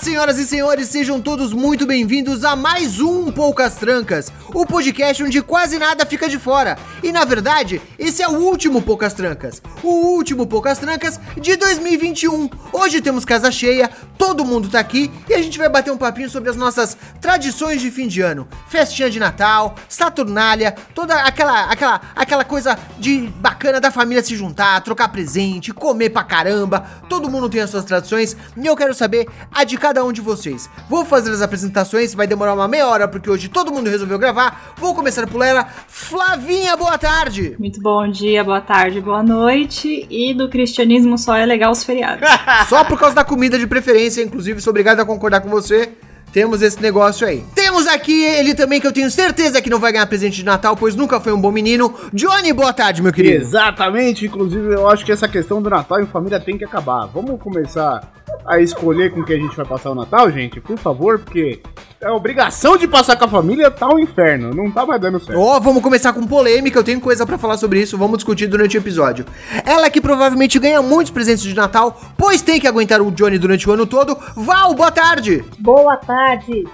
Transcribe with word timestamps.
senhoras 0.00 0.38
e 0.38 0.46
senhores, 0.46 0.88
sejam 0.88 1.20
todos 1.20 1.52
muito 1.52 1.86
bem-vindos 1.86 2.42
a 2.44 2.56
mais 2.56 3.00
um 3.00 3.30
Poucas 3.30 3.76
Trancas, 3.76 4.32
o 4.52 4.66
podcast 4.66 5.22
onde 5.22 5.40
quase 5.40 5.78
nada 5.78 6.04
fica 6.04 6.28
de 6.28 6.38
fora. 6.38 6.76
E 7.02 7.12
na 7.12 7.24
verdade, 7.24 7.80
esse 7.98 8.22
é 8.22 8.28
o 8.28 8.38
último 8.38 8.82
Poucas 8.82 9.14
Trancas, 9.14 9.62
o 9.82 9.88
último 9.88 10.46
Poucas 10.46 10.78
Trancas 10.78 11.20
de 11.40 11.56
2021. 11.56 12.50
Hoje 12.72 13.00
temos 13.00 13.24
casa 13.24 13.52
cheia, 13.52 13.90
todo 14.24 14.42
mundo 14.42 14.70
tá 14.70 14.80
aqui 14.80 15.10
e 15.28 15.34
a 15.34 15.42
gente 15.42 15.58
vai 15.58 15.68
bater 15.68 15.90
um 15.90 15.98
papinho 15.98 16.30
sobre 16.30 16.48
as 16.48 16.56
nossas 16.56 16.96
tradições 17.20 17.82
de 17.82 17.90
fim 17.90 18.08
de 18.08 18.22
ano, 18.22 18.48
festinha 18.68 19.10
de 19.10 19.20
Natal, 19.20 19.74
Saturnália, 19.86 20.74
toda 20.94 21.14
aquela 21.14 21.64
aquela 21.70 22.00
aquela 22.16 22.42
coisa 22.42 22.78
de 22.98 23.30
bacana 23.36 23.78
da 23.82 23.90
família 23.90 24.22
se 24.22 24.34
juntar, 24.34 24.80
trocar 24.80 25.08
presente, 25.08 25.74
comer 25.74 26.08
pra 26.08 26.24
caramba. 26.24 26.86
Todo 27.06 27.30
mundo 27.30 27.50
tem 27.50 27.60
as 27.60 27.68
suas 27.68 27.84
tradições 27.84 28.34
e 28.56 28.66
eu 28.66 28.74
quero 28.74 28.94
saber 28.94 29.28
a 29.52 29.62
de 29.62 29.76
cada 29.76 30.02
um 30.02 30.10
de 30.10 30.22
vocês. 30.22 30.70
Vou 30.88 31.04
fazer 31.04 31.30
as 31.30 31.42
apresentações, 31.42 32.14
vai 32.14 32.26
demorar 32.26 32.54
uma 32.54 32.66
meia 32.66 32.86
hora 32.86 33.06
porque 33.06 33.28
hoje 33.28 33.50
todo 33.50 33.70
mundo 33.70 33.90
resolveu 33.90 34.18
gravar. 34.18 34.72
Vou 34.78 34.94
começar 34.94 35.26
por 35.26 35.44
ela. 35.44 35.68
Flavinha, 35.86 36.74
boa 36.78 36.96
tarde. 36.96 37.56
Muito 37.58 37.78
bom 37.78 38.08
dia, 38.08 38.42
boa 38.42 38.62
tarde, 38.62 39.02
boa 39.02 39.22
noite. 39.22 40.06
E 40.08 40.32
do 40.32 40.48
cristianismo 40.48 41.18
só 41.18 41.36
é 41.36 41.44
legal 41.44 41.72
os 41.72 41.84
feriados. 41.84 42.26
Só 42.70 42.82
por 42.84 42.98
causa 42.98 43.14
da 43.14 43.24
comida 43.24 43.58
de 43.58 43.66
preferência, 43.66 44.13
inclusive, 44.22 44.60
sou 44.60 44.70
obrigado 44.70 45.00
a 45.00 45.04
concordar 45.04 45.40
com 45.40 45.48
você. 45.48 45.90
Temos 46.32 46.62
esse 46.62 46.82
negócio 46.82 47.24
aí. 47.24 47.44
Temos 47.54 47.86
aqui 47.86 48.24
ele 48.24 48.54
também, 48.54 48.80
que 48.80 48.86
eu 48.86 48.92
tenho 48.92 49.08
certeza 49.08 49.62
que 49.62 49.70
não 49.70 49.78
vai 49.78 49.92
ganhar 49.92 50.06
presente 50.06 50.34
de 50.34 50.44
Natal, 50.44 50.76
pois 50.76 50.96
nunca 50.96 51.20
foi 51.20 51.32
um 51.32 51.40
bom 51.40 51.52
menino. 51.52 51.94
Johnny, 52.12 52.52
boa 52.52 52.72
tarde, 52.72 53.00
meu 53.00 53.12
querido. 53.12 53.36
Exatamente, 53.36 54.26
inclusive 54.26 54.74
eu 54.74 54.88
acho 54.88 55.04
que 55.04 55.12
essa 55.12 55.28
questão 55.28 55.62
do 55.62 55.70
Natal 55.70 56.02
em 56.02 56.06
família 56.06 56.40
tem 56.40 56.58
que 56.58 56.64
acabar. 56.64 57.06
Vamos 57.06 57.40
começar 57.40 58.12
a 58.44 58.58
escolher 58.58 59.12
com 59.12 59.24
que 59.24 59.32
a 59.32 59.38
gente 59.38 59.56
vai 59.56 59.64
passar 59.64 59.90
o 59.90 59.94
Natal, 59.94 60.28
gente, 60.32 60.60
por 60.60 60.76
favor, 60.76 61.20
porque 61.20 61.62
a 62.04 62.12
obrigação 62.14 62.76
de 62.76 62.86
passar 62.86 63.16
com 63.16 63.24
a 63.24 63.28
família 63.28 63.70
tá 63.70 63.88
um 63.88 63.98
inferno, 63.98 64.50
não 64.54 64.70
tá 64.70 64.84
mais 64.84 65.00
dando 65.00 65.18
certo. 65.18 65.40
Ó, 65.40 65.58
vamos 65.58 65.82
começar 65.82 66.12
com 66.12 66.26
polêmica, 66.26 66.78
eu 66.78 66.84
tenho 66.84 67.00
coisa 67.00 67.24
pra 67.26 67.38
falar 67.38 67.56
sobre 67.56 67.80
isso, 67.80 67.96
vamos 67.96 68.18
discutir 68.18 68.46
durante 68.46 68.76
o 68.76 68.80
episódio. 68.80 69.24
Ela 69.64 69.88
que 69.90 70.00
provavelmente 70.00 70.58
ganha 70.58 70.82
muitos 70.82 71.10
presentes 71.12 71.44
de 71.44 71.54
Natal, 71.54 71.98
pois 72.16 72.42
tem 72.42 72.60
que 72.60 72.66
aguentar 72.68 73.00
o 73.00 73.10
Johnny 73.10 73.38
durante 73.38 73.68
o 73.68 73.72
ano 73.72 73.86
todo. 73.86 74.16
Val, 74.36 74.74
boa 74.74 74.90
tarde. 74.90 75.44
Boa 75.58 75.96
tarde. 75.96 76.64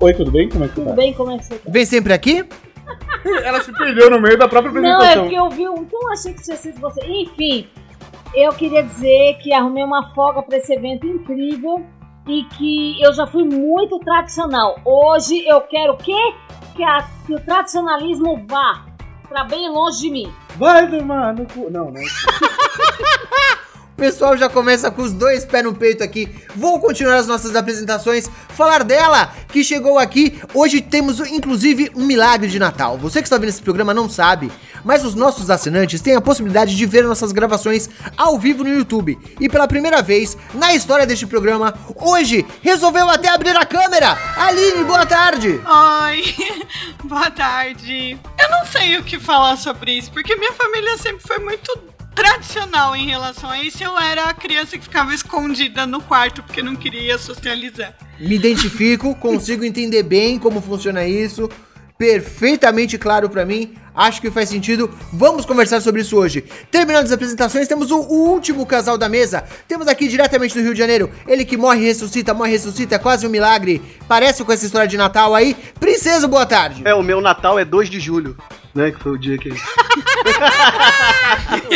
Oi, 0.00 0.14
tudo 0.14 0.30
bem? 0.30 0.48
Como 0.48 0.64
é 0.64 0.68
que 0.68 0.74
Tudo 0.74 0.88
tá? 0.88 0.92
bem? 0.94 1.12
Como 1.12 1.30
é 1.32 1.38
que 1.38 1.44
você 1.44 1.54
tá? 1.56 1.70
Vem 1.70 1.84
sempre 1.84 2.12
aqui? 2.12 2.44
Ela 3.44 3.62
se 3.62 3.72
perdeu 3.72 4.10
no 4.10 4.20
meio 4.20 4.38
da 4.38 4.48
própria 4.48 4.72
Não, 4.72 4.88
é 4.88 4.92
apresentação. 4.94 5.22
porque 5.24 5.38
eu 5.38 5.50
vi 5.50 5.68
um. 5.68 5.82
Então 5.82 6.12
achei 6.12 6.32
que 6.32 6.42
tinha 6.42 6.56
sido 6.56 6.80
você. 6.80 7.00
Enfim, 7.04 7.66
eu 8.34 8.52
queria 8.52 8.82
dizer 8.82 9.38
que 9.42 9.52
arrumei 9.52 9.82
uma 9.84 10.08
folga 10.14 10.42
pra 10.42 10.56
esse 10.56 10.72
evento 10.72 11.06
incrível 11.06 11.84
e 12.28 12.44
que 12.44 13.02
eu 13.02 13.12
já 13.12 13.26
fui 13.26 13.44
muito 13.44 13.98
tradicional. 14.00 14.78
Hoje 14.84 15.42
eu 15.48 15.60
quero 15.62 15.94
o 15.94 15.96
quê? 15.96 16.34
Que, 16.76 16.82
a- 16.84 17.08
que 17.26 17.34
o 17.34 17.40
tradicionalismo 17.40 18.44
vá 18.48 18.84
pra 19.28 19.44
bem 19.44 19.68
longe 19.70 20.00
de 20.02 20.10
mim. 20.10 20.32
Vai 20.56 20.88
tomar 20.90 21.34
no 21.34 21.46
cu. 21.46 21.70
Não, 21.70 21.90
não. 21.90 22.02
Pessoal 23.98 24.36
já 24.36 24.48
começa 24.48 24.92
com 24.92 25.02
os 25.02 25.12
dois 25.12 25.44
pés 25.44 25.64
no 25.64 25.74
peito 25.74 26.04
aqui. 26.04 26.32
Vou 26.54 26.78
continuar 26.78 27.16
as 27.16 27.26
nossas 27.26 27.56
apresentações. 27.56 28.30
Falar 28.50 28.84
dela, 28.84 29.34
que 29.48 29.64
chegou 29.64 29.98
aqui. 29.98 30.40
Hoje 30.54 30.80
temos, 30.80 31.18
inclusive, 31.18 31.90
um 31.96 32.06
milagre 32.06 32.48
de 32.48 32.60
Natal. 32.60 32.96
Você 32.96 33.20
que 33.20 33.26
está 33.26 33.36
vendo 33.36 33.48
esse 33.48 33.60
programa 33.60 33.92
não 33.92 34.08
sabe, 34.08 34.52
mas 34.84 35.04
os 35.04 35.16
nossos 35.16 35.50
assinantes 35.50 36.00
têm 36.00 36.14
a 36.14 36.20
possibilidade 36.20 36.76
de 36.76 36.86
ver 36.86 37.02
nossas 37.02 37.32
gravações 37.32 37.90
ao 38.16 38.38
vivo 38.38 38.62
no 38.62 38.70
YouTube. 38.70 39.18
E 39.40 39.48
pela 39.48 39.66
primeira 39.66 40.00
vez 40.00 40.38
na 40.54 40.72
história 40.72 41.04
deste 41.04 41.26
programa, 41.26 41.74
hoje 41.96 42.46
resolveu 42.62 43.10
até 43.10 43.28
abrir 43.30 43.56
a 43.56 43.66
câmera. 43.66 44.16
Aline, 44.36 44.84
boa 44.84 45.06
tarde. 45.06 45.60
Oi, 45.66 46.34
boa 47.02 47.32
tarde. 47.32 48.16
Eu 48.40 48.48
não 48.48 48.64
sei 48.64 48.96
o 48.96 49.02
que 49.02 49.18
falar 49.18 49.56
sobre 49.56 49.98
isso, 49.98 50.12
porque 50.12 50.36
minha 50.36 50.52
família 50.52 50.96
sempre 50.98 51.26
foi 51.26 51.40
muito 51.40 51.97
tradicional 52.18 52.96
em 52.96 53.06
relação 53.06 53.48
a 53.48 53.62
isso. 53.62 53.82
Eu 53.82 53.96
era 53.96 54.24
a 54.24 54.34
criança 54.34 54.76
que 54.76 54.82
ficava 54.82 55.14
escondida 55.14 55.86
no 55.86 56.00
quarto 56.00 56.42
porque 56.42 56.60
não 56.60 56.74
queria 56.74 57.16
socializar. 57.16 57.96
Me 58.18 58.34
identifico, 58.34 59.14
consigo 59.14 59.64
entender 59.64 60.02
bem 60.02 60.36
como 60.36 60.60
funciona 60.60 61.06
isso. 61.06 61.48
Perfeitamente 61.98 62.96
claro 62.96 63.28
pra 63.28 63.44
mim. 63.44 63.74
Acho 63.92 64.20
que 64.20 64.30
faz 64.30 64.48
sentido. 64.48 64.88
Vamos 65.12 65.44
conversar 65.44 65.80
sobre 65.80 66.02
isso 66.02 66.16
hoje. 66.16 66.44
Terminando 66.70 67.06
as 67.06 67.10
apresentações, 67.12 67.66
temos 67.66 67.90
o 67.90 67.98
último 67.98 68.64
casal 68.64 68.96
da 68.96 69.08
mesa. 69.08 69.42
Temos 69.66 69.88
aqui 69.88 70.06
diretamente 70.06 70.54
do 70.54 70.60
Rio 70.62 70.72
de 70.72 70.78
Janeiro. 70.78 71.10
Ele 71.26 71.44
que 71.44 71.56
morre 71.56 71.80
e 71.80 71.86
ressuscita, 71.86 72.32
morre 72.32 72.52
ressuscita, 72.52 72.94
é 72.94 72.98
quase 72.98 73.26
um 73.26 73.30
milagre. 73.30 73.82
Parece 74.06 74.44
com 74.44 74.52
essa 74.52 74.64
história 74.64 74.86
de 74.86 74.96
Natal 74.96 75.34
aí. 75.34 75.56
Princesa, 75.80 76.28
boa 76.28 76.46
tarde. 76.46 76.82
É, 76.84 76.94
o 76.94 77.02
meu 77.02 77.20
Natal 77.20 77.58
é 77.58 77.64
2 77.64 77.90
de 77.90 77.98
julho, 77.98 78.36
né? 78.72 78.92
Que 78.92 79.00
foi 79.02 79.10
o 79.10 79.18
dia 79.18 79.36
que. 79.36 79.48
o 79.50 79.54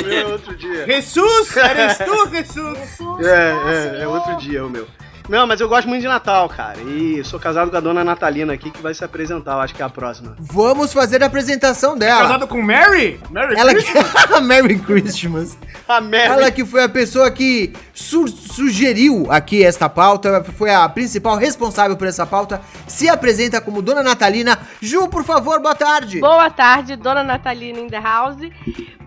meu 0.07 0.19
é 0.19 0.27
outro 0.27 0.55
dia. 0.57 0.87
Jesus! 0.87 1.57
Eres 1.57 1.99
tu, 1.99 2.29
Jesus! 2.31 2.79
Jesus, 2.79 3.27
É, 3.27 3.99
é, 3.99 4.03
é 4.03 4.09
outro 4.09 4.37
dia 4.37 4.65
o 4.65 4.71
meu. 4.71 4.87
Não, 5.29 5.47
mas 5.47 5.61
eu 5.61 5.69
gosto 5.69 5.89
muito 5.89 6.03
de 6.03 6.09
Natal, 6.09 6.49
cara. 6.49 6.81
E 6.81 7.23
sou 7.25 7.39
casado 7.39 7.71
com 7.71 7.77
a 7.77 7.81
dona 7.81 8.03
Natalina 8.05 8.53
aqui, 8.53 8.71
que 8.71 8.83
vai 8.83 8.93
se 8.93 9.05
apresentar, 9.05 9.53
eu 9.53 9.61
acho 9.61 9.75
que 9.75 9.81
é 9.81 9.85
a 9.85 9.89
próxima. 9.89 10.37
Vamos 10.39 10.93
fazer 10.93 11.23
a 11.23 11.27
apresentação 11.27 11.97
dela. 11.97 12.23
Casado 12.23 12.49
com 12.49 12.61
Mary? 12.61 13.21
Mary 13.31 13.55
Ela 13.57 13.73
Christmas? 13.73 14.13
que... 14.13 14.41
Merry 14.43 14.79
Christmas. 14.79 15.57
A 15.89 16.01
Mary! 16.01 16.27
Ela 16.27 16.51
que 16.51 16.65
foi 16.65 16.83
a 16.83 16.89
pessoa 16.89 17.31
que 17.31 17.73
su- 17.95 18.29
sugeriu 18.29 19.27
aqui 19.31 19.65
esta 19.65 19.89
pauta, 19.89 20.45
foi 20.59 20.75
a 20.75 20.89
principal 20.89 21.37
responsável 21.37 21.97
por 21.97 22.07
essa 22.07 22.27
pauta, 22.27 22.61
se 22.87 23.09
apresenta 23.09 23.61
como 23.61 23.81
Dona 23.81 24.03
Natalina. 24.03 24.59
Ju, 24.81 25.09
por 25.09 25.25
favor, 25.25 25.61
boa 25.61 25.75
tarde. 25.75 26.21
Boa 26.21 26.51
tarde, 26.51 26.97
Dona 26.97 27.23
Natalina 27.23 27.79
in 27.81 27.89
the 27.89 28.01
house. 28.01 28.37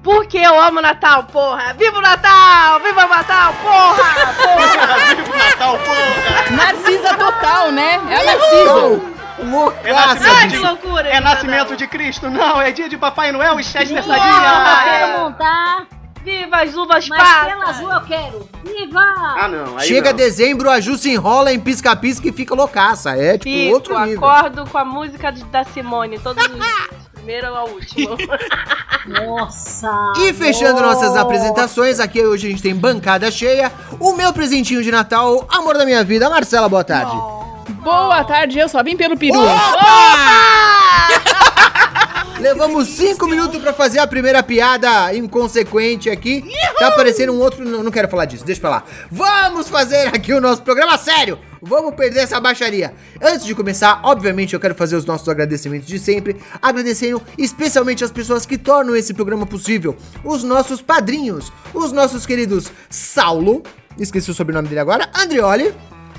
Porque 0.04 0.38
eu 0.38 0.62
amo 0.62 0.82
Natal, 0.82 1.24
porra! 1.24 1.74
Viva 1.74 1.98
o 1.98 2.02
Natal! 2.02 2.80
Viva 2.80 3.06
o 3.06 3.10
Natal, 3.10 3.54
porra! 3.64 3.96
Porra! 4.46 5.16
Viva 5.16 5.34
o 5.34 5.38
Natal, 5.38 5.80
porra! 5.80 6.05
Narcisa 6.52 7.14
total, 7.16 7.72
né? 7.72 8.00
É 8.10 8.16
a 8.16 8.24
Narcisa. 8.24 9.02
Loucaça, 9.38 9.88
É 9.88 9.94
nascimento 9.94 10.36
Ai, 10.38 10.48
que 10.48 10.48
bicho. 10.58 10.64
loucura! 10.68 11.10
É 11.10 11.20
nascimento 11.20 11.76
de 11.76 11.88
Cristo? 11.88 12.30
Não, 12.30 12.62
é 12.62 12.72
dia 12.72 12.88
de 12.88 12.98
Papai 12.98 13.32
Noel 13.32 13.60
e 13.60 13.64
Chester 13.64 14.02
Sadinha! 14.04 14.84
quero 14.86 15.20
montar, 15.20 15.86
Viva 16.26 16.58
as 16.64 16.76
uvas 16.76 17.08
mas 17.08 17.46
pela 17.46 17.66
passas! 17.66 17.78
Ju 17.78 17.92
eu 17.92 18.02
quero. 18.02 18.50
Viva! 18.64 19.00
Ah, 19.00 19.48
não. 19.48 19.78
Aí 19.78 19.88
Chega 19.88 20.10
não. 20.10 20.18
dezembro, 20.18 20.70
a 20.72 20.80
Ju 20.82 20.98
se 20.98 21.12
enrola 21.12 21.54
em 21.54 21.60
pisca-pisca 21.60 22.28
e 22.28 22.32
fica 22.32 22.56
loucaça. 22.56 23.12
É 23.12 23.38
tipo 23.38 23.56
Fico, 23.56 23.74
outro 23.74 24.00
nível. 24.06 24.26
acordo 24.28 24.66
com 24.70 24.78
a 24.80 24.84
música 24.84 25.32
de- 25.32 25.44
da 25.46 25.64
Simone, 25.64 26.18
todos 26.20 26.44
os 26.44 26.52
dias. 26.54 26.68
Primeiro 27.14 27.56
ao 27.56 27.70
último. 27.70 28.18
Nossa! 29.08 30.14
E 30.18 30.34
fechando 30.34 30.82
nossas 30.82 31.10
nossa. 31.10 31.22
apresentações, 31.22 32.00
aqui 32.00 32.22
hoje 32.24 32.48
a 32.48 32.50
gente 32.50 32.62
tem 32.62 32.76
bancada 32.76 33.30
cheia. 33.32 33.72
O 34.00 34.14
meu 34.14 34.34
presentinho 34.34 34.82
de 34.84 34.92
Natal, 34.92 35.48
amor 35.52 35.78
da 35.78 35.86
minha 35.86 36.04
vida, 36.04 36.28
Marcela, 36.30 36.68
boa 36.68 36.84
tarde. 36.84 37.16
Boa 37.84 38.24
tarde, 38.24 38.58
eu 38.60 38.68
só 38.70 38.84
vim 38.84 38.96
pelo 38.98 39.16
peru. 39.18 39.40
Levamos 42.40 42.90
cinco 42.90 43.28
minutos 43.28 43.62
pra 43.62 43.72
fazer 43.74 44.00
a 44.00 44.06
primeira 44.06 44.44
piada 44.44 45.14
inconsequente 45.16 46.10
aqui. 46.10 46.44
Tá 46.78 46.90
aparecendo 46.90 47.32
um 47.32 47.40
outro. 47.40 47.64
Não, 47.64 47.82
não 47.82 47.92
quero 47.92 48.10
falar 48.10 48.26
disso, 48.26 48.46
deixa 48.46 48.60
pra 48.60 48.70
lá. 48.70 48.84
Vamos 49.10 49.70
fazer 49.70 50.08
aqui 50.08 50.34
o 50.34 50.42
nosso 50.42 50.62
programa 50.62 50.98
sério. 50.98 51.40
Vamos 51.62 51.96
perder 51.96 52.20
essa 52.20 52.40
baixaria. 52.40 52.94
Antes 53.22 53.46
de 53.46 53.56
começar, 53.56 54.02
obviamente 54.04 54.54
eu 54.54 54.60
quero 54.60 54.76
fazer 54.76 54.98
os 54.98 55.06
nossos 55.06 55.28
agradecimentos 55.30 55.88
de 55.88 55.98
sempre. 55.98 56.36
Agradecendo 56.62 57.22
especialmente 57.38 58.04
as 58.04 58.12
pessoas 58.12 58.46
que 58.46 58.58
tornam 58.58 58.96
esse 58.96 59.14
programa 59.14 59.46
possível. 59.46 59.96
Os 60.24 60.44
nossos 60.44 60.82
padrinhos. 60.82 61.52
Os 61.74 61.94
nossos 61.94 62.26
queridos 62.26 62.70
Saulo. 62.90 63.64
Esqueci 63.98 64.30
o 64.30 64.34
sobrenome 64.34 64.68
dele 64.68 64.82
agora. 64.82 65.10
Andrioli. 65.16 65.74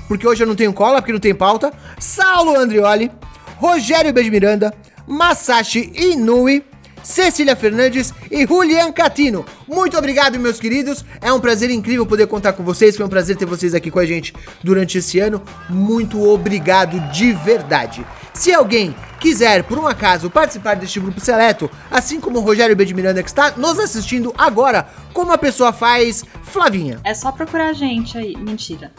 Porque 0.07 0.27
hoje 0.27 0.41
eu 0.41 0.47
não 0.47 0.55
tenho 0.55 0.73
cola, 0.73 0.99
porque 0.99 1.13
não 1.13 1.19
tem 1.19 1.35
pauta. 1.35 1.71
Saulo 1.99 2.57
Andrioli. 2.57 3.11
Rogério 3.57 4.11
Beijo 4.11 4.31
Miranda. 4.31 4.73
Masashi 5.07 5.91
Inui, 5.95 6.63
Cecília 7.01 7.55
Fernandes 7.55 8.13
e 8.29 8.45
Julian 8.45 8.91
Catino. 8.91 9.45
Muito 9.65 9.97
obrigado, 9.97 10.37
meus 10.37 10.59
queridos. 10.59 11.05
É 11.21 11.31
um 11.31 11.39
prazer 11.39 11.69
incrível 11.69 12.05
poder 12.05 12.27
contar 12.27 12.51
com 12.51 12.63
vocês. 12.63 12.97
Foi 12.97 13.05
um 13.05 13.09
prazer 13.09 13.37
ter 13.37 13.45
vocês 13.45 13.73
aqui 13.73 13.89
com 13.89 13.99
a 13.99 14.05
gente 14.05 14.33
durante 14.61 14.97
esse 14.97 15.17
ano. 15.19 15.41
Muito 15.69 16.21
obrigado 16.21 16.99
de 17.11 17.31
verdade. 17.31 18.05
Se 18.33 18.53
alguém 18.53 18.93
quiser, 19.21 19.63
por 19.63 19.79
um 19.79 19.87
acaso, 19.87 20.29
participar 20.29 20.75
deste 20.75 20.99
grupo 20.99 21.19
seleto, 21.19 21.71
assim 21.89 22.19
como 22.19 22.39
o 22.39 22.41
Rogério 22.41 22.75
B. 22.75 22.85
de 22.85 22.93
Miranda 22.93 23.23
que 23.23 23.29
está 23.29 23.51
nos 23.51 23.79
assistindo 23.79 24.33
agora, 24.37 24.87
como 25.13 25.31
a 25.31 25.37
pessoa 25.37 25.71
faz, 25.71 26.25
Flavinha? 26.43 26.99
É 27.03 27.13
só 27.13 27.31
procurar 27.31 27.69
a 27.69 27.73
gente 27.73 28.17
aí. 28.17 28.35
Mentira. 28.35 28.91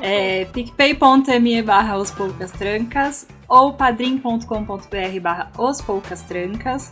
É 0.00 0.44
picpay.me 0.52 1.62
barra 1.62 1.96
os 1.96 2.10
poucas 2.10 2.52
trancas 2.52 3.26
ou 3.48 3.72
padrim.com.br 3.74 5.20
barra 5.20 5.50
os 5.58 5.80
poucas 5.80 6.22
trancas. 6.22 6.90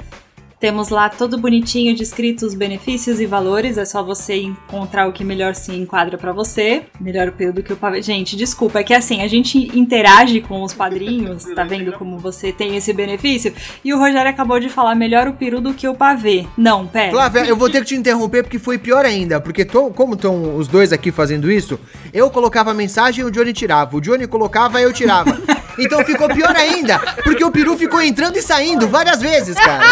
Temos 0.61 0.91
lá 0.91 1.09
todo 1.09 1.37
bonitinho 1.39 1.93
descrito 1.93 2.47
os 2.47 2.55
benefícios 2.55 3.19
e 3.19 3.27
valores, 3.27 3.77
é 3.77 3.85
só 3.85 4.01
você 4.01 4.37
encontrar 4.43 5.09
o 5.09 5.13
que 5.13 5.25
melhor 5.25 5.57
se 5.57 5.75
enquadra 5.75 6.17
pra 6.17 6.33
você. 6.33 6.85
Melhor 7.01 7.27
o 7.27 7.33
período 7.33 7.65
que 7.65 7.73
o 7.73 7.77
pavê. 7.77 8.01
Gente, 8.01 8.37
desculpa, 8.37 8.79
é 8.79 8.85
que 8.85 8.95
assim, 8.95 9.23
a 9.23 9.27
gente 9.27 9.59
interage 9.77 10.41
com 10.41 10.63
os 10.63 10.73
padrinhos, 10.73 11.43
tá 11.47 11.65
vendo 11.65 11.91
como 11.95 12.17
você 12.17 12.53
tem 12.53 12.77
esse 12.77 12.93
benefício? 12.93 13.53
E 13.85 13.93
o 13.93 13.99
Rogério 13.99 14.31
acabou 14.31 14.61
de 14.61 14.69
falar 14.69 14.95
melhor 14.95 15.27
o 15.27 15.33
peru 15.33 15.61
do 15.61 15.75
que 15.75 15.89
o 15.89 15.97
pavê. 15.97 16.47
Não, 16.57 16.87
pera. 16.87 17.11
Flávia, 17.11 17.45
eu 17.45 17.57
vou 17.57 17.69
ter 17.69 17.81
que 17.81 17.87
te 17.87 17.97
interromper 17.97 18.45
porque 18.45 18.61
foi 18.61 18.79
pior 18.79 19.05
ainda. 19.05 19.41
Porque 19.41 19.65
to- 19.65 19.91
como 19.91 20.15
estão 20.15 20.55
os 20.57 20.69
dois 20.69 20.93
aqui 20.93 21.11
fazendo 21.11 21.51
isso, 21.51 21.77
eu 22.15 22.31
colocava 22.31 22.71
a 22.71 22.75
mensagem 22.75 23.25
e 23.25 23.27
o 23.27 23.33
Johnny 23.33 23.53
tirava. 23.53 23.97
O 23.97 24.01
Johnny 24.01 24.29
colocava 24.29 24.81
e 24.81 24.85
eu 24.85 24.93
tirava. 24.93 25.37
Então 25.79 26.05
ficou 26.05 26.29
pior 26.29 26.55
ainda, 26.55 26.99
porque 27.25 27.45
o 27.45 27.51
peru 27.51 27.77
ficou 27.77 28.01
entrando 28.03 28.37
e 28.37 28.43
saindo 28.43 28.89
várias 28.89 29.21
vezes, 29.21 29.55
cara. 29.57 29.85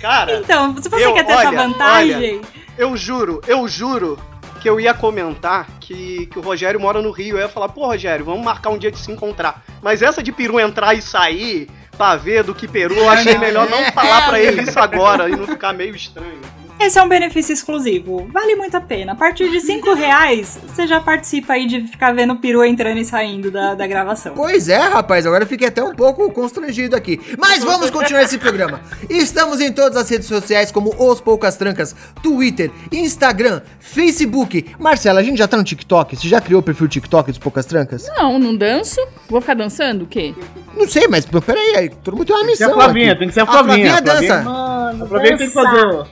Cara, 0.00 0.36
Então, 0.38 0.76
se 0.80 0.88
você 0.88 1.04
Eu- 1.04 1.14
quer 1.14 1.24
ter 1.24 1.32
essa 1.32 1.48
olha, 1.48 1.58
vantagem. 1.58 2.40
eu 2.78 2.96
juro, 2.96 3.40
eu 3.46 3.66
juro 3.66 4.18
que 4.60 4.68
eu 4.68 4.78
ia 4.80 4.92
comentar 4.94 5.66
que, 5.80 6.26
que 6.26 6.38
o 6.38 6.42
Rogério 6.42 6.78
mora 6.80 7.00
no 7.00 7.10
Rio. 7.10 7.36
Eu 7.36 7.40
ia 7.42 7.48
falar, 7.48 7.68
pô, 7.68 7.86
Rogério, 7.86 8.24
vamos 8.24 8.44
marcar 8.44 8.70
um 8.70 8.78
dia 8.78 8.90
de 8.90 8.98
se 8.98 9.10
encontrar. 9.10 9.62
Mas 9.82 10.02
essa 10.02 10.22
de 10.22 10.32
peru 10.32 10.58
entrar 10.60 10.94
e 10.94 11.00
sair 11.02 11.68
pra 11.96 12.14
ver 12.16 12.42
do 12.44 12.54
que 12.54 12.68
peru, 12.68 12.94
eu 12.94 13.08
achei 13.08 13.38
melhor 13.38 13.68
não 13.70 13.84
falar 13.92 14.26
pra 14.26 14.38
ele 14.38 14.62
isso 14.62 14.78
agora 14.78 15.28
e 15.28 15.36
não 15.36 15.46
ficar 15.46 15.72
meio 15.72 15.94
estranho. 15.96 16.40
Esse 16.78 16.98
é 16.98 17.02
um 17.02 17.08
benefício 17.08 17.52
exclusivo. 17.52 18.28
Vale 18.32 18.54
muito 18.54 18.76
a 18.76 18.80
pena. 18.80 19.12
A 19.12 19.14
partir 19.14 19.50
de 19.50 19.60
5 19.60 19.94
reais, 19.94 20.58
você 20.66 20.86
já 20.86 21.00
participa 21.00 21.54
aí 21.54 21.66
de 21.66 21.80
ficar 21.88 22.12
vendo 22.12 22.34
o 22.34 22.36
peru 22.36 22.64
entrando 22.64 22.98
e 22.98 23.04
saindo 23.04 23.50
da, 23.50 23.74
da 23.74 23.86
gravação. 23.86 24.34
Pois 24.34 24.68
é, 24.68 24.78
rapaz, 24.78 25.26
agora 25.26 25.44
eu 25.44 25.48
fiquei 25.48 25.68
até 25.68 25.82
um 25.82 25.94
pouco 25.94 26.30
constrangido 26.30 26.94
aqui. 26.94 27.18
Mas 27.38 27.64
vamos 27.64 27.90
continuar 27.90 28.22
esse 28.22 28.38
programa. 28.38 28.80
Estamos 29.08 29.60
em 29.60 29.72
todas 29.72 29.96
as 29.96 30.08
redes 30.08 30.28
sociais, 30.28 30.70
como 30.70 30.94
Os 30.98 31.20
Poucas 31.20 31.56
Trancas, 31.56 31.96
Twitter, 32.22 32.70
Instagram, 32.92 33.62
Facebook. 33.80 34.66
Marcela, 34.78 35.20
a 35.20 35.22
gente 35.22 35.38
já 35.38 35.48
tá 35.48 35.56
no 35.56 35.64
TikTok? 35.64 36.16
Você 36.16 36.28
já 36.28 36.40
criou 36.40 36.60
o 36.60 36.64
perfil 36.64 36.88
TikTok 36.88 37.30
dos 37.30 37.38
Poucas 37.38 37.64
Trancas? 37.64 38.06
Não, 38.16 38.38
não 38.38 38.54
danço. 38.54 39.00
Vou 39.28 39.40
ficar 39.40 39.54
dançando 39.54 40.02
o 40.02 40.06
quê? 40.06 40.34
Não 40.76 40.86
sei, 40.86 41.08
mas 41.08 41.24
peraí, 41.24 41.74
aí, 41.76 41.88
todo 41.88 42.16
mundo 42.16 42.26
tem 42.26 42.36
uma 42.36 42.44
Tem 42.44 42.50
que 42.52 42.56
ser 42.58 42.64
a 42.64 42.68
missão 42.68 42.80
Flavinha, 42.80 43.10
aqui. 43.12 43.18
tem 43.18 43.28
que 43.28 43.34
ser 43.34 43.40
a 43.40 43.42
A 43.44 43.46
Flavinha. 43.46 43.76
Flavinha 43.76 44.02
dança. 44.02 44.34
A 44.38 44.42
Flavinha 44.42 44.75
tem 44.90 45.36
que 45.36 45.46
dançar. 45.46 45.64
fazer. 45.64 46.06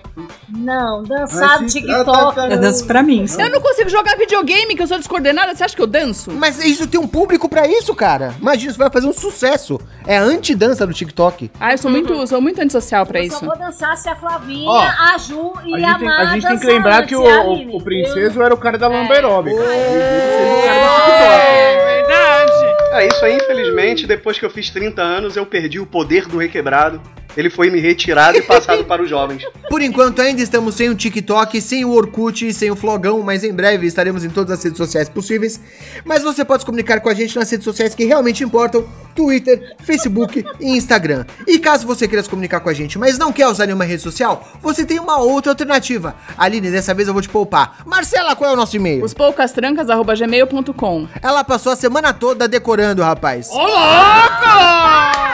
Não, 0.57 1.03
dançar 1.03 1.59
se- 1.61 1.67
TikTok. 1.67 2.39
Eu 2.51 2.61
danço 2.61 2.87
pra 2.87 3.03
mim, 3.03 3.27
sim. 3.27 3.41
Eu 3.43 3.51
não 3.51 3.61
consigo 3.61 3.89
jogar 3.91 4.17
videogame, 4.17 4.75
que 4.77 4.83
eu 4.83 4.87
sou 4.87 4.99
descoordenada. 4.99 5.55
Você 5.55 5.65
acha 5.65 5.75
que 5.75 5.83
eu 5.83 5.87
danço? 5.87 6.31
Mas 6.33 6.63
isso 6.65 6.87
tem 6.87 7.01
um 7.01 7.07
público 7.07 7.49
pra 7.49 7.67
isso, 7.67 7.95
cara. 7.95 8.35
Imagina, 8.41 8.71
isso 8.71 8.79
vai 8.79 8.91
fazer 8.91 9.07
um 9.07 9.13
sucesso. 9.13 9.81
É 10.07 10.19
a 10.19 10.23
antidança 10.23 10.87
do 10.87 10.93
TikTok. 10.93 11.51
Ah, 11.59 11.73
eu 11.73 11.79
sou 11.79 11.91
muito, 11.91 12.27
sou 12.27 12.41
muito 12.41 12.61
antissocial 12.61 13.05
pra 13.07 13.19
Eu 13.21 13.25
isso. 13.25 13.39
só 13.39 13.47
vou 13.47 13.59
dançar 13.59 13.97
se 13.97 14.09
a 14.09 14.15
Flavinha, 14.17 14.69
Ó, 14.71 14.79
a 14.81 15.19
Ju 15.19 15.53
e 15.65 15.85
A 15.85 15.89
a, 15.89 15.91
gente, 15.91 15.99
tem, 15.99 16.09
a 16.09 16.11
Mara 16.11 16.27
gente 16.27 16.47
tem 16.47 16.59
que 16.59 16.67
lembrar 16.67 17.07
que 17.07 17.15
e 17.15 17.17
o, 17.17 17.23
o, 17.23 17.77
o 17.77 17.83
Princeso 17.83 18.43
era 18.43 18.55
o 18.55 18.57
cara 18.59 18.79
da 18.79 18.87
lamba 18.89 19.15
aeróbica. 19.15 19.57
É. 19.61 19.65
Do. 19.65 21.15
É 21.15 21.97
verdade. 21.97 22.53
É, 22.93 23.07
isso 23.09 23.25
aí, 23.25 23.37
infelizmente, 23.37 24.07
depois 24.07 24.39
que 24.39 24.45
eu 24.45 24.51
fiz 24.51 24.71
30 24.71 25.03
anos, 25.03 25.37
eu 25.37 25.45
perdi 25.45 25.81
o 25.81 25.87
poder 25.87 26.27
do 26.29 26.39
requebrado. 26.39 27.01
Ele 27.37 27.51
foi 27.51 27.71
me 27.71 27.81
retirado 27.81 28.39
e 28.39 28.43
passado 28.43 28.85
para 28.85 29.03
os 29.03 29.09
jovens. 29.09 29.43
Por 29.69 29.83
enquanto 29.83 30.21
ainda 30.21 30.41
estamos 30.41 30.75
sem 30.75 30.89
o 30.89 30.95
TikTok, 30.95 31.61
sem 31.61 31.85
o 31.85 31.93
Orkut 31.93 32.47
e 32.47 32.55
sem 32.55 32.71
o 32.71 32.77
Flogão, 32.77 33.23
mas 33.23 33.45
em 33.45 33.53
breve 33.53 33.87
estaremos 33.87 34.25
em 34.25 34.31
todas 34.31 34.59
as 34.59 34.63
redes 34.63 34.79
sociais 34.79 35.09
possíveis. 35.09 35.61
Mas 36.05 36.23
você 36.23 36.45
pode 36.45 36.63
se 36.63 36.67
comunicar 36.67 37.01
com 37.01 37.09
a 37.09 37.15
gente 37.15 37.37
nas 37.37 37.51
redes 37.51 37.65
sociais 37.65 37.95
que 37.95 38.05
realmente 38.05 38.45
importam: 38.45 38.87
Twitter, 39.15 39.77
Facebook 39.83 40.45
e 40.61 40.77
Instagram. 40.77 41.25
E 41.47 41.59
caso 41.59 41.87
você 41.87 42.09
queira 42.09 42.23
se 42.23 42.29
comunicar 42.29 42.61
com 42.61 42.69
a 42.69 42.75
gente, 42.75 42.99
mas 42.99 43.19
não 43.19 43.33
quer 43.33 43.49
usar 43.49 43.67
nenhuma 43.67 43.85
rede 43.85 44.03
social, 44.03 44.49
você 44.61 44.85
tem 44.85 44.99
uma 44.99 45.19
outra 45.19 45.53
alternativa. 45.53 46.15
Aline, 46.37 46.71
dessa 46.71 46.95
vez 46.95 47.09
eu 47.09 47.15
vou 47.15 47.23
te 47.23 47.29
poupar. 47.29 47.79
Marcela, 47.87 48.37
qual 48.37 48.51
é 48.51 48.53
o 48.53 48.57
nosso 48.57 48.77
e-mail? 48.77 49.05
Ospoucastrancas.gmail.com 49.05 51.09
Ela 51.23 51.45
passou 51.45 51.73
a 51.73 51.77
semana 51.77 52.13
toda 52.13 52.49
decorando, 52.49 53.03
rapaz. 53.03 53.49
Ô, 53.51 53.59
louco! 53.59 55.34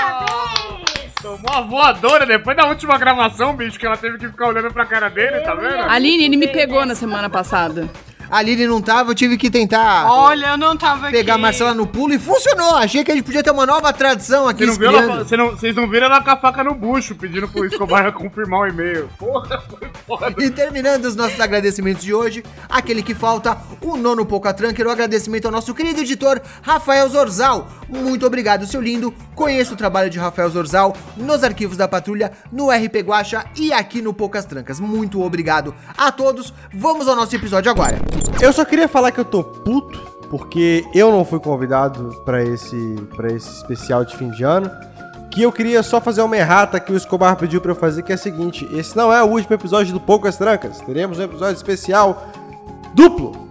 Tomou 1.22 1.52
a 1.52 1.60
voadora 1.60 2.24
depois 2.24 2.56
da 2.56 2.66
última 2.66 2.96
gravação, 2.96 3.54
bicho, 3.54 3.78
que 3.78 3.84
ela 3.84 3.96
teve 3.96 4.16
que 4.18 4.26
ficar 4.28 4.48
olhando 4.48 4.72
pra 4.72 4.86
cara 4.86 5.08
dele, 5.10 5.40
tá 5.40 5.54
vendo? 5.54 5.90
Aline, 5.90 6.24
ele 6.24 6.36
me 6.36 6.48
pegou 6.48 6.84
na 6.86 6.94
semana 6.94 7.28
passada. 7.28 7.88
A 8.30 8.38
Aline 8.38 8.66
não 8.66 8.80
tava, 8.80 9.10
eu 9.10 9.14
tive 9.14 9.36
que 9.36 9.50
tentar 9.50 10.06
Olha, 10.10 10.48
eu 10.48 10.56
não 10.58 10.76
tava 10.76 11.08
aqui. 11.08 11.16
pegar 11.16 11.34
a 11.34 11.38
Marcela 11.38 11.74
no 11.74 11.86
pulo 11.86 12.14
e 12.14 12.18
funcionou. 12.18 12.76
Achei 12.76 13.02
que 13.02 13.10
a 13.10 13.14
gente 13.14 13.24
podia 13.24 13.42
ter 13.42 13.50
uma 13.50 13.66
nova 13.66 13.92
tradição 13.92 14.46
aqui. 14.48 14.64
Você 14.66 14.78
não 14.78 14.98
ela, 14.98 15.24
não, 15.36 15.50
vocês 15.50 15.74
não 15.74 15.88
viram 15.88 16.06
ela 16.06 16.22
com 16.22 16.30
a 16.30 16.36
faca 16.36 16.62
no 16.62 16.74
bucho, 16.74 17.14
pedindo 17.14 17.48
pro 17.48 17.64
Escobar 17.64 18.12
confirmar 18.14 18.60
o 18.60 18.66
e-mail. 18.68 19.08
Porra, 19.18 19.60
foi 19.62 19.90
foda. 20.06 20.34
E 20.42 20.50
terminando 20.50 21.04
os 21.06 21.16
nossos 21.16 21.40
agradecimentos 21.40 22.04
de 22.04 22.14
hoje, 22.14 22.44
aquele 22.68 23.02
que 23.02 23.14
falta, 23.14 23.58
o 23.80 23.96
nono 23.96 24.24
Pouca 24.24 24.54
Trunker, 24.54 24.86
o 24.86 24.90
agradecimento 24.90 25.46
ao 25.46 25.52
nosso 25.52 25.74
querido 25.74 26.00
editor 26.00 26.40
Rafael 26.62 27.08
Zorzal. 27.08 27.68
Muito 27.88 28.24
obrigado, 28.24 28.66
seu 28.66 28.80
lindo. 28.80 29.12
Conheça 29.34 29.74
o 29.74 29.76
trabalho 29.76 30.08
de 30.08 30.18
Rafael 30.18 30.50
Zorzal 30.50 30.96
nos 31.16 31.42
arquivos 31.42 31.76
da 31.76 31.88
Patrulha, 31.88 32.30
no 32.52 32.70
RP 32.70 32.96
Guacha 33.04 33.44
e 33.56 33.72
aqui 33.72 34.00
no 34.00 34.14
Poucas 34.14 34.44
Trancas. 34.44 34.78
Muito 34.78 35.20
obrigado 35.22 35.74
a 35.96 36.12
todos. 36.12 36.52
Vamos 36.72 37.08
ao 37.08 37.16
nosso 37.16 37.34
episódio 37.34 37.70
agora. 37.70 37.98
Eu 38.40 38.52
só 38.52 38.64
queria 38.64 38.88
falar 38.88 39.12
que 39.12 39.20
eu 39.20 39.24
tô 39.24 39.44
puto, 39.44 40.00
porque 40.30 40.84
eu 40.94 41.10
não 41.10 41.24
fui 41.24 41.38
convidado 41.38 42.22
pra 42.24 42.42
esse, 42.42 42.96
pra 43.16 43.28
esse 43.28 43.50
especial 43.52 44.04
de 44.04 44.16
fim 44.16 44.30
de 44.30 44.42
ano. 44.44 44.70
Que 45.30 45.42
eu 45.42 45.52
queria 45.52 45.82
só 45.82 46.00
fazer 46.00 46.22
uma 46.22 46.36
errata 46.36 46.80
que 46.80 46.92
o 46.92 46.96
Escobar 46.96 47.36
pediu 47.36 47.60
pra 47.60 47.72
eu 47.72 47.76
fazer, 47.76 48.02
que 48.02 48.10
é 48.10 48.14
a 48.14 48.18
seguinte: 48.18 48.68
esse 48.72 48.96
não 48.96 49.12
é 49.12 49.22
o 49.22 49.26
último 49.26 49.54
episódio 49.54 49.92
do 49.92 50.00
Poucas 50.00 50.36
Trancas. 50.36 50.80
Teremos 50.80 51.18
um 51.18 51.22
episódio 51.22 51.56
especial 51.56 52.26
duplo. 52.94 53.48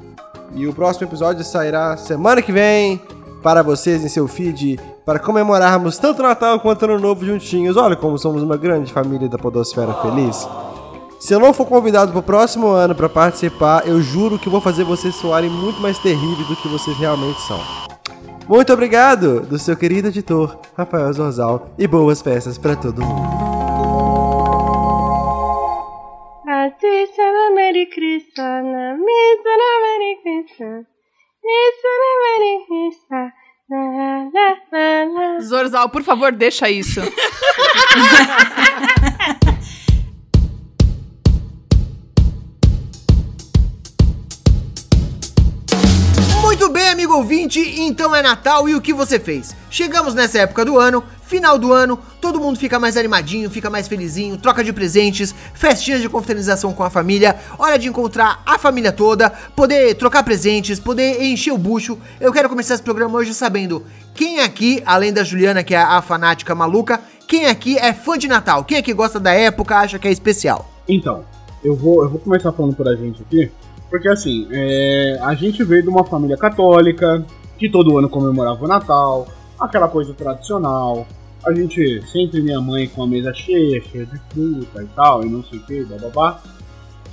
E 0.54 0.68
o 0.68 0.74
próximo 0.74 1.08
episódio 1.08 1.44
sairá 1.44 1.96
semana 1.96 2.42
que 2.42 2.52
vem 2.52 3.02
para 3.42 3.62
vocês 3.62 4.04
em 4.04 4.10
seu 4.10 4.28
feed, 4.28 4.80
para 5.06 5.20
comemorarmos 5.20 5.98
tanto 5.98 6.22
Natal 6.22 6.60
quanto 6.60 6.86
Ano 6.86 7.00
Novo 7.00 7.26
juntinhos. 7.26 7.78
Olha 7.78 7.96
como 7.96 8.18
somos 8.18 8.44
uma 8.44 8.58
grande 8.58 8.92
família 8.92 9.30
da 9.30 9.38
Podosfera 9.38 9.94
Feliz. 9.94 10.48
Se 11.20 11.34
eu 11.34 11.40
não 11.40 11.54
for 11.54 11.66
convidado 11.66 12.14
pro 12.14 12.24
próximo 12.24 12.68
ano 12.68 12.96
pra 12.96 13.10
participar, 13.10 13.86
eu 13.86 14.02
juro 14.02 14.40
que 14.40 14.48
vou 14.48 14.62
fazer 14.62 14.86
vocês 14.86 15.14
soarem 15.16 15.50
muito 15.50 15.82
mais 15.82 16.00
terríveis 16.00 16.48
do 16.48 16.56
que 16.56 16.70
vocês 16.70 16.98
realmente 16.98 17.42
são. 17.42 17.60
Muito 18.48 18.72
obrigado 18.72 19.42
do 19.42 19.60
seu 19.60 19.76
querido 19.76 20.08
editor, 20.08 20.58
Rafael 20.78 21.12
Zorzal, 21.12 21.72
e 21.78 21.86
boas 21.86 22.22
festas 22.22 22.58
pra 22.58 22.78
todo 22.78 23.04
mundo. 23.04 23.50
Merry 26.46 26.66
Merry 27.54 27.86
Merry. 35.14 35.42
Zorzal, 35.42 35.90
por 35.90 36.02
favor, 36.02 36.32
deixa 36.32 36.70
isso. 36.70 37.02
Muito 46.50 46.68
bem, 46.68 46.90
amigo 46.90 47.14
ouvinte, 47.14 47.60
então 47.80 48.16
é 48.16 48.24
Natal 48.24 48.68
e 48.68 48.74
o 48.74 48.82
que 48.82 48.92
você 48.92 49.20
fez? 49.20 49.56
Chegamos 49.70 50.16
nessa 50.16 50.40
época 50.40 50.66
do 50.66 50.80
ano, 50.80 51.04
final 51.22 51.60
do 51.60 51.72
ano, 51.72 52.00
todo 52.20 52.40
mundo 52.40 52.58
fica 52.58 52.80
mais 52.80 52.98
animadinho, 52.98 53.52
fica 53.52 53.70
mais 53.70 53.88
felizinho, 53.88 54.36
troca 54.36 54.64
de 54.64 54.74
presentes, 54.74 55.34
festinhas 55.54 56.02
de 56.02 56.10
confraternização 56.10 56.74
com 56.74 56.84
a 56.84 56.90
família, 56.90 57.36
hora 57.56 57.78
de 57.78 57.88
encontrar 57.88 58.42
a 58.48 58.58
família 58.58 58.92
toda, 58.92 59.30
poder 59.56 59.94
trocar 59.94 60.24
presentes, 60.24 60.80
poder 60.80 61.22
encher 61.22 61.54
o 61.54 61.58
bucho. 61.58 62.00
Eu 62.20 62.34
quero 62.34 62.50
começar 62.50 62.74
esse 62.74 62.84
programa 62.84 63.20
hoje 63.20 63.32
sabendo 63.36 63.86
quem 64.16 64.40
aqui, 64.40 64.82
além 64.88 65.14
da 65.14 65.24
Juliana, 65.24 65.64
que 65.64 65.76
é 65.76 65.80
a 65.80 66.02
fanática 66.02 66.56
maluca, 66.56 67.00
quem 67.28 67.46
aqui 67.46 67.78
é 67.78 67.94
fã 67.94 68.18
de 68.18 68.28
Natal? 68.28 68.64
Quem 68.64 68.80
aqui 68.80 68.92
gosta 68.92 69.20
da 69.20 69.32
época, 69.32 69.78
acha 69.78 70.00
que 70.00 70.08
é 70.08 70.12
especial? 70.12 70.68
Então, 70.88 71.24
eu 71.64 71.76
vou, 71.76 72.02
eu 72.04 72.10
vou 72.10 72.20
começar 72.20 72.52
falando 72.52 72.76
pra 72.76 72.96
gente 72.96 73.22
aqui, 73.22 73.52
porque 73.90 74.08
assim, 74.08 74.48
é, 74.52 75.18
a 75.22 75.34
gente 75.34 75.64
veio 75.64 75.84
de 75.84 75.90
uma 75.90 76.04
família 76.04 76.38
católica, 76.38 77.26
que 77.58 77.70
todo 77.70 77.98
ano 77.98 78.10
comemorava 78.10 78.64
o 78.64 78.68
Natal, 78.68 79.28
aquela 79.60 79.88
coisa 79.88 80.14
tradicional. 80.14 81.06
a 81.46 81.54
gente 81.54 82.02
sempre 82.08 82.42
minha 82.42 82.62
mãe 82.62 82.88
com 82.88 83.04
a 83.04 83.08
mesa 83.08 83.34
cheia, 83.34 83.82
cheia 83.82 84.06
de 84.06 84.20
fruta 84.30 84.84
e 84.84 84.88
tal, 84.88 85.24
e 85.24 85.30
não 85.30 85.44
sei 85.44 85.60
o 85.60 85.64
que, 85.64 85.84
bababá. 85.84 86.42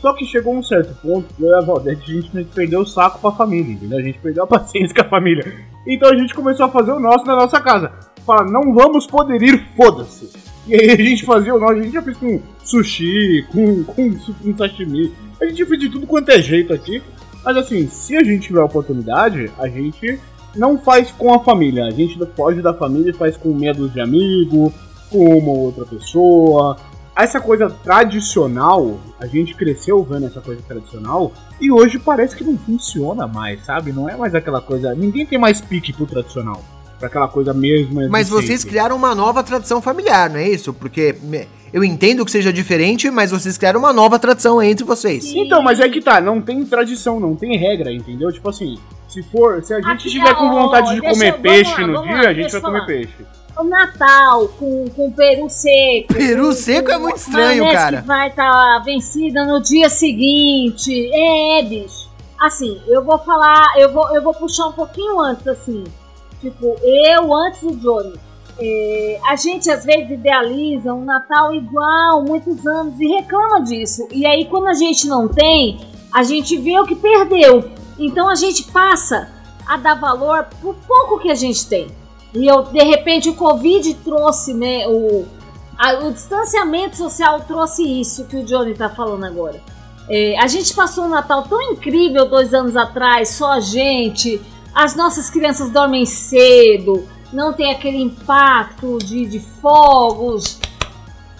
Só 0.00 0.12
que 0.12 0.24
chegou 0.24 0.54
um 0.54 0.62
certo 0.62 0.94
ponto 1.00 1.26
eu 1.40 1.48
e 1.48 1.54
a 1.54 1.60
Valdete 1.60 2.12
a 2.12 2.14
gente 2.14 2.44
perdeu 2.54 2.80
o 2.80 2.86
saco 2.86 3.18
com 3.18 3.28
a 3.28 3.32
família, 3.32 3.72
entendeu? 3.72 3.98
A 3.98 4.02
gente 4.02 4.18
perdeu 4.18 4.44
a 4.44 4.46
paciência 4.46 4.94
com 4.94 5.02
a 5.02 5.08
família. 5.08 5.52
Então 5.86 6.10
a 6.10 6.16
gente 6.16 6.34
começou 6.34 6.66
a 6.66 6.68
fazer 6.68 6.92
o 6.92 7.00
nosso 7.00 7.24
na 7.24 7.34
nossa 7.34 7.60
casa. 7.60 7.90
Fala, 8.24 8.44
não 8.44 8.74
vamos 8.74 9.06
poder 9.06 9.42
ir, 9.42 9.66
foda-se. 9.76 10.30
E 10.66 10.74
aí 10.74 10.90
a 10.90 10.96
gente 10.96 11.24
fazia 11.24 11.54
o 11.54 11.58
nosso, 11.58 11.74
a 11.74 11.82
gente 11.82 11.92
já 11.92 12.02
fez 12.02 12.16
com 12.16 12.40
sushi, 12.64 13.46
com, 13.52 13.84
com, 13.84 14.10
com 14.14 14.56
sashimi. 14.56 15.12
A 15.40 15.46
gente 15.46 15.64
fez 15.64 15.80
de 15.80 15.88
tudo 15.88 16.06
quanto 16.06 16.30
é 16.30 16.40
jeito 16.40 16.72
aqui. 16.72 17.02
Mas 17.44 17.56
assim, 17.56 17.86
se 17.86 18.16
a 18.16 18.24
gente 18.24 18.48
tiver 18.48 18.60
a 18.60 18.64
oportunidade, 18.64 19.50
a 19.58 19.68
gente 19.68 20.18
não 20.54 20.78
faz 20.78 21.10
com 21.12 21.32
a 21.32 21.44
família. 21.44 21.84
A 21.86 21.90
gente 21.90 22.18
foge 22.34 22.60
da 22.60 22.74
família 22.74 23.10
e 23.10 23.14
faz 23.14 23.36
com 23.36 23.52
dúzia 23.52 23.88
de 23.88 24.00
amigo, 24.00 24.72
com 25.10 25.38
uma 25.38 25.50
ou 25.50 25.58
outra 25.66 25.84
pessoa. 25.84 26.76
Essa 27.16 27.40
coisa 27.40 27.70
tradicional, 27.70 28.98
a 29.18 29.26
gente 29.26 29.54
cresceu 29.54 30.02
vendo 30.02 30.26
essa 30.26 30.40
coisa 30.40 30.60
tradicional 30.62 31.32
e 31.60 31.70
hoje 31.70 31.98
parece 31.98 32.36
que 32.36 32.44
não 32.44 32.58
funciona 32.58 33.26
mais, 33.26 33.64
sabe? 33.64 33.90
Não 33.92 34.08
é 34.08 34.16
mais 34.16 34.34
aquela 34.34 34.60
coisa. 34.60 34.94
Ninguém 34.94 35.24
tem 35.24 35.38
mais 35.38 35.60
pique 35.60 35.92
pro 35.92 36.04
tradicional. 36.04 36.62
Pra 36.98 37.08
aquela 37.08 37.28
coisa 37.28 37.52
mesmo. 37.52 38.00
de 38.02 38.08
Mas 38.08 38.28
vocês 38.28 38.60
sempre. 38.60 38.70
criaram 38.70 38.96
uma 38.96 39.14
nova 39.14 39.42
tradição 39.42 39.82
familiar, 39.82 40.30
não 40.30 40.38
é 40.38 40.48
isso? 40.48 40.72
Porque 40.72 41.14
eu 41.72 41.84
entendo 41.84 42.24
que 42.24 42.30
seja 42.30 42.50
diferente, 42.52 43.10
mas 43.10 43.30
vocês 43.30 43.58
criaram 43.58 43.78
uma 43.80 43.92
nova 43.92 44.18
tradição 44.18 44.62
entre 44.62 44.84
vocês. 44.84 45.26
Então, 45.34 45.60
mas 45.62 45.78
é 45.78 45.88
que 45.88 46.00
tá, 46.00 46.20
não 46.20 46.40
tem 46.40 46.64
tradição, 46.64 47.20
não 47.20 47.36
tem 47.36 47.56
regra, 47.58 47.92
entendeu? 47.92 48.32
Tipo 48.32 48.48
assim, 48.48 48.78
se 49.08 49.22
for, 49.24 49.62
se 49.62 49.74
a 49.74 49.76
gente 49.76 49.88
Aqui, 49.90 50.08
tiver 50.10 50.34
com 50.34 50.46
ó, 50.46 50.62
vontade 50.62 50.94
de 50.94 51.00
comer 51.02 51.34
eu- 51.34 51.38
peixe 51.40 51.80
lá, 51.82 51.86
no 51.86 52.02
dia, 52.02 52.14
lá, 52.14 52.28
a 52.28 52.32
gente 52.34 52.50
vai 52.50 52.60
eu 52.60 52.64
comer 52.64 52.78
falar. 52.78 52.86
peixe. 52.86 53.14
O 53.58 53.64
Natal 53.64 54.48
com, 54.58 54.84
com 54.94 55.10
peru 55.12 55.48
seco. 55.48 56.12
Peru 56.14 56.46
com- 56.46 56.52
seco 56.52 56.90
é 56.90 56.94
com 56.94 57.00
muito 57.00 57.16
estranho, 57.16 57.72
cara. 57.72 58.00
que 58.02 58.06
vai 58.06 58.28
estar 58.28 58.78
vencida 58.84 59.44
no 59.44 59.60
dia 59.62 59.88
seguinte. 59.90 61.10
É, 61.12 61.62
bicho. 61.62 62.06
Assim, 62.40 62.78
eu 62.86 63.02
vou 63.02 63.18
falar, 63.18 63.64
eu 63.78 63.90
vou, 63.92 64.14
eu 64.14 64.22
vou 64.22 64.34
puxar 64.34 64.66
um 64.66 64.72
pouquinho 64.72 65.20
antes, 65.20 65.46
assim. 65.48 65.84
Tipo, 66.40 66.76
eu 66.82 67.34
antes 67.34 67.62
do 67.62 67.76
Johnny. 67.76 68.14
É, 68.58 69.20
a 69.26 69.36
gente 69.36 69.70
às 69.70 69.84
vezes 69.84 70.10
idealiza 70.10 70.94
um 70.94 71.04
Natal 71.04 71.54
igual, 71.54 72.22
muitos 72.22 72.66
anos, 72.66 72.98
e 72.98 73.06
reclama 73.06 73.60
disso. 73.62 74.06
E 74.10 74.24
aí, 74.24 74.46
quando 74.46 74.68
a 74.68 74.74
gente 74.74 75.06
não 75.06 75.28
tem, 75.28 75.78
a 76.12 76.22
gente 76.22 76.56
vê 76.56 76.78
o 76.80 76.86
que 76.86 76.94
perdeu. 76.96 77.70
Então 77.98 78.28
a 78.28 78.34
gente 78.34 78.64
passa 78.64 79.28
a 79.66 79.76
dar 79.76 79.94
valor 79.94 80.46
pro 80.60 80.74
pouco 80.86 81.18
que 81.18 81.30
a 81.30 81.34
gente 81.34 81.66
tem. 81.66 81.88
E 82.34 82.46
eu, 82.46 82.62
de 82.64 82.82
repente 82.82 83.28
o 83.28 83.34
Covid 83.34 83.92
trouxe, 83.94 84.52
né? 84.54 84.86
O, 84.86 85.26
a- 85.78 86.04
o 86.06 86.12
distanciamento 86.12 86.96
social 86.96 87.40
trouxe 87.40 87.82
isso 87.82 88.24
que 88.26 88.36
o 88.36 88.44
Johnny 88.44 88.74
tá 88.74 88.88
falando 88.88 89.24
agora. 89.24 89.60
É, 90.08 90.38
a 90.38 90.46
gente 90.46 90.72
passou 90.74 91.04
um 91.04 91.08
Natal 91.08 91.42
tão 91.44 91.60
incrível 91.72 92.28
dois 92.28 92.54
anos 92.54 92.76
atrás, 92.76 93.30
só 93.30 93.52
a 93.52 93.60
gente. 93.60 94.40
As 94.76 94.94
nossas 94.94 95.30
crianças 95.30 95.70
dormem 95.70 96.04
cedo, 96.04 97.08
não 97.32 97.54
tem 97.54 97.72
aquele 97.72 97.96
impacto 97.96 98.98
de, 98.98 99.24
de 99.24 99.40
fogos. 99.40 100.60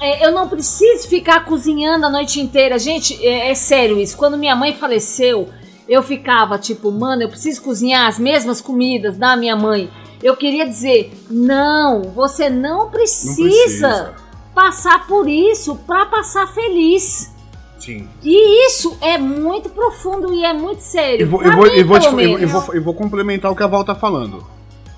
É, 0.00 0.26
eu 0.26 0.32
não 0.32 0.48
preciso 0.48 1.06
ficar 1.06 1.44
cozinhando 1.44 2.06
a 2.06 2.10
noite 2.10 2.40
inteira. 2.40 2.78
Gente, 2.78 3.14
é, 3.22 3.50
é 3.50 3.54
sério 3.54 4.00
isso. 4.00 4.16
Quando 4.16 4.38
minha 4.38 4.56
mãe 4.56 4.72
faleceu, 4.72 5.50
eu 5.86 6.02
ficava 6.02 6.56
tipo, 6.56 6.90
mano, 6.90 7.24
eu 7.24 7.28
preciso 7.28 7.60
cozinhar 7.60 8.08
as 8.08 8.18
mesmas 8.18 8.62
comidas 8.62 9.18
da 9.18 9.36
minha 9.36 9.54
mãe. 9.54 9.90
Eu 10.22 10.34
queria 10.34 10.66
dizer, 10.66 11.12
não, 11.28 12.04
você 12.04 12.48
não 12.48 12.88
precisa, 12.88 13.34
precisa. 13.42 14.14
passar 14.54 15.06
por 15.06 15.28
isso 15.28 15.76
pra 15.86 16.06
passar 16.06 16.46
feliz. 16.54 17.35
Sim. 17.78 18.08
E 18.22 18.66
isso 18.66 18.96
é 19.00 19.18
muito 19.18 19.68
profundo 19.68 20.32
e 20.32 20.44
é 20.44 20.52
muito 20.52 20.80
sério. 20.80 21.24
Eu 21.24 21.30
vou, 21.30 21.38
Pra 21.40 21.48
eu 21.48 21.56
vou, 21.56 21.64
mim, 21.66 21.70
eu 21.78 21.86
vou, 21.86 21.98
te- 21.98 22.08
pelo 22.08 22.20
eu- 22.20 22.28
eu 22.32 22.38
menos. 22.38 22.52
vou- 22.52 22.74
eu 22.74 22.82
vou 22.82 22.94
complementar 22.94 23.50
o 23.52 23.56
que 23.56 23.62
a 23.62 23.66
Val 23.66 23.84
tá 23.84 23.94
falando. 23.94 24.44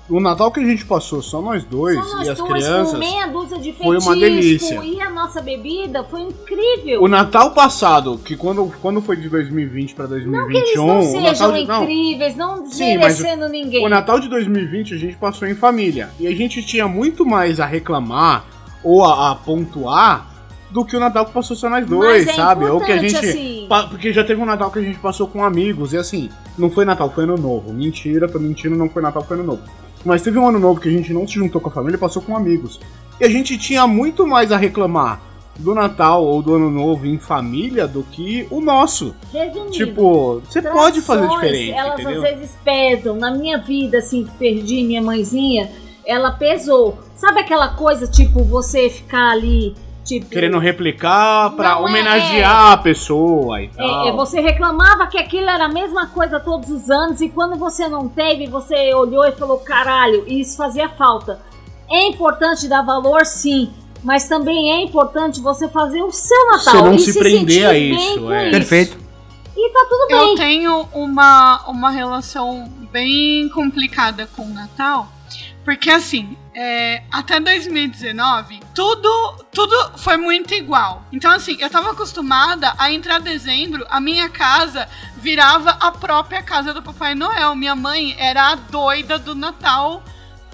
O 0.09 0.19
Natal 0.19 0.49
que 0.51 0.59
a 0.59 0.65
gente 0.65 0.85
passou, 0.85 1.21
só 1.21 1.39
nós 1.39 1.63
dois 1.63 1.95
Só 1.95 2.15
nós 2.17 2.27
e 2.27 2.31
as 2.31 2.41
crianças. 2.41 2.93
com 2.93 2.97
meia 2.97 3.27
dúzia 3.27 3.59
de 3.59 3.71
foi 3.73 3.95
uma 3.95 4.15
delícia. 4.15 4.83
E 4.83 4.99
a 4.99 5.07
nossa 5.11 5.39
bebida 5.39 6.03
foi 6.03 6.21
incrível. 6.21 7.03
O 7.03 7.07
Natal 7.07 7.51
passado, 7.51 8.17
que 8.17 8.35
quando, 8.35 8.73
quando 8.81 9.03
foi 9.03 9.17
de 9.17 9.29
2020 9.29 9.93
pra 9.93 10.07
Não 10.07 10.09
que 10.47 10.57
eles 10.57 10.73
2021, 10.73 10.87
não 10.87 11.01
sejam 11.03 11.21
Natal 11.21 11.51
de, 11.51 11.65
não, 11.67 11.83
incríveis, 11.83 12.35
não 12.35 12.57
Sim, 12.65 12.85
desmerecendo 12.97 13.49
ninguém. 13.49 13.85
O 13.85 13.89
Natal 13.89 14.19
de 14.19 14.27
2020 14.29 14.95
a 14.95 14.97
gente 14.97 15.15
passou 15.15 15.47
em 15.47 15.53
família. 15.53 16.09
E 16.19 16.25
a 16.25 16.31
gente 16.35 16.63
tinha 16.63 16.87
muito 16.87 17.23
mais 17.23 17.59
a 17.59 17.67
reclamar 17.67 18.45
ou 18.83 19.05
a, 19.05 19.29
a 19.29 19.35
pontuar 19.35 20.27
do 20.71 20.85
que 20.85 20.95
o 20.95 20.99
Natal 20.99 21.25
que 21.25 21.31
passou 21.33 21.55
só 21.55 21.69
nós 21.69 21.85
dois, 21.87 22.27
é 22.27 22.33
sabe? 22.33 22.65
Ou 22.65 22.79
que 22.79 22.91
a 22.91 22.97
gente. 22.97 23.15
assim. 23.15 23.67
Porque 23.89 24.13
já 24.13 24.23
teve 24.23 24.41
um 24.41 24.45
Natal 24.45 24.69
que 24.71 24.79
a 24.79 24.81
gente 24.83 24.99
passou 24.99 25.27
com 25.27 25.43
amigos. 25.43 25.93
E 25.93 25.97
assim, 25.97 26.29
não 26.57 26.69
foi 26.69 26.85
Natal, 26.85 27.09
foi 27.09 27.23
ano 27.23 27.37
novo. 27.37 27.73
Mentira, 27.73 28.27
tô 28.27 28.39
mentindo, 28.39 28.75
não 28.75 28.89
foi 28.89 29.01
Natal, 29.01 29.23
foi 29.23 29.37
ano 29.37 29.45
novo. 29.45 29.61
Mas 30.05 30.21
teve 30.21 30.37
um 30.39 30.47
ano 30.47 30.59
novo 30.59 30.79
que 30.79 30.87
a 30.87 30.91
gente 30.91 31.11
não 31.13 31.27
se 31.27 31.33
juntou 31.35 31.59
com 31.59 31.69
a 31.69 31.71
família, 31.71 31.97
passou 31.97 32.21
com 32.21 32.35
amigos. 32.35 32.79
E 33.19 33.25
a 33.25 33.29
gente 33.29 33.57
tinha 33.57 33.85
muito 33.85 34.25
mais 34.25 34.51
a 34.51 34.57
reclamar 34.57 35.21
do 35.57 35.75
Natal 35.75 36.23
ou 36.23 36.41
do 36.41 36.55
ano 36.55 36.69
novo 36.71 37.05
em 37.05 37.17
família 37.19 37.85
do 37.85 38.01
que 38.03 38.47
o 38.49 38.61
nosso. 38.61 39.13
Resumindo, 39.33 39.71
Tipo, 39.71 40.41
você 40.47 40.61
pode 40.61 41.01
fazer 41.01 41.27
diferente, 41.27 41.71
Elas 41.71 41.99
entendeu? 41.99 42.23
às 42.23 42.29
vezes 42.29 42.57
pesam. 42.63 43.15
Na 43.17 43.29
minha 43.31 43.57
vida, 43.57 43.97
assim, 43.97 44.23
que 44.23 44.31
perdi 44.37 44.83
minha 44.85 45.01
mãezinha, 45.01 45.69
ela 46.05 46.31
pesou. 46.31 46.97
Sabe 47.13 47.41
aquela 47.41 47.75
coisa, 47.75 48.07
tipo, 48.07 48.41
você 48.41 48.89
ficar 48.89 49.31
ali, 49.31 49.75
tipo. 50.09 50.29
Querendo 50.29 50.57
replicar 50.57 51.51
pra 51.51 51.71
é, 51.71 51.75
homenagear 51.75 52.71
a 52.71 52.77
pessoa 52.77 53.61
e 53.61 53.67
tal. 53.69 54.05
É, 54.05 54.09
é, 54.09 54.11
você 54.11 54.41
reclamava 54.41 55.07
que 55.07 55.17
aquilo 55.17 55.49
era 55.49 55.65
a 55.65 55.69
mesma 55.69 56.07
coisa 56.07 56.39
todos 56.39 56.69
os 56.69 56.89
anos 56.89 57.21
e 57.21 57.29
quando 57.29 57.55
você 57.57 57.87
não 57.87 58.07
teve, 58.09 58.47
você 58.47 58.93
olhou 58.93 59.25
e 59.25 59.31
falou, 59.33 59.59
caralho, 59.59 60.23
isso 60.27 60.57
fazia 60.57 60.89
falta. 60.89 61.39
É 61.89 62.07
importante 62.07 62.67
dar 62.67 62.81
valor, 62.81 63.25
sim, 63.25 63.71
mas 64.03 64.27
também 64.27 64.73
é 64.73 64.83
importante 64.83 65.41
você 65.41 65.67
fazer 65.67 66.01
o 66.01 66.11
seu 66.11 66.45
Natal. 66.47 66.73
Você 66.73 66.81
não 66.81 66.93
e 66.95 66.99
se 66.99 67.19
prender 67.19 67.67
a 67.67 67.77
isso, 67.77 68.31
é. 68.31 68.49
Perfeito. 68.51 68.97
E 69.55 69.69
tá 69.73 69.85
tudo 69.89 70.07
Eu 70.09 70.25
bem. 70.27 70.35
tenho 70.35 70.87
uma, 70.93 71.65
uma 71.67 71.91
relação 71.91 72.71
bem 72.91 73.49
complicada 73.49 74.27
com 74.35 74.43
o 74.43 74.53
Natal, 74.53 75.11
porque 75.65 75.89
assim, 75.89 76.37
é, 76.61 77.03
até 77.09 77.39
2019, 77.39 78.59
tudo, 78.75 79.45
tudo 79.49 79.97
foi 79.97 80.17
muito 80.17 80.53
igual. 80.53 81.05
Então, 81.09 81.31
assim, 81.31 81.55
eu 81.57 81.69
tava 81.69 81.91
acostumada 81.91 82.73
a 82.77 82.91
entrar 82.91 83.21
dezembro, 83.21 83.85
a 83.89 84.01
minha 84.01 84.27
casa 84.27 84.85
virava 85.15 85.69
a 85.79 85.89
própria 85.89 86.43
casa 86.43 86.73
do 86.73 86.83
Papai 86.83 87.15
Noel. 87.15 87.55
Minha 87.55 87.77
mãe 87.77 88.13
era 88.19 88.51
a 88.51 88.55
doida 88.55 89.17
do 89.17 89.33
Natal, 89.33 90.03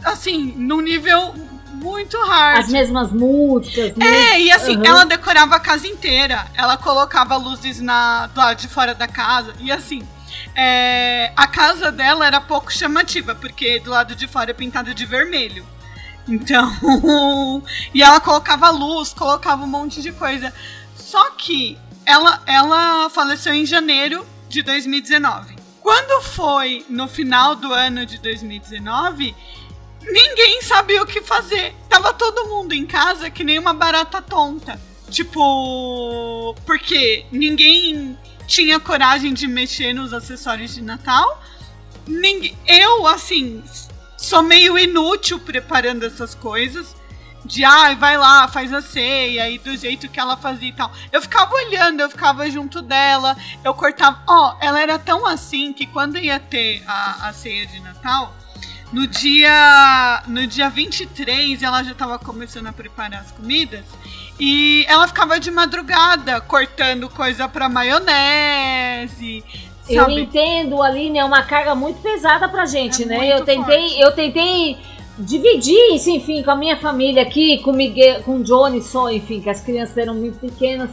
assim, 0.03 0.53
num 0.55 0.79
nível 0.79 1.33
muito 1.74 2.15
hard. 2.24 2.59
As 2.59 2.69
mesmas 2.69 3.12
músicas, 3.12 3.95
né? 3.95 4.05
É, 4.05 4.41
e 4.41 4.51
assim, 4.51 4.75
Aham. 4.75 4.85
ela 4.85 5.05
decorava 5.05 5.55
a 5.55 5.59
casa 5.59 5.88
inteira. 5.88 6.45
Ela 6.53 6.77
colocava 6.77 7.35
luzes 7.35 7.81
na, 7.81 8.27
do 8.27 8.38
lado 8.39 8.59
de 8.59 8.67
fora 8.67 8.93
da 8.93 9.07
casa. 9.07 9.55
E 9.59 9.71
assim, 9.71 10.07
é, 10.55 11.31
a 11.35 11.47
casa 11.47 11.91
dela 11.91 12.27
era 12.27 12.39
pouco 12.39 12.71
chamativa, 12.71 13.33
porque 13.33 13.79
do 13.79 13.89
lado 13.89 14.13
de 14.13 14.27
fora 14.27 14.51
é 14.51 14.53
pintada 14.53 14.93
de 14.93 15.03
vermelho. 15.03 15.65
Então. 16.27 16.72
e 17.94 18.01
ela 18.01 18.20
colocava 18.20 18.70
luz, 18.70 19.13
colocava 19.13 19.63
um 19.63 19.67
monte 19.67 20.01
de 20.01 20.12
coisa. 20.12 20.53
Só 20.96 21.32
que 21.32 21.77
ela, 22.05 22.41
ela 22.46 23.10
faleceu 23.10 23.53
em 23.53 23.65
janeiro 23.65 24.25
de 24.50 24.62
2019. 24.62 25.55
Quando 25.82 26.24
foi 26.24 26.86
no 26.89 27.08
final 27.08 27.55
do 27.55 27.72
ano 27.72 28.05
de 28.05 28.17
2019, 28.20 29.36
ninguém 30.01 30.62
sabia 30.62 31.01
o 31.01 31.05
que 31.05 31.22
fazer. 31.22 31.75
Tava 31.88 32.13
todo 32.13 32.50
mundo 32.50 32.74
em 32.74 32.86
casa 32.86 33.29
que 33.29 33.44
nem 33.44 33.60
uma 33.60 33.74
barata 33.74 34.22
tonta. 34.22 34.79
Tipo, 35.10 36.55
porque 36.65 37.25
ninguém 37.32 38.17
tinha 38.48 38.79
coragem 38.79 39.34
de 39.34 39.48
mexer 39.48 39.94
nos 39.94 40.12
acessórios 40.12 40.74
de 40.74 40.82
Natal. 40.82 41.41
Ninguém, 42.08 42.58
eu, 42.67 43.08
assim, 43.08 43.63
sou 44.25 44.41
meio 44.41 44.77
inútil 44.77 45.39
preparando 45.39 46.03
essas 46.03 46.34
coisas. 46.34 46.96
De, 47.46 47.63
ai, 47.63 47.96
vai 47.96 48.17
lá, 48.17 48.48
faz 48.48 48.74
a 48.74 48.82
ceia, 48.82 49.48
e 49.48 49.60
do 49.60 49.77
jeito 49.77 50.10
que 50.10 50.20
ela 50.20 50.36
fazia 50.36 50.70
e 50.70 50.74
tal. 50.74 50.91
Eu 51.12 51.22
ficava 51.22 51.53
olhando, 51.53 52.00
eu 52.01 52.10
ficava 52.10 52.50
junto 52.50 52.82
dela, 52.82 53.38
eu 53.63 53.72
cortava. 53.75 54.20
Ó, 54.27 54.58
ela 54.60 54.82
era 54.82 54.98
tão 54.98 55.27
assim 55.27 55.72
que 55.72 55.86
quando 55.86 56.17
ia 56.17 56.39
ter 56.39 56.84
a, 56.88 57.27
a 57.27 57.34
ceia 57.34 57.67
de 57.67 57.79
Natal, 57.82 58.34
no 58.91 59.05
dia, 59.05 60.24
no 60.25 60.48
dia 60.48 60.72
23, 60.72 61.62
ela 61.62 61.84
já 61.84 61.91
estava 61.91 62.17
começando 62.17 62.65
a 62.65 62.74
preparar 62.74 63.22
as 63.22 63.32
comidas. 63.32 63.86
E 64.39 64.84
ela 64.88 65.08
ficava 65.08 65.39
de 65.39 65.51
madrugada 65.51 66.41
cortando 66.41 67.08
coisa 67.10 67.48
pra 67.48 67.70
maionese. 67.70 69.44
Eu 69.89 70.01
sabe? 70.01 70.21
entendo, 70.21 70.81
Aline, 70.81 71.19
é 71.19 71.25
uma 71.25 71.43
carga 71.43 71.75
muito 71.75 72.01
pesada 72.01 72.47
pra 72.49 72.65
gente, 72.65 73.03
É 73.03 73.05
né? 73.05 73.33
Eu 73.33 73.43
tentei, 73.45 73.89
forte. 73.89 74.01
eu 74.01 74.11
tentei 74.13 74.77
dividir 75.17 75.93
isso, 75.93 76.09
enfim, 76.09 76.43
com 76.43 76.51
a 76.51 76.55
minha 76.55 76.75
família 76.77 77.21
aqui, 77.21 77.59
com 77.59 77.71
o 77.71 77.75
Miguel, 77.75 78.21
com 78.23 78.37
o 78.37 78.43
Johnny 78.43 78.81
só, 78.81 79.09
enfim, 79.11 79.39
que 79.39 79.49
as 79.49 79.61
crianças 79.61 79.97
eram 79.97 80.13
muito 80.15 80.39
pequenas. 80.39 80.89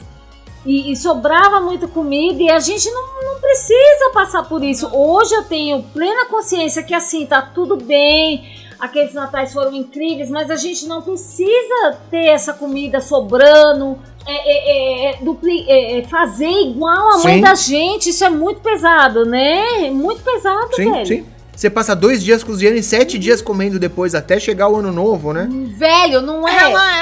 E, 0.64 0.92
e 0.92 0.96
sobrava 0.96 1.60
muito 1.60 1.88
comida 1.88 2.40
e 2.40 2.48
a 2.48 2.60
gente 2.60 2.88
não, 2.88 3.02
não 3.24 3.40
precisa 3.40 4.10
passar 4.14 4.44
por 4.44 4.62
isso. 4.62 4.88
Hoje 4.94 5.34
eu 5.34 5.42
tenho 5.42 5.82
plena 5.82 6.26
consciência 6.26 6.84
que 6.84 6.94
assim, 6.94 7.26
tá 7.26 7.42
tudo 7.42 7.76
bem, 7.76 8.44
aqueles 8.82 9.14
natais 9.14 9.52
foram 9.52 9.72
incríveis, 9.74 10.28
mas 10.28 10.50
a 10.50 10.56
gente 10.56 10.86
não 10.86 11.00
precisa 11.00 11.96
ter 12.10 12.26
essa 12.26 12.52
comida 12.52 13.00
sobrando, 13.00 13.96
é, 14.26 14.32
é, 14.32 15.10
é, 15.12 15.16
dupli- 15.22 15.64
é, 15.68 15.98
é, 16.00 16.02
fazer 16.02 16.50
igual 16.50 17.12
a 17.14 17.18
mãe 17.18 17.36
Sim. 17.36 17.40
da 17.40 17.54
gente. 17.54 18.10
Isso 18.10 18.24
é 18.24 18.30
muito 18.30 18.60
pesado, 18.60 19.24
né? 19.24 19.88
Muito 19.90 20.22
pesado, 20.22 20.74
Sim, 20.74 20.90
velho. 20.90 21.06
sim. 21.06 21.26
Você 21.54 21.68
passa 21.70 21.94
dois 21.94 22.24
dias 22.24 22.42
cozinhando 22.42 22.78
e 22.78 22.82
sete 22.82 23.18
dias 23.18 23.40
comendo 23.42 23.78
depois, 23.78 24.14
até 24.16 24.40
chegar 24.40 24.68
o 24.68 24.76
ano 24.78 24.90
novo, 24.90 25.32
né? 25.32 25.46
Velho, 25.76 26.20
não 26.22 26.48
é? 26.48 26.52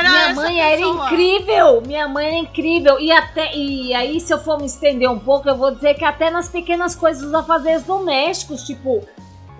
Minha 0.03 0.35
mãe 0.35 0.61
era 0.61 0.77
pessoa. 0.77 1.07
incrível. 1.07 1.83
Minha 1.87 2.09
mãe 2.09 2.27
era 2.27 2.37
incrível. 2.37 2.99
E 3.01 3.11
até 3.13 3.55
e 3.57 3.95
aí, 3.95 4.21
se 4.21 4.35
eu 4.35 4.39
for 4.39 4.59
me 4.59 4.67
estender 4.67 5.09
um 5.09 5.19
pouco, 5.21 5.49
eu 5.49 5.57
vou 5.57 5.71
dizer 5.75 5.95
que 5.95 6.05
até 6.05 6.31
nas 6.31 6.49
pequenas 6.49 6.95
coisas 6.97 7.23
dos 7.23 7.33
afazeres 7.33 7.85
domésticos, 7.85 8.65
tipo, 8.65 9.03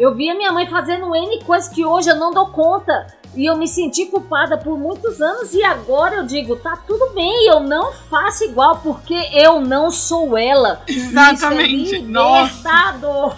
eu 0.01 0.15
via 0.15 0.35
minha 0.35 0.51
mãe 0.51 0.67
fazendo 0.67 1.15
N 1.15 1.45
coisas 1.45 1.69
que 1.69 1.85
hoje 1.85 2.09
eu 2.09 2.17
não 2.17 2.33
dou 2.33 2.47
conta. 2.47 3.07
E 3.37 3.47
eu 3.47 3.57
me 3.57 3.69
senti 3.69 4.07
culpada 4.07 4.59
por 4.59 4.77
muitos 4.77 5.21
anos 5.21 5.55
e 5.55 5.63
agora 5.63 6.17
eu 6.17 6.27
digo, 6.27 6.57
tá 6.57 6.77
tudo 6.85 7.11
bem, 7.15 7.47
eu 7.47 7.61
não 7.61 7.93
faço 7.93 8.43
igual 8.43 8.81
porque 8.83 9.15
eu 9.33 9.61
não 9.61 9.89
sou 9.93 10.37
ela. 10.37 10.83
Exatamente. 10.89 11.85
Isso 11.85 11.95
é 11.95 11.99
Nossa. 12.01 12.61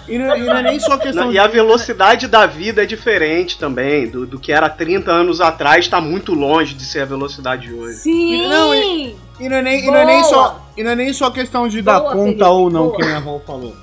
E 0.09 0.17
não, 0.19 0.35
e 0.35 0.41
não 0.41 0.57
é 0.57 0.63
nem 0.63 0.81
só 0.81 0.97
questão 0.97 1.25
Não, 1.25 1.31
de. 1.31 1.37
e 1.37 1.39
a 1.39 1.47
velocidade 1.47 2.27
da 2.27 2.47
vida 2.47 2.83
é 2.83 2.87
diferente 2.87 3.59
também. 3.59 4.09
Do, 4.09 4.25
do 4.25 4.39
que 4.39 4.51
era 4.51 4.71
30 4.71 5.11
anos 5.13 5.43
atrás, 5.43 5.87
tá 5.89 6.01
muito 6.01 6.33
longe 6.33 6.75
de 6.75 6.85
ser 6.87 7.01
a 7.01 7.05
velocidade 7.05 7.69
de 7.69 7.75
hoje. 7.75 7.99
Sim! 7.99 8.49
Não, 8.49 8.75
E 8.75 9.49
não 9.49 9.57
é 9.57 9.63
nem, 9.63 9.85
e 9.85 9.87
não 9.89 9.97
é 9.97 10.05
nem 10.07 10.25
só, 10.25 10.65
e 10.75 10.83
não 10.83 10.91
é 10.93 10.95
nem 10.97 11.13
só 11.13 11.31
questão 11.31 11.69
de 11.69 11.83
dar 11.83 12.01
Boa, 12.01 12.13
conta 12.13 12.25
Felipe, 12.31 12.45
ou 12.45 12.71
não, 12.71 12.85
boa. 12.85 12.97
que 12.97 13.05
minha 13.05 13.19
avó 13.19 13.39
falou. 13.47 13.75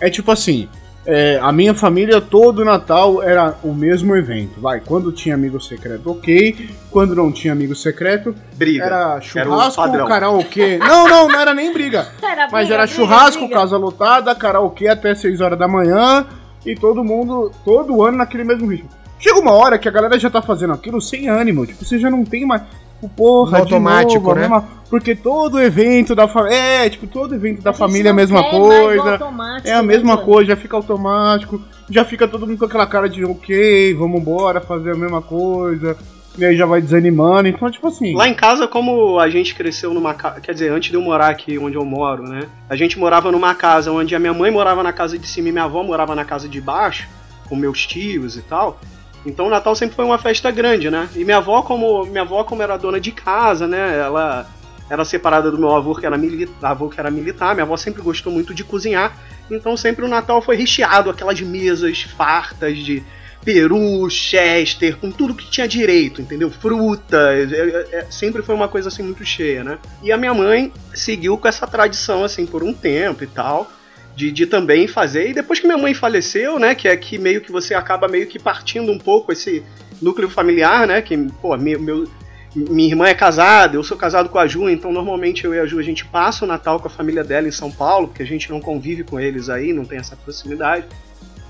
É 0.00 0.08
tipo 0.10 0.30
assim, 0.30 0.68
é, 1.06 1.38
a 1.40 1.52
minha 1.52 1.72
família 1.72 2.20
todo 2.20 2.64
Natal 2.64 3.22
era 3.22 3.54
o 3.62 3.72
mesmo 3.72 4.16
evento. 4.16 4.60
Vai, 4.60 4.80
quando 4.80 5.12
tinha 5.12 5.34
amigo 5.34 5.60
secreto, 5.60 6.10
ok. 6.10 6.68
Quando 6.90 7.14
não 7.14 7.30
tinha 7.30 7.52
amigo 7.52 7.74
secreto, 7.76 8.34
Briga. 8.56 8.84
era 8.84 9.20
churrasco, 9.20 9.82
padrão. 9.82 10.06
karaokê. 10.08 10.78
Não, 10.78 11.08
não, 11.08 11.28
não 11.28 11.40
era 11.40 11.54
nem 11.54 11.72
briga. 11.72 12.08
Era 12.22 12.48
Mas 12.50 12.66
briga, 12.68 12.74
era 12.74 12.86
briga, 12.86 12.96
churrasco, 12.96 13.42
briga. 13.44 13.54
casa 13.60 13.76
lotada, 13.76 14.34
karaokê 14.34 14.88
até 14.88 15.14
6 15.14 15.40
horas 15.40 15.58
da 15.58 15.68
manhã 15.68 16.26
e 16.64 16.74
todo 16.74 17.04
mundo, 17.04 17.52
todo 17.64 18.02
ano 18.02 18.18
naquele 18.18 18.42
mesmo 18.44 18.66
ritmo. 18.66 18.90
Chega 19.18 19.38
uma 19.38 19.52
hora 19.52 19.78
que 19.78 19.88
a 19.88 19.92
galera 19.92 20.18
já 20.18 20.28
tá 20.28 20.42
fazendo 20.42 20.72
aquilo 20.74 21.00
sem 21.00 21.28
ânimo, 21.28 21.64
tipo, 21.64 21.84
você 21.84 21.98
já 21.98 22.10
não 22.10 22.24
tem 22.24 22.44
mais. 22.44 22.62
Tipo, 23.00 23.08
porra, 23.10 23.52
No 23.52 23.56
automático, 23.58 24.10
de 24.18 24.24
novo, 24.24 24.34
né? 24.34 24.40
mesma- 24.42 24.64
porque 24.88 25.14
todo 25.14 25.60
evento 25.60 26.14
da 26.14 26.26
família. 26.28 26.56
É, 26.56 26.88
tipo, 26.90 27.06
todo 27.06 27.34
evento 27.34 27.60
da 27.62 27.70
A 27.70 27.74
família 27.74 28.08
é 28.08 28.12
a 28.12 28.14
mesma 28.14 28.42
coisa. 28.44 29.18
É 29.64 29.72
a 29.72 29.76
né, 29.76 29.82
mesma 29.82 30.14
Johnny? 30.14 30.24
coisa, 30.24 30.48
já 30.50 30.56
fica 30.56 30.76
automático, 30.76 31.60
já 31.90 32.04
fica 32.04 32.26
todo 32.28 32.46
mundo 32.46 32.58
com 32.58 32.64
aquela 32.64 32.86
cara 32.86 33.08
de 33.08 33.24
ok, 33.24 33.94
vamos 33.94 34.20
embora 34.20 34.60
fazer 34.60 34.92
a 34.92 34.96
mesma 34.96 35.20
coisa. 35.20 35.96
E 36.38 36.44
aí 36.44 36.54
já 36.56 36.66
vai 36.66 36.80
desanimando. 36.82 37.48
Então, 37.48 37.70
tipo 37.70 37.86
assim. 37.88 38.14
Lá 38.14 38.28
em 38.28 38.34
casa, 38.34 38.68
como 38.68 39.18
a 39.18 39.28
gente 39.28 39.54
cresceu 39.54 39.92
numa 39.94 40.12
casa. 40.14 40.40
Quer 40.40 40.52
dizer, 40.52 40.70
antes 40.70 40.90
de 40.90 40.96
eu 40.96 41.00
morar 41.02 41.30
aqui 41.30 41.58
onde 41.58 41.76
eu 41.76 41.84
moro, 41.84 42.22
né? 42.24 42.42
A 42.68 42.76
gente 42.76 42.98
morava 42.98 43.32
numa 43.32 43.54
casa 43.54 43.90
onde 43.90 44.14
a 44.14 44.18
minha 44.18 44.34
mãe 44.34 44.50
morava 44.50 44.82
na 44.82 44.92
casa 44.92 45.18
de 45.18 45.26
cima 45.26 45.48
e 45.48 45.52
minha 45.52 45.64
avó 45.64 45.82
morava 45.82 46.14
na 46.14 46.24
casa 46.26 46.46
de 46.48 46.60
baixo, 46.60 47.08
com 47.48 47.56
meus 47.56 47.86
tios 47.86 48.36
e 48.36 48.42
tal. 48.42 48.78
Então 49.26 49.46
o 49.46 49.50
Natal 49.50 49.74
sempre 49.74 49.96
foi 49.96 50.04
uma 50.04 50.18
festa 50.18 50.50
grande, 50.50 50.88
né? 50.88 51.08
E 51.14 51.24
minha 51.24 51.38
avó, 51.38 51.60
como 51.62 52.06
minha 52.06 52.22
avó, 52.22 52.44
como 52.44 52.62
era 52.62 52.76
dona 52.76 53.00
de 53.00 53.10
casa, 53.10 53.66
né? 53.66 53.98
Ela 53.98 54.46
era 54.88 55.04
separada 55.04 55.50
do 55.50 55.58
meu 55.58 55.74
avô 55.74 55.94
que 55.96 56.06
era 56.06 56.16
militar, 56.16 56.70
avô 56.70 56.88
que 56.88 57.00
era 57.00 57.10
militar. 57.10 57.54
Minha 57.54 57.64
avó 57.64 57.76
sempre 57.76 58.00
gostou 58.00 58.32
muito 58.32 58.54
de 58.54 58.62
cozinhar. 58.62 59.16
Então 59.50 59.76
sempre 59.76 60.04
o 60.04 60.08
Natal 60.08 60.40
foi 60.40 60.56
recheado 60.56 61.10
aquelas 61.10 61.40
mesas 61.40 62.02
fartas 62.02 62.78
de 62.78 63.02
peru, 63.44 64.08
chester, 64.10 64.96
com 64.96 65.10
tudo 65.10 65.32
que 65.34 65.48
tinha 65.48 65.68
direito, 65.68 66.20
entendeu? 66.20 66.50
Frutas, 66.50 67.52
é- 67.52 67.56
é- 67.56 67.88
é- 67.98 68.06
sempre 68.10 68.42
foi 68.42 68.54
uma 68.56 68.66
coisa 68.66 68.88
assim 68.88 69.04
muito 69.04 69.24
cheia, 69.24 69.62
né? 69.62 69.78
E 70.02 70.10
a 70.10 70.16
minha 70.16 70.34
mãe 70.34 70.72
seguiu 70.92 71.38
com 71.38 71.46
essa 71.46 71.64
tradição 71.66 72.24
assim 72.24 72.44
por 72.44 72.64
um 72.64 72.72
tempo 72.72 73.22
e 73.22 73.26
tal. 73.28 73.70
De, 74.16 74.32
de 74.32 74.46
também 74.46 74.88
fazer, 74.88 75.28
e 75.28 75.34
depois 75.34 75.60
que 75.60 75.66
minha 75.66 75.76
mãe 75.76 75.92
faleceu, 75.92 76.58
né, 76.58 76.74
que 76.74 76.88
é 76.88 76.96
que 76.96 77.18
meio 77.18 77.42
que 77.42 77.52
você 77.52 77.74
acaba 77.74 78.08
meio 78.08 78.26
que 78.26 78.38
partindo 78.38 78.90
um 78.90 78.98
pouco 78.98 79.30
esse 79.30 79.62
núcleo 80.00 80.30
familiar, 80.30 80.86
né, 80.86 81.02
que, 81.02 81.14
pô, 81.42 81.54
meu, 81.58 81.78
meu- 81.78 82.08
minha 82.54 82.88
irmã 82.88 83.06
é 83.08 83.14
casada, 83.14 83.76
eu 83.76 83.84
sou 83.84 83.94
casado 83.98 84.30
com 84.30 84.38
a 84.38 84.46
Ju, 84.46 84.70
então 84.70 84.90
normalmente 84.90 85.44
eu 85.44 85.52
e 85.54 85.58
a 85.60 85.66
Ju 85.66 85.78
a 85.78 85.82
gente 85.82 86.02
passa 86.06 86.46
o 86.46 86.48
Natal 86.48 86.80
com 86.80 86.86
a 86.86 86.90
família 86.90 87.22
dela 87.22 87.46
em 87.46 87.50
São 87.50 87.70
Paulo, 87.70 88.08
porque 88.08 88.22
a 88.22 88.26
gente 88.26 88.48
não 88.48 88.58
convive 88.58 89.04
com 89.04 89.20
eles 89.20 89.50
aí, 89.50 89.74
não 89.74 89.84
tem 89.84 89.98
essa 89.98 90.16
proximidade. 90.16 90.86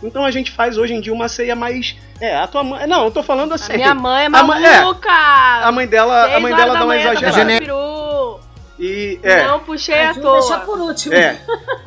Então 0.02 0.24
a 0.24 0.31
gente 0.33 0.50
faz 0.50 0.76
hoje 0.76 0.92
em 0.92 1.00
dia 1.00 1.12
uma 1.14 1.29
ceia 1.29 1.55
mais. 1.55 1.96
É, 2.20 2.37
a 2.37 2.46
tua 2.48 2.62
mãe. 2.64 2.87
Não, 2.87 3.05
eu 3.05 3.11
tô 3.12 3.22
falando 3.22 3.55
assim. 3.55 3.74
Minha 3.74 3.94
mãe 3.94 4.24
é 4.24 4.26
A 4.26 4.42
mãe- 4.42 4.64
é. 4.64 4.81
maluca! 4.81 5.09
A 5.11 5.72
mãe 5.72 5.87
dela, 5.87 6.35
a 6.37 6.40
mãe 6.40 6.55
dela 6.55 6.74
dá 6.74 6.85
uma 6.85 6.94
tá 6.94 7.00
exagerada. 7.14 8.45
E, 8.79 9.19
é. 9.23 9.47
Não 9.47 9.61
puxei 9.61 9.95
Ajuda, 9.95 10.21
toa. 10.21 10.41
deixa 10.41 10.59
por 10.59 10.79
último. 10.79 11.15
É. 11.15 11.41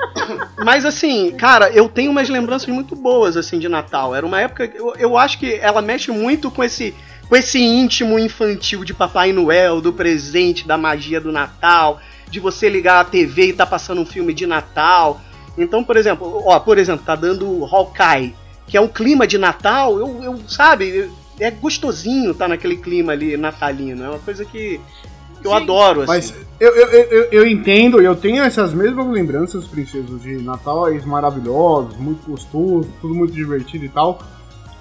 Mas 0.63 0.85
assim, 0.85 1.31
cara, 1.31 1.69
eu 1.69 1.87
tenho 1.87 2.11
umas 2.11 2.29
lembranças 2.29 2.67
muito 2.67 2.95
boas 2.95 3.37
assim 3.37 3.59
de 3.59 3.69
Natal. 3.69 4.15
Era 4.15 4.25
uma 4.25 4.41
época, 4.41 4.71
eu, 4.73 4.93
eu 4.97 5.17
acho 5.17 5.37
que 5.37 5.55
ela 5.55 5.81
mexe 5.81 6.11
muito 6.11 6.49
com 6.49 6.63
esse 6.63 6.95
com 7.27 7.35
esse 7.35 7.59
íntimo 7.59 8.17
infantil 8.17 8.83
de 8.83 8.91
Papai 8.91 9.31
Noel, 9.31 9.79
do 9.79 9.93
presente, 9.93 10.67
da 10.67 10.79
magia 10.79 11.21
do 11.21 11.31
Natal, 11.31 12.01
de 12.27 12.39
você 12.39 12.67
ligar 12.67 13.01
a 13.01 13.03
TV 13.05 13.49
e 13.49 13.53
tá 13.53 13.67
passando 13.67 14.01
um 14.01 14.05
filme 14.05 14.33
de 14.33 14.47
Natal. 14.47 15.21
Então, 15.55 15.83
por 15.83 15.95
exemplo, 15.95 16.41
ó, 16.43 16.59
por 16.59 16.79
exemplo, 16.79 17.05
tá 17.05 17.15
dando 17.15 17.63
Hawkeye, 17.65 18.33
que 18.65 18.75
é 18.75 18.81
um 18.81 18.87
clima 18.87 19.27
de 19.27 19.37
Natal, 19.37 19.99
eu, 19.99 20.23
eu 20.23 20.39
sabe, 20.47 21.11
é 21.39 21.51
gostosinho 21.51 22.33
tá 22.33 22.47
naquele 22.47 22.77
clima 22.77 23.13
ali 23.13 23.37
natalino. 23.37 24.03
É 24.03 24.09
uma 24.09 24.19
coisa 24.19 24.43
que 24.43 24.79
eu 25.43 25.53
adoro, 25.53 26.01
assim. 26.01 26.07
Mas 26.07 26.33
eu, 26.59 26.75
eu, 26.75 26.87
eu, 26.89 27.23
eu- 27.31 27.47
entendo, 27.47 28.01
eu 28.01 28.15
tenho 28.15 28.43
essas 28.43 28.73
mesmas 28.73 29.07
lembranças, 29.07 29.65
princesas, 29.67 30.21
de 30.21 30.37
natais 30.41 31.05
maravilhosos, 31.05 31.95
muito 31.97 32.29
gostoso, 32.29 32.87
tudo 33.01 33.13
muito 33.15 33.33
divertido 33.33 33.85
e 33.85 33.89
tal. 33.89 34.19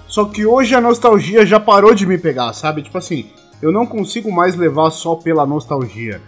Só 0.07 0.25
que 0.25 0.45
hoje 0.45 0.73
a 0.75 0.81
nostalgia 0.81 1.45
já 1.45 1.59
parou 1.59 1.93
de 1.93 2.05
me 2.05 2.17
pegar, 2.17 2.51
sabe? 2.53 2.81
Tipo 2.81 2.97
assim, 2.97 3.27
eu 3.61 3.71
não 3.71 3.85
consigo 3.85 4.31
mais 4.31 4.55
levar 4.55 4.89
só 4.91 5.15
pela 5.15 5.45
nostalgia. 5.45 6.21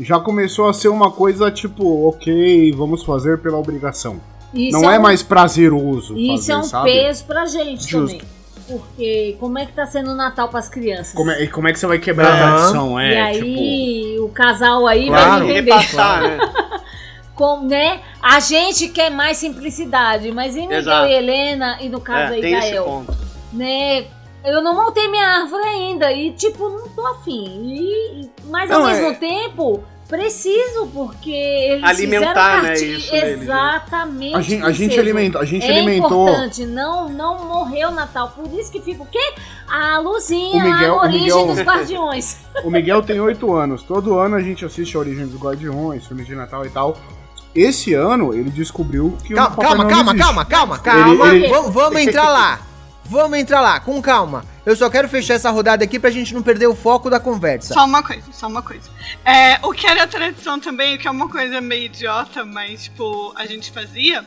Já 0.00 0.18
começou 0.20 0.68
a 0.68 0.72
ser 0.72 0.88
uma 0.88 1.10
coisa 1.10 1.50
tipo, 1.50 2.08
ok, 2.08 2.72
vamos 2.72 3.02
fazer 3.04 3.38
pela 3.38 3.58
obrigação. 3.58 4.20
Isso 4.52 4.78
não 4.80 4.88
é, 4.90 4.98
um- 4.98 5.02
mais 5.02 5.22
prazeroso 5.22 6.16
Isso 6.16 6.36
fazer, 6.38 6.52
é 6.52 6.56
um 6.58 6.62
sabe? 6.62 6.92
peso 6.92 7.24
pra 7.24 7.44
gente 7.46 7.88
Justo. 7.88 8.16
também. 8.18 8.34
Porque 8.66 9.36
como 9.38 9.58
é 9.58 9.66
que 9.66 9.72
tá 9.72 9.84
sendo 9.86 10.12
o 10.12 10.14
Natal 10.14 10.48
pras 10.48 10.68
crianças? 10.68 11.12
Como 11.14 11.30
é, 11.30 11.42
e 11.42 11.48
como 11.48 11.68
é 11.68 11.72
que 11.72 11.78
você 11.78 11.86
vai 11.86 11.98
quebrar 11.98 12.28
a 12.32 12.34
Aham. 12.34 12.56
tradição? 12.56 13.00
e 13.00 13.04
É, 13.14 13.32
tipo... 13.32 13.44
aí 13.44 14.16
o 14.20 14.28
casal 14.30 14.86
aí 14.86 15.06
Claro. 15.08 15.30
vai 15.46 15.56
entender. 15.58 15.72
Repassar, 15.72 16.22
né? 16.22 16.38
Com, 17.34 17.64
né? 17.66 18.00
A 18.22 18.38
gente 18.40 18.88
quer 18.88 19.10
mais 19.10 19.36
simplicidade, 19.38 20.30
mas 20.30 20.54
e 20.56 20.60
Miguel 20.60 20.78
Exato. 20.78 21.08
e 21.08 21.12
Helena, 21.12 21.78
e 21.80 21.88
no 21.88 22.00
caso 22.00 22.32
É, 22.32 22.36
aí 22.36 22.40
tem 22.40 22.54
esse 22.54 22.70
Gael, 22.70 22.84
ponto. 22.84 23.14
né? 23.52 24.04
Eu 24.44 24.62
não 24.62 24.74
montei 24.74 25.08
minha 25.08 25.26
árvore 25.40 25.64
ainda 25.64 26.12
e, 26.12 26.30
tipo, 26.32 26.68
não 26.68 26.88
tô 26.90 27.06
afim. 27.06 27.44
E, 27.66 28.30
mas 28.44 28.70
ao 28.70 28.82
Não, 28.82 28.88
é- 28.88 28.92
mesmo 29.00 29.18
tempo, 29.18 29.82
preciso, 30.08 30.86
porque 30.92 31.30
eles 31.30 31.84
Alimentar, 31.84 32.56
fizeram 32.56 32.62
né, 32.62 32.74
isso 32.74 33.10
deles, 33.10 33.38
né? 33.38 33.42
Exatamente. 33.44 34.34
A 34.36 34.40
gente, 34.40 34.62
a 34.64 34.70
gente 34.72 35.00
alimentou, 35.00 35.40
a 35.40 35.44
gente 35.44 35.66
é 35.66 35.70
alimentou. 35.78 36.28
importante, 36.28 36.66
não, 36.66 37.08
não 37.08 37.44
morreu 37.46 37.88
o 37.88 37.92
Natal. 37.92 38.28
Por 38.36 38.52
isso 38.58 38.70
que 38.70 38.80
fica 38.80 39.02
o 39.02 39.06
quê? 39.06 39.34
A 39.68 39.98
luzinha 39.98 40.64
O 40.64 40.72
Miguel- 40.72 40.94
o 40.94 40.98
a 40.98 41.02
origem 41.02 41.20
Miguel- 41.22 41.46
dos 41.46 41.60
guardiões. 41.60 42.36
O 42.62 42.70
Miguel 42.70 43.02
tem 43.02 43.20
8 43.20 43.52
anos. 43.54 43.82
Todo 43.82 44.18
ano 44.18 44.36
a 44.36 44.40
gente 44.42 44.64
assiste 44.64 44.96
a 44.96 45.00
Origem 45.00 45.26
dos 45.26 45.40
Guardiões, 45.40 46.06
filmes 46.06 46.26
de 46.26 46.34
Natal 46.34 46.64
e 46.64 46.70
tal. 46.70 46.96
Esse 47.54 47.94
ano 47.94 48.34
ele 48.34 48.50
descobriu 48.50 49.16
que 49.24 49.32
o 49.32 49.36
Calma, 49.36 49.50
Papai 49.56 49.68
calma, 49.68 49.84
Noel 49.84 49.96
calma, 49.96 50.14
calma, 50.16 50.44
calma, 50.44 50.78
calma. 50.78 51.26
Ele- 51.28 51.44
ele- 51.44 51.48
Vamos, 51.52 51.72
vamos 51.72 52.00
entrar 52.00 52.28
lá. 52.28 52.60
Vamos 53.04 53.38
entrar 53.38 53.60
lá, 53.60 53.80
com 53.80 54.00
calma. 54.02 54.44
Eu 54.66 54.74
só 54.74 54.88
quero 54.88 55.08
fechar 55.08 55.34
essa 55.34 55.50
rodada 55.50 55.84
aqui 55.84 55.98
pra 55.98 56.10
gente 56.10 56.32
não 56.32 56.42
perder 56.42 56.66
o 56.66 56.74
foco 56.74 57.10
da 57.10 57.20
conversa. 57.20 57.74
Só 57.74 57.84
uma 57.84 58.02
coisa, 58.02 58.24
só 58.32 58.46
uma 58.46 58.62
coisa. 58.62 58.88
É, 59.24 59.58
o 59.62 59.72
que 59.72 59.86
era 59.86 60.06
tradição 60.06 60.58
também, 60.58 60.96
o 60.96 60.98
que 60.98 61.06
é 61.06 61.10
uma 61.10 61.28
coisa 61.28 61.60
meio 61.60 61.84
idiota, 61.84 62.44
mas, 62.44 62.84
tipo, 62.84 63.32
a 63.36 63.44
gente 63.44 63.70
fazia, 63.70 64.24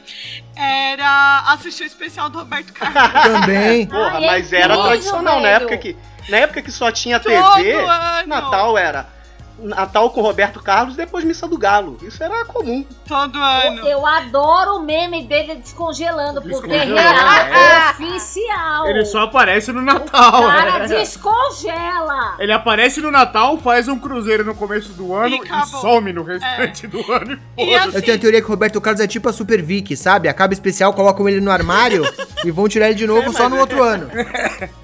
era 0.55 1.43
assistir 1.53 1.83
o 1.83 1.87
especial 1.87 2.29
do 2.29 2.37
Roberto 2.39 2.71
Carlos. 2.71 2.97
Também. 3.23 3.87
Porra, 3.87 4.19
é 4.23 4.27
mas 4.27 4.53
era 4.53 4.77
tradicional. 4.77 5.39
Na 5.41 5.49
época 5.49 5.77
que, 5.77 5.97
na 6.29 6.37
época 6.37 6.61
que 6.61 6.71
só 6.71 6.91
tinha 6.91 7.19
Todo 7.19 7.33
TV, 7.55 7.73
ano. 7.73 8.27
Natal 8.27 8.77
era 8.77 9.16
Natal 9.59 10.09
com 10.11 10.21
Roberto 10.21 10.61
Carlos 10.61 10.93
e 10.95 10.97
depois 10.97 11.23
missa 11.23 11.47
do 11.47 11.57
Galo. 11.57 11.97
Isso 12.01 12.23
era 12.23 12.45
comum. 12.45 12.85
Todo 13.07 13.37
ano. 13.39 13.87
Eu 13.87 14.05
adoro 14.05 14.77
o 14.77 14.79
meme 14.81 15.23
dele 15.23 15.55
descongelando, 15.55 16.41
porque 16.41 16.71
é 16.71 16.85
Descongelando, 16.85 16.95
real, 16.95 17.57
é. 17.57 17.91
oficial. 17.91 18.87
Ele 18.87 19.05
só 19.05 19.21
aparece 19.21 19.71
no 19.71 19.79
O 19.79 19.83
Natal. 19.83 20.47
cara 20.47 20.83
é. 20.83 20.87
descongela. 20.87 22.35
Ele 22.39 22.51
aparece 22.51 23.01
no 23.01 23.11
Natal, 23.11 23.57
faz 23.57 23.87
um 23.87 23.97
cruzeiro 23.97 24.43
no 24.43 24.53
começo 24.55 24.93
do 24.93 25.13
ano 25.13 25.35
E 25.35 25.39
e, 25.39 25.65
some 25.81 26.13
no 26.13 26.23
restante 26.23 26.87
do 26.87 26.99
ano 27.11 27.39
e 27.57 27.63
E 27.63 27.75
assim, 27.75 27.97
Eu 27.97 28.01
tenho 28.01 28.17
a 28.17 28.19
teoria 28.19 28.41
que 28.41 28.47
o 28.47 28.49
Roberto 28.49 28.79
Carlos 28.81 29.01
é 29.01 29.07
tipo 29.07 29.27
a 29.29 29.33
Super 29.33 29.61
Vic, 29.61 29.95
sabe? 29.95 30.27
Acaba 30.27 30.53
especial, 30.53 30.93
colocam 30.93 31.27
ele 31.27 31.39
no 31.41 31.51
armário 31.51 32.03
e 32.43 32.51
vão 32.51 32.67
tirar 32.67 32.87
ele 32.87 32.95
de 32.95 33.07
novo 33.07 33.31
só 33.33 33.49
no 33.49 33.57
outro 33.57 33.81
ano. 33.83 34.09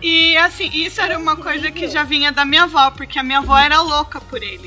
E 0.01 0.35
assim, 0.37 0.69
isso 0.73 0.99
era 0.99 1.17
uma 1.17 1.37
coisa 1.37 1.71
que 1.71 1.87
já 1.87 2.03
vinha 2.03 2.31
da 2.31 2.43
minha 2.43 2.63
avó, 2.63 2.91
porque 2.91 3.17
a 3.17 3.23
minha 3.23 3.39
avó 3.39 3.57
era 3.57 3.81
louca 3.81 4.19
por 4.19 4.43
ele. 4.43 4.62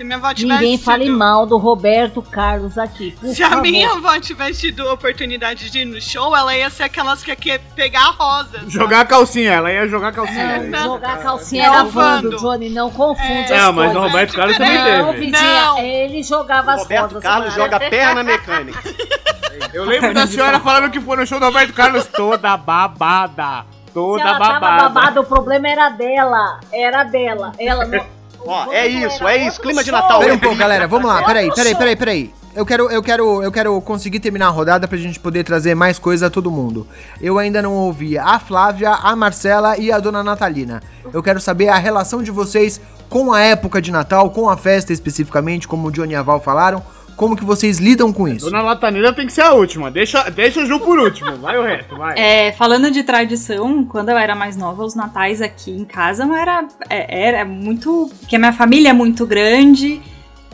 Se 0.00 0.04
minha 0.04 0.16
avó 0.16 0.32
tivesse 0.32 0.60
Ninguém 0.60 0.76
tido- 0.78 0.84
fale 0.86 1.10
mal 1.10 1.44
do 1.44 1.58
Roberto 1.58 2.22
Carlos 2.22 2.78
aqui, 2.78 3.10
por 3.20 3.34
Se 3.34 3.42
a 3.42 3.50
favor. 3.50 3.60
minha 3.62 3.90
avó 3.90 4.18
tivesse 4.18 4.60
tido 4.62 4.88
a 4.88 4.94
oportunidade 4.94 5.68
de 5.68 5.80
ir 5.80 5.84
no 5.84 6.00
show, 6.00 6.34
ela 6.34 6.56
ia 6.56 6.70
ser 6.70 6.84
aquelas 6.84 7.22
que 7.22 7.36
quer 7.36 7.58
pegar 7.76 8.14
rosas. 8.18 8.62
Jogar 8.72 9.00
a 9.00 9.04
calcinha, 9.04 9.52
ela 9.52 9.70
ia 9.70 9.86
jogar 9.86 10.08
a 10.08 10.12
calcinha. 10.12 10.58
Não, 10.62 10.84
jogar 10.94 11.12
a 11.12 11.16
calcinha 11.18 11.66
era 11.66 11.82
Vando. 11.84 12.34
Johnny, 12.38 12.70
não 12.70 12.90
confunde 12.90 13.52
É. 13.52 13.56
as 13.58 13.62
Não, 13.62 13.72
mas 13.74 13.94
o. 13.94 14.00
Roberto 14.00 14.32
Carlos 14.34 14.56
também 14.56 14.78
Não, 14.78 15.12
teve. 15.12 15.20
Vidinha, 15.26 15.64
Não. 15.66 15.78
ele 15.80 16.22
jogava 16.22 16.72
as 16.72 16.80
Roberto 16.80 17.02
rosas. 17.02 17.22
Carlos 17.22 17.54
cara. 17.54 17.62
joga 17.68 17.80
perna 17.90 18.22
mecânica. 18.22 18.80
Eu 19.74 19.84
lembro 19.84 20.14
da 20.14 20.26
senhora 20.26 20.58
falando 20.60 20.90
que 20.90 20.98
foi 20.98 21.14
no 21.18 21.26
show 21.26 21.38
do 21.38 21.44
Roberto 21.44 21.74
Carlos 21.74 22.06
toda 22.06 22.56
babada. 22.56 23.66
Se 23.86 23.92
Toda 23.92 24.22
ela 24.22 24.38
tava 24.38 24.60
babada. 24.60 24.88
babada, 24.88 25.20
o 25.20 25.24
problema 25.26 25.68
era 25.68 25.90
dela. 25.90 26.60
Era 26.72 27.04
dela. 27.04 27.52
Ela 27.58 27.84
não... 27.84 28.19
Ó, 28.46 28.72
é 28.72 28.86
isso, 28.86 29.26
é 29.26 29.46
isso. 29.46 29.60
Clima 29.60 29.84
de. 29.84 29.90
Natal. 29.90 30.20
Pera 30.20 30.34
um 30.34 30.38
pouco, 30.38 30.56
galera. 30.56 30.86
Vamos 30.86 31.08
lá. 31.08 31.22
Peraí, 31.24 31.52
peraí, 31.54 31.74
peraí, 31.74 31.96
peraí. 31.96 32.34
Eu 32.52 32.66
quero, 32.66 32.90
eu 32.90 33.00
quero, 33.00 33.42
eu 33.44 33.52
quero 33.52 33.80
conseguir 33.80 34.18
terminar 34.18 34.46
a 34.46 34.50
rodada 34.50 34.88
pra 34.88 34.98
gente 34.98 35.20
poder 35.20 35.44
trazer 35.44 35.76
mais 35.76 36.00
coisa 36.00 36.26
a 36.26 36.30
todo 36.30 36.50
mundo. 36.50 36.86
Eu 37.20 37.38
ainda 37.38 37.62
não 37.62 37.74
ouvi 37.74 38.18
a 38.18 38.40
Flávia, 38.40 38.90
a 38.90 39.14
Marcela 39.14 39.78
e 39.78 39.92
a 39.92 40.00
dona 40.00 40.24
Natalina. 40.24 40.82
Eu 41.12 41.22
quero 41.22 41.40
saber 41.40 41.68
a 41.68 41.78
relação 41.78 42.22
de 42.24 42.32
vocês 42.32 42.80
com 43.08 43.32
a 43.32 43.40
época 43.40 43.80
de 43.80 43.92
Natal, 43.92 44.30
com 44.30 44.50
a 44.50 44.56
festa 44.56 44.92
especificamente, 44.92 45.68
como 45.68 45.88
o 45.88 45.92
Johnny 45.92 46.14
e 46.14 46.16
a 46.16 46.22
Val 46.22 46.40
falaram. 46.40 46.82
Como 47.20 47.36
que 47.36 47.44
vocês 47.44 47.76
lidam 47.78 48.14
com 48.14 48.26
isso? 48.26 48.46
Dona 48.46 48.62
Latanila 48.62 49.12
tem 49.12 49.26
que 49.26 49.32
ser 49.34 49.42
a 49.42 49.52
última. 49.52 49.90
Deixa, 49.90 50.30
deixa 50.30 50.58
o 50.62 50.64
Ju 50.64 50.80
por 50.80 50.98
último. 50.98 51.36
Vai 51.36 51.58
o 51.58 51.62
resto, 51.62 51.94
vai. 51.94 52.18
É, 52.18 52.52
falando 52.52 52.90
de 52.90 53.02
tradição, 53.02 53.84
quando 53.84 54.08
eu 54.08 54.16
era 54.16 54.34
mais 54.34 54.56
nova, 54.56 54.82
os 54.82 54.94
natais 54.94 55.42
aqui 55.42 55.70
em 55.70 55.84
casa 55.84 56.24
não 56.24 56.34
era, 56.34 56.66
é, 56.88 57.26
era 57.28 57.44
muito. 57.44 58.10
Porque 58.20 58.36
a 58.36 58.38
minha 58.38 58.54
família 58.54 58.88
é 58.88 58.92
muito 58.94 59.26
grande. 59.26 60.00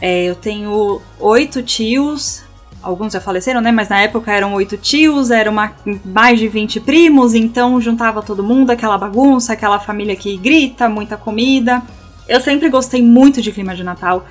é, 0.00 0.24
eu 0.24 0.34
tenho 0.34 1.00
oito 1.20 1.62
tios. 1.62 2.42
Alguns 2.82 3.12
já 3.12 3.20
faleceram, 3.20 3.60
né? 3.60 3.70
Mas 3.70 3.88
na 3.88 4.00
época 4.00 4.32
eram 4.32 4.52
oito 4.54 4.76
tios, 4.76 5.30
eram 5.30 5.52
uma- 5.52 5.72
mais 6.04 6.40
de 6.40 6.48
20 6.48 6.80
primos, 6.80 7.32
então 7.32 7.80
juntava 7.80 8.22
todo 8.22 8.42
mundo, 8.42 8.70
aquela 8.72 8.98
bagunça, 8.98 9.52
aquela 9.52 9.78
família 9.78 10.16
que 10.16 10.36
grita, 10.36 10.88
muita 10.88 11.16
comida. 11.16 11.80
Eu 12.28 12.40
sempre 12.40 12.68
gostei 12.68 13.00
muito 13.00 13.40
de 13.40 13.52
clima 13.52 13.72
de 13.76 13.84
Natal. 13.84 14.26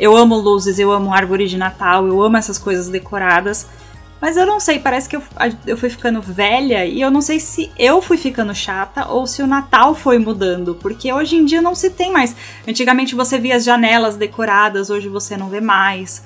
Eu 0.00 0.16
amo 0.16 0.34
luzes, 0.34 0.78
eu 0.78 0.90
amo 0.90 1.12
árvore 1.12 1.46
de 1.46 1.58
Natal, 1.58 2.06
eu 2.06 2.22
amo 2.22 2.38
essas 2.38 2.58
coisas 2.58 2.88
decoradas. 2.88 3.66
Mas 4.18 4.34
eu 4.34 4.46
não 4.46 4.58
sei, 4.58 4.78
parece 4.78 5.06
que 5.06 5.16
eu, 5.16 5.22
eu 5.66 5.76
fui 5.76 5.90
ficando 5.90 6.22
velha 6.22 6.86
e 6.86 7.02
eu 7.02 7.10
não 7.10 7.20
sei 7.20 7.38
se 7.38 7.70
eu 7.78 8.00
fui 8.00 8.16
ficando 8.16 8.54
chata 8.54 9.06
ou 9.08 9.26
se 9.26 9.42
o 9.42 9.46
Natal 9.46 9.94
foi 9.94 10.18
mudando, 10.18 10.74
porque 10.74 11.12
hoje 11.12 11.36
em 11.36 11.44
dia 11.44 11.60
não 11.60 11.74
se 11.74 11.90
tem 11.90 12.10
mais. 12.10 12.34
Antigamente 12.66 13.14
você 13.14 13.38
via 13.38 13.56
as 13.56 13.64
janelas 13.64 14.16
decoradas, 14.16 14.88
hoje 14.88 15.08
você 15.08 15.36
não 15.36 15.50
vê 15.50 15.60
mais. 15.60 16.22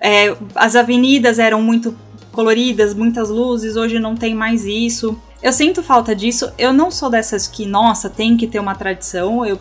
É, 0.00 0.34
as 0.54 0.74
avenidas 0.74 1.38
eram 1.38 1.60
muito 1.60 1.94
coloridas, 2.32 2.94
muitas 2.94 3.28
luzes, 3.28 3.76
hoje 3.76 3.98
não 3.98 4.14
tem 4.14 4.34
mais 4.34 4.64
isso. 4.64 5.20
Eu 5.42 5.52
sinto 5.52 5.82
falta 5.82 6.14
disso. 6.14 6.50
Eu 6.58 6.72
não 6.72 6.90
sou 6.90 7.10
dessas 7.10 7.46
que, 7.46 7.66
nossa, 7.66 8.08
tem 8.08 8.36
que 8.36 8.46
ter 8.46 8.58
uma 8.58 8.74
tradição. 8.74 9.44
Eu, 9.44 9.58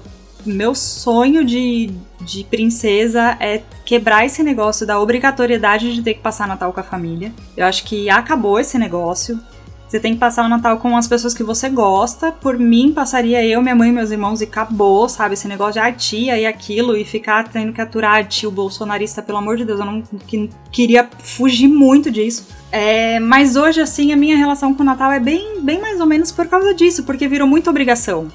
meu 0.47 0.73
sonho 0.73 1.43
de, 1.43 1.91
de 2.21 2.43
princesa 2.43 3.37
é 3.39 3.61
quebrar 3.85 4.25
esse 4.25 4.41
negócio 4.43 4.85
da 4.85 4.99
obrigatoriedade 4.99 5.93
de 5.93 6.01
ter 6.01 6.15
que 6.15 6.21
passar 6.21 6.47
Natal 6.47 6.73
com 6.73 6.79
a 6.79 6.83
família. 6.83 7.31
Eu 7.55 7.65
acho 7.65 7.83
que 7.83 8.09
acabou 8.09 8.59
esse 8.59 8.77
negócio. 8.77 9.39
Você 9.87 10.01
tem 10.01 10.13
que 10.13 10.19
passar 10.19 10.45
o 10.45 10.49
Natal 10.49 10.79
com 10.79 10.97
as 10.97 11.07
pessoas 11.07 11.33
que 11.33 11.43
você 11.43 11.69
gosta. 11.69 12.29
Por 12.29 12.59
mim, 12.59 12.91
passaria 12.91 13.45
eu, 13.45 13.61
minha 13.61 13.73
mãe 13.73 13.87
e 13.87 13.91
meus 13.93 14.11
irmãos 14.11 14.41
e 14.41 14.43
acabou, 14.43 15.07
sabe? 15.07 15.35
Esse 15.35 15.47
negócio 15.47 15.73
de 15.73 15.79
ah, 15.79 15.91
tia 15.93 16.37
e 16.37 16.45
aquilo 16.45 16.97
e 16.97 17.05
ficar 17.05 17.47
tendo 17.47 17.71
que 17.71 17.79
aturar 17.79 18.27
tio 18.27 18.51
bolsonarista, 18.51 19.21
pelo 19.21 19.37
amor 19.37 19.55
de 19.55 19.63
Deus, 19.63 19.79
eu 19.79 19.85
não 19.85 20.01
que- 20.01 20.49
queria 20.73 21.09
fugir 21.19 21.69
muito 21.69 22.11
disso. 22.11 22.47
É, 22.69 23.17
mas 23.21 23.55
hoje, 23.55 23.79
assim, 23.79 24.11
a 24.11 24.17
minha 24.17 24.35
relação 24.35 24.73
com 24.73 24.83
o 24.83 24.85
Natal 24.85 25.09
é 25.09 25.21
bem, 25.21 25.61
bem 25.61 25.79
mais 25.79 26.01
ou 26.01 26.05
menos 26.05 26.33
por 26.33 26.47
causa 26.47 26.73
disso, 26.73 27.03
porque 27.03 27.25
virou 27.25 27.47
muita 27.47 27.69
obrigação. 27.69 28.27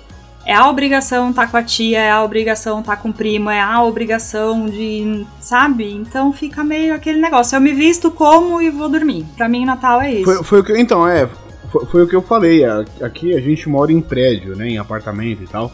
É 0.44 0.55
a 0.55 0.68
obrigação 0.68 1.31
estar 1.31 1.50
com 1.50 1.57
a 1.57 1.62
tia, 1.62 2.00
é 2.00 2.11
a 2.11 2.22
obrigação 2.22 2.81
estar 2.81 2.96
com 2.96 3.11
o 3.11 3.12
primo, 3.12 3.48
é 3.48 3.61
a 3.61 3.83
obrigação 3.83 4.66
de. 4.66 5.24
Sabe? 5.40 5.92
Então 5.92 6.33
fica 6.33 6.64
meio 6.64 6.94
aquele 6.94 7.20
negócio. 7.20 7.55
Eu 7.55 7.61
me 7.61 7.72
visto 7.72 8.11
como 8.11 8.61
e 8.61 8.68
vou 8.70 8.88
dormir. 8.88 9.24
Pra 9.37 9.48
mim, 9.48 9.64
Natal 9.64 10.00
é 10.00 10.14
isso. 10.14 10.24
Foi, 10.24 10.42
foi 10.42 10.61
o 10.61 10.64
que, 10.64 10.78
então, 10.78 11.07
é, 11.07 11.28
foi, 11.70 11.87
foi 11.87 12.02
o 12.02 12.09
que 12.09 12.16
eu 12.16 12.22
falei. 12.22 12.64
Aqui 13.00 13.35
a 13.35 13.40
gente 13.40 13.68
mora 13.68 13.92
em 13.92 14.00
prédio, 14.00 14.57
né, 14.57 14.68
em 14.68 14.78
apartamento 14.78 15.42
e 15.44 15.46
tal. 15.46 15.72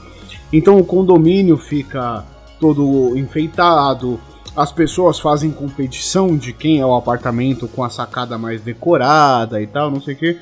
Então 0.52 0.78
o 0.78 0.84
condomínio 0.84 1.56
fica 1.56 2.24
todo 2.60 3.16
enfeitado. 3.16 4.20
As 4.54 4.72
pessoas 4.72 5.18
fazem 5.18 5.50
competição 5.50 6.36
de 6.36 6.52
quem 6.52 6.80
é 6.80 6.86
o 6.86 6.94
apartamento 6.94 7.68
com 7.68 7.84
a 7.84 7.90
sacada 7.90 8.36
mais 8.36 8.60
decorada 8.60 9.62
e 9.62 9.66
tal, 9.66 9.90
não 9.90 10.00
sei 10.00 10.14
o 10.14 10.16
quê. 10.16 10.38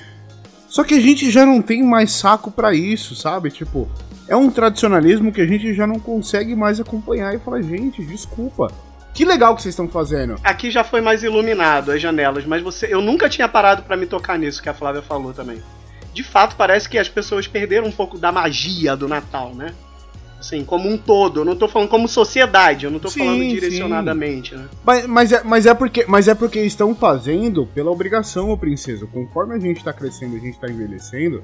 Só 0.69 0.83
que 0.85 0.95
a 0.95 1.01
gente 1.01 1.31
já 1.31 1.47
não 1.47 1.63
tem 1.63 1.83
mais 1.83 2.13
saco 2.13 2.51
pra 2.51 2.75
isso, 2.75 3.15
sabe? 3.15 3.51
Tipo, 3.51 3.89
é 4.29 4.37
um 4.37 4.51
tradicionalismo 4.51 5.33
que 5.33 5.41
a 5.41 5.47
gente 5.47 5.73
já 5.75 5.87
não 5.87 5.99
consegue 5.99 6.55
mais 6.55 6.81
acompanhar 6.81 7.35
e 7.35 7.39
fala, 7.39 7.63
gente, 7.63 8.05
desculpa. 8.05 8.73
Que 9.15 9.25
legal 9.25 9.57
que 9.57 9.63
vocês 9.63 9.73
estão 9.73 9.89
fazendo. 9.89 10.37
Aqui 10.45 10.71
já 10.71 10.85
foi 10.85 11.01
mais 11.01 11.23
iluminado 11.23 11.91
as 11.91 12.03
janelas, 12.03 12.45
mas 12.45 12.63
você, 12.63 12.93
eu 12.93 13.01
nunca 13.01 13.29
tinha 13.29 13.49
parado 13.49 13.83
pra 13.83 13.97
me 13.97 14.05
tocar 14.05 14.39
nisso 14.39 14.63
que 14.63 14.69
a 14.69 14.75
Flávia 14.75 15.01
falou 15.01 15.33
também. 15.33 15.63
De 16.13 16.23
fato, 16.23 16.57
parece 16.57 16.89
que 16.89 16.99
as 16.99 17.09
pessoas 17.09 17.47
perderam 17.47 17.87
um 17.87 17.93
pouco 17.93 18.19
da 18.19 18.31
magia 18.31 18.97
do 18.97 19.09
Natal, 19.09 19.55
né? 19.55 19.73
Assim, 20.39 20.65
como 20.65 20.89
um 20.89 20.99
todo. 20.99 21.41
Eu 21.41 21.45
não 21.47 21.57
tô 21.57 21.67
falando 21.67 21.89
como 21.89 22.07
sociedade, 22.07 22.85
eu 22.85 22.91
não 22.91 22.99
tô 22.99 23.09
Sim, 23.09 23.21
falando 23.21 23.41
sim. 23.41 23.49
direcionadamente, 23.49 24.55
né? 24.55 24.67
Mas, 24.85 25.07
mas, 25.07 25.33
é, 25.33 25.43
mas, 25.43 25.67
é 25.67 25.75
porque, 25.75 26.05
mas 26.07 26.29
é 26.29 26.35
porque 26.35 26.61
estão 26.61 26.95
fazendo 26.95 27.67
pela 27.67 27.91
obrigação, 27.91 28.51
ô 28.51 28.57
princesa. 28.57 29.07
Conforme 29.07 29.55
a 29.55 29.59
gente 29.59 29.83
tá 29.83 29.95
crescendo, 29.95 30.37
a 30.37 30.39
gente 30.39 30.59
tá 30.59 30.69
envelhecendo, 30.69 31.41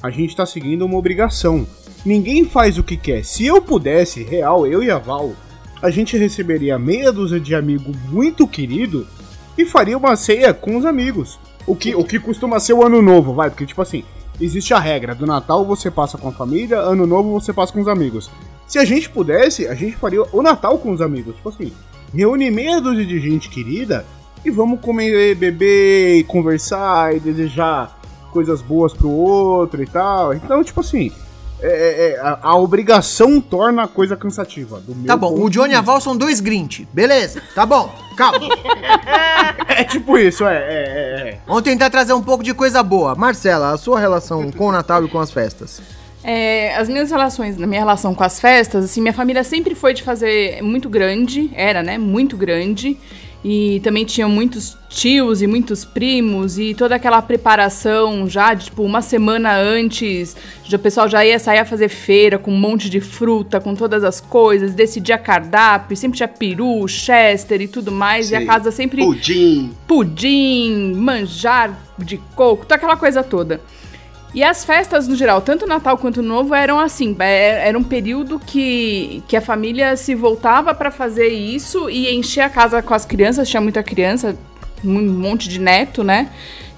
a 0.00 0.10
gente 0.10 0.36
tá 0.36 0.46
seguindo 0.46 0.84
uma 0.84 0.96
obrigação. 0.96 1.66
Ninguém 2.06 2.44
faz 2.44 2.78
o 2.78 2.84
que 2.84 2.96
quer. 2.96 3.24
Se 3.24 3.44
eu 3.44 3.60
pudesse, 3.60 4.22
real, 4.22 4.64
eu 4.64 4.80
e 4.80 4.92
a 4.92 4.96
Val, 4.96 5.32
a 5.82 5.90
gente 5.90 6.16
receberia 6.16 6.78
meia 6.78 7.10
dúzia 7.10 7.40
de 7.40 7.52
amigo 7.52 7.90
muito 8.08 8.46
querido 8.46 9.04
e 9.58 9.66
faria 9.66 9.98
uma 9.98 10.14
ceia 10.14 10.54
com 10.54 10.76
os 10.76 10.84
amigos. 10.84 11.36
O 11.66 11.74
que, 11.74 11.96
o 11.96 12.04
que 12.04 12.20
costuma 12.20 12.60
ser 12.60 12.74
o 12.74 12.86
ano 12.86 13.02
novo, 13.02 13.34
vai? 13.34 13.50
Porque, 13.50 13.66
tipo 13.66 13.82
assim, 13.82 14.04
existe 14.40 14.72
a 14.72 14.78
regra 14.78 15.16
do 15.16 15.26
Natal 15.26 15.64
você 15.64 15.90
passa 15.90 16.16
com 16.16 16.28
a 16.28 16.32
família, 16.32 16.78
ano 16.78 17.08
novo 17.08 17.32
você 17.32 17.52
passa 17.52 17.72
com 17.72 17.80
os 17.80 17.88
amigos. 17.88 18.30
Se 18.68 18.78
a 18.78 18.84
gente 18.84 19.10
pudesse, 19.10 19.66
a 19.66 19.74
gente 19.74 19.96
faria 19.96 20.22
o 20.32 20.42
Natal 20.42 20.78
com 20.78 20.92
os 20.92 21.00
amigos. 21.00 21.34
Tipo 21.34 21.48
assim, 21.48 21.72
reúne 22.14 22.52
meia 22.52 22.80
dúzia 22.80 23.04
de 23.04 23.18
gente 23.18 23.50
querida 23.50 24.06
e 24.44 24.50
vamos 24.52 24.78
comer, 24.78 25.34
beber, 25.34 26.18
e 26.18 26.22
conversar 26.22 27.16
e 27.16 27.18
desejar 27.18 27.98
coisas 28.30 28.62
boas 28.62 28.94
pro 28.94 29.10
outro 29.10 29.82
e 29.82 29.86
tal. 29.86 30.32
Então, 30.32 30.62
tipo 30.62 30.78
assim, 30.78 31.10
é- 31.60 31.66
é- 31.68 32.10
é, 32.12 32.20
a, 32.20 32.38
a 32.42 32.56
obrigação 32.56 33.40
torna 33.40 33.84
a 33.84 33.88
coisa 33.88 34.16
cansativa. 34.16 34.80
do 34.80 34.94
meu 34.94 35.06
Tá 35.06 35.16
bom, 35.16 35.32
o 35.40 35.48
Johnny 35.50 35.72
e 35.72 35.76
a. 35.76 35.80
Val 35.80 36.00
são 36.00 36.16
dois 36.16 36.40
Grinch. 36.40 36.86
Beleza, 36.92 37.42
tá 37.54 37.64
bom, 37.66 37.92
calma. 38.16 38.48
É 39.68 39.84
tipo 39.84 40.16
isso, 40.16 40.46
é, 40.46 40.56
é, 40.56 40.58
é, 40.58 41.28
é. 41.30 41.38
Vamos 41.46 41.62
tentar 41.62 41.90
trazer 41.90 42.12
um 42.14 42.22
pouco 42.22 42.42
de 42.42 42.54
coisa 42.54 42.82
boa. 42.82 43.14
Marcela, 43.14 43.72
a 43.72 43.76
sua 43.76 44.00
relação 44.00 44.50
com 44.50 44.68
o 44.68 44.72
Natal 44.72 45.04
e 45.04 45.08
com 45.08 45.18
as 45.20 45.30
festas. 45.30 45.82
É, 46.24 46.74
as 46.76 46.88
minhas 46.88 47.10
relações, 47.10 47.56
na 47.58 47.66
minha 47.66 47.80
relação 47.80 48.14
com 48.14 48.24
as 48.24 48.40
festas, 48.40 48.84
assim, 48.86 49.00
minha 49.02 49.12
família 49.12 49.44
sempre 49.44 49.74
foi 49.74 49.92
de 49.94 50.02
fazer 50.02 50.62
muito 50.62 50.88
grande, 50.88 51.50
era, 51.54 51.82
né, 51.82 51.98
muito 51.98 52.36
grande. 52.36 52.98
E 53.44 53.80
também 53.84 54.04
tinha 54.04 54.26
muitos 54.26 54.76
tios 54.88 55.42
e 55.42 55.46
muitos 55.46 55.84
primos 55.84 56.58
e 56.58 56.74
toda 56.74 56.94
aquela 56.94 57.20
preparação 57.22 58.28
já, 58.28 58.54
de, 58.54 58.66
tipo, 58.66 58.82
uma 58.82 59.02
semana 59.02 59.56
antes, 59.56 60.34
já, 60.64 60.76
o 60.76 60.80
pessoal 60.80 61.08
já 61.08 61.24
ia 61.24 61.38
sair 61.38 61.58
a 61.58 61.64
fazer 61.64 61.88
feira 61.88 62.38
com 62.38 62.50
um 62.50 62.58
monte 62.58 62.88
de 62.88 63.00
fruta, 63.00 63.60
com 63.60 63.74
todas 63.74 64.02
as 64.02 64.20
coisas, 64.20 64.74
decidia 64.74 65.18
cardápio, 65.18 65.96
sempre 65.96 66.16
tinha 66.16 66.28
peru, 66.28 66.88
chester 66.88 67.60
e 67.60 67.68
tudo 67.68 67.92
mais, 67.92 68.30
e 68.30 68.36
a 68.36 68.40
Sim. 68.40 68.46
casa 68.46 68.70
sempre 68.70 69.04
Pudim. 69.04 69.70
pudim, 69.86 70.94
manjar 70.94 71.78
de 71.98 72.18
coco, 72.34 72.64
toda 72.64 72.74
aquela 72.74 72.96
coisa 72.96 73.22
toda. 73.22 73.60
E 74.36 74.44
as 74.44 74.66
festas, 74.66 75.08
no 75.08 75.16
geral, 75.16 75.40
tanto 75.40 75.66
Natal 75.66 75.96
quanto 75.96 76.20
Novo, 76.20 76.54
eram 76.54 76.78
assim. 76.78 77.16
é- 77.20 77.68
Era 77.68 77.78
um 77.78 77.82
período 77.82 78.38
que, 78.38 79.22
que 79.26 79.34
a 79.34 79.40
família 79.40 79.96
se 79.96 80.14
voltava 80.14 80.74
pra 80.74 80.90
fazer 80.90 81.28
isso 81.28 81.88
e 81.88 82.14
encher 82.14 82.42
a 82.42 82.50
casa 82.50 82.82
com 82.82 82.92
as 82.92 83.06
crianças. 83.06 83.48
Tinha 83.48 83.62
muita 83.62 83.82
criança, 83.82 84.36
um 84.84 85.00
monte 85.10 85.48
de 85.48 85.58
neto, 85.58 86.04
né? 86.04 86.28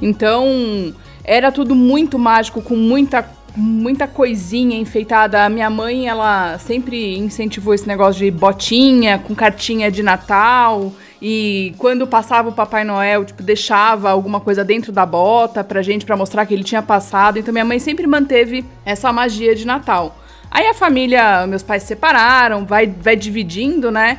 Então, 0.00 0.94
era 1.24 1.50
tudo 1.50 1.74
muito 1.74 2.16
mágico, 2.16 2.62
com 2.62 2.76
muita 2.76 3.28
muita 3.56 4.06
coisinha 4.06 4.78
enfeitada. 4.78 5.44
A 5.44 5.48
minha 5.48 5.68
mãe, 5.68 6.06
ela 6.06 6.58
sempre 6.58 7.16
incentivou 7.18 7.74
esse 7.74 7.88
negócio 7.88 8.24
de 8.24 8.30
botinha 8.30 9.18
com 9.18 9.34
cartinha 9.34 9.90
de 9.90 10.00
Natal. 10.00 10.92
E 11.20 11.74
quando 11.78 12.06
passava 12.06 12.48
o 12.48 12.52
Papai 12.52 12.84
Noel, 12.84 13.24
tipo, 13.24 13.42
deixava 13.42 14.10
alguma 14.10 14.40
coisa 14.40 14.64
dentro 14.64 14.92
da 14.92 15.04
bota 15.04 15.64
pra 15.64 15.82
gente, 15.82 16.06
pra 16.06 16.16
mostrar 16.16 16.46
que 16.46 16.54
ele 16.54 16.62
tinha 16.62 16.82
passado. 16.82 17.38
Então 17.38 17.52
minha 17.52 17.64
mãe 17.64 17.78
sempre 17.78 18.06
manteve 18.06 18.64
essa 18.84 19.12
magia 19.12 19.54
de 19.54 19.66
Natal. 19.66 20.16
Aí 20.50 20.66
a 20.66 20.74
família, 20.74 21.46
meus 21.46 21.62
pais 21.62 21.82
se 21.82 21.88
separaram, 21.88 22.64
vai, 22.64 22.86
vai 22.86 23.16
dividindo, 23.16 23.90
né? 23.90 24.18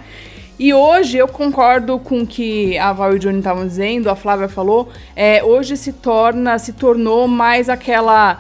E 0.60 0.74
hoje 0.74 1.18
eu 1.18 1.28
concordo 1.28 1.98
com 1.98 2.22
o 2.22 2.28
que 2.28 2.78
a 2.78 2.92
Val 2.92 3.14
e 3.14 3.16
o 3.16 3.20
Johnny 3.20 3.38
estavam 3.38 3.66
dizendo, 3.66 4.10
a 4.10 4.16
Flávia 4.16 4.50
falou. 4.50 4.90
É, 5.16 5.42
hoje 5.42 5.78
se 5.78 5.94
torna, 5.94 6.60
se 6.60 6.74
tornou 6.74 7.28
mais 7.30 7.70
aquela 7.70 8.38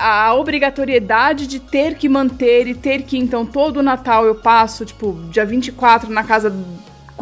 a 0.00 0.34
obrigatoriedade 0.34 1.46
de 1.46 1.60
ter 1.60 1.96
que 1.96 2.08
manter 2.08 2.66
e 2.66 2.74
ter 2.74 3.02
que, 3.02 3.18
então, 3.18 3.44
todo 3.44 3.76
o 3.76 3.82
Natal 3.82 4.24
eu 4.24 4.34
passo, 4.34 4.86
tipo, 4.86 5.12
dia 5.30 5.44
24 5.44 6.10
na 6.10 6.24
casa 6.24 6.50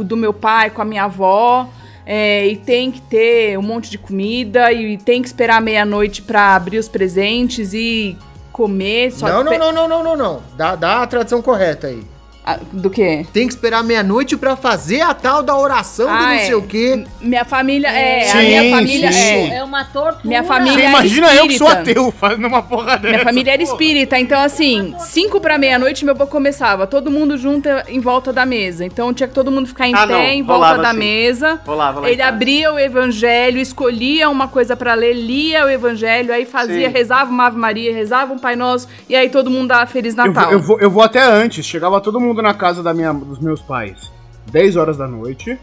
do- 0.04 0.16
meu 0.16 0.32
pai, 0.32 0.70
com 0.70 0.82
a 0.82 0.84
minha 0.84 1.04
avó, 1.04 1.68
é, 2.06 2.46
e 2.46 2.56
tem 2.56 2.90
que 2.90 3.00
ter 3.02 3.58
um 3.58 3.62
monte 3.62 3.90
de 3.90 3.98
comida, 3.98 4.72
e 4.72 4.96
tem 4.98 5.20
que 5.22 5.28
esperar 5.28 5.60
meia-noite 5.60 6.22
pra 6.22 6.54
abrir 6.56 6.78
os 6.78 6.88
presentes 6.88 7.72
e 7.72 8.16
comer. 8.52 9.12
Só 9.12 9.28
Não, 9.28 9.44
não, 9.44 9.58
não, 9.58 9.72
não, 9.72 9.88
não, 9.88 10.04
não, 10.04 10.16
não. 10.16 10.42
Dá, 10.56 10.74
dá 10.76 11.02
a 11.02 11.06
tradução 11.06 11.40
correta 11.40 11.86
aí. 11.86 12.02
Ah, 12.44 12.58
Do 12.72 12.88
quê? 12.88 13.26
Tem 13.34 13.46
que 13.46 13.52
esperar 13.52 13.84
meia-noite 13.84 14.34
pra 14.36 14.56
fazer 14.56 15.02
a 15.02 15.12
tal 15.12 15.42
da 15.42 15.54
oração 15.56 16.06
do 16.06 16.12
Ah, 16.12 16.20
não 16.22 16.30
é. 16.30 16.38
sei 16.38 16.54
o 16.54 16.62
quê. 16.62 17.04
Minha 17.20 17.44
família 17.44 17.88
é. 17.88 18.22
a 18.22 18.26
Sim, 18.32 18.38
minha 18.38 18.70
família 18.76 19.12
sim. 19.12 19.20
é. 19.50 19.54
É 19.56 19.64
uma 19.64 19.84
tortura. 19.84 20.20
Minha 20.24 20.42
Você 20.42 20.48
família 20.48 20.84
é 20.84 20.88
imagina 20.88 21.34
eu 21.34 21.46
que 21.46 21.58
sou 21.58 21.68
espírita. 21.68 21.90
ateu 21.90 22.10
fazendo 22.12 22.46
uma 22.46 22.62
porra 22.62 22.96
dessa. 22.96 23.08
Minha 23.14 23.24
família 23.24 23.52
era 23.52 23.62
porra. 23.62 23.72
espírita, 23.74 24.18
então 24.18 24.40
assim, 24.40 24.94
cinco 25.00 25.38
pra 25.38 25.58
meia-noite 25.58 26.02
meu 26.04 26.14
avô 26.14 26.26
começava, 26.26 26.86
todo 26.86 27.10
mundo 27.10 27.36
junto 27.36 27.68
em 27.88 28.00
volta 28.00 28.32
da 28.32 28.46
mesa. 28.46 28.86
Então 28.86 29.12
tinha 29.12 29.28
que 29.28 29.34
todo 29.34 29.50
mundo 29.50 29.68
ficar 29.68 29.86
em 29.86 29.94
Ah, 29.94 30.06
pé 30.06 30.12
não, 30.14 30.20
em 30.22 30.42
volta 30.42 30.64
rolava 30.64 30.82
da 30.82 30.88
assim. 30.90 30.98
mesa. 30.98 31.60
Rolava 31.66 32.00
lá 32.00 32.10
Ele 32.10 32.22
abria 32.22 32.72
o 32.72 32.78
evangelho, 32.78 33.58
escolhia 33.58 34.30
uma 34.30 34.48
coisa 34.48 34.74
pra 34.74 34.94
ler, 34.94 35.12
lia 35.12 35.66
o 35.66 35.68
evangelho, 35.68 36.32
aí 36.32 36.46
fazia, 36.46 36.88
Sim. 36.88 36.92
rezava 36.94 37.30
uma 37.30 37.46
Ave 37.48 37.58
Maria, 37.58 37.92
rezava 37.92 38.32
um 38.32 38.38
Pai 38.38 38.56
Nosso, 38.56 38.88
e 39.08 39.14
aí 39.14 39.28
todo 39.28 39.50
mundo 39.50 39.68
dava 39.68 39.86
Feliz 39.86 40.16
Eu 40.16 40.24
vou, 40.24 40.32
Natal. 40.34 40.52
eu, 40.52 40.58
vou, 40.60 40.80
eu 40.80 40.90
vou 40.90 41.02
até 41.02 41.22
antes. 41.22 41.66
Chegava 41.66 42.00
todo 42.00 42.18
mundo 42.18 42.39
na 42.42 42.54
casa 42.54 42.82
da 42.82 42.92
minha, 42.94 43.12
dos 43.12 43.38
meus 43.38 43.60
pais. 43.60 44.10
10 44.50 44.76
horas 44.76 44.96
da 44.96 45.06
noite. 45.06 45.58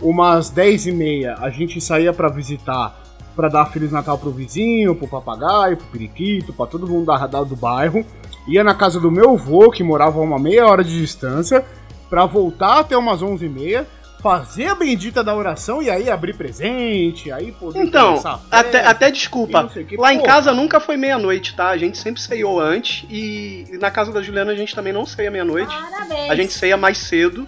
Umas 0.00 0.50
10 0.50 0.86
e 0.86 0.92
meia 0.92 1.34
a 1.40 1.50
gente 1.50 1.80
saía 1.80 2.12
pra 2.12 2.28
visitar, 2.28 3.00
pra 3.34 3.48
dar 3.48 3.66
Feliz 3.66 3.90
Natal 3.90 4.16
pro 4.16 4.30
vizinho, 4.30 4.94
pro 4.94 5.08
papagaio, 5.08 5.76
pro 5.76 5.86
periquito, 5.86 6.52
pra 6.52 6.66
todo 6.66 6.86
mundo 6.86 7.06
da, 7.06 7.26
da- 7.26 7.42
do 7.42 7.56
bairro. 7.56 8.04
Ia 8.46 8.62
na 8.64 8.74
casa 8.74 9.00
do 9.00 9.10
meu 9.10 9.32
avô, 9.34 9.70
que 9.70 9.82
morava 9.82 10.18
a 10.18 10.22
uma 10.22 10.38
meia 10.38 10.66
hora 10.66 10.82
de 10.84 10.98
distância, 10.98 11.64
pra 12.08 12.24
voltar 12.26 12.78
até 12.80 12.96
umas 12.96 13.20
11 13.22 13.44
e 13.44 13.48
meia. 13.48 13.86
Fazer 14.20 14.66
a 14.66 14.74
bendita 14.74 15.22
da 15.22 15.32
oração 15.34 15.80
e 15.80 15.88
aí 15.88 16.10
abrir 16.10 16.34
presente, 16.34 17.30
aí 17.30 17.52
poder 17.52 17.80
Então, 17.80 18.14
até, 18.50 18.70
festa. 18.78 18.90
até 18.90 19.08
e 19.08 19.12
desculpa. 19.12 19.68
que. 19.88 19.96
Lá 19.96 20.12
em 20.12 20.20
casa 20.22 20.52
nunca 20.52 20.80
foi 20.80 20.96
meia-noite, 20.96 21.54
tá? 21.54 21.68
A 21.68 21.76
gente 21.76 21.96
sempre 21.98 22.20
ceiou 22.20 22.58
antes. 22.60 23.06
E 23.08 23.66
e 23.70 23.78
na 23.78 23.90
casa 23.90 24.12
da 24.12 24.20
Juliana 24.20 24.52
a 24.52 24.56
gente 24.56 24.74
também 24.74 24.92
não 24.92 25.06
ceia 25.06 25.30
meia-noite. 25.30 25.72
Parabéns. 25.72 26.30
A 26.30 26.34
gente 26.34 26.52
ceia 26.52 26.76
mais 26.76 26.98
cedo. 26.98 27.46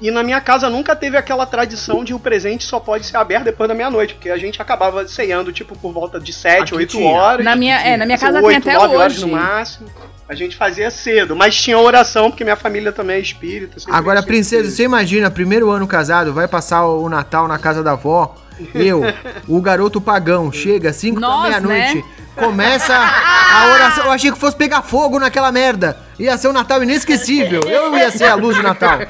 E 0.00 0.10
na 0.10 0.22
minha 0.22 0.40
casa 0.40 0.68
nunca 0.68 0.94
teve 0.94 1.16
aquela 1.16 1.46
tradição 1.46 2.04
de 2.04 2.12
o 2.12 2.18
presente 2.18 2.64
só 2.64 2.78
pode 2.78 3.06
ser 3.06 3.16
aberto 3.16 3.44
depois 3.44 3.68
da 3.68 3.74
meia-noite, 3.74 4.12
porque 4.14 4.28
a 4.28 4.36
gente 4.36 4.60
acabava 4.60 5.06
ceando, 5.08 5.52
tipo, 5.52 5.74
por 5.78 5.92
volta 5.92 6.20
de 6.20 6.32
7, 6.32 6.62
Aqui 6.64 6.74
8 6.74 6.90
tinha. 6.98 7.10
horas. 7.10 7.44
Na 7.44 7.56
minha, 7.56 7.80
é, 7.80 7.96
na 7.96 8.04
minha 8.04 8.18
casa 8.18 8.38
tem 8.38 8.46
8, 8.48 8.68
até 8.68 8.74
9 8.78 8.96
horas 8.96 9.12
hoje. 9.14 9.24
no 9.24 9.32
máximo. 9.32 9.88
A 10.28 10.34
gente 10.34 10.56
fazia 10.56 10.90
cedo, 10.90 11.36
mas 11.36 11.54
tinha 11.54 11.78
oração, 11.78 12.30
porque 12.30 12.44
minha 12.44 12.56
família 12.56 12.90
também 12.92 13.16
é 13.16 13.20
espírita. 13.20 13.76
Agora, 13.90 14.22
princesa, 14.22 14.70
você 14.70 14.82
imagina, 14.84 15.30
primeiro 15.30 15.70
ano 15.70 15.86
casado, 15.86 16.32
vai 16.32 16.48
passar 16.48 16.86
o 16.86 17.08
Natal 17.10 17.46
na 17.46 17.58
casa 17.58 17.82
da 17.82 17.92
avó. 17.92 18.34
Eu, 18.74 19.02
o 19.48 19.60
garoto 19.60 20.00
pagão, 20.00 20.50
chega 20.50 20.92
5 20.92 21.20
da 21.20 21.26
Nós, 21.28 21.48
meia-noite, 21.48 21.96
né? 21.96 22.04
começa 22.36 22.94
a 22.96 23.66
oração. 23.74 24.04
Eu 24.06 24.12
achei 24.12 24.32
que 24.32 24.38
fosse 24.38 24.56
pegar 24.56 24.80
fogo 24.82 25.18
naquela 25.18 25.52
merda. 25.52 25.98
Ia 26.18 26.38
ser 26.38 26.48
um 26.48 26.52
Natal 26.52 26.82
inesquecível. 26.82 27.60
Eu 27.64 27.94
ia 27.96 28.10
ser 28.10 28.24
a 28.24 28.34
luz 28.34 28.56
de 28.56 28.62
Natal. 28.62 29.00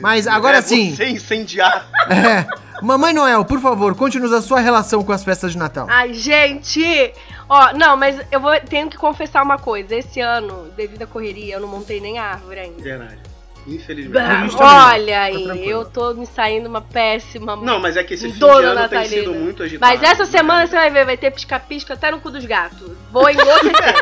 Mas 0.00 0.26
agora 0.26 0.58
É, 0.58 0.62
sim, 0.62 0.94
Você 0.94 1.06
incendiar. 1.06 1.86
é. 2.08 2.46
Mamãe 2.82 3.12
Noel, 3.12 3.44
por 3.44 3.60
favor, 3.60 3.94
conte-nos 3.94 4.32
a 4.32 4.42
sua 4.42 4.60
relação 4.60 5.02
com 5.02 5.12
as 5.12 5.24
festas 5.24 5.52
de 5.52 5.58
Natal. 5.58 5.86
Ai, 5.88 6.12
gente! 6.12 7.12
Ó, 7.48 7.72
não, 7.74 7.96
mas 7.96 8.18
eu 8.30 8.40
vou, 8.40 8.58
tenho 8.60 8.88
que 8.88 8.96
confessar 8.96 9.42
uma 9.42 9.58
coisa. 9.58 9.94
Esse 9.94 10.20
ano, 10.20 10.70
devido 10.76 11.02
à 11.02 11.06
correria, 11.06 11.54
eu 11.54 11.60
não 11.60 11.68
montei 11.68 12.00
nem 12.00 12.18
a 12.18 12.24
árvore 12.24 12.60
ainda. 12.60 12.82
Verdade. 12.82 13.33
Infelizmente. 13.66 14.56
A 14.60 14.92
Olha 14.92 15.14
tá 15.14 15.22
aí, 15.22 15.68
eu 15.68 15.84
tô 15.84 16.12
me 16.14 16.26
saindo 16.26 16.68
uma 16.68 16.80
péssima 16.80 17.56
Não, 17.56 17.80
mas 17.80 17.96
é 17.96 18.04
que 18.04 18.14
esse 18.14 18.30
fim 18.30 18.38
de 18.38 18.44
ano 18.44 18.88
tem 18.88 19.04
sido 19.06 19.32
muito 19.34 19.62
agitado. 19.62 19.92
Mas 19.92 20.02
essa 20.02 20.26
semana 20.26 20.66
você 20.66 20.76
vai 20.76 20.90
ver, 20.90 21.04
vai 21.06 21.16
ter 21.16 21.30
pisca-pisca 21.30 21.94
até 21.94 22.10
no 22.10 22.20
cu 22.20 22.30
dos 22.30 22.44
gatos. 22.44 22.90
Vou 23.10 23.28
enlouquecer. 23.30 23.94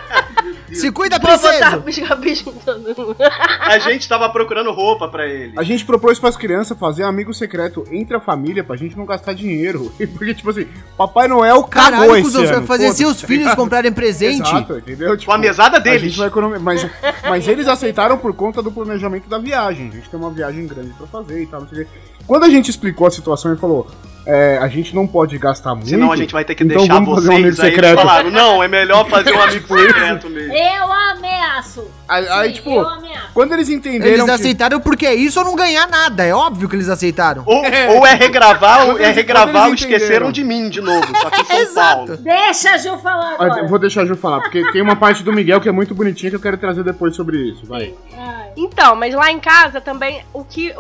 Se 0.72 0.90
cuida, 0.90 1.20
princesa! 1.20 1.78
pisca-pisca 1.78 2.48
em 2.50 2.54
todo 2.54 2.80
mundo. 2.96 3.16
A 3.60 3.78
gente 3.78 4.08
tava 4.08 4.28
procurando 4.30 4.72
roupa 4.72 5.06
pra 5.06 5.26
ele. 5.26 5.52
A 5.56 5.62
gente 5.62 5.84
propôs 5.84 6.18
pras 6.18 6.34
crianças 6.36 6.78
fazer 6.78 7.02
amigo 7.04 7.32
secreto 7.34 7.84
entre 7.90 8.16
a 8.16 8.20
família 8.20 8.64
pra 8.64 8.74
gente 8.74 8.96
não 8.96 9.04
gastar 9.04 9.34
dinheiro. 9.34 9.92
Porque, 10.16 10.34
tipo 10.34 10.48
assim, 10.48 10.66
Papai 10.96 11.28
Noel 11.28 11.62
cagou 11.64 11.90
Caralho, 11.90 12.12
esse 12.16 12.22
cuzão, 12.22 12.40
você 12.42 12.46
vai 12.48 12.56
ano. 12.56 12.66
fazer 12.66 12.84
foda-se, 12.84 13.02
seus 13.02 13.20
tá 13.20 13.26
filhos 13.26 13.52
comprarem 13.54 13.92
presente. 13.92 14.48
Exato, 14.48 14.78
entendeu? 14.78 15.16
Tipo, 15.16 15.30
Com 15.30 15.36
a 15.36 15.38
mesada 15.38 15.76
A 15.76 15.80
deles. 15.80 16.02
gente 16.02 16.18
vai 16.18 16.28
economizar. 16.28 16.62
Mas, 16.62 16.90
mas 17.22 17.48
eles 17.48 17.68
aceitaram 17.68 18.16
por 18.16 18.34
conta 18.34 18.62
do 18.62 18.72
planejamento 18.72 19.28
da 19.28 19.38
viagem. 19.38 19.51
A 19.54 19.72
gente 19.72 20.08
tem 20.08 20.18
uma 20.18 20.30
viagem 20.30 20.66
grande 20.66 20.92
pra 20.94 21.06
fazer 21.06 21.42
e 21.42 21.46
tal, 21.46 21.60
não 21.60 21.68
sei 21.68 21.82
o 21.82 21.86
quê. 21.86 22.00
Quando 22.26 22.44
a 22.44 22.48
gente 22.50 22.70
explicou 22.70 23.06
a 23.06 23.10
situação 23.10 23.52
e 23.52 23.56
falou, 23.56 23.86
é, 24.24 24.56
a 24.62 24.68
gente 24.68 24.94
não 24.94 25.04
pode 25.06 25.36
gastar 25.36 25.74
muito. 25.74 25.88
Senão 25.88 26.12
a 26.12 26.16
gente 26.16 26.32
vai 26.32 26.44
ter 26.44 26.54
que 26.54 26.62
então 26.62 26.78
deixar 26.78 26.94
vamos 26.94 27.12
fazer 27.14 27.28
um 27.30 27.32
amigo 27.32 27.48
vocês 27.56 27.60
aí. 27.60 27.70
secreto. 27.70 27.96
Falaram, 27.96 28.30
não, 28.30 28.62
é 28.62 28.68
melhor 28.68 29.08
fazer 29.08 29.32
um 29.32 29.40
amigo 29.42 29.66
secreto 29.76 30.30
mesmo. 30.30 30.52
Eu 30.54 30.92
ameaço. 30.92 31.84
Aí, 32.08 32.28
aí, 32.28 32.48
Sim, 32.48 32.54
tipo, 32.54 32.70
eu 32.70 32.88
ameaço. 32.88 33.28
quando 33.34 33.52
eles 33.52 33.68
entenderam. 33.68 34.06
Eles 34.14 34.24
que- 34.24 34.30
aceitaram 34.30 34.80
porque 34.80 35.06
é 35.06 35.14
isso 35.14 35.40
ou 35.40 35.44
não 35.46 35.56
ganhar 35.56 35.88
nada. 35.88 36.24
É 36.24 36.32
óbvio 36.32 36.68
que 36.68 36.76
eles 36.76 36.88
aceitaram. 36.88 37.42
Ou, 37.44 37.62
ou 37.96 38.06
é 38.06 38.14
regravar, 38.14 38.86
ou 38.90 38.98
é 38.98 39.10
regravar 39.10 39.52
quando 39.52 39.64
o 39.64 39.68
eles 39.70 39.80
Esqueceram 39.80 40.30
de 40.30 40.44
Mim 40.44 40.68
de 40.70 40.80
novo, 40.80 41.04
só 41.20 41.28
que 41.30 41.44
São 41.44 41.58
Exato. 41.58 41.96
Paulo. 42.06 42.16
Deixa 42.18 42.70
a 42.74 42.78
Ju 42.78 42.96
falar 42.98 43.34
agora. 43.34 43.60
eu 43.62 43.66
vou 43.68 43.78
deixar 43.80 44.02
a 44.02 44.06
Ju 44.06 44.14
falar, 44.16 44.40
porque 44.42 44.70
tem 44.70 44.82
uma 44.82 44.94
parte 44.94 45.24
do 45.24 45.32
Miguel 45.32 45.60
que 45.60 45.68
é 45.68 45.72
muito 45.72 45.94
bonitinha 45.96 46.30
que 46.30 46.36
eu 46.36 46.40
quero 46.40 46.56
trazer 46.58 46.84
depois 46.84 47.16
sobre 47.16 47.38
isso. 47.38 47.66
Vai. 47.66 47.92
Ai. 48.16 48.50
Então, 48.56 48.94
mas 48.94 49.12
lá 49.14 49.32
em 49.32 49.40
casa 49.40 49.80
também, 49.80 50.22
o 50.32 50.44
que. 50.44 50.72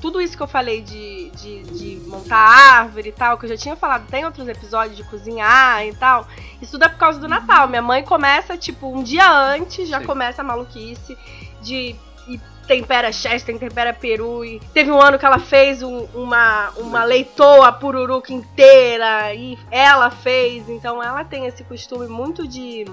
Tudo 0.00 0.20
isso 0.20 0.36
que 0.36 0.42
eu 0.42 0.46
falei 0.48 0.80
de, 0.82 1.30
de, 1.30 1.62
de 1.62 2.08
montar 2.08 2.36
árvore 2.36 3.08
e 3.10 3.12
tal, 3.12 3.38
que 3.38 3.44
eu 3.46 3.50
já 3.50 3.56
tinha 3.56 3.76
falado, 3.76 4.06
tem 4.08 4.24
outros 4.24 4.46
episódios 4.48 4.96
de 4.96 5.04
cozinhar 5.04 5.84
e 5.86 5.94
tal. 5.94 6.26
Isso 6.60 6.72
tudo 6.72 6.84
é 6.84 6.88
por 6.88 6.98
causa 6.98 7.18
do 7.20 7.28
Natal. 7.28 7.68
Minha 7.68 7.82
mãe 7.82 8.02
começa, 8.02 8.56
tipo, 8.58 8.88
um 8.92 9.02
dia 9.02 9.30
antes, 9.30 9.88
já 9.88 10.00
Sim. 10.00 10.06
começa 10.06 10.42
a 10.42 10.44
maluquice 10.44 11.16
de. 11.62 11.94
e 12.28 12.40
tempera 12.66 13.10
chester, 13.12 13.58
tempera 13.58 13.92
peru. 13.92 14.44
E 14.44 14.60
teve 14.72 14.90
um 14.90 15.00
ano 15.00 15.18
que 15.18 15.26
ela 15.26 15.38
fez 15.38 15.82
um- 15.82 16.06
uma, 16.14 16.70
uma 16.76 17.04
leitoa 17.04 17.72
pururuca 17.72 18.32
inteira. 18.32 19.34
E 19.34 19.58
ela 19.70 20.10
fez. 20.10 20.68
Então 20.68 21.02
ela 21.02 21.24
tem 21.24 21.46
esse 21.46 21.62
costume 21.64 22.06
muito 22.08 22.46
de 22.46 22.84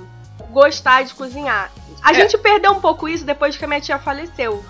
gostar 0.51 1.03
de 1.03 1.13
cozinhar. 1.13 1.71
A 2.03 2.11
É. 2.11 2.13
gente 2.13 2.37
perdeu 2.37 2.71
um 2.71 2.79
pouco 2.81 3.07
isso 3.07 3.25
depois 3.25 3.55
que 3.57 3.63
a 3.65 3.67
minha 3.67 3.81
tia 3.81 3.99
faleceu. 3.99 4.63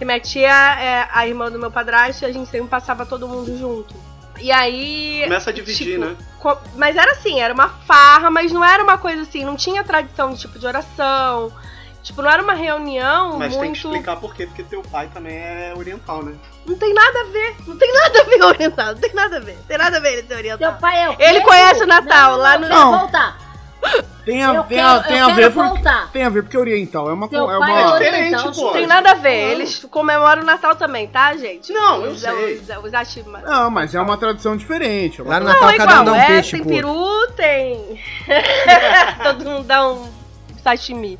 Que 0.00 0.04
minha 0.06 0.18
tia 0.18 0.48
é 0.80 1.06
a 1.12 1.26
irmã 1.26 1.50
do 1.52 1.58
meu 1.58 1.70
padrasto 1.70 2.24
e 2.24 2.26
a 2.26 2.32
gente 2.32 2.48
sempre 2.50 2.68
passava 2.68 3.04
todo 3.04 3.28
mundo 3.28 3.54
junto. 3.58 3.94
E 4.40 4.50
aí. 4.50 5.20
Começa 5.24 5.50
a 5.50 5.52
dividir, 5.52 5.98
tipo, 5.98 6.00
né? 6.00 6.16
Mas 6.74 6.96
era 6.96 7.12
assim, 7.12 7.38
era 7.38 7.52
uma 7.52 7.68
farra, 7.68 8.30
mas 8.30 8.50
não 8.50 8.64
era 8.64 8.82
uma 8.82 8.96
coisa 8.96 9.20
assim, 9.20 9.44
não 9.44 9.56
tinha 9.56 9.84
tradição 9.84 10.32
de 10.32 10.38
tipo 10.40 10.58
de 10.58 10.66
oração. 10.66 11.52
Tipo, 12.02 12.22
não 12.22 12.30
era 12.30 12.42
uma 12.42 12.54
reunião 12.54 13.38
Mas 13.38 13.50
muito. 13.54 13.60
tem 13.60 13.72
que 13.72 13.78
explicar 13.78 14.16
por 14.16 14.34
quê, 14.34 14.46
porque 14.46 14.62
teu 14.62 14.80
pai 14.80 15.10
também 15.12 15.36
é 15.36 15.74
oriental, 15.76 16.22
né? 16.22 16.32
Não 16.66 16.78
tem 16.78 16.94
nada 16.94 17.20
a 17.20 17.24
ver. 17.24 17.56
Não 17.66 17.76
tem 17.76 17.92
nada 17.92 18.20
a 18.20 18.24
ver 18.24 18.40
oriental. 18.42 18.86
Não 18.86 18.94
tem 19.02 19.12
nada 19.12 19.36
a 19.36 19.40
ver. 19.40 19.56
Não 19.56 19.62
tem 19.64 19.76
nada 19.76 19.96
a 19.98 20.00
ver 20.00 20.12
ele 20.14 20.26
ser 20.26 20.34
oriental. 20.34 20.70
Teu 20.72 20.80
pai 20.80 21.02
é 21.04 21.10
o 21.10 21.16
Ele 21.18 21.42
conhece 21.42 21.82
o 21.84 21.86
Natal 21.86 22.32
Não, 22.32 22.38
lá 22.38 22.52
não, 22.54 22.60
no- 22.62 22.68
quero 22.68 22.80
Não. 22.80 22.98
voltar. 23.00 23.49
Tem 24.24 24.44
a, 24.44 24.54
Eu 24.54 24.62
tem 24.64 24.76
quero- 24.76 24.88
a, 24.90 25.02
tem 25.02 25.18
eu 25.18 25.24
a 25.24 25.28
quero 25.34 25.36
ver 25.36 25.52
por, 25.54 25.64
voltar. 25.68 26.12
tem 26.12 26.22
a 26.24 26.28
ver 26.28 26.42
porque 26.42 26.58
oriental 26.58 27.08
é 27.08 27.12
uma 27.14 27.26
Teu 27.28 27.50
é 27.50 27.58
pai 27.58 27.70
uma 27.70 27.80
é 27.80 27.98
diferente, 27.98 28.42
pô. 28.54 28.64
Não 28.66 28.72
tem 28.72 28.86
nada 28.86 29.10
a 29.12 29.14
ver. 29.14 29.52
Eles 29.52 29.84
comemoram 29.90 30.42
o 30.42 30.44
Natal 30.44 30.76
também, 30.76 31.08
tá, 31.08 31.34
gente? 31.36 31.72
Não, 31.72 32.04
eu 32.04 32.10
Os- 32.12 32.20
sei. 32.20 32.56
Os, 32.56 32.84
os 32.84 32.94
atima- 32.94 33.38
Não, 33.40 33.70
mas 33.70 33.94
é 33.94 34.00
uma 34.00 34.16
tradição 34.18 34.56
diferente. 34.56 35.20
é 35.20 35.24
uma. 35.24 35.34
Lá 35.34 35.40
no 35.40 35.46
Não, 35.46 35.52
Natal 35.54 35.70
é 35.70 35.76
cada 35.76 35.90
igual. 35.92 36.02
um 36.02 36.04
dá 36.04 36.12
um 36.12 36.16
é, 36.16 36.26
peixe 36.26 36.60
tem 36.60 36.60
outro. 36.60 36.74
peru, 36.76 37.32
tem. 37.34 38.00
todo 39.24 39.44
mundo 39.50 39.64
dá 39.64 39.88
um 39.88 40.19
sashimi. 40.60 41.18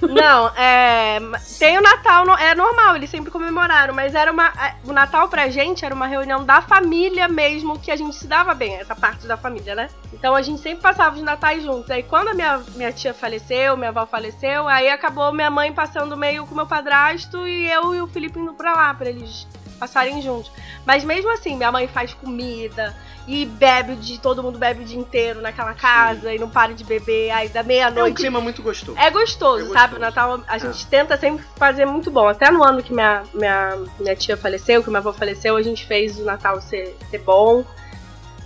Não, 0.00 0.48
é. 0.56 1.18
Tem 1.58 1.76
o 1.78 1.82
Natal, 1.82 2.24
é 2.38 2.54
normal, 2.54 2.96
eles 2.96 3.10
sempre 3.10 3.30
comemoraram, 3.30 3.92
mas 3.94 4.14
era 4.14 4.32
uma. 4.32 4.48
é, 4.48 4.74
O 4.84 4.92
Natal 4.92 5.28
pra 5.28 5.48
gente 5.48 5.84
era 5.84 5.94
uma 5.94 6.06
reunião 6.06 6.44
da 6.44 6.62
família 6.62 7.28
mesmo, 7.28 7.78
que 7.78 7.90
a 7.90 7.96
gente 7.96 8.16
se 8.16 8.26
dava 8.26 8.54
bem, 8.54 8.76
essa 8.76 8.96
parte 8.96 9.26
da 9.26 9.36
família, 9.36 9.74
né? 9.74 9.90
Então 10.12 10.34
a 10.34 10.42
gente 10.42 10.60
sempre 10.62 10.82
passava 10.82 11.16
os 11.16 11.22
natais 11.22 11.62
juntos. 11.62 11.90
Aí 11.90 12.02
quando 12.02 12.28
a 12.28 12.34
minha, 12.34 12.58
minha 12.74 12.92
tia 12.92 13.12
faleceu, 13.12 13.76
minha 13.76 13.90
avó 13.90 14.06
faleceu, 14.06 14.66
aí 14.68 14.88
acabou 14.88 15.32
minha 15.32 15.50
mãe 15.50 15.72
passando 15.72 16.16
meio 16.16 16.46
com 16.46 16.54
meu 16.54 16.66
padrasto 16.66 17.46
e 17.46 17.70
eu 17.70 17.94
e 17.94 18.00
o 18.00 18.06
Felipe 18.06 18.38
indo 18.38 18.54
pra 18.54 18.72
lá, 18.72 18.94
pra 18.94 19.10
eles 19.10 19.46
passarem 19.80 20.20
juntos. 20.20 20.52
Mas 20.86 21.02
mesmo 21.02 21.30
assim, 21.32 21.56
minha 21.56 21.72
mãe 21.72 21.88
faz 21.88 22.12
comida 22.14 22.94
e 23.26 23.46
bebe 23.46 23.96
de. 23.96 24.18
Todo 24.20 24.42
mundo 24.42 24.58
bebe 24.58 24.82
o 24.82 24.84
dia 24.84 24.98
inteiro 24.98 25.40
naquela 25.40 25.72
casa 25.74 26.32
e 26.34 26.38
não 26.38 26.48
para 26.50 26.74
de 26.74 26.84
beber. 26.84 27.30
Aí 27.30 27.48
da 27.48 27.60
É 27.60 27.62
um 27.62 27.66
meia-noite. 27.66 28.16
clima 28.16 28.40
muito 28.40 28.62
gostoso. 28.62 28.96
É 28.98 29.10
gostoso, 29.10 29.56
É 29.56 29.60
gostoso. 29.60 29.72
sabe? 29.72 29.96
O 29.96 29.98
Natal 29.98 30.40
a 30.46 30.58
gente 30.58 30.86
tenta 30.86 31.16
sempre 31.16 31.44
fazer 31.56 31.86
muito 31.86 32.10
bom. 32.10 32.28
Até 32.28 32.50
no 32.50 32.62
ano 32.62 32.82
que 32.82 32.92
minha, 32.92 33.22
minha, 33.32 33.78
minha 33.98 34.14
tia 34.14 34.36
faleceu, 34.36 34.82
que 34.82 34.88
minha 34.90 34.98
avó 35.00 35.12
faleceu, 35.12 35.56
a 35.56 35.62
gente 35.62 35.86
fez 35.86 36.18
o 36.18 36.24
Natal 36.24 36.60
ser, 36.60 36.96
ser 37.10 37.18
bom. 37.18 37.64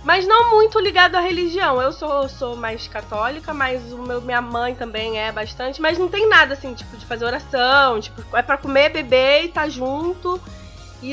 Mas 0.03 0.27
não 0.27 0.51
muito 0.51 0.79
ligado 0.79 1.15
à 1.15 1.19
religião. 1.19 1.81
Eu 1.81 1.91
sou, 1.91 2.29
sou 2.29 2.55
mais 2.55 2.87
católica, 2.87 3.55
mas 3.55 3.81
o 3.91 3.97
meu, 3.97 4.21
minha 4.21 4.39
mãe 4.39 4.75
também 4.75 5.17
é 5.19 5.31
bastante. 5.31 5.81
Mas 5.81 5.97
não 5.97 6.07
tem 6.07 6.29
nada 6.29 6.53
assim, 6.53 6.75
tipo, 6.75 6.95
de 6.95 7.03
fazer 7.07 7.25
oração. 7.25 7.99
Tipo, 7.99 8.21
é 8.37 8.43
pra 8.43 8.55
comer, 8.55 8.89
beber 8.89 9.45
e 9.45 9.47
tá 9.49 9.67
junto. 9.67 10.39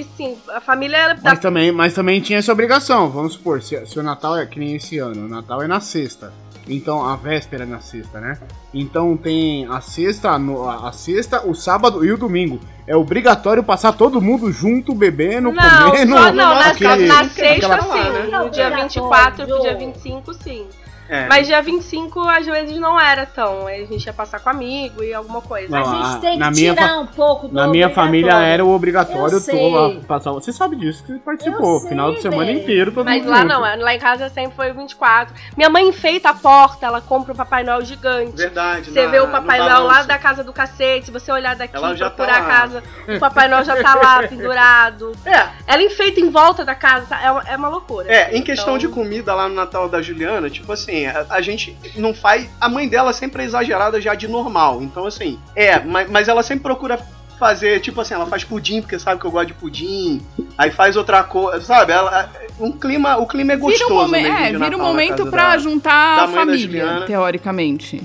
E 0.01 0.07
sim, 0.17 0.37
a 0.55 0.61
família. 0.61 0.97
ela 0.97 1.15
Mas 1.15 1.23
dá- 1.23 1.37
também, 1.37 1.71
mas 1.73 1.93
também 1.95 2.21
tinha 2.21 2.39
essa 2.39 2.53
obrigação. 2.53 3.11
Vamos 3.11 3.35
supor, 3.35 3.63
se, 3.63 3.85
se 3.87 3.99
o 3.99 4.03
Natal 4.03 4.37
é 4.39 4.47
que 4.47 4.59
nem 4.59 4.77
esse 4.77 4.99
ano, 4.99 5.27
o 5.27 5.29
Natal 5.29 5.63
é 5.63 5.67
na 5.67 5.81
sexta. 5.81 6.33
Então, 6.69 7.05
a 7.05 7.17
véspera 7.17 7.65
é 7.65 7.67
na 7.67 7.81
sexta, 7.81 8.21
né? 8.21 8.39
Então 8.73 9.17
tem 9.17 9.67
a 9.67 9.81
sexta, 9.81 10.39
no- 10.39 10.69
a 10.69 10.89
a 10.89 10.93
sexta, 10.93 11.45
o 11.47 11.55
sábado 11.57 12.05
e 12.05 12.13
o 12.13 12.17
domingo. 12.17 12.61
É 12.87 12.95
obrigatório 12.97 13.63
passar 13.65 13.93
todo 13.93 14.21
mundo 14.21 14.51
junto, 14.53 14.95
bebendo, 14.95 15.51
Não, 15.51 15.91
comendo. 15.91 16.13
só 16.17 16.33
não, 16.33 16.33
na, 16.55 16.67
aquele- 16.69 17.07
na 17.09 17.25
sexta 17.29 17.75
aquela- 17.75 17.83
sim. 17.83 18.11
né? 18.31 18.39
No 18.39 18.49
dia 18.51 18.71
24 18.71 19.45
pro 19.47 19.61
dia 19.61 19.77
25, 19.77 20.33
sim. 20.35 20.67
É. 21.09 21.27
Mas 21.29 21.47
dia 21.47 21.61
25, 21.61 22.21
às 22.29 22.47
vezes, 22.47 22.79
não 22.79 22.99
era 22.99 23.27
tão. 23.27 23.67
A 23.67 23.73
gente 23.73 24.05
ia 24.07 24.13
passar 24.13 24.41
com 24.41 24.49
amigo 24.49 25.03
e 25.03 25.13
alguma 25.13 25.41
coisa. 25.43 25.69
Não, 25.69 25.79
a 25.81 25.95
gente 25.95 26.17
a- 26.17 26.19
tem 26.21 26.39
que 26.39 26.51
minha 26.51 26.75
tirar 26.75 26.89
fa- 26.89 26.99
um 27.01 27.07
pouco 27.07 27.49
do 27.49 27.55
Na 27.55 27.67
minha 27.67 27.91
família 27.91 28.33
era 28.43 28.65
o 28.65 28.71
obrigatório 28.75 29.35
Eu 29.37 29.41
to- 29.41 29.45
sei. 29.45 29.75
a- 29.75 30.07
passar. 30.07 30.31
Você 30.33 30.53
sabe 30.53 30.77
disso 30.77 31.05
que 31.05 31.19
participou. 31.19 31.81
Sei, 31.81 31.89
final 31.91 32.13
de 32.15 32.23
semana 32.23 32.47
velho. 32.47 32.59
inteiro, 32.61 32.93
todo 32.93 33.05
Mas 33.05 33.19
mundo 33.23 33.31
lá 33.31 33.37
junto. 33.43 33.49
não, 33.49 33.61
lá 33.61 33.95
em 33.95 33.99
casa 33.99 34.29
sempre 34.31 34.57
foi 34.57 34.73
24. 34.73 35.35
Minha 35.57 35.69
mãe 35.69 35.87
enfeita 35.87 36.31
a 36.31 36.35
porta, 36.35 36.87
ela 36.87 37.01
compra 37.01 37.33
um 37.33 37.37
Papai 37.37 37.63
Noel 37.65 37.85
gigante. 37.85 38.37
Verdade. 38.37 38.91
Você 38.91 39.05
na- 39.05 39.11
vê 39.11 39.21
o 39.21 39.27
no 39.27 39.33
Papai 39.33 39.59
Noel 39.59 39.83
lá 39.85 40.03
da 40.05 40.19
casa 40.19 40.43
do 40.43 40.53
cacete, 40.53 41.07
se 41.07 41.11
você 41.11 41.31
olhar 41.31 41.55
daqui, 41.57 41.77
Ela 41.77 41.95
já 41.95 42.09
procurar 42.11 42.39
tá 42.41 42.47
a 42.47 42.49
casa, 42.49 42.83
o 43.09 43.19
Papai 43.19 43.49
Noel 43.49 43.65
já 43.65 43.83
tá 43.83 43.95
lá 43.95 44.23
pendurado. 44.29 45.13
É, 45.27 45.49
Ela 45.67 45.83
enfeita 45.83 46.21
em 46.21 46.31
volta 46.31 46.65
da 46.65 46.75
casa, 46.75 47.07
tá? 47.07 47.21
é 47.23 47.31
uma, 47.31 47.43
é 47.49 47.57
uma 47.57 47.69
loucura. 47.69 48.11
É, 48.13 48.37
em 48.37 48.43
questão 48.43 48.79
de 48.79 48.87
Então, 48.87 48.97
comida 49.03 49.35
lá 49.35 49.49
no 49.49 49.55
Natal 49.55 49.89
da 49.89 50.01
Juliana, 50.01 50.49
tipo 50.49 50.73
assim, 50.73 50.92
a, 51.07 51.27
a 51.31 51.41
gente 51.43 51.77
não 51.97 52.13
faz. 52.15 52.49
A 52.61 52.69
mãe 52.69 52.89
dela 52.89 53.13
sempre 53.13 53.43
é 53.43 53.45
exagerada 53.47 54.01
já 54.01 54.15
de 54.15 54.29
normal. 54.29 54.83
Então, 54.83 55.07
assim, 55.07 55.39
é, 55.57 55.79
mas, 55.81 56.11
mas 56.11 56.29
ela 56.29 56.43
sempre 56.43 56.63
procura 56.65 56.99
fazer, 57.39 57.81
tipo 57.81 58.01
assim, 58.01 58.15
ela 58.15 58.27
faz 58.27 58.45
pudim, 58.45 58.81
porque 58.81 58.99
sabe 58.99 59.21
que 59.21 59.27
eu 59.27 59.31
gosto 59.31 59.49
de 59.49 59.55
pudim. 59.55 60.21
Aí 60.57 60.71
faz 60.71 60.95
outra 60.97 61.25
coisa, 61.25 61.61
sabe? 61.61 61.93
Ela, 61.93 62.31
um 62.61 62.71
clima, 62.71 63.17
o 63.17 63.27
clima 63.27 63.53
é 63.53 63.57
Vira 63.57 63.69
gostoso. 63.69 63.93
um, 63.93 63.97
momen- 63.97 64.27
é, 64.27 64.45
vira 64.47 64.59
um 64.59 64.61
Natal 64.61 64.79
na 64.79 64.85
momento 64.85 65.27
pra 65.27 65.51
da- 65.53 65.59
juntar 65.59 66.17
da 66.19 66.25
a 66.25 66.29
família, 66.29 67.03
teoricamente. 67.07 68.03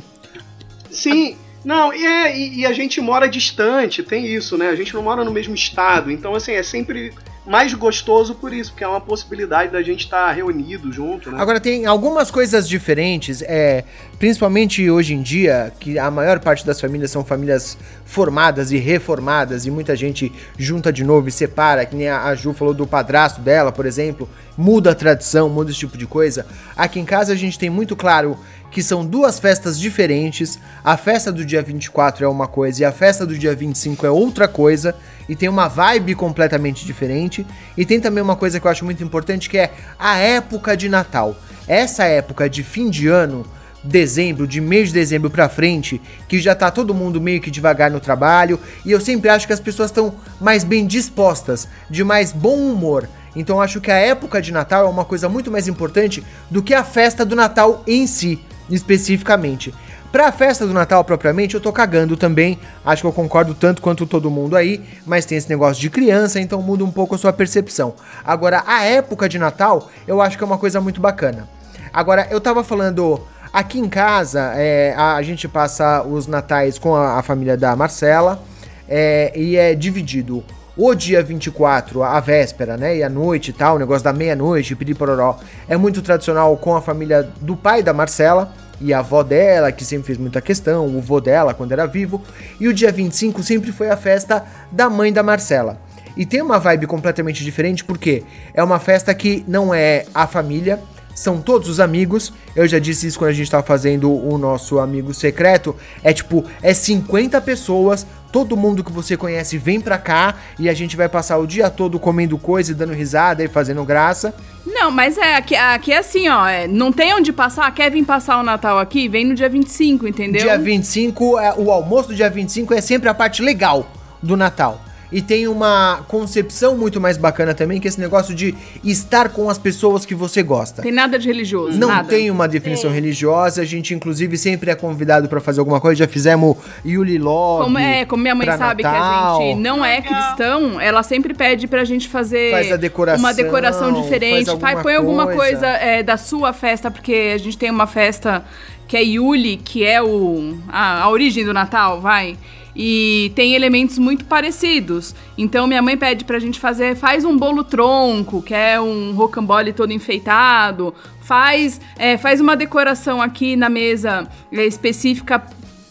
Sim. 0.89 1.37
Não, 1.63 1.93
e, 1.93 2.05
é, 2.05 2.37
e, 2.37 2.59
e 2.59 2.65
a 2.65 2.71
gente 2.71 3.01
mora 3.01 3.27
distante, 3.27 4.01
tem 4.01 4.25
isso, 4.25 4.57
né? 4.57 4.69
A 4.69 4.75
gente 4.75 4.93
não 4.93 5.01
mora 5.03 5.23
no 5.25 5.31
mesmo 5.31 5.53
estado. 5.53 6.09
Então, 6.11 6.33
assim, 6.33 6.53
é 6.53 6.63
sempre 6.63 7.13
mais 7.47 7.73
gostoso 7.73 8.35
por 8.35 8.53
isso, 8.53 8.71
porque 8.71 8.83
é 8.83 8.87
uma 8.87 8.99
possibilidade 8.99 9.71
da 9.71 9.81
gente 9.81 10.01
estar 10.01 10.29
reunido 10.33 10.91
junto, 10.91 11.31
né? 11.31 11.41
Agora 11.41 11.61
tem 11.61 11.85
algumas 11.85 12.29
coisas 12.29 12.67
diferentes, 12.67 13.41
é, 13.41 13.85
principalmente 14.19 14.89
hoje 14.89 15.13
em 15.13 15.21
dia, 15.21 15.71
que 15.79 15.97
a 15.97 16.11
maior 16.11 16.39
parte 16.41 16.65
das 16.65 16.81
famílias 16.81 17.09
são 17.09 17.23
famílias 17.23 17.77
formadas 18.05 18.71
e 18.73 18.77
reformadas, 18.77 19.65
e 19.65 19.71
muita 19.71 19.95
gente 19.95 20.29
junta 20.57 20.91
de 20.91 21.05
novo 21.05 21.29
e 21.29 21.31
separa, 21.31 21.85
que 21.85 21.95
nem 21.95 22.09
a 22.09 22.35
Ju 22.35 22.53
falou 22.53 22.73
do 22.73 22.85
padrasto 22.85 23.39
dela, 23.39 23.71
por 23.71 23.85
exemplo, 23.85 24.29
muda 24.57 24.91
a 24.91 24.95
tradição, 24.95 25.47
muda 25.47 25.71
esse 25.71 25.79
tipo 25.79 25.97
de 25.97 26.05
coisa. 26.05 26.45
Aqui 26.75 26.99
em 26.99 27.05
casa 27.05 27.31
a 27.31 27.35
gente 27.35 27.57
tem 27.57 27.69
muito 27.69 27.95
claro 27.95 28.37
que 28.77 28.83
são 28.83 29.03
duas 29.03 29.39
festas 29.39 29.79
diferentes, 29.79 30.59
a 30.83 30.95
festa 30.95 31.31
do 31.31 31.43
dia 31.43 31.63
24 31.63 32.23
é 32.23 32.27
uma 32.27 32.47
coisa 32.47 32.83
e 32.83 32.85
a 32.85 32.91
festa 32.91 33.25
do 33.25 33.35
dia 33.35 33.55
25 33.55 34.05
é 34.05 34.11
outra 34.11 34.47
coisa, 34.47 34.93
e 35.27 35.35
tem 35.35 35.49
uma 35.49 35.67
vibe 35.67 36.13
completamente 36.13 36.85
diferente. 36.85 37.43
E 37.75 37.83
tem 37.83 37.99
também 37.99 38.21
uma 38.21 38.35
coisa 38.35 38.59
que 38.59 38.67
eu 38.67 38.69
acho 38.69 38.85
muito 38.85 39.03
importante 39.03 39.49
que 39.49 39.57
é 39.57 39.73
a 39.97 40.17
época 40.17 40.77
de 40.77 40.89
Natal. 40.89 41.35
Essa 41.67 42.03
época 42.03 42.47
de 42.47 42.61
fim 42.61 42.87
de 42.87 43.07
ano, 43.07 43.47
dezembro, 43.83 44.45
de 44.45 44.61
mês 44.61 44.89
de 44.89 44.93
dezembro 44.93 45.31
pra 45.31 45.49
frente, 45.49 45.99
que 46.27 46.37
já 46.37 46.53
tá 46.53 46.69
todo 46.69 46.93
mundo 46.93 47.19
meio 47.19 47.41
que 47.41 47.49
devagar 47.49 47.89
no 47.89 47.99
trabalho, 47.99 48.59
e 48.85 48.91
eu 48.91 49.01
sempre 49.01 49.27
acho 49.27 49.47
que 49.47 49.53
as 49.53 49.59
pessoas 49.59 49.89
estão 49.89 50.13
mais 50.39 50.63
bem 50.63 50.85
dispostas, 50.85 51.67
de 51.89 52.03
mais 52.03 52.31
bom 52.31 52.57
humor. 52.57 53.09
Então 53.35 53.59
acho 53.59 53.81
que 53.81 53.89
a 53.89 53.97
época 53.97 54.39
de 54.39 54.51
Natal 54.51 54.85
é 54.85 54.89
uma 54.89 55.03
coisa 55.03 55.27
muito 55.27 55.49
mais 55.49 55.67
importante 55.67 56.23
do 56.47 56.61
que 56.61 56.75
a 56.75 56.83
festa 56.83 57.25
do 57.25 57.35
Natal 57.35 57.83
em 57.87 58.05
si, 58.05 58.39
especificamente. 58.69 59.73
Pra 60.11 60.31
festa 60.31 60.65
do 60.65 60.73
Natal 60.73 61.03
propriamente, 61.03 61.55
eu 61.55 61.61
tô 61.61 61.71
cagando 61.71 62.15
também. 62.15 62.57
Acho 62.85 63.01
que 63.01 63.07
eu 63.07 63.11
concordo 63.11 63.53
tanto 63.53 63.81
quanto 63.81 64.05
todo 64.05 64.31
mundo 64.31 64.55
aí, 64.55 64.81
mas 65.05 65.25
tem 65.25 65.37
esse 65.37 65.49
negócio 65.49 65.81
de 65.81 65.89
criança, 65.89 66.39
então 66.39 66.61
muda 66.61 66.83
um 66.83 66.91
pouco 66.91 67.15
a 67.15 67.17
sua 67.17 67.33
percepção. 67.33 67.93
Agora, 68.23 68.63
a 68.65 68.83
época 68.85 69.27
de 69.27 69.37
Natal, 69.37 69.89
eu 70.07 70.21
acho 70.21 70.37
que 70.37 70.43
é 70.43 70.47
uma 70.47 70.57
coisa 70.57 70.79
muito 70.79 71.01
bacana. 71.01 71.47
Agora, 71.91 72.27
eu 72.31 72.39
tava 72.39 72.63
falando. 72.63 73.19
Aqui 73.53 73.79
em 73.79 73.87
casa, 73.87 74.51
é, 74.55 74.93
a, 74.95 75.15
a 75.15 75.21
gente 75.23 75.47
passa 75.47 76.03
os 76.03 76.27
natais 76.27 76.77
com 76.77 76.95
a, 76.95 77.17
a 77.17 77.23
família 77.23 77.55
da 77.55 77.75
Marcela 77.75 78.43
é, 78.87 79.31
e 79.35 79.55
é 79.55 79.73
dividido 79.73 80.43
o 80.77 80.93
dia 80.93 81.23
24, 81.23 82.03
a 82.03 82.19
véspera, 82.19 82.77
né? 82.77 82.97
E 82.97 83.03
a 83.03 83.09
noite 83.09 83.49
e 83.49 83.53
tal, 83.53 83.75
o 83.75 83.79
negócio 83.79 84.03
da 84.03 84.13
meia-noite, 84.13 84.75
piripororó, 84.75 85.39
é 85.67 85.75
muito 85.75 86.01
tradicional 86.01 86.55
com 86.57 86.75
a 86.75 86.81
família 86.81 87.27
do 87.41 87.55
pai 87.55 87.81
da 87.81 87.93
Marcela 87.93 88.53
e 88.79 88.93
a 88.93 88.99
avó 88.99 89.23
dela, 89.23 89.71
que 89.71 89.83
sempre 89.83 90.05
fez 90.05 90.17
muita 90.19 90.39
questão, 90.39 90.85
o 90.85 91.01
vô 91.01 91.19
dela 91.19 91.53
quando 91.53 91.71
era 91.71 91.87
vivo. 91.87 92.21
E 92.59 92.67
o 92.67 92.73
dia 92.73 92.91
25 92.91 93.41
sempre 93.41 93.71
foi 93.71 93.89
a 93.89 93.97
festa 93.97 94.45
da 94.71 94.89
mãe 94.89 95.11
da 95.11 95.23
Marcela. 95.23 95.81
E 96.15 96.25
tem 96.25 96.41
uma 96.41 96.59
vibe 96.59 96.87
completamente 96.87 97.43
diferente 97.43 97.83
porque 97.83 98.23
é 98.53 98.63
uma 98.63 98.79
festa 98.79 99.13
que 99.13 99.43
não 99.47 99.73
é 99.73 100.05
a 100.13 100.25
família, 100.25 100.79
são 101.17 101.41
todos 101.41 101.67
os 101.67 101.79
amigos. 101.79 102.31
Eu 102.55 102.67
já 102.67 102.77
disse 102.77 103.07
isso 103.07 103.17
quando 103.17 103.31
a 103.31 103.33
gente 103.33 103.49
tava 103.49 103.63
fazendo 103.63 104.11
o 104.11 104.37
nosso 104.37 104.77
amigo 104.77 105.13
secreto. 105.15 105.75
É 106.03 106.13
tipo, 106.13 106.45
é 106.61 106.73
50 106.75 107.41
pessoas, 107.41 108.05
todo 108.31 108.57
mundo 108.57 108.83
que 108.83 108.91
você 108.91 109.15
conhece 109.15 109.57
vem 109.57 109.79
pra 109.79 109.97
cá 109.97 110.35
e 110.59 110.69
a 110.69 110.73
gente 110.73 110.95
vai 110.95 111.09
passar 111.09 111.37
o 111.37 111.47
dia 111.47 111.69
todo 111.69 111.99
comendo 111.99 112.37
coisa 112.37 112.71
e 112.71 112.75
dando 112.75 112.93
risada 112.93 113.43
e 113.43 113.47
fazendo 113.47 113.83
graça. 113.83 114.33
Não, 114.65 114.91
mas 114.91 115.17
é, 115.17 115.35
aqui, 115.35 115.55
aqui 115.55 115.91
é 115.91 115.97
assim, 115.97 116.27
ó, 116.27 116.47
é, 116.47 116.67
não 116.67 116.91
tem 116.91 117.13
onde 117.13 117.31
passar, 117.31 117.73
quer 117.73 117.89
vir 117.89 118.05
passar 118.05 118.39
o 118.39 118.43
Natal 118.43 118.77
aqui, 118.77 119.07
vem 119.07 119.25
no 119.25 119.33
dia 119.33 119.49
25, 119.49 120.07
entendeu? 120.07 120.41
Dia 120.41 120.57
25, 120.57 121.39
é, 121.39 121.53
o 121.57 121.71
almoço 121.71 122.09
do 122.09 122.15
dia 122.15 122.29
25 122.29 122.73
é 122.73 122.81
sempre 122.81 123.09
a 123.09 123.13
parte 123.13 123.41
legal 123.41 123.87
do 124.21 124.35
Natal. 124.35 124.81
E 125.11 125.21
tem 125.21 125.47
uma 125.47 126.03
concepção 126.07 126.75
muito 126.77 126.99
mais 126.99 127.17
bacana 127.17 127.53
também, 127.53 127.79
que 127.79 127.87
é 127.87 127.89
esse 127.89 127.99
negócio 127.99 128.35
de 128.35 128.53
estar 128.83 129.29
com 129.29 129.49
as 129.49 129.57
pessoas 129.57 130.05
que 130.05 130.13
você 130.13 130.43
gosta. 130.43 130.81
Tem 130.81 130.91
nada 130.91 131.17
de 131.17 131.27
religioso, 131.27 131.77
Não 131.77 131.87
nada. 131.87 132.09
tem 132.09 132.29
uma 132.29 132.47
definição 132.47 132.91
religiosa, 132.91 133.61
a 133.61 133.65
gente 133.65 133.93
inclusive 133.93 134.37
sempre 134.37 134.69
é 134.69 134.75
convidado 134.75 135.29
pra 135.29 135.39
fazer 135.39 135.59
alguma 135.61 135.79
coisa, 135.79 135.99
já 135.99 136.07
fizemos 136.07 136.57
Yuli 136.85 137.17
Log. 137.17 137.63
Como, 137.63 137.77
é, 137.77 138.05
como 138.05 138.21
minha 138.21 138.35
mãe 138.35 138.47
sabe 138.57 138.83
Natal. 138.83 139.37
que 139.37 139.43
a 139.43 139.47
gente 139.47 139.59
não 139.61 139.85
é 139.85 140.01
cristão, 140.01 140.79
ela 140.81 141.01
sempre 141.03 141.33
pede 141.33 141.67
pra 141.67 141.85
gente 141.85 142.09
fazer 142.09 142.51
Faz 142.51 142.71
a 142.71 142.75
decoração, 142.77 143.23
uma 143.23 143.33
decoração 143.33 143.93
diferente. 144.01 144.45
faz 144.45 144.59
Faz 144.59 144.75
alguma 144.75 144.83
põe 144.83 144.95
alguma 144.95 145.25
coisa. 145.25 145.37
coisa 145.37 145.67
é, 145.67 146.03
da 146.03 146.17
sua 146.17 146.51
festa, 146.51 146.91
porque 146.91 147.31
a 147.33 147.37
gente 147.37 147.57
tem 147.57 147.69
uma 147.71 147.87
festa 147.87 148.43
que 148.87 148.95
é 148.97 149.03
Yuli, 149.03 149.57
que 149.57 149.83
é 149.85 150.01
o, 150.01 150.57
a, 150.67 151.03
a 151.03 151.09
origem 151.09 151.45
do 151.45 151.53
Natal, 151.53 152.01
vai. 152.01 152.37
E 152.79 153.31
tem 153.33 153.55
elementos 153.55 153.97
muito 153.97 154.25
parecidos. 154.25 155.15
Então 155.35 155.65
minha 155.65 155.81
mãe 155.81 155.97
pede 155.97 156.23
pra 156.23 156.37
gente 156.37 156.59
fazer, 156.59 156.95
faz 156.95 157.25
um 157.25 157.35
bolo 157.35 157.63
tronco, 157.63 158.39
que 158.39 158.53
é 158.53 158.79
um 158.79 159.13
rocambole 159.15 159.73
todo 159.73 159.91
enfeitado. 159.91 160.93
Faz, 161.21 161.81
é, 161.97 162.17
faz 162.17 162.39
uma 162.39 162.55
decoração 162.55 163.19
aqui 163.19 163.55
na 163.55 163.67
mesa 163.67 164.27
é, 164.51 164.65
específica 164.65 165.43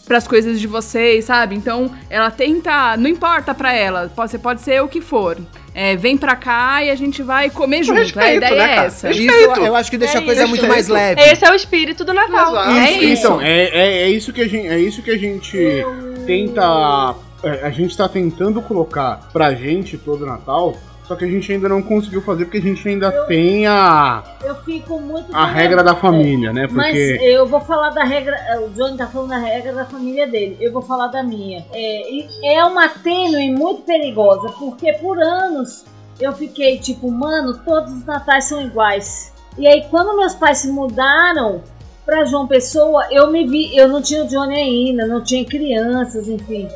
para 0.07 0.17
as 0.17 0.27
coisas 0.27 0.61
de 0.61 0.67
vocês, 0.67 1.25
sabe? 1.25 1.53
Então, 1.53 1.91
ela 2.09 2.31
tenta, 2.31 2.95
não 2.95 3.09
importa 3.09 3.53
pra 3.53 3.73
ela, 3.73 4.09
você 4.15 4.39
pode 4.39 4.61
ser 4.61 4.81
o 4.81 4.87
que 4.87 5.01
for. 5.01 5.37
É, 5.79 5.95
vem 5.95 6.17
pra 6.17 6.35
cá 6.35 6.83
e 6.83 6.89
a 6.89 6.95
gente 6.95 7.21
vai 7.21 7.51
comer 7.51 7.83
junto. 7.83 7.99
a 7.99 8.01
respeito, 8.01 8.37
ideia 8.37 8.55
né, 8.55 8.71
é 8.71 8.85
essa. 8.85 9.07
Respeito. 9.09 9.31
Isso 9.51 9.59
eu 9.61 9.75
acho 9.75 9.91
que 9.91 9.97
deixa 9.97 10.17
É 10.17 10.21
a 10.21 10.23
coisa 10.25 10.41
isso. 10.41 10.49
muito 10.49 10.67
mais 10.67 10.87
leve. 10.87 11.21
Esse 11.21 11.45
é 11.45 11.51
o 11.51 11.55
espírito 11.55 12.03
do 12.03 12.13
Natal. 12.13 12.51
Exato. 12.53 12.71
É 12.71 12.91
Isso, 12.91 13.03
isso. 13.03 13.27
Então, 13.27 13.41
é, 13.41 13.63
é, 13.65 14.01
é 14.03 14.09
isso 14.09 14.33
que 14.33 14.41
a 14.41 14.47
gente, 14.47 14.67
é 14.67 14.79
isso 14.79 15.03
que 15.03 15.11
a 15.11 15.17
gente 15.17 15.85
tenta. 16.25 17.15
é, 17.43 17.65
A 17.65 17.69
gente 17.69 17.95
tá 17.95 18.09
tentando 18.09 18.59
colocar 18.61 19.29
pra 19.31 19.53
gente 19.53 19.97
todo 19.99 20.25
Natal, 20.25 20.75
só 21.07 21.15
que 21.15 21.23
a 21.23 21.27
gente 21.27 21.49
ainda 21.51 21.69
não 21.69 21.81
conseguiu 21.81 22.21
fazer 22.21 22.45
porque 22.45 22.57
a 22.57 22.61
gente 22.61 22.87
ainda 22.87 23.09
tem 23.27 23.65
a, 23.65 24.23
Eu 24.43 24.55
fico 24.55 24.99
muito. 24.99 25.33
a 25.33 25.45
regra 25.45 25.81
da 25.81 25.95
família, 25.95 26.51
né? 26.51 26.67
Mas 26.69 26.97
Porque. 26.97 27.23
eu 27.23 27.45
vou 27.45 27.61
falar 27.61 27.91
da 27.91 28.03
regra. 28.03 28.37
O 28.65 28.69
Johnny 28.71 28.97
tá 28.97 29.07
falando 29.07 29.29
da 29.29 29.37
regra 29.37 29.73
da 29.73 29.85
família 29.85 30.27
dele. 30.27 30.57
Eu 30.59 30.73
vou 30.73 30.81
falar 30.81 31.07
da 31.07 31.23
minha. 31.23 31.65
É, 31.73 32.57
é 32.57 32.65
uma 32.65 32.89
tênue 32.89 33.51
muito 33.51 33.83
perigosa, 33.83 34.49
porque 34.59 34.91
por 34.93 35.17
anos 35.17 35.85
eu 36.19 36.33
fiquei 36.33 36.77
tipo, 36.77 37.09
mano, 37.09 37.57
todos 37.59 37.93
os 37.93 38.05
natais 38.05 38.45
são 38.45 38.61
iguais. 38.61 39.31
E 39.57 39.65
aí, 39.65 39.85
quando 39.89 40.17
meus 40.17 40.35
pais 40.35 40.57
se 40.59 40.69
mudaram 40.69 41.61
pra 42.05 42.25
João 42.25 42.47
Pessoa, 42.47 43.07
eu 43.11 43.31
me 43.31 43.47
vi. 43.47 43.75
Eu 43.77 43.87
não 43.87 44.01
tinha 44.01 44.25
o 44.25 44.27
Johnny 44.27 44.55
ainda, 44.55 45.07
não 45.07 45.23
tinha 45.23 45.45
crianças, 45.45 46.27
enfim. 46.27 46.67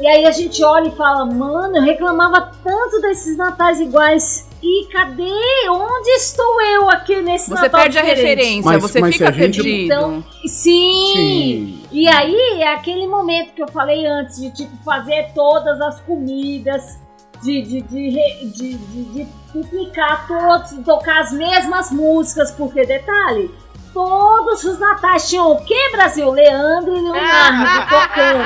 E 0.00 0.06
aí 0.06 0.24
a 0.26 0.30
gente 0.30 0.62
olha 0.64 0.88
e 0.88 0.96
fala, 0.96 1.24
mano, 1.26 1.76
eu 1.76 1.82
reclamava 1.82 2.50
tanto 2.64 3.00
desses 3.00 3.36
natais 3.36 3.80
iguais. 3.80 4.48
E 4.62 4.86
cadê? 4.92 5.68
Onde 5.70 6.10
estou 6.10 6.60
eu 6.62 6.90
aqui 6.90 7.20
nesse 7.22 7.48
Você 7.48 7.62
Natal 7.62 7.80
perde 7.82 7.98
a 7.98 8.02
diferente? 8.02 8.26
referência, 8.26 8.70
Mas- 8.72 8.82
você 8.82 9.00
mas 9.00 9.12
fica 9.14 9.28
a 9.28 9.32
gente- 9.32 9.56
perdido. 9.62 9.94
Então, 9.94 10.24
sim. 10.46 11.12
Sim. 11.14 11.82
E 11.92 12.08
aí 12.08 12.62
é 12.62 12.74
aquele 12.74 13.06
momento 13.06 13.52
que 13.54 13.62
eu 13.62 13.68
falei 13.68 14.06
antes 14.06 14.38
de 14.40 14.50
tipo 14.50 14.76
fazer 14.84 15.32
todas 15.34 15.80
as 15.80 16.00
comidas, 16.00 16.98
de, 17.42 17.62
de, 17.62 17.80
de, 17.80 18.10
re- 18.10 18.46
de, 18.54 18.74
de, 18.74 19.04
de 19.14 19.28
duplicar 19.54 20.26
todos, 20.28 20.84
tocar 20.84 21.20
as 21.22 21.32
mesmas 21.32 21.90
músicas, 21.90 22.50
porque 22.50 22.84
detalhe, 22.84 23.50
todos 23.92 24.64
os 24.64 24.78
natais 24.78 25.28
tinham 25.28 25.50
o 25.52 25.64
que, 25.64 25.90
Brasil? 25.90 26.30
Leandro 26.30 26.96
e 26.96 27.00
Leonardo 27.00 27.88
tocando. 27.90 28.44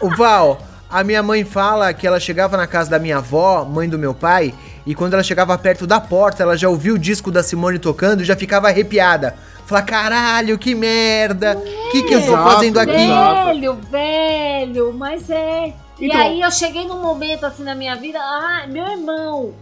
O 0.00 0.08
Val, 0.16 0.58
a 0.90 1.02
minha 1.04 1.22
mãe 1.22 1.44
fala 1.44 1.92
que 1.92 2.06
ela 2.06 2.18
chegava 2.20 2.56
na 2.56 2.66
casa 2.66 2.90
da 2.90 2.98
minha 2.98 3.18
avó, 3.18 3.64
mãe 3.64 3.88
do 3.88 3.98
meu 3.98 4.14
pai, 4.14 4.54
e 4.84 4.94
quando 4.94 5.14
ela 5.14 5.22
chegava 5.22 5.56
perto 5.56 5.86
da 5.86 6.00
porta, 6.00 6.42
ela 6.42 6.56
já 6.56 6.68
ouvia 6.68 6.92
o 6.94 6.98
disco 6.98 7.30
da 7.30 7.42
Simone 7.42 7.78
tocando 7.78 8.22
e 8.22 8.24
já 8.24 8.34
ficava 8.36 8.68
arrepiada. 8.68 9.36
Fala, 9.64 9.82
caralho, 9.82 10.58
que 10.58 10.74
merda! 10.74 11.56
O 11.56 11.90
que, 11.92 12.02
que 12.02 12.14
eu 12.14 12.26
tô 12.26 12.32
fazendo 12.36 12.78
aqui? 12.80 12.92
Velho, 12.92 13.74
velho, 13.90 14.92
mas 14.92 15.30
é. 15.30 15.72
E 16.00 16.06
Então- 16.06 16.20
aí 16.20 16.40
eu 16.40 16.50
cheguei 16.50 16.84
num 16.86 17.00
momento 17.00 17.46
assim 17.46 17.62
na 17.62 17.74
minha 17.76 17.94
vida, 17.94 18.18
ah, 18.18 18.64
meu 18.68 18.84
irmão, 18.88 19.54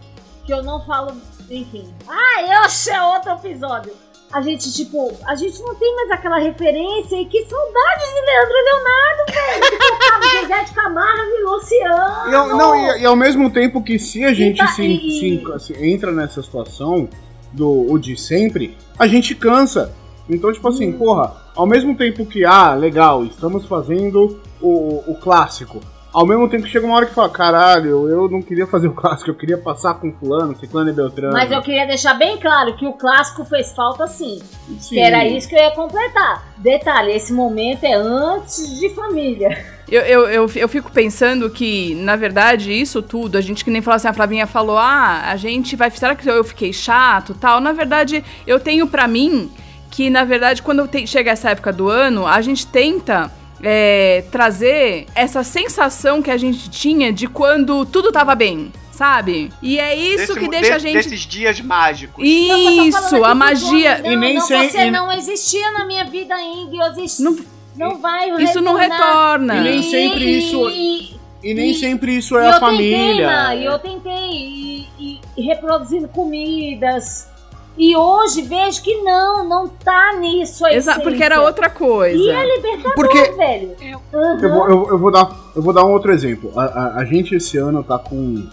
que 0.43 0.51
eu 0.51 0.63
não 0.63 0.83
falo, 0.85 1.13
enfim. 1.51 1.93
Ah, 2.07 2.65
esse 2.65 2.89
é 2.89 3.01
outro 3.03 3.31
episódio. 3.33 3.91
A 4.31 4.41
gente, 4.41 4.71
tipo, 4.73 5.11
a 5.27 5.35
gente 5.35 5.61
não 5.61 5.75
tem 5.75 5.93
mais 5.93 6.11
aquela 6.11 6.37
referência 6.39 7.17
e 7.17 7.25
que 7.25 7.43
saudade 7.45 8.01
de 8.13 8.21
Leandro 8.21 8.55
e 8.55 8.63
Leonardo, 8.63 9.33
velho. 9.33 9.71
Que 9.71 9.87
tocava 9.89 10.23
Zezé 10.41 10.63
de 10.63 10.71
Camargo 10.73 11.31
e 11.37 11.43
Luciano. 11.43 12.31
E, 12.31 12.35
ao- 12.35 12.47
não, 12.47 12.75
e, 12.75 13.01
e 13.01 13.05
ao 13.05 13.15
mesmo 13.17 13.49
tempo 13.49 13.83
que 13.83 13.99
se 13.99 14.23
a 14.23 14.33
gente 14.33 14.57
tá- 14.57 14.67
se, 14.67 14.83
e- 14.85 15.19
se- 15.59 15.59
se 15.75 15.85
entra 15.85 16.13
nessa 16.13 16.41
situação 16.41 17.09
do 17.51 17.91
o 17.91 17.99
de 17.99 18.15
sempre, 18.15 18.77
a 18.97 19.05
gente 19.05 19.35
cansa. 19.35 19.93
Então, 20.29 20.53
tipo 20.53 20.65
Hum. 20.65 20.71
assim, 20.71 20.93
porra, 20.93 21.35
ao 21.53 21.65
mesmo 21.67 21.93
tempo 21.97 22.25
que, 22.25 22.45
ah, 22.45 22.73
legal, 22.73 23.25
estamos 23.25 23.65
fazendo 23.65 24.39
o, 24.61 25.03
o 25.11 25.15
clássico. 25.19 25.81
Ao 26.13 26.25
mesmo 26.27 26.49
tempo 26.49 26.63
que 26.63 26.69
chega 26.69 26.85
uma 26.85 26.95
hora 26.97 27.05
que 27.05 27.13
fala, 27.13 27.29
caralho, 27.29 28.09
eu 28.09 28.27
não 28.29 28.41
queria 28.41 28.67
fazer 28.67 28.87
o 28.89 28.93
clássico, 28.93 29.29
eu 29.29 29.35
queria 29.35 29.57
passar 29.57 29.93
com 29.93 30.11
fulano, 30.11 30.57
ciclano 30.59 30.89
e 30.89 30.93
beltrano. 30.93 31.31
Mas 31.31 31.49
eu 31.49 31.61
queria 31.61 31.87
deixar 31.87 32.15
bem 32.15 32.37
claro 32.37 32.75
que 32.75 32.85
o 32.85 32.91
clássico 32.93 33.45
fez 33.45 33.71
falta 33.71 34.05
sim. 34.07 34.41
Sim. 34.77 34.89
Que 34.95 34.99
era 34.99 35.25
isso 35.25 35.47
que 35.47 35.55
eu 35.55 35.59
ia 35.59 35.71
completar. 35.71 36.43
Detalhe, 36.57 37.13
esse 37.13 37.31
momento 37.31 37.85
é 37.85 37.93
antes 37.93 38.77
de 38.77 38.89
família. 38.89 39.65
Eu, 39.89 40.01
eu, 40.01 40.21
eu, 40.29 40.51
eu 40.55 40.67
fico 40.69 40.91
pensando 40.91 41.49
que, 41.49 41.95
na 41.95 42.15
verdade, 42.17 42.73
isso 42.73 43.01
tudo, 43.01 43.37
a 43.37 43.41
gente 43.41 43.63
que 43.63 43.71
nem 43.71 43.81
falou 43.81 43.95
assim, 43.95 44.07
a 44.09 44.13
Flavinha 44.13 44.45
falou, 44.47 44.77
ah, 44.77 45.23
a 45.29 45.35
gente 45.37 45.75
vai. 45.77 45.89
Será 45.91 46.13
que 46.13 46.29
eu 46.29 46.43
fiquei 46.43 46.73
chato 46.73 47.33
tal? 47.33 47.61
Na 47.61 47.71
verdade, 47.71 48.23
eu 48.45 48.59
tenho 48.59 48.85
pra 48.87 49.07
mim 49.07 49.49
que, 49.89 50.09
na 50.09 50.23
verdade, 50.25 50.61
quando 50.61 50.87
te- 50.87 51.07
chega 51.07 51.31
essa 51.31 51.49
época 51.51 51.71
do 51.71 51.87
ano, 51.89 52.27
a 52.27 52.41
gente 52.41 52.67
tenta. 52.67 53.31
É, 53.63 54.23
trazer 54.31 55.05
essa 55.15 55.43
sensação 55.43 56.21
que 56.21 56.31
a 56.31 56.37
gente 56.37 56.69
tinha 56.69 57.11
de 57.11 57.27
quando 57.27 57.85
tudo 57.85 58.11
tava 58.11 58.33
bem, 58.35 58.71
sabe? 58.91 59.51
E 59.61 59.79
é 59.79 59.95
isso 59.95 60.33
Desse- 60.33 60.39
que 60.39 60.47
deixa 60.47 60.75
a 60.75 60.77
de- 60.77 60.83
gente. 60.83 60.93
Desses 60.95 61.21
dias 61.21 61.59
mágicos. 61.61 62.23
Não, 62.23 62.63
falando 62.63 62.87
Isso, 62.87 63.15
aqui 63.15 63.25
a 63.25 63.35
magia. 63.35 63.95
Johnny, 63.95 64.13
E 64.13 64.15
nem 64.17 64.33
não, 64.35 64.41
sem- 64.41 64.69
você 64.69 64.81
e- 64.87 64.91
não 64.91 65.11
existia 65.11 65.71
na 65.71 65.85
minha 65.85 66.05
vida 66.05 66.33
ainda. 66.35 66.75
Eu 66.75 66.91
existi. 66.91 67.23
Não- 67.23 67.37
Não, 67.73 67.97
vai 67.99 68.29
Isso 68.43 68.59
não 68.61 68.75
retornar. 68.75 69.07
retorna. 69.07 69.55
E 69.57 69.61
nem 69.61 69.81
sempre 69.83 70.37
isso- 70.39 70.69
E, 70.69 71.21
E 71.43 71.55
nem 71.55 71.71
E- 71.71 71.73
sempre 71.73 72.15
isso 72.17 72.35
e 72.35 72.37
é 72.37 72.41
eu 72.41 72.49
a 72.49 72.59
tentei, 72.59 72.59
família. 72.91 73.25
Ma, 73.27 73.55
e 73.55 73.65
eu 73.65 73.79
tentei 73.79 74.85
e 74.99 75.19
reproduzindo 75.37 76.07
comidas. 76.09 77.27
E 77.77 77.95
hoje 77.95 78.41
vejo 78.43 78.83
que 78.83 79.01
não, 79.01 79.47
não 79.47 79.67
tá 79.67 80.13
nisso 80.19 80.65
a 80.65 80.73
Exa- 80.73 80.99
porque 80.99 81.23
era 81.23 81.41
outra 81.41 81.69
coisa. 81.69 82.17
E 82.17 82.29
é 82.29 82.55
libertador, 82.55 82.93
Porque- 82.95 83.31
velho. 83.31 83.75
Eu- 83.81 84.01
Aham. 84.13 84.39
Eu 84.41 84.49
vou, 84.51 84.69
eu, 84.69 84.89
eu 84.89 84.99
vou 84.99 85.11
dar, 85.11 85.29
eu 85.55 85.61
vou 85.61 85.73
dar 85.73 85.85
um 85.85 85.91
outro 85.91 86.11
exemplo. 86.11 86.51
A, 86.59 86.63
a- 86.65 86.95
a 86.97 87.05
gente 87.05 87.33
esse 87.33 87.57
ano 87.57 87.81
tá 87.83 87.97
com 87.97 88.47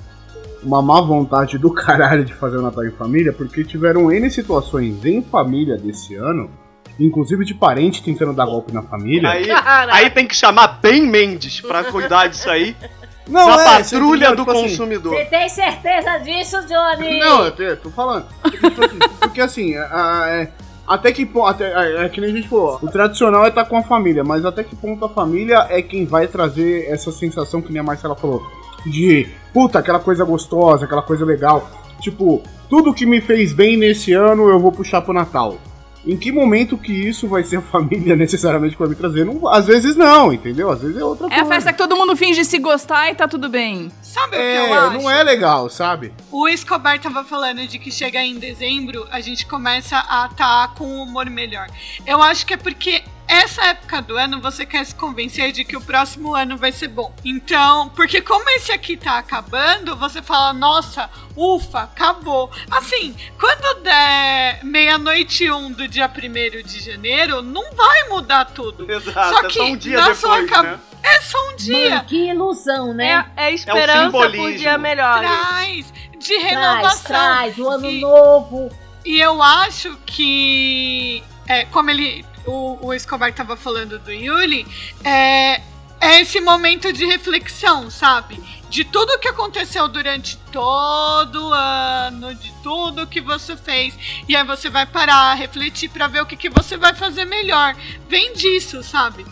uma 0.62 0.80
má 0.80 1.00
vontade 1.00 1.58
do 1.58 1.70
caralho 1.74 2.24
de 2.24 2.32
fazer 2.32 2.56
o 2.58 2.62
Natal 2.62 2.84
em 2.86 2.90
família, 2.92 3.32
porque 3.32 3.64
tiveram 3.64 4.10
N 4.10 4.30
situações 4.30 5.04
em 5.04 5.20
família 5.22 5.76
desse 5.76 6.14
ano, 6.14 6.48
inclusive 6.98 7.44
de 7.44 7.54
parente 7.54 8.02
tentando 8.02 8.32
dar 8.32 8.46
golpe 8.46 8.72
na 8.72 8.82
família. 8.82 9.28
Aí, 9.30 9.46
aí 9.90 10.10
tem 10.10 10.26
que 10.26 10.34
chamar 10.34 10.78
Ben 10.80 11.02
Mendes 11.02 11.60
pra 11.60 11.84
cuidar 11.84 12.28
disso 12.28 12.48
aí. 12.50 12.74
Não, 13.28 13.46
na 13.48 13.60
é, 13.62 13.64
patrulha 13.78 14.30
do? 14.30 14.36
Tipo 14.44 14.50
assim, 14.50 14.62
consumidor. 14.62 15.14
Você 15.14 15.24
tem 15.26 15.48
certeza 15.48 16.18
disso, 16.18 16.56
Johnny? 16.66 17.18
Não, 17.20 17.44
eu 17.46 17.76
tô 17.76 17.90
falando. 17.90 18.26
Porque 19.20 19.40
assim, 19.40 19.76
a- 19.76 19.88
a- 20.22 20.28
é, 20.28 20.48
até 20.86 21.12
que 21.12 21.26
ponto. 21.26 21.46
Até, 21.46 21.66
é, 21.72 22.04
é 22.04 22.08
que 22.08 22.20
nem 22.20 22.30
a 22.30 22.34
gente 22.34 22.48
falou, 22.48 22.78
o 22.82 22.88
tradicional 22.88 23.44
é 23.44 23.48
estar 23.48 23.64
com 23.66 23.76
a 23.76 23.82
família, 23.82 24.24
mas 24.24 24.44
até 24.44 24.64
que 24.64 24.74
ponto 24.74 25.04
a 25.04 25.08
família 25.08 25.66
é 25.68 25.82
quem 25.82 26.04
vai 26.06 26.26
trazer 26.26 26.86
essa 26.90 27.12
sensação 27.12 27.60
que 27.60 27.70
nem 27.72 27.80
a 27.80 27.84
Marcela 27.84 28.16
falou. 28.16 28.42
De 28.86 29.28
puta, 29.52 29.78
aquela 29.80 29.98
coisa 29.98 30.24
gostosa, 30.24 30.84
aquela 30.84 31.02
coisa 31.02 31.24
legal. 31.24 31.68
Tipo, 32.00 32.42
tudo 32.70 32.94
que 32.94 33.04
me 33.04 33.20
fez 33.20 33.52
bem 33.52 33.76
nesse 33.76 34.12
ano 34.12 34.48
eu 34.48 34.58
vou 34.58 34.70
puxar 34.72 35.02
pro 35.02 35.12
Natal. 35.12 35.56
Em 36.08 36.16
que 36.16 36.32
momento 36.32 36.78
que 36.78 36.90
isso 36.90 37.28
vai 37.28 37.44
ser 37.44 37.56
a 37.56 37.60
família 37.62 38.16
necessariamente 38.16 38.72
que 38.74 38.78
vai 38.80 38.88
me 38.88 38.94
trazer? 38.94 39.26
Não, 39.26 39.46
às 39.46 39.66
vezes 39.66 39.94
não, 39.94 40.32
entendeu? 40.32 40.70
Às 40.70 40.80
vezes 40.80 40.96
é 40.96 41.04
outra 41.04 41.26
É 41.26 41.28
coisa. 41.28 41.42
a 41.44 41.46
festa 41.46 41.72
que 41.72 41.78
todo 41.78 41.94
mundo 41.94 42.16
finge 42.16 42.44
se 42.46 42.58
gostar 42.58 43.10
e 43.10 43.14
tá 43.14 43.28
tudo 43.28 43.48
bem. 43.50 43.92
Sabe 44.02 44.28
o 44.28 44.30
que 44.30 44.36
É, 44.44 44.70
eu 44.70 44.74
acho? 44.74 44.98
não 45.02 45.10
é 45.10 45.22
legal, 45.22 45.68
sabe? 45.68 46.12
O 46.32 46.48
Escobar 46.48 46.98
tava 46.98 47.22
falando 47.24 47.66
de 47.66 47.78
que 47.78 47.90
chega 47.92 48.22
em 48.24 48.38
dezembro, 48.38 49.06
a 49.10 49.20
gente 49.20 49.44
começa 49.44 49.96
a 50.08 50.28
estar 50.30 50.74
com 50.74 50.86
um 50.86 51.02
humor 51.02 51.28
melhor. 51.28 51.66
Eu 52.06 52.22
acho 52.22 52.46
que 52.46 52.54
é 52.54 52.56
porque 52.56 53.02
essa 53.28 53.62
época 53.66 54.00
do 54.02 54.16
ano 54.16 54.40
você 54.40 54.64
quer 54.64 54.84
se 54.86 54.94
convencer 54.94 55.52
de 55.52 55.64
que 55.64 55.76
o 55.76 55.80
próximo 55.80 56.34
ano 56.34 56.56
vai 56.56 56.72
ser 56.72 56.88
bom. 56.88 57.14
Então, 57.24 57.90
porque 57.90 58.20
como 58.22 58.48
esse 58.50 58.72
aqui 58.72 58.96
tá 58.96 59.18
acabando, 59.18 59.94
você 59.96 60.22
fala, 60.22 60.52
nossa, 60.52 61.10
ufa, 61.36 61.80
acabou. 61.80 62.50
Assim, 62.70 63.14
quando 63.38 63.82
der 63.82 64.60
meia-noite 64.64 65.44
e 65.44 65.52
um 65.52 65.70
do 65.70 65.86
dia 65.86 66.08
1 66.10 66.62
de 66.66 66.80
janeiro, 66.80 67.42
não 67.42 67.70
vai 67.74 68.08
mudar 68.08 68.46
tudo. 68.46 68.90
Exato, 68.90 69.34
Só 69.34 69.40
é 69.40 69.48
que 69.48 69.54
só 69.58 69.64
um 69.64 69.76
dia 69.76 69.96
na 69.98 70.14
sua 70.14 70.30
depois, 70.40 70.50
cab- 70.50 70.66
né? 70.66 70.80
É 71.02 71.20
só 71.20 71.50
um 71.50 71.56
dia. 71.56 71.90
Mano, 71.96 72.04
que 72.06 72.28
ilusão, 72.30 72.92
né? 72.94 73.24
É, 73.36 73.48
é 73.50 73.54
esperança 73.54 74.10
por 74.10 74.24
simbolismo. 74.30 74.58
dia 74.58 74.76
melhor. 74.78 75.18
Traz 75.20 75.92
de 76.18 76.26
traz, 76.38 76.42
renovação. 76.42 77.02
traz, 77.06 77.58
o 77.58 77.68
ano 77.68 77.86
E- 77.90 78.00
novo. 78.00 78.68
E 79.04 79.20
eu 79.20 79.40
acho 79.42 79.96
que, 80.04 81.22
é, 81.46 81.64
como 81.66 81.88
ele, 81.88 82.24
o, 82.48 82.78
o 82.86 82.94
Escobar 82.94 83.32
tava 83.32 83.56
falando 83.56 83.98
do 83.98 84.10
Yuli, 84.10 84.66
é, 85.04 85.60
é 86.00 86.20
esse 86.20 86.40
momento 86.40 86.90
de 86.92 87.04
reflexão, 87.04 87.90
sabe? 87.90 88.42
De 88.70 88.84
tudo 88.84 89.18
que 89.18 89.28
aconteceu 89.28 89.86
durante 89.86 90.36
todo 90.50 91.48
o 91.48 91.52
ano, 91.52 92.34
de 92.34 92.52
tudo 92.62 93.06
que 93.06 93.20
você 93.20 93.56
fez. 93.56 93.94
E 94.26 94.34
aí 94.34 94.44
você 94.44 94.70
vai 94.70 94.86
parar, 94.86 95.34
refletir 95.34 95.90
pra 95.90 96.06
ver 96.06 96.22
o 96.22 96.26
que, 96.26 96.36
que 96.36 96.48
você 96.48 96.76
vai 96.76 96.94
fazer 96.94 97.24
melhor. 97.26 97.76
Vem 98.08 98.32
disso, 98.32 98.82
sabe? 98.82 99.26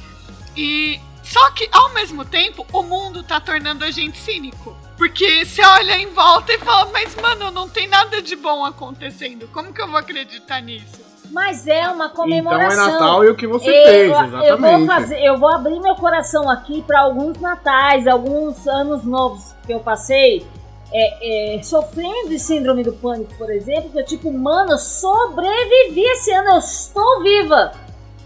E 0.54 1.00
só 1.22 1.50
que 1.50 1.68
ao 1.72 1.92
mesmo 1.94 2.24
tempo 2.24 2.66
o 2.72 2.82
mundo 2.82 3.22
tá 3.22 3.40
tornando 3.40 3.84
a 3.84 3.90
gente 3.90 4.18
cínico. 4.18 4.76
Porque 4.96 5.44
você 5.44 5.62
olha 5.62 5.98
em 5.98 6.06
volta 6.06 6.52
e 6.52 6.58
fala, 6.58 6.90
mas 6.90 7.14
mano, 7.16 7.50
não 7.50 7.68
tem 7.68 7.86
nada 7.86 8.22
de 8.22 8.36
bom 8.36 8.64
acontecendo. 8.64 9.48
Como 9.48 9.72
que 9.72 9.80
eu 9.80 9.88
vou 9.88 9.98
acreditar 9.98 10.60
nisso? 10.60 11.06
Mas 11.30 11.66
é 11.66 11.88
uma 11.88 12.06
Então 12.06 12.16
comemoração. 12.16 12.88
é 12.88 12.92
Natal 12.92 13.24
e 13.24 13.30
o 13.30 13.34
que 13.34 13.46
você 13.46 13.68
eu, 13.68 13.84
fez, 13.84 14.10
eu 14.10 14.24
exatamente. 14.24 14.76
vou 14.78 14.86
fazer, 14.86 15.20
eu 15.22 15.38
vou 15.38 15.48
abrir 15.48 15.80
meu 15.80 15.94
coração 15.96 16.48
aqui 16.48 16.82
para 16.82 17.00
alguns 17.00 17.38
natais, 17.38 18.06
alguns 18.06 18.66
anos 18.66 19.04
novos 19.04 19.54
que 19.66 19.72
eu 19.72 19.80
passei 19.80 20.46
é, 20.92 21.56
é, 21.56 21.62
sofrendo 21.62 22.28
de 22.28 22.38
síndrome 22.38 22.82
do 22.82 22.92
pânico, 22.92 23.34
por 23.36 23.50
exemplo, 23.50 23.90
que 23.90 23.98
eu 23.98 24.04
tipo, 24.04 24.32
mano, 24.32 24.72
eu 24.72 24.78
sobrevivi 24.78 26.02
esse 26.02 26.32
ano, 26.32 26.50
eu 26.50 26.58
estou 26.58 27.22
viva. 27.22 27.72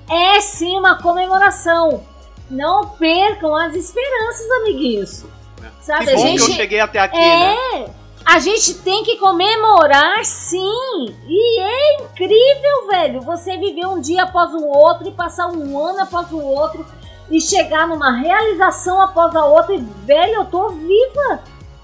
É 0.08 0.40
sim 0.40 0.78
uma 0.78 1.00
comemoração. 1.00 2.02
Não 2.50 2.88
percam 2.88 3.54
as 3.54 3.74
esperanças, 3.74 4.50
amiguinhos. 4.62 5.24
Sabe, 5.80 6.06
Que 6.06 6.10
a 6.10 6.16
bom 6.16 6.22
gente 6.22 6.44
que 6.44 6.50
eu 6.52 6.56
cheguei 6.56 6.80
até 6.80 6.98
aqui, 6.98 7.16
né? 7.16 7.86
A 8.30 8.38
gente 8.38 8.74
tem 8.74 9.02
que 9.02 9.16
comemorar 9.16 10.24
sim. 10.24 11.16
E 11.26 11.60
é 11.60 12.02
incrível, 12.04 12.86
velho, 12.88 13.20
você 13.22 13.56
viver 13.56 13.86
um 13.88 14.00
dia 14.00 14.22
após 14.22 14.54
o 14.54 14.64
outro 14.64 15.08
e 15.08 15.10
passar 15.10 15.48
um 15.48 15.76
ano 15.76 16.00
após 16.02 16.30
o 16.30 16.38
outro 16.38 16.86
e 17.28 17.40
chegar 17.40 17.88
numa 17.88 18.16
realização 18.16 19.02
após 19.02 19.34
a 19.34 19.44
outra 19.44 19.74
e, 19.74 19.78
velho, 19.78 20.34
eu 20.34 20.44
tô 20.44 20.68
viva. 20.68 21.42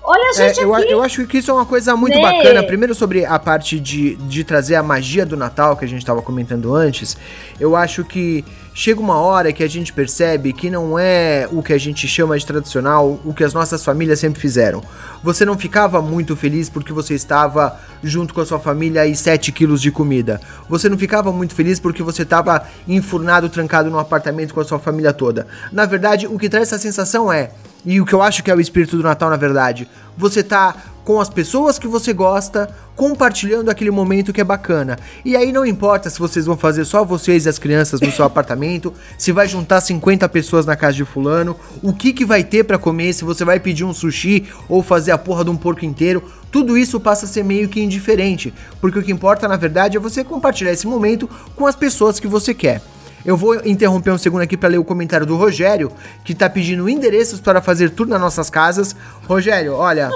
Olha 0.08 0.22
a 0.38 0.40
É, 0.42 0.48
gente 0.48 0.60
eu, 0.62 0.72
a- 0.72 0.78
aqui. 0.78 0.90
eu 0.90 1.02
acho 1.02 1.26
que 1.26 1.38
isso 1.38 1.50
é 1.50 1.54
uma 1.54 1.66
coisa 1.66 1.96
muito 1.96 2.14
Né? 2.16 2.22
bacana. 2.22 2.62
Primeiro, 2.62 2.94
sobre 2.94 3.24
a 3.24 3.38
parte 3.40 3.80
de, 3.80 4.14
de 4.16 4.44
trazer 4.44 4.76
a 4.76 4.82
magia 4.82 5.26
do 5.26 5.36
Natal 5.36 5.76
que 5.76 5.84
a 5.84 5.88
gente 5.88 5.98
estava 5.98 6.22
comentando 6.22 6.74
antes. 6.74 7.16
Eu 7.58 7.74
acho 7.74 8.04
que 8.04 8.44
chega 8.72 9.00
uma 9.00 9.18
hora 9.18 9.52
que 9.52 9.64
a 9.64 9.68
gente 9.68 9.92
percebe 9.92 10.52
que 10.52 10.70
não 10.70 10.96
é 10.98 11.48
o 11.50 11.60
que 11.62 11.72
a 11.72 11.78
gente 11.78 12.06
chama 12.06 12.38
de 12.38 12.46
tradicional, 12.46 13.18
o 13.24 13.34
que 13.34 13.42
as 13.42 13.52
nossas 13.52 13.84
famílias 13.84 14.20
sempre 14.20 14.40
fizeram. 14.40 14.80
Você 15.24 15.44
não 15.44 15.58
ficava 15.58 16.00
muito 16.00 16.36
feliz 16.36 16.68
porque 16.70 16.92
você 16.92 17.14
estava 17.14 17.76
junto 18.04 18.32
com 18.32 18.40
a 18.40 18.46
sua 18.46 18.60
família 18.60 19.04
e 19.06 19.16
7 19.16 19.50
quilos 19.50 19.80
de 19.82 19.90
comida. 19.90 20.40
Você 20.68 20.88
não 20.88 20.96
ficava 20.96 21.32
muito 21.32 21.52
feliz 21.54 21.80
porque 21.80 22.02
você 22.02 22.22
estava 22.22 22.64
enfurnado, 22.86 23.48
trancado 23.48 23.90
num 23.90 23.98
apartamento 23.98 24.54
com 24.54 24.60
a 24.60 24.64
sua 24.64 24.78
família 24.78 25.12
toda. 25.12 25.48
Na 25.72 25.84
verdade, 25.84 26.28
o 26.28 26.38
que 26.38 26.48
traz 26.48 26.68
essa 26.68 26.78
sensação 26.78 27.32
é 27.32 27.50
e 27.86 28.00
o 28.00 28.04
que 28.04 28.12
eu 28.12 28.20
acho 28.20 28.42
que 28.42 28.50
é 28.50 28.54
o 28.54 28.60
espírito 28.60 28.96
do 28.96 29.04
Natal, 29.04 29.30
na 29.30 29.36
verdade, 29.36 29.88
você 30.18 30.42
tá 30.42 30.74
com 31.04 31.20
as 31.20 31.30
pessoas 31.30 31.78
que 31.78 31.86
você 31.86 32.12
gosta, 32.12 32.68
compartilhando 32.96 33.70
aquele 33.70 33.92
momento 33.92 34.32
que 34.32 34.40
é 34.40 34.44
bacana. 34.44 34.98
E 35.24 35.36
aí 35.36 35.52
não 35.52 35.64
importa 35.64 36.10
se 36.10 36.18
vocês 36.18 36.46
vão 36.46 36.56
fazer 36.56 36.84
só 36.84 37.04
vocês 37.04 37.46
e 37.46 37.48
as 37.48 37.60
crianças 37.60 38.00
no 38.00 38.10
seu 38.10 38.24
apartamento, 38.26 38.92
se 39.16 39.30
vai 39.30 39.46
juntar 39.46 39.80
50 39.80 40.28
pessoas 40.28 40.66
na 40.66 40.74
casa 40.74 40.96
de 40.96 41.04
fulano, 41.04 41.56
o 41.80 41.92
que 41.92 42.12
que 42.12 42.24
vai 42.24 42.42
ter 42.42 42.64
pra 42.64 42.76
comer, 42.76 43.12
se 43.12 43.22
você 43.22 43.44
vai 43.44 43.60
pedir 43.60 43.84
um 43.84 43.94
sushi 43.94 44.48
ou 44.68 44.82
fazer 44.82 45.12
a 45.12 45.18
porra 45.18 45.44
de 45.44 45.50
um 45.50 45.56
porco 45.56 45.84
inteiro, 45.84 46.24
tudo 46.50 46.76
isso 46.76 46.98
passa 46.98 47.24
a 47.24 47.28
ser 47.28 47.44
meio 47.44 47.68
que 47.68 47.80
indiferente, 47.80 48.52
porque 48.80 48.98
o 48.98 49.02
que 49.02 49.12
importa 49.12 49.46
na 49.46 49.56
verdade 49.56 49.96
é 49.96 50.00
você 50.00 50.24
compartilhar 50.24 50.72
esse 50.72 50.88
momento 50.88 51.30
com 51.54 51.66
as 51.66 51.76
pessoas 51.76 52.18
que 52.18 52.26
você 52.26 52.52
quer. 52.52 52.82
Eu 53.26 53.36
vou 53.36 53.56
interromper 53.66 54.12
um 54.12 54.18
segundo 54.18 54.42
aqui 54.42 54.56
para 54.56 54.68
ler 54.68 54.78
o 54.78 54.84
comentário 54.84 55.26
do 55.26 55.36
Rogério, 55.36 55.90
que 56.24 56.32
tá 56.32 56.48
pedindo 56.48 56.88
endereços 56.88 57.40
para 57.40 57.60
fazer 57.60 57.90
tudo 57.90 58.08
nas 58.08 58.20
nossas 58.20 58.48
casas. 58.48 58.94
Rogério, 59.26 59.74
olha, 59.74 60.10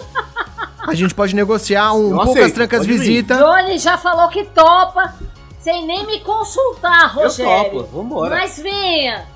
a 0.87 0.95
gente 0.95 1.13
pode 1.13 1.35
negociar 1.35 1.93
um 1.93 2.13
Eu 2.13 2.17
poucas 2.19 2.37
aceito, 2.37 2.55
trancas 2.55 2.87
visita. 2.87 3.37
Johnny 3.37 3.79
já 3.79 3.99
falou 3.99 4.29
que 4.29 4.45
topa, 4.45 5.13
sem 5.59 5.85
nem 5.85 6.07
me 6.07 6.21
consultar, 6.21 7.13
Eu 7.17 7.25
Rogério. 7.25 7.81
topo, 7.81 7.83
vambora. 7.93 8.37
Mas 8.37 8.61
venha. 8.61 9.27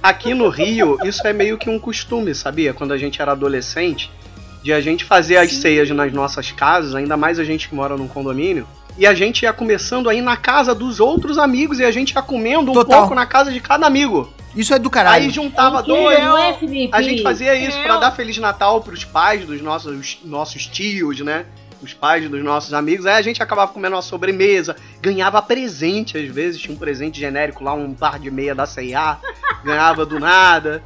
Aqui 0.00 0.32
no 0.32 0.48
Rio, 0.48 0.96
isso 1.04 1.26
é 1.26 1.32
meio 1.32 1.58
que 1.58 1.68
um 1.68 1.80
costume, 1.80 2.32
sabia? 2.32 2.72
Quando 2.72 2.92
a 2.92 2.98
gente 2.98 3.20
era 3.20 3.32
adolescente, 3.32 4.08
de 4.62 4.72
a 4.72 4.80
gente 4.80 5.04
fazer 5.04 5.36
as 5.36 5.52
ceias 5.52 5.90
nas 5.90 6.12
nossas 6.12 6.52
casas, 6.52 6.94
ainda 6.94 7.16
mais 7.16 7.40
a 7.40 7.44
gente 7.44 7.68
que 7.68 7.74
mora 7.74 7.96
num 7.96 8.06
condomínio, 8.06 8.68
e 8.98 9.06
a 9.06 9.14
gente 9.14 9.42
ia 9.42 9.52
começando 9.52 10.08
aí 10.08 10.20
na 10.22 10.36
casa 10.36 10.74
dos 10.74 11.00
outros 11.00 11.38
amigos 11.38 11.78
e 11.78 11.84
a 11.84 11.90
gente 11.90 12.12
ia 12.12 12.22
comendo 12.22 12.70
um 12.70 12.74
Total. 12.74 13.00
pouco 13.00 13.14
na 13.14 13.26
casa 13.26 13.52
de 13.52 13.60
cada 13.60 13.86
amigo. 13.86 14.32
Isso 14.54 14.72
é 14.72 14.78
do 14.78 14.88
caralho. 14.88 15.24
Aí 15.24 15.30
juntava 15.30 15.80
Incrível, 15.80 16.02
dois. 16.04 16.18
não 16.18 16.38
é, 16.38 16.54
Felipe? 16.54 16.88
A 16.94 17.02
gente 17.02 17.22
fazia 17.22 17.54
isso 17.54 17.78
pra 17.82 17.94
Eu- 17.94 18.00
dar 18.00 18.10
Feliz 18.12 18.38
Natal 18.38 18.80
pros 18.80 19.04
pais 19.04 19.44
dos 19.44 19.60
nossos, 19.60 20.18
nossos 20.24 20.66
tios, 20.66 21.20
né? 21.20 21.44
Os 21.82 21.92
pais 21.92 22.26
dos 22.30 22.42
nossos 22.42 22.72
amigos. 22.72 23.04
Aí 23.04 23.14
a 23.16 23.22
gente 23.22 23.42
acabava 23.42 23.70
comendo 23.70 23.96
uma 23.96 24.00
sobremesa, 24.02 24.74
ganhava 25.02 25.42
presente 25.42 26.16
às 26.16 26.26
vezes, 26.32 26.58
tinha 26.58 26.74
um 26.74 26.78
presente 26.78 27.20
genérico 27.20 27.62
lá, 27.62 27.74
um 27.74 27.92
par 27.92 28.18
de 28.18 28.30
meia 28.30 28.54
da 28.54 28.64
C&A, 28.64 29.18
ganhava 29.62 30.06
do 30.06 30.18
nada. 30.18 30.82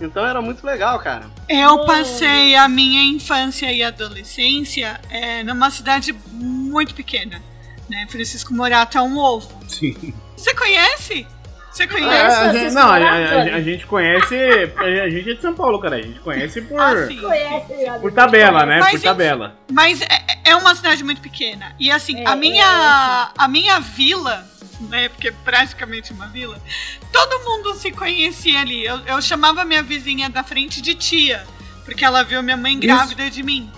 Então 0.00 0.26
era 0.26 0.42
muito 0.42 0.66
legal, 0.66 0.98
cara. 0.98 1.26
Eu 1.48 1.84
passei 1.84 2.56
a 2.56 2.68
minha 2.68 3.04
infância 3.04 3.70
e 3.72 3.84
adolescência 3.84 5.00
é, 5.08 5.44
numa 5.44 5.70
cidade 5.70 6.12
muito 6.32 6.92
pequena, 6.92 7.40
né? 7.88 8.06
Francisco 8.08 8.52
Morato 8.54 8.96
é 8.98 9.02
um 9.02 9.18
ovo. 9.18 9.50
Sim. 9.68 10.14
Você 10.36 10.54
conhece? 10.54 11.26
Você 11.70 11.84
É, 11.84 11.86
conhece? 11.86 12.36
a 12.36 12.52
gente, 12.52 12.74
não, 12.74 12.82
a, 12.90 12.96
a- 12.96 13.42
a 13.56 13.60
gente 13.62 13.86
conhece. 13.86 14.34
A 14.76 15.08
gente 15.08 15.30
é 15.30 15.34
de 15.34 15.40
São 15.40 15.54
Paulo, 15.54 15.78
cara. 15.80 15.96
A 15.96 16.02
gente 16.02 16.20
conhece 16.20 16.60
por, 16.62 16.78
Ah, 16.78 17.06
sim. 17.06 17.20
Por 18.00 18.12
tabela, 18.12 18.66
né? 18.66 18.78
Mas, 18.80 18.92
por 18.92 19.00
tabela. 19.02 19.56
Mas 19.70 20.02
é, 20.02 20.08
é 20.44 20.56
uma 20.56 20.74
cidade 20.74 21.02
muito 21.02 21.22
pequena. 21.22 21.74
E 21.80 21.90
assim, 21.90 22.20
É, 22.20 22.28
a 22.28 22.32
é, 22.32 22.36
minha 22.36 23.30
a 23.38 23.48
minha 23.48 23.80
vila, 23.80 24.46
né, 24.80 25.08
porque 25.08 25.28
é 25.28 25.32
praticamente 25.44 26.12
uma 26.12 26.26
vila, 26.26 26.60
todo 27.10 27.42
mundo 27.44 27.74
se 27.74 27.90
conhecia 27.90 28.60
ali. 28.60 28.84
Eu, 28.84 28.98
eu 29.06 29.22
chamava 29.22 29.64
minha 29.64 29.82
vizinha 29.82 30.28
da 30.28 30.42
frente 30.44 30.82
de 30.82 30.94
tia, 30.94 31.42
porque 31.86 32.04
ela 32.04 32.22
viu 32.22 32.42
minha 32.42 32.56
mãe 32.56 32.78
grávida 32.78 33.30
de 33.30 33.42
mim. 33.42 33.70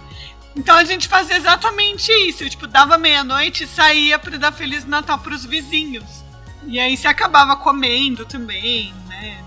Então 0.57 0.77
a 0.77 0.85
gente 0.85 1.09
fazia 1.09 1.37
exatamente 1.37 2.13
isso. 2.29 2.49
Tipo, 2.49 2.67
dava 2.67 2.97
meia-noite 2.97 3.65
e 3.65 3.67
saía 3.67 4.19
pra 4.19 4.37
dar 4.37 4.53
Feliz 4.53 4.87
Natal 4.87 5.19
pros 5.19 5.45
vizinhos. 5.45 6.25
E 6.67 6.79
aí 6.79 6.97
você 6.97 7.09
acabava 7.09 7.57
comendo 7.57 8.25
também, 8.25 8.95
né? 9.09 9.39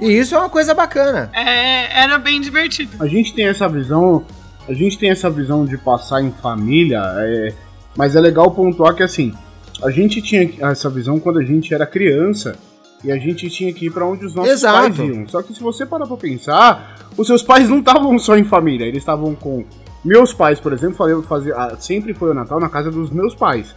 E 0.00 0.12
isso 0.12 0.34
é 0.34 0.38
uma 0.38 0.50
coisa 0.50 0.74
bacana. 0.74 1.30
É, 1.32 2.02
era 2.02 2.18
bem 2.18 2.40
divertido. 2.40 3.02
A 3.02 3.06
gente 3.06 3.32
tem 3.34 3.46
essa 3.46 3.68
visão. 3.68 4.24
A 4.68 4.72
gente 4.72 4.98
tem 4.98 5.10
essa 5.10 5.30
visão 5.30 5.64
de 5.64 5.78
passar 5.78 6.22
em 6.22 6.30
família, 6.30 7.00
é, 7.16 7.54
mas 7.96 8.14
é 8.14 8.20
legal 8.20 8.50
pontuar 8.50 8.94
que 8.94 9.02
assim, 9.02 9.32
a 9.82 9.90
gente 9.90 10.20
tinha 10.20 10.50
essa 10.60 10.90
visão 10.90 11.18
quando 11.18 11.38
a 11.38 11.44
gente 11.44 11.72
era 11.72 11.86
criança 11.86 12.54
e 13.02 13.10
a 13.10 13.16
gente 13.16 13.48
tinha 13.48 13.72
que 13.72 13.86
ir 13.86 13.90
pra 13.90 14.06
onde 14.06 14.26
os 14.26 14.34
nossos 14.34 14.52
Exato. 14.52 14.94
pais 14.94 14.98
iam. 14.98 15.26
Só 15.26 15.42
que 15.42 15.54
se 15.54 15.60
você 15.60 15.86
parar 15.86 16.06
pra 16.06 16.18
pensar, 16.18 16.98
os 17.16 17.26
seus 17.26 17.42
pais 17.42 17.68
não 17.68 17.78
estavam 17.78 18.18
só 18.18 18.36
em 18.36 18.44
família, 18.44 18.84
eles 18.84 18.98
estavam 18.98 19.34
com 19.34 19.64
meus 20.08 20.32
pais, 20.32 20.58
por 20.58 20.72
exemplo, 20.72 21.22
fazia, 21.22 21.54
ah, 21.54 21.76
sempre 21.78 22.14
foi 22.14 22.30
o 22.30 22.34
Natal 22.34 22.58
na 22.58 22.68
casa 22.68 22.90
dos 22.90 23.10
meus 23.10 23.34
pais. 23.34 23.74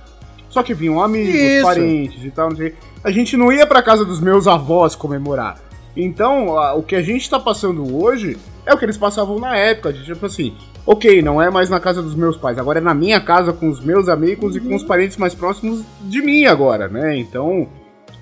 Só 0.50 0.64
que 0.64 0.74
vinham 0.74 1.02
amigos, 1.02 1.34
Isso. 1.34 1.64
parentes 1.64 2.24
e 2.26 2.32
tal, 2.32 2.50
não 2.50 2.56
sei. 2.58 2.74
A 3.04 3.12
gente 3.12 3.38
não 3.38 3.52
ia 3.52 3.66
pra 3.66 3.82
casa 3.82 4.04
dos 4.04 4.20
meus 4.20 4.48
avós 4.48 4.96
comemorar. 4.96 5.58
Então, 5.96 6.58
a- 6.58 6.74
o 6.74 6.84
que 6.84 6.96
a 6.96 7.02
gente 7.02 7.30
tá 7.30 7.40
passando 7.40 8.02
hoje 8.02 8.38
é 8.66 8.74
o 8.74 8.78
que 8.78 8.86
eles 8.86 8.98
passavam 8.98 9.40
na 9.40 9.56
época, 9.58 9.92
de 9.94 10.04
tipo 10.06 10.26
assim, 10.26 10.54
ok, 10.86 11.22
não 11.22 11.42
é 11.42 11.50
mais 11.50 11.70
na 11.70 11.80
casa 11.80 12.02
dos 12.02 12.16
meus 12.16 12.38
pais, 12.38 12.58
agora 12.58 12.80
é 12.80 12.82
na 12.82 12.94
minha 12.94 13.20
casa 13.20 13.52
com 13.54 13.70
os 13.70 13.80
meus 13.84 14.08
amigos 14.10 14.56
e 14.56 14.60
com 14.60 14.76
os 14.76 14.84
parentes 14.84 15.18
mais 15.18 15.34
próximos 15.36 15.84
de 16.02 16.22
mim 16.22 16.46
agora, 16.46 16.88
né? 16.88 17.18
Então, 17.18 17.68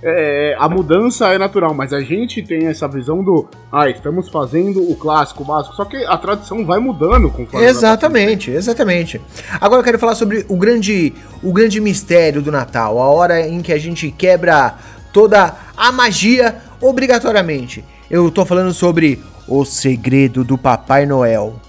é, 0.02 0.56
a 0.58 0.70
mudança 0.70 1.28
é 1.28 1.38
natural, 1.38 1.74
mas 1.74 1.91
a 1.91 2.00
gente 2.00 2.41
tem 2.41 2.68
essa 2.68 2.88
visão 2.88 3.24
do, 3.24 3.50
ah, 3.72 3.89
estamos 3.89 4.30
fazendo 4.30 4.82
o 4.82 4.95
clássico, 4.95 5.43
o 5.43 5.45
básico, 5.45 5.76
só 5.76 5.84
que 5.84 5.97
a 6.06 6.18
tradição 6.18 6.66
vai 6.66 6.80
mudando 6.80 7.30
conforme 7.30 7.66
Exatamente, 7.66 8.50
exatamente. 8.52 9.22
Agora 9.60 9.82
eu 9.82 9.84
quero 9.84 10.00
falar 10.00 10.16
sobre 10.16 10.45
o 10.47 10.56
grande, 10.56 11.14
o 11.43 11.52
grande 11.52 11.82
mistério 11.82 12.41
do 12.41 12.52
Natal, 12.52 13.00
a 13.00 13.10
hora 13.10 13.45
em 13.45 13.62
que 13.62 13.74
a 13.74 13.78
gente 13.78 14.10
quebra 14.12 14.76
toda 15.12 15.54
a 15.76 15.91
magia 15.91 16.56
obrigatoriamente. 16.80 17.84
Eu 18.10 18.32
tô 18.32 18.45
falando 18.45 18.74
sobre 18.74 19.22
o 19.47 19.66
segredo 19.66 20.43
do 20.43 20.58
Papai 20.58 21.06
Noel. 21.06 21.60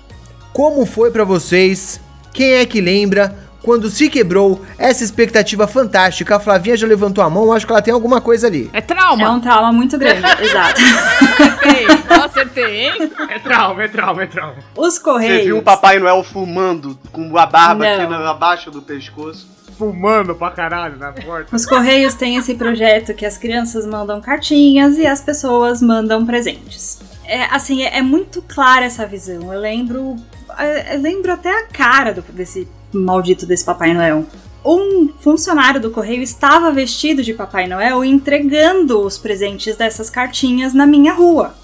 Como 0.53 0.87
foi 0.87 1.11
pra 1.11 1.25
vocês? 1.25 2.01
Quem 2.33 2.53
é 2.53 2.67
que 2.67 2.81
lembra 2.81 3.50
quando 3.63 3.91
se 3.91 4.09
quebrou 4.09 4.63
essa 4.79 5.05
expectativa 5.05 5.67
fantástica? 5.67 6.37
A 6.37 6.41
Flavinha 6.41 6.77
já 6.77 6.87
levantou 6.87 7.23
a 7.23 7.31
mão, 7.31 7.53
acho 7.53 7.67
que 7.67 7.73
ela 7.73 7.83
tem 7.83 7.93
alguma 7.93 8.21
coisa 8.21 8.47
ali. 8.47 8.71
É 8.73 8.81
trauma. 8.81 9.23
É 9.25 9.29
um 9.29 9.41
trauma 9.41 9.73
muito 9.73 9.97
grande, 9.99 10.23
exato. 10.43 10.81
Acertei. 10.81 11.87
Eu 12.17 12.25
acertei, 12.25 12.81
hein? 12.87 13.13
É 13.31 13.39
trauma, 13.39 13.83
é 13.85 13.89
trauma, 13.89 14.23
é 14.23 14.27
trauma. 14.27 14.55
Os 14.77 14.95
Você 14.95 15.01
Correios. 15.03 15.45
viu 15.45 15.59
o 15.59 15.63
Papai 15.63 15.99
Noel 15.99 16.23
fumando 16.25 16.99
com 17.13 17.37
a 17.39 17.47
barba 17.47 17.87
aqui 17.87 18.03
Não. 18.03 18.11
na- 18.11 18.31
abaixo 18.31 18.71
do 18.71 18.83
pescoço? 18.83 19.49
Fumando 19.79 20.35
pra 20.35 20.51
caralho 20.51 20.99
na 20.99 21.11
porta. 21.13 21.57
Os 21.57 21.65
Correios 21.65 22.15
têm 22.15 22.37
esse 22.37 22.55
projeto 22.55 23.15
que 23.15 23.25
as 23.25 23.39
crianças 23.39 23.87
mandam 23.87 24.21
cartinhas 24.21 24.99
e 24.99 25.07
as 25.07 25.23
pessoas 25.23 25.81
mandam 25.81 26.27
presentes. 26.27 27.01
É, 27.25 27.45
assim, 27.45 27.83
é, 27.83 27.99
é 27.99 28.03
muito 28.03 28.43
clara 28.43 28.85
essa 28.85 29.07
visão. 29.07 29.53
Eu 29.55 29.59
lembro. 29.61 30.17
é, 30.59 30.97
Eu 30.97 31.01
lembro 31.01 31.33
até 31.33 31.49
a 31.51 31.67
cara 31.69 32.13
do- 32.13 32.21
desse 32.33 32.69
maldito 32.93 33.47
desse 33.47 33.65
Papai 33.65 33.95
Noel. 33.95 34.27
Um 34.65 35.09
funcionário 35.21 35.81
do 35.81 35.91
correio 35.91 36.23
estava 36.23 36.71
vestido 36.71 37.23
de 37.23 37.33
Papai 37.33 37.67
Noel 37.67 38.05
entregando 38.05 39.01
os 39.01 39.17
presentes 39.17 39.77
dessas 39.77 40.11
cartinhas 40.11 40.75
na 40.75 40.87
minha 40.87 41.15
rua. 41.15 41.55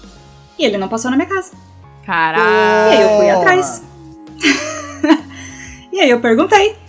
E 0.57 0.65
ele 0.65 0.77
não 0.77 0.87
passou 0.87 1.11
na 1.11 1.17
minha 1.17 1.29
casa. 1.29 1.51
E 2.01 2.05
Caralho. 2.05 2.91
aí 2.91 3.01
eu 3.01 3.17
fui 3.17 3.29
atrás. 3.29 3.83
e 5.93 5.99
aí 5.99 6.09
eu 6.09 6.19
perguntei. 6.19 6.86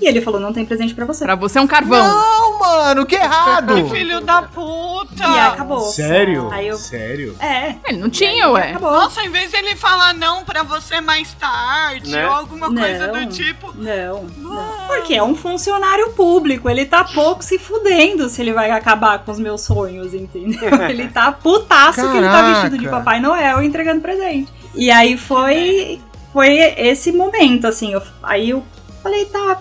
E 0.00 0.06
ele 0.06 0.20
falou: 0.20 0.38
não 0.40 0.52
tem 0.52 0.64
presente 0.64 0.94
pra 0.94 1.04
você. 1.04 1.24
Pra 1.24 1.34
você 1.34 1.58
é 1.58 1.60
um 1.62 1.66
carvão. 1.66 2.02
Não, 2.06 2.58
mano, 2.58 3.04
que 3.06 3.16
errado! 3.16 3.74
Que 3.74 3.90
filho 3.90 4.20
da 4.20 4.42
puta! 4.42 5.22
E 5.24 5.38
acabou. 5.40 5.80
Sério? 5.80 6.48
Aí 6.52 6.68
eu- 6.68 6.76
Sério? 6.76 7.34
É. 7.40 7.74
Ele 7.86 7.98
não 7.98 8.08
tinha, 8.10 8.48
ué. 8.50 8.70
Acabou. 8.70 8.92
Nossa, 8.92 9.22
em 9.22 9.30
vez 9.30 9.50
dele 9.50 9.74
falar 9.76 10.14
não 10.14 10.44
pra 10.44 10.62
você 10.62 11.00
mais 11.00 11.32
tarde 11.34 12.10
Né? 12.10 12.26
ou 12.28 12.34
alguma 12.34 12.68
coisa 12.72 13.06
Não. 13.08 13.24
do 13.24 13.26
tipo. 13.32 13.72
Não, 13.76 14.24
não. 14.36 14.86
Porque 14.86 15.14
é 15.14 15.22
um 15.22 15.34
funcionário 15.34 16.10
público. 16.12 16.68
Ele 16.70 16.84
tá 16.86 17.02
pouco 17.04 17.42
se 17.42 17.58
fudendo 17.58 18.28
se 18.28 18.40
ele 18.40 18.52
vai 18.52 18.70
acabar 18.70 19.18
com 19.20 19.32
os 19.32 19.38
meus 19.38 19.62
sonhos, 19.62 20.14
entendeu? 20.14 20.58
Ele 20.88 21.08
tá 21.08 21.30
putaço 21.32 22.00
que 22.10 22.16
ele 22.16 22.26
tá 22.26 22.42
vestido 22.42 22.78
de 22.78 22.88
Papai 22.88 23.20
Noel 23.20 23.62
entregando 23.62 24.00
presente. 24.00 24.52
E 24.74 24.90
aí 24.90 25.16
foi, 25.16 26.00
foi 26.32 26.56
esse 26.76 27.12
momento, 27.12 27.66
assim. 27.66 27.92
eu- 27.92 28.02
aí 28.22 28.50
eu 28.50 28.62
falei, 29.02 29.24
tá. 29.26 29.58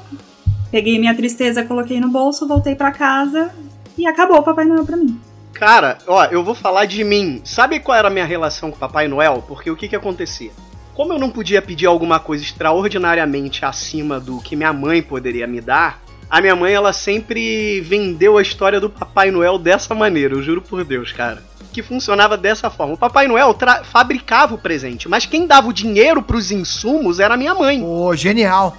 Peguei 0.71 0.99
minha 0.99 1.15
tristeza, 1.15 1.63
coloquei 1.63 1.99
no 1.99 2.09
bolso, 2.09 2.47
voltei 2.47 2.75
pra 2.75 2.91
casa 2.91 3.51
e 3.97 4.05
acabou 4.05 4.37
o 4.39 4.43
Papai 4.43 4.65
Noel 4.65 4.85
pra 4.85 4.97
mim. 4.97 5.19
Cara, 5.53 5.97
ó, 6.05 6.25
eu 6.25 6.43
vou 6.43 6.53
falar 6.53 6.85
de 6.85 7.03
mim. 7.03 7.41
Sabe 7.43 7.79
qual 7.79 7.97
era 7.97 8.09
a 8.09 8.11
minha 8.11 8.25
relação 8.25 8.69
com 8.69 8.75
o 8.77 8.79
Papai 8.79 9.07
Noel? 9.07 9.43
Porque 9.47 9.71
o 9.71 9.75
que 9.75 9.87
que 9.87 9.95
acontecia? 9.95 10.51
Como 10.93 11.13
eu 11.13 11.19
não 11.19 11.29
podia 11.29 11.61
pedir 11.61 11.85
alguma 11.85 12.19
coisa 12.19 12.43
extraordinariamente 12.43 13.63
acima 13.65 14.19
do 14.19 14.39
que 14.39 14.55
minha 14.55 14.73
mãe 14.73 15.01
poderia 15.01 15.47
me 15.47 15.61
dar, 15.61 16.01
a 16.29 16.41
minha 16.41 16.55
mãe 16.55 16.73
ela 16.73 16.91
sempre 16.91 17.79
vendeu 17.81 18.37
a 18.37 18.41
história 18.41 18.79
do 18.79 18.89
Papai 18.89 19.31
Noel 19.31 19.57
dessa 19.57 19.95
maneira, 19.95 20.33
eu 20.35 20.43
juro 20.43 20.61
por 20.61 20.83
Deus, 20.83 21.11
cara. 21.11 21.41
Que 21.71 21.81
funcionava 21.81 22.35
dessa 22.35 22.69
forma. 22.69 22.93
O 22.95 22.97
Papai 22.97 23.27
Noel 23.27 23.53
tra- 23.53 23.83
fabricava 23.83 24.55
o 24.55 24.57
presente, 24.57 25.07
mas 25.07 25.25
quem 25.25 25.45
dava 25.47 25.67
o 25.69 25.73
dinheiro 25.73 26.21
pros 26.21 26.51
insumos 26.51 27.19
era 27.19 27.35
a 27.35 27.37
minha 27.37 27.53
mãe. 27.55 27.79
Pô, 27.79 28.15
genial. 28.15 28.75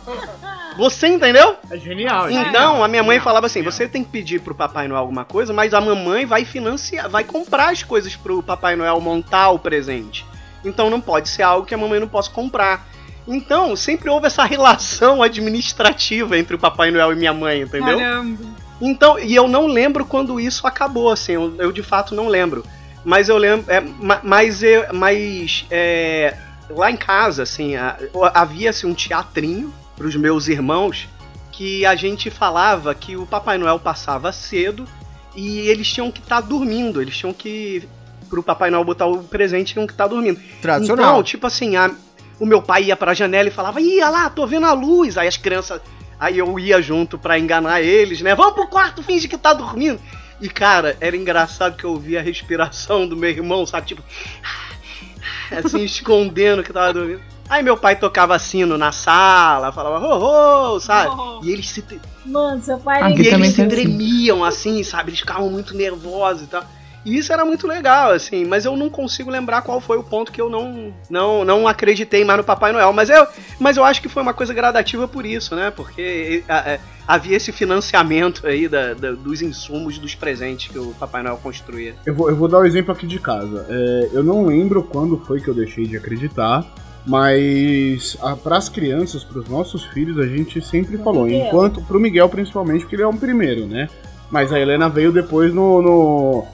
Você 0.78 1.08
entendeu? 1.08 1.56
É 1.70 1.76
genial, 1.76 2.28
é 2.28 2.32
Então, 2.32 2.82
a 2.84 2.88
minha 2.88 3.02
mãe 3.02 3.18
falava 3.18 3.46
assim: 3.46 3.62
você 3.62 3.88
tem 3.88 4.04
que 4.04 4.10
pedir 4.10 4.40
pro 4.40 4.54
Papai 4.54 4.86
Noel 4.88 5.00
alguma 5.00 5.24
coisa, 5.24 5.52
mas 5.52 5.74
a 5.74 5.80
mamãe 5.80 6.24
vai 6.24 6.44
financiar, 6.44 7.08
vai 7.10 7.24
comprar 7.24 7.70
as 7.72 7.82
coisas 7.82 8.14
pro 8.14 8.42
Papai 8.42 8.76
Noel 8.76 9.00
montar 9.00 9.50
o 9.50 9.58
presente. 9.58 10.24
Então 10.64 10.88
não 10.88 11.00
pode 11.00 11.28
ser 11.28 11.42
algo 11.42 11.66
que 11.66 11.74
a 11.74 11.78
mamãe 11.78 11.98
não 12.00 12.08
possa 12.08 12.30
comprar. 12.30 12.86
Então, 13.26 13.74
sempre 13.76 14.08
houve 14.08 14.26
essa 14.28 14.44
relação 14.46 15.20
administrativa 15.22 16.38
entre 16.38 16.54
o 16.54 16.58
Papai 16.58 16.90
Noel 16.90 17.12
e 17.12 17.16
minha 17.16 17.32
mãe, 17.34 17.60
entendeu? 17.62 17.98
Caramba. 17.98 18.44
Então, 18.80 19.18
e 19.18 19.34
eu 19.34 19.48
não 19.48 19.66
lembro 19.66 20.04
quando 20.06 20.38
isso 20.38 20.64
acabou, 20.66 21.10
assim, 21.10 21.32
eu, 21.32 21.52
eu 21.58 21.72
de 21.72 21.82
fato 21.82 22.14
não 22.14 22.28
lembro. 22.28 22.64
Mas 23.04 23.28
eu 23.28 23.36
lembro, 23.36 23.70
é, 23.70 23.80
ma- 23.80 24.20
mas, 24.22 24.62
eu- 24.62 24.86
mas 24.94 25.66
é, 25.70 26.36
lá 26.70 26.88
em 26.90 26.96
casa, 26.96 27.42
assim, 27.42 27.74
a- 27.74 27.96
havia-se 28.32 28.86
um 28.86 28.94
teatrinho 28.94 29.72
pros 29.98 30.16
meus 30.16 30.48
irmãos 30.48 31.06
que 31.52 31.84
a 31.84 31.94
gente 31.96 32.30
falava 32.30 32.94
que 32.94 33.16
o 33.16 33.26
Papai 33.26 33.58
Noel 33.58 33.78
passava 33.80 34.30
cedo 34.32 34.86
e 35.34 35.58
eles 35.68 35.92
tinham 35.92 36.10
que 36.10 36.20
estar 36.20 36.40
dormindo, 36.40 37.02
eles 37.02 37.16
tinham 37.16 37.32
que 37.34 37.86
pro 38.30 38.42
Papai 38.42 38.70
Noel 38.70 38.84
botar 38.84 39.06
o 39.06 39.24
presente 39.24 39.72
tinham 39.72 39.86
que 39.86 39.92
estar 39.92 40.06
dormindo. 40.06 40.40
Tradicional. 40.62 41.04
Então, 41.14 41.22
tipo 41.22 41.46
assim, 41.46 41.76
a- 41.76 41.90
o 42.38 42.46
meu 42.46 42.62
pai 42.62 42.84
ia 42.84 42.96
pra 42.96 43.12
janela 43.12 43.48
e 43.48 43.52
falava: 43.52 43.80
"Ia 43.80 44.08
lá, 44.08 44.30
tô 44.30 44.46
vendo 44.46 44.66
a 44.66 44.72
luz". 44.72 45.18
Aí 45.18 45.26
as 45.26 45.36
crianças, 45.36 45.80
aí 46.20 46.38
eu 46.38 46.58
ia 46.58 46.80
junto 46.80 47.18
pra 47.18 47.38
enganar 47.38 47.80
eles, 47.82 48.20
né? 48.20 48.34
Vamos 48.34 48.54
pro 48.54 48.68
quarto, 48.68 49.02
finge 49.02 49.26
que 49.26 49.36
tá 49.36 49.52
dormindo. 49.52 49.98
E 50.40 50.48
cara, 50.48 50.96
era 51.00 51.16
engraçado 51.16 51.76
que 51.76 51.84
eu 51.84 51.90
ouvia 51.90 52.20
a 52.20 52.22
respiração 52.22 53.08
do 53.08 53.16
meu 53.16 53.30
irmão, 53.30 53.66
sabe, 53.66 53.88
tipo 53.88 54.02
assim 55.50 55.82
escondendo 55.82 56.62
que 56.62 56.72
tava 56.72 56.92
dormindo. 56.92 57.20
Aí 57.48 57.62
meu 57.62 57.76
pai 57.76 57.96
tocava 57.96 58.38
sino 58.38 58.76
na 58.76 58.92
sala, 58.92 59.72
falava 59.72 60.06
ho, 60.06 60.74
ho 60.74 60.80
sabe? 60.80 61.14
Oh. 61.16 61.40
E 61.42 61.50
eles 61.50 61.68
se 61.68 61.84
Mano, 62.26 62.60
seu 62.60 62.78
pai 62.78 63.12
e 63.12 63.26
eles 63.26 63.54
se 63.54 63.62
assim. 63.62 63.68
tremiam, 63.68 64.44
assim, 64.44 64.82
sabe? 64.82 65.10
Eles 65.10 65.20
ficavam 65.20 65.48
muito 65.48 65.74
nervosos 65.74 66.42
e 66.42 66.46
tal. 66.46 66.62
E 67.04 67.16
isso 67.16 67.32
era 67.32 67.44
muito 67.44 67.66
legal, 67.66 68.10
assim, 68.10 68.44
mas 68.44 68.64
eu 68.64 68.76
não 68.76 68.90
consigo 68.90 69.30
lembrar 69.30 69.62
qual 69.62 69.80
foi 69.80 69.96
o 69.96 70.02
ponto 70.02 70.30
que 70.32 70.40
eu 70.40 70.50
não 70.50 70.92
não, 71.08 71.44
não 71.44 71.66
acreditei 71.66 72.24
mais 72.24 72.38
no 72.38 72.44
Papai 72.44 72.72
Noel. 72.72 72.92
Mas 72.92 73.08
eu, 73.08 73.26
mas 73.58 73.76
eu 73.76 73.84
acho 73.84 74.02
que 74.02 74.08
foi 74.08 74.22
uma 74.22 74.34
coisa 74.34 74.52
gradativa 74.52 75.08
por 75.08 75.24
isso, 75.24 75.54
né? 75.54 75.70
Porque 75.70 76.42
é, 76.46 76.54
é, 76.54 76.80
havia 77.06 77.36
esse 77.36 77.50
financiamento 77.52 78.46
aí 78.46 78.68
da, 78.68 78.92
da- 78.94 79.12
dos 79.12 79.40
insumos 79.40 79.98
dos 79.98 80.14
presentes 80.14 80.70
que 80.70 80.78
o 80.78 80.92
Papai 80.98 81.22
Noel 81.22 81.38
construía. 81.38 81.94
Eu 82.04 82.14
vou, 82.14 82.28
eu 82.28 82.36
vou 82.36 82.48
dar 82.48 82.58
o 82.58 82.66
exemplo 82.66 82.92
aqui 82.92 83.06
de 83.06 83.18
casa. 83.18 83.64
É, 83.70 84.10
eu 84.12 84.22
não 84.24 84.44
lembro 84.44 84.82
quando 84.82 85.16
foi 85.18 85.40
que 85.40 85.48
eu 85.48 85.54
deixei 85.54 85.86
de 85.86 85.96
acreditar, 85.96 86.66
mas 87.08 88.16
para 88.44 88.56
as 88.56 88.68
crianças, 88.68 89.24
para 89.24 89.38
os 89.40 89.48
nossos 89.48 89.84
filhos, 89.86 90.18
a 90.18 90.26
gente 90.26 90.60
sempre 90.64 90.96
falou. 90.98 91.24
Miguel. 91.24 91.46
Enquanto 91.46 91.80
pro 91.82 91.98
Miguel 91.98 92.28
principalmente, 92.28 92.82
porque 92.82 92.96
ele 92.96 93.02
é 93.02 93.08
um 93.08 93.16
primeiro, 93.16 93.66
né? 93.66 93.88
Mas 94.30 94.52
a 94.52 94.60
Helena 94.60 94.88
veio 94.88 95.10
depois 95.10 95.52
no, 95.54 95.80
no- 95.82 96.44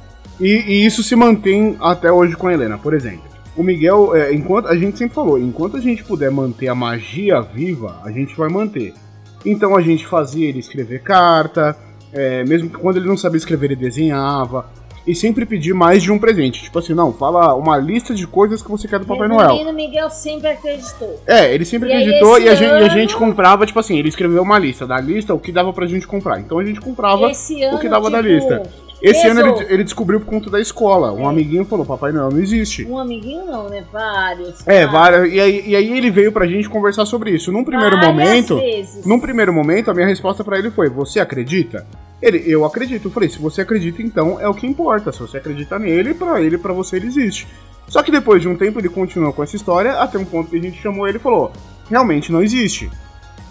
E, 0.41 0.47
e 0.47 0.87
isso 0.87 1.03
se 1.03 1.15
mantém 1.17 1.77
até 1.81 2.11
hoje 2.11 2.37
com 2.37 2.47
a 2.49 2.53
Helena, 2.55 2.79
por 2.79 2.95
exemplo. 2.95 3.25
O 3.57 3.63
Miguel, 3.63 4.15
é, 4.17 4.33
enquanto 4.35 4.67
a 4.69 4.77
gente 4.77 4.97
sempre 4.99 5.15
falou, 5.15 5.39
enquanto 5.39 5.77
a 5.77 5.81
gente 5.81 6.03
puder 6.05 6.31
manter 6.31 6.69
a 6.69 6.75
magia 6.75 7.41
viva, 7.41 8.01
a 8.05 8.11
gente 8.11 8.35
vai 8.37 8.49
manter. 8.49 8.95
Então 9.45 9.77
a 9.77 9.81
gente 9.81 10.07
fazia 10.07 10.49
ele 10.49 10.59
escrever 10.59 11.03
carta, 11.03 11.77
é, 12.13 12.45
mesmo 12.45 12.71
que 12.71 12.77
quando 12.79 12.97
ele 12.97 13.07
não 13.07 13.17
sabia 13.17 13.39
escrever, 13.39 13.67
ele 13.67 13.77
desenhava. 13.77 14.67
E 15.07 15.15
sempre 15.15 15.45
pedir 15.45 15.75
mais 15.75 16.03
de 16.03 16.11
um 16.11 16.19
presente. 16.19 16.63
Tipo 16.63 16.79
assim, 16.79 16.95
não, 16.95 17.13
fala 17.13 17.55
uma 17.55 17.77
lista 17.77 18.15
de 18.15 18.27
coisas 18.27 18.63
que 18.63 18.71
você 18.71 18.89
quer 18.89 18.99
do 18.99 19.05
Papai 19.05 19.29
Noel. 19.29 19.49
Resumindo, 19.51 19.73
Miguel 19.75 20.09
sempre 20.09 20.49
acreditou. 20.49 21.21
É, 21.27 21.53
ele 21.55 21.65
sempre 21.67 21.91
E 21.91 21.93
acreditou 21.93 22.39
e 22.39 22.49
a, 22.49 22.55
gente, 22.55 22.69
e 22.69 22.73
a 22.73 22.77
ano- 22.77 22.91
gente 22.91 23.15
comprava, 23.15 23.67
tipo 23.67 23.79
assim, 23.79 23.99
ele 23.99 24.09
escreveu 24.09 24.43
uma 24.43 24.59
lista 24.59 24.87
da 24.87 24.99
lista, 24.99 25.35
o 25.35 25.39
que 25.39 25.53
dava 25.53 25.73
pra 25.75 25.87
gente 25.87 26.07
comprar. 26.07 26.41
Então 26.41 26.59
a 26.59 26.65
gente 26.65 26.81
comprava 26.81 27.27
ano, 27.27 27.35
o 27.75 27.79
que 27.79 27.89
dava 27.89 28.09
da 28.11 28.23
tipo, 28.23 28.29
lista. 28.33 28.63
Esse 29.03 29.27
ano 29.27 29.41
ele, 29.41 29.67
ele 29.75 29.85
descobriu 29.85 30.19
por 30.19 30.27
conta 30.27 30.49
da 30.49 30.59
escola. 30.59 31.13
Um 31.13 31.27
É. 31.27 31.29
amiguinho 31.29 31.67
falou: 31.67 31.85
Papai 31.85 32.11
Noel 32.11 32.31
não 32.31 32.41
existe. 32.41 32.87
Um 32.87 32.99
amiguinho 32.99 33.45
não, 33.45 33.69
né? 33.69 33.85
Vários. 33.93 34.67
É, 34.67 34.87
vários. 34.87 35.31
e, 35.31 35.39
aí, 35.39 35.63
e 35.67 35.77
aí 35.77 35.99
ele 35.99 36.11
veio 36.11 36.33
pra 36.33 36.47
gente 36.47 36.71
conversar 36.71 37.05
sobre 37.05 37.31
isso. 37.31 37.53
Num 37.53 37.63
primeiro 37.65 37.97
Várias 37.97 38.11
momento. 38.15 38.57
vezes. 38.57 39.05
Num 39.05 39.21
primeiro 39.21 39.53
momento, 39.53 39.91
a 39.91 39.95
minha 39.95 40.07
resposta 40.07 40.43
pra 40.43 40.59
ele 40.59 40.71
foi: 40.71 40.89
Você 40.89 41.21
acredita? 41.21 41.87
Ele, 42.25 42.43
eu 42.47 42.65
acredito. 42.65 43.09
Eu 43.09 43.11
falei: 43.11 43.29
Se 43.29 43.39
você 43.39 43.61
acredita, 43.61 44.01
então 44.01 44.41
é 44.41 44.49
o 44.49 44.55
que 44.55 44.67
importa. 44.67 45.13
Se 45.13 45.21
você 45.21 45.37
acredita 45.37 45.79
nele, 45.79 46.15
pra 46.15 46.41
ele, 46.41 46.57
pra 46.57 46.73
você, 46.73 46.97
ele 46.97 47.07
existe. 47.07 47.47
Só 47.87 48.03
que 48.03 48.11
depois 48.11 48.41
de 48.41 48.49
um 48.49 48.57
tempo 48.57 48.81
ele 48.81 48.89
continuou 48.89 49.31
com 49.31 49.43
essa 49.43 49.55
história, 49.55 50.01
até 50.01 50.17
um 50.19 50.25
ponto 50.25 50.49
que 50.49 50.57
a 50.57 50.63
gente 50.63 50.81
chamou 50.81 51.07
ele 51.07 51.19
e 51.19 51.21
falou: 51.21 51.53
Realmente 51.91 52.33
não 52.33 52.43
existe. 52.43 52.91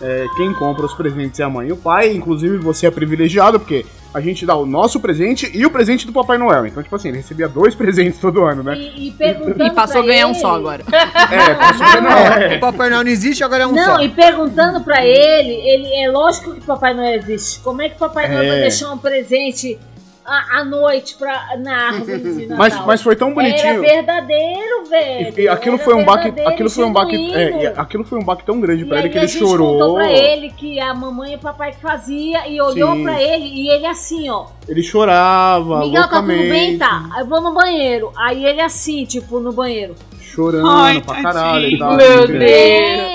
É, 0.02 0.26
quem 0.36 0.52
compra 0.56 0.88
os 0.88 0.94
presentes 0.96 1.40
é 1.40 1.44
a 1.44 1.50
mãe 1.50 1.68
e 1.68 1.72
o 1.72 1.78
pai, 1.78 2.12
inclusive 2.12 2.58
você 2.58 2.88
é 2.88 2.92
privilegiado, 2.92 3.60
porque 3.60 3.86
a 4.14 4.22
gente 4.22 4.46
dá 4.46 4.56
o 4.56 4.66
nosso 4.66 5.00
presente 5.00 5.50
e 5.54 5.66
o 5.66 5.72
presente 5.72 6.06
do 6.06 6.14
Papai 6.14 6.38
Noel. 6.38 6.68
Então, 6.68 6.84
tipo 6.84 6.96
assim, 6.96 7.08
ele 7.10 7.18
recebia 7.18 7.48
dois 7.50 7.74
presentes 7.76 8.20
todo 8.20 8.44
ano, 8.44 8.62
né? 8.64 8.76
E, 8.78 9.08
e 9.08 9.12
perguntando 9.12 9.64
E 9.66 9.72
passou 9.72 10.02
a 10.02 10.06
ganhar 10.06 10.28
um 10.28 10.32
ele- 10.32 10.40
só 10.40 10.56
agora. 10.56 10.84
É, 11.34 11.54
passou 11.56 11.86
a 11.86 11.96
ganhar, 12.00 12.42
é. 12.54 12.58
O 12.58 12.60
Papai 12.60 12.90
Noel 12.90 13.04
não 13.04 13.12
existe, 13.12 13.44
agora 13.44 13.64
é 13.64 13.68
um 13.68 13.72
Não, 13.74 13.84
só. 13.96 14.02
e 14.02 14.10
perguntando 14.10 14.82
pra 14.82 15.04
ele, 15.06 15.52
ele 15.68 15.88
é 16.04 16.12
lógico 16.12 16.54
que 16.54 16.62
Papai 16.62 16.94
Noel 16.94 17.16
existe. 17.16 17.60
Como 17.62 17.82
é 17.82 17.90
que 17.90 17.98
Papai 17.98 18.28
Noel 18.30 18.44
É. 18.44 18.48
vai 18.50 18.60
deixar 18.62 18.92
um 18.92 18.98
presente 18.98 19.80
à, 20.26 20.60
à 20.60 20.64
noite 20.66 21.16
pra, 21.18 21.56
na 21.58 21.88
árvore 21.88 22.20
de 22.20 22.46
Natal? 22.48 22.58
Mas, 22.58 22.86
mas 22.86 23.02
foi 23.02 23.16
tão 23.16 23.28
Era 23.30 23.36
bonitinho. 23.36 23.82
verdadeiro, 23.82 24.86
velho. 24.90 25.34
E, 25.40 25.42
e 25.42 25.48
aquilo 25.50 25.76
Era 25.76 25.84
foi 25.86 25.94
um 25.96 26.04
baque, 26.06 26.24
verdadeiro, 26.24 26.50
aquilo 26.50 26.70
foi 26.70 26.84
um 26.86 26.94
baque, 26.94 27.34
é, 27.34 27.62
e 27.64 27.68
aquilo 27.68 28.04
foi 28.04 28.20
um 28.20 28.24
baque 28.24 28.44
tão 28.46 28.60
grande 28.62 28.84
E 28.84 28.86
pra 28.86 28.98
ele 29.00 29.08
aí 29.08 29.12
que 29.12 29.18
a 29.18 29.22
ele 29.22 29.28
gente 29.32 29.40
chorou. 29.40 29.74
contou 29.74 29.96
pra 29.96 30.12
ele 30.12 30.50
que 30.52 30.80
a 30.80 30.94
mamãe 30.94 31.34
e 31.34 31.36
o 31.36 31.40
papai 31.40 31.72
que 31.72 31.80
fazia 31.82 32.48
e 32.48 32.60
olhou 32.62 32.94
Sim. 32.96 33.04
pra 33.04 33.22
ele 33.22 33.46
e 33.46 33.70
ele 33.70 33.86
assim, 33.86 34.30
ó. 34.30 34.46
Ele 34.68 34.82
chorava 34.82 35.80
Miguel, 35.82 36.02
tá 36.04 36.08
tudo 36.08 36.16
loucamente, 36.28 36.50
bem? 36.50 36.78
Tá. 36.78 37.06
Aí 37.14 37.22
eu 37.22 37.28
vou 37.28 37.42
no 37.42 37.54
banheiro. 37.54 38.12
Aí 38.18 38.46
ele 38.46 38.62
assim, 38.62 39.06
tipo, 39.06 39.40
no 39.40 39.52
banheiro. 39.52 39.94
chorando 40.22 40.68
Ai, 40.70 41.02
pra 41.02 41.22
caralho. 41.22 41.68
e 41.68 41.78
tal, 41.78 41.96
Meu 41.98 42.24
entendeu? 42.24 42.40
Deus. 42.40 42.52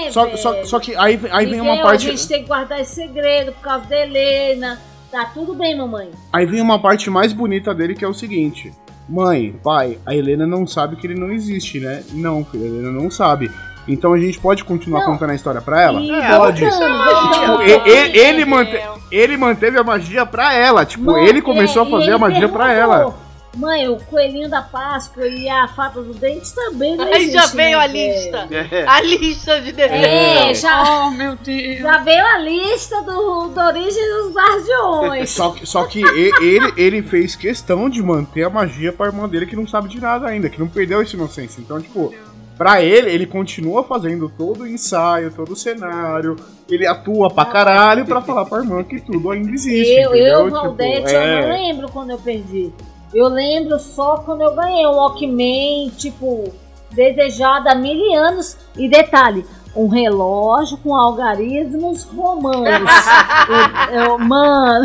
É, 0.07 0.11
Só, 0.11 0.37
só, 0.37 0.65
só 0.65 0.79
que 0.81 0.95
aí, 0.97 1.19
aí 1.31 1.47
vem 1.47 1.61
uma 1.61 1.71
Miguel, 1.73 1.87
parte. 1.87 2.07
A 2.07 2.11
gente 2.11 2.29
tem 2.29 2.43
que 2.43 2.49
guardar 2.49 2.81
esse 2.81 2.95
segredo 2.95 3.53
por 3.53 3.61
causa 3.63 3.87
da 3.87 3.97
Helena. 3.99 4.81
Tá 5.11 5.25
tudo 5.33 5.55
bem, 5.55 5.77
mamãe. 5.77 6.11
Aí 6.33 6.45
vem 6.47 6.61
uma 6.61 6.79
parte 6.79 7.09
mais 7.11 7.33
bonita 7.33 7.75
dele 7.75 7.95
que 7.95 8.05
é 8.05 8.09
o 8.09 8.13
seguinte: 8.15 8.73
Mãe, 9.09 9.55
pai, 9.65 9.99
a 10.05 10.15
Helena 10.15 10.47
não 10.47 10.67
sabe 10.67 10.97
que 10.97 11.07
ele 11.07 11.19
não 11.19 11.31
existe, 11.31 11.81
né? 11.81 12.03
Não, 12.13 12.45
filho, 12.45 12.65
a 12.65 12.67
Helena 12.67 12.91
não 12.93 13.11
sabe. 13.11 13.51
Então 13.87 14.13
a 14.13 14.19
gente 14.19 14.39
pode 14.39 14.63
continuar 14.65 15.01
Não. 15.01 15.07
contando 15.13 15.31
a 15.31 15.35
história 15.35 15.63
pra 15.63 15.81
ela? 15.81 15.99
E 16.03 16.09
pode. 16.37 16.63
Tipo, 16.63 16.77
voltando. 16.77 17.63
e- 17.63 17.89
e- 17.89 18.19
ele, 18.19 18.45
mante- 18.45 18.79
ele 19.11 19.37
manteve 19.39 19.79
a 19.79 19.83
magia 19.83 20.27
pra 20.27 20.53
ela. 20.53 20.85
Tipo, 20.85 21.17
ele 21.17 21.41
começou 21.41 21.85
é, 21.85 21.87
a 21.87 21.91
fazer 21.91 22.11
a 22.11 22.15
ele 22.15 22.19
magia 22.19 22.49
pra 22.51 22.71
ela. 22.71 23.15
Mãe, 23.59 23.89
o 23.89 23.97
coelhinho 23.97 24.49
da 24.49 24.63
Páscoa 24.63 25.27
e 25.27 25.49
a 25.49 25.67
fata 25.69 26.01
do 26.01 26.15
dente 26.15 26.55
também 26.55 26.97
não 26.97 27.05
Aí 27.13 27.31
já 27.31 27.47
veio 27.47 27.77
né, 27.79 27.85
a 27.85 27.87
velho? 27.89 28.15
lista. 28.15 28.49
É. 28.51 28.85
A 28.87 29.01
lista 29.03 29.61
de 29.61 29.71
É, 29.71 29.73
desenhos. 29.89 30.61
já, 30.61 30.83
Oh, 31.07 31.11
meu 31.11 31.35
Deus. 31.37 31.79
já 31.81 31.99
veio 31.99 32.25
a 32.25 32.39
lista 32.39 33.03
do, 33.03 33.49
da 33.49 33.67
origem 33.67 34.03
dos 34.15 34.33
guardiões. 34.35 35.31
Só 35.31 35.51
que, 35.51 35.67
só 35.67 35.85
que 35.85 36.01
ele, 36.03 36.73
ele 36.77 37.03
fez 37.03 37.35
questão 37.35 37.91
de 37.91 38.03
manter 38.03 38.45
a 38.45 38.51
magia 38.51 38.93
pra 38.93 39.07
irmã 39.07 39.29
dele 39.29 39.47
que 39.47 39.57
não 39.57 39.67
sabe 39.67 39.89
de 39.89 40.01
nada 40.01 40.29
ainda, 40.29 40.49
que 40.49 40.61
não 40.61 40.69
perdeu 40.69 41.01
essa 41.03 41.17
inocência. 41.17 41.61
Então, 41.61 41.81
tipo, 41.81 42.15
Pra 42.57 42.83
ele, 42.83 43.09
ele 43.09 43.25
continua 43.25 43.85
fazendo 43.85 44.29
todo 44.29 44.63
o 44.63 44.67
ensaio, 44.67 45.31
todo 45.31 45.53
o 45.53 45.57
cenário. 45.57 46.35
Ele 46.69 46.89
atua 46.89 47.31
pra 47.33 47.45
caralho 47.45 48.05
pra 48.05 48.21
falar 48.21 48.47
pra 48.47 48.59
irmã 48.59 48.83
que 48.83 49.01
tudo 49.01 49.31
ainda 49.31 49.49
existe. 49.53 49.93
Eu, 49.93 50.11
entendeu? 50.11 50.35
eu 50.39 50.45
Tipo, 50.47 50.57
Valdete, 50.57 51.15
eu 51.15 51.21
é. 51.21 51.41
não 51.41 51.49
lembro 51.55 51.89
quando 51.93 52.11
eu 52.11 52.19
perdi. 52.19 52.73
Eu 53.15 53.29
lembro 53.29 53.79
só 53.79 54.19
quando 54.19 54.43
eu 54.43 54.55
ganhei 54.55 54.87
um 54.87 54.93
Walkman, 54.97 55.91
tipo, 55.97 56.53
desejado 56.91 57.69
há 57.69 57.75
mil 57.75 58.15
anos. 58.17 58.57
E 58.77 58.89
detalhe, 58.89 59.47
um 59.75 59.89
relógio 59.89 60.77
com 60.79 60.95
algarismos 60.95 62.05
romanos. 62.05 62.91
eu, 63.93 64.01
eu- 64.05 64.19
mano, 64.19 64.85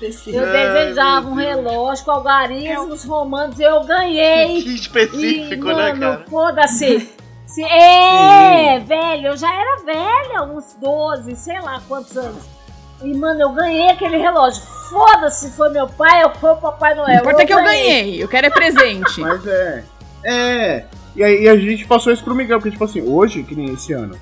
eu 0.00 0.46
desejava 0.52 1.28
um 1.28 1.34
relógio 1.34 2.04
com 2.04 2.10
algarismos 2.10 3.04
romanos. 3.04 3.58
Eu 3.60 3.82
ganhei. 3.84 4.62
Que 4.62 4.74
específico, 4.74 5.70
E, 5.70 5.74
né, 5.74 5.92
mano, 5.92 6.00
cara? 6.00 6.24
Foda-se. 6.28 7.08
Se- 7.46 7.62
É, 7.64 8.78
velho, 8.78 9.26
eu 9.28 9.36
já 9.36 9.52
era 9.52 9.82
velha, 9.84 10.42
uns 10.44 10.74
12, 10.80 11.36
sei 11.36 11.60
lá 11.60 11.82
quantos 11.86 12.16
anos. 12.16 12.42
E, 13.04 13.14
mano, 13.16 13.40
eu 13.40 13.50
ganhei 13.52 13.90
aquele 13.90 14.16
relógio. 14.16 14.62
Foda-se, 14.90 15.50
foi 15.52 15.70
meu 15.70 15.86
pai 15.86 16.24
ou 16.24 16.30
foi 16.30 16.50
o 16.50 16.56
Papai 16.56 16.94
Noel. 16.94 17.16
O 17.16 17.20
importante 17.20 17.42
é 17.42 17.46
que 17.46 17.54
eu 17.54 17.64
ganhei. 17.64 18.22
Eu 18.22 18.28
quero 18.28 18.46
é 18.46 18.50
presente. 18.50 19.20
Mas 19.22 19.46
é. 19.46 19.84
É. 20.24 20.84
E 21.16 21.22
aí 21.22 21.48
a 21.48 21.56
gente 21.56 21.86
passou 21.86 22.12
isso 22.12 22.22
pro 22.22 22.34
Miguel, 22.34 22.58
porque, 22.58 22.70
tipo 22.70 22.84
assim, 22.84 23.02
hoje, 23.02 23.42
que 23.42 23.54
nem 23.54 23.72
esse 23.72 23.92
ano, 23.92 24.16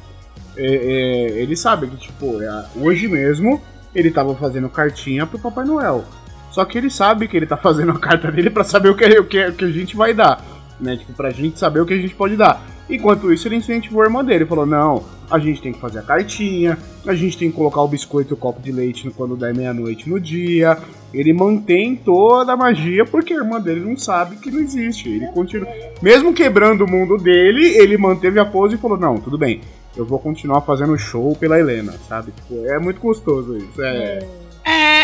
é, 0.56 0.64
é, 0.64 1.42
ele 1.42 1.56
sabe 1.56 1.86
que, 1.88 1.96
tipo, 1.96 2.40
é, 2.42 2.64
hoje 2.76 3.06
mesmo 3.08 3.60
ele 3.94 4.10
tava 4.10 4.34
fazendo 4.34 4.68
cartinha 4.68 5.26
pro 5.26 5.38
Papai 5.38 5.64
Noel. 5.64 6.04
Só 6.50 6.64
que 6.64 6.78
ele 6.78 6.90
sabe 6.90 7.28
que 7.28 7.36
ele 7.36 7.46
tá 7.46 7.56
fazendo 7.56 7.92
a 7.92 7.98
carta 7.98 8.30
dele 8.30 8.50
pra 8.50 8.64
saber 8.64 8.88
o 8.88 8.96
que, 8.96 9.04
o 9.04 9.24
que, 9.24 9.46
o 9.46 9.52
que 9.52 9.64
a 9.64 9.70
gente 9.70 9.96
vai 9.96 10.12
dar. 10.12 10.42
Né? 10.80 10.96
Tipo, 10.96 11.12
pra 11.12 11.30
gente 11.30 11.58
saber 11.58 11.80
o 11.80 11.86
que 11.86 11.94
a 11.94 11.98
gente 11.98 12.14
pode 12.14 12.36
dar. 12.36 12.62
Enquanto 12.90 13.32
isso, 13.32 13.46
ele 13.46 13.56
incentivou 13.56 14.02
a 14.02 14.06
irmã 14.06 14.24
dele. 14.24 14.44
Falou: 14.44 14.66
não, 14.66 15.04
a 15.30 15.38
gente 15.38 15.62
tem 15.62 15.72
que 15.72 15.78
fazer 15.78 16.00
a 16.00 16.02
cartinha, 16.02 16.76
a 17.06 17.14
gente 17.14 17.38
tem 17.38 17.50
que 17.50 17.56
colocar 17.56 17.80
o 17.80 17.88
biscoito 17.88 18.32
e 18.32 18.34
o 18.34 18.36
copo 18.36 18.60
de 18.60 18.72
leite 18.72 19.08
quando 19.16 19.36
der 19.36 19.54
meia-noite 19.54 20.10
no 20.10 20.18
dia. 20.18 20.76
Ele 21.12 21.32
mantém 21.32 21.96
toda 21.96 22.52
a 22.52 22.56
magia 22.56 23.04
porque 23.04 23.32
a 23.32 23.36
irmã 23.36 23.60
dele 23.60 23.80
não 23.80 23.96
sabe 23.96 24.36
que 24.36 24.50
não 24.50 24.60
existe. 24.60 25.08
Ele 25.08 25.26
continua. 25.28 25.68
Mesmo 26.02 26.32
quebrando 26.32 26.84
o 26.84 26.90
mundo 26.90 27.16
dele, 27.16 27.76
ele 27.76 27.96
manteve 27.96 28.40
a 28.40 28.44
pose 28.44 28.74
e 28.74 28.78
falou: 28.78 28.98
não, 28.98 29.18
tudo 29.18 29.38
bem. 29.38 29.60
Eu 29.96 30.04
vou 30.04 30.18
continuar 30.18 30.60
fazendo 30.60 30.96
show 30.96 31.34
pela 31.34 31.58
Helena, 31.58 31.92
sabe? 32.08 32.32
Tipo, 32.32 32.64
é 32.66 32.78
muito 32.78 33.00
gostoso 33.00 33.56
isso. 33.56 33.82
É. 33.82 34.18
É, 34.18 34.26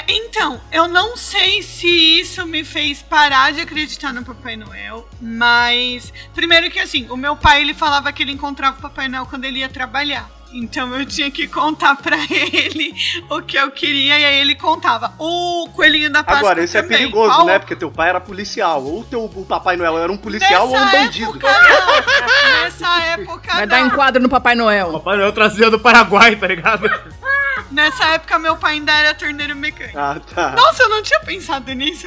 então, 0.08 0.60
eu 0.70 0.86
não 0.88 1.16
sei 1.16 1.62
se 1.62 1.86
isso 2.20 2.46
me 2.46 2.62
fez 2.64 3.02
parar 3.02 3.52
de 3.52 3.60
acreditar 3.60 4.12
no 4.12 4.24
Papai 4.24 4.56
Noel, 4.56 5.08
mas 5.20 6.12
primeiro 6.34 6.70
que 6.70 6.78
assim, 6.78 7.06
o 7.10 7.16
meu 7.16 7.36
pai 7.36 7.62
ele 7.62 7.74
falava 7.74 8.12
que 8.12 8.22
ele 8.22 8.32
encontrava 8.32 8.78
o 8.78 8.82
Papai 8.82 9.08
Noel 9.08 9.26
quando 9.26 9.44
ele 9.44 9.60
ia 9.60 9.68
trabalhar. 9.68 10.28
Então 10.52 10.94
eu 10.96 11.04
tinha 11.04 11.28
que 11.30 11.48
contar 11.48 11.96
pra 11.96 12.16
ele 12.30 12.94
o 13.28 13.42
que 13.42 13.56
eu 13.58 13.70
queria 13.72 14.18
e 14.18 14.24
aí 14.24 14.38
ele 14.40 14.54
contava. 14.54 15.12
O 15.18 15.68
coelhinho 15.74 16.08
da 16.10 16.22
Páscoa 16.22 16.38
Agora, 16.50 16.64
isso 16.64 16.78
é 16.78 16.82
perigoso, 16.82 17.34
Qual- 17.34 17.46
né? 17.46 17.58
Porque 17.58 17.74
teu 17.74 17.90
pai 17.90 18.10
era 18.10 18.20
policial. 18.20 18.82
Ou 18.84 19.04
teu, 19.04 19.24
o 19.24 19.44
Papai 19.44 19.76
Noel 19.76 19.98
era 19.98 20.12
um 20.12 20.16
policial 20.16 20.68
ou 20.68 20.76
um 20.76 20.80
Nessa 20.80 20.96
bandido. 20.96 21.30
época 21.30 21.48
não. 21.52 22.62
Nessa 22.62 23.02
época 23.06 23.52
Vai 23.52 23.60
não. 23.62 23.68
dar 23.68 23.80
enquadro 23.80 24.22
no 24.22 24.28
Papai 24.28 24.54
Noel. 24.54 24.92
Papai 24.92 25.16
Noel 25.16 25.32
trazia 25.32 25.68
do 25.70 25.80
Paraguai, 25.80 26.36
tá 26.36 26.46
ligado? 26.46 26.88
Nessa 27.70 28.04
época 28.14 28.38
meu 28.38 28.56
pai 28.56 28.74
ainda 28.74 28.92
era 28.92 29.14
torneiro 29.14 29.54
mecânico. 29.56 29.98
Ah, 29.98 30.20
tá. 30.34 30.50
Nossa, 30.52 30.82
eu 30.84 30.88
não 30.88 31.02
tinha 31.02 31.20
pensado 31.20 31.72
nisso. 31.72 32.06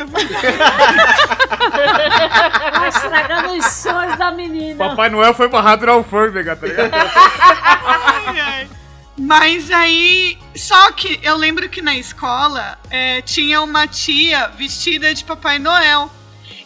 Tá 2.72 2.88
estragando 2.88 3.54
os 3.54 3.66
sonhos 3.66 4.18
da 4.18 4.32
menina. 4.32 4.90
Papai 4.90 5.10
Noel 5.10 5.34
foi 5.34 5.48
barrado 5.48 5.86
na 5.86 5.94
alfândega, 5.94 6.56
tá 6.56 6.68
ligado? 6.68 6.92
Ai, 6.94 8.40
ai. 8.40 8.70
Mas 9.18 9.70
aí. 9.72 10.38
Só 10.56 10.92
que 10.92 11.20
eu 11.24 11.36
lembro 11.38 11.68
que 11.70 11.82
na 11.82 11.96
escola 11.96 12.78
é, 12.90 13.22
tinha 13.22 13.62
uma 13.62 13.88
tia 13.88 14.48
vestida 14.50 15.14
de 15.14 15.24
Papai 15.24 15.60
Noel. 15.60 16.10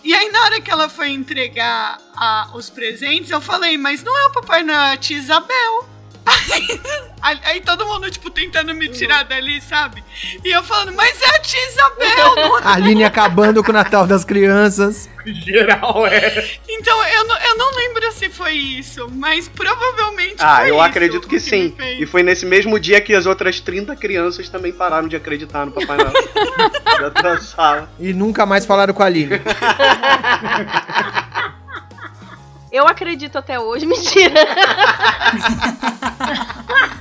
E 0.03 0.13
aí, 0.13 0.29
na 0.31 0.41
hora 0.43 0.59
que 0.61 0.69
ela 0.69 0.89
foi 0.89 1.09
entregar 1.11 1.97
a- 2.15 2.49
os 2.53 2.69
presentes, 2.69 3.31
eu 3.31 3.39
falei, 3.39 3.77
mas 3.77 4.03
não 4.03 4.17
é 4.17 4.25
o 4.27 4.31
Papai 4.31 4.61
Noel, 4.61 4.79
é 4.81 4.91
a 4.93 4.97
tia 4.97 5.17
Isabel. 5.17 5.89
Aí, 7.21 7.39
aí- 7.45 7.61
todo 7.61 7.85
mundo, 7.85 8.09
tipo, 8.11 8.29
tentando 8.29 8.73
me 8.73 8.89
tirar 8.89 9.23
dali, 9.23 9.61
sabe? 9.61 10.03
E 10.43 10.51
eu 10.51 10.61
falando, 10.63 10.93
mas 10.93 11.21
é 11.21 11.35
a 11.35 11.39
tia 11.39 11.67
Isabel, 11.69 12.35
não 12.35 12.59
é? 12.59 12.63
A 12.63 12.73
Aline 12.73 13.03
acabando 13.03 13.63
com 13.63 13.71
o 13.71 13.73
Natal 13.73 14.05
das 14.05 14.25
crianças. 14.25 15.09
Geral, 15.25 16.05
é. 16.05 16.57
Então, 16.67 17.07
eu 17.07 17.27
não, 17.27 17.37
eu 17.37 17.57
não 17.57 17.75
lembro 17.75 18.11
se 18.11 18.29
foi 18.29 18.53
isso, 18.53 19.07
mas 19.11 19.47
provavelmente 19.47 20.35
Ah, 20.39 20.57
foi 20.57 20.71
eu 20.71 20.75
isso 20.75 20.83
acredito 20.83 21.27
que 21.27 21.35
me 21.35 21.41
sim. 21.41 21.75
E 21.99 22.05
foi 22.05 22.23
nesse 22.23 22.45
mesmo 22.45 22.77
dia 22.79 22.99
que 22.99 23.13
as 23.13 23.25
outras 23.25 23.59
30 23.61 23.95
crianças 23.95 24.49
também 24.49 24.73
pararam 24.73 25.07
de 25.07 25.15
acreditar 25.15 25.65
no 25.65 25.71
Papai 25.71 25.97
Noel. 25.97 26.11
da 27.23 27.39
sala. 27.39 27.89
E 27.99 28.11
nunca 28.13 28.45
mais 28.45 28.65
falaram 28.65 28.93
com 28.93 29.01
a 29.01 29.05
Aline. 29.05 29.39
Eu 32.73 32.87
acredito 32.87 33.37
até 33.37 33.59
hoje, 33.59 33.85
mentira. 33.85 34.33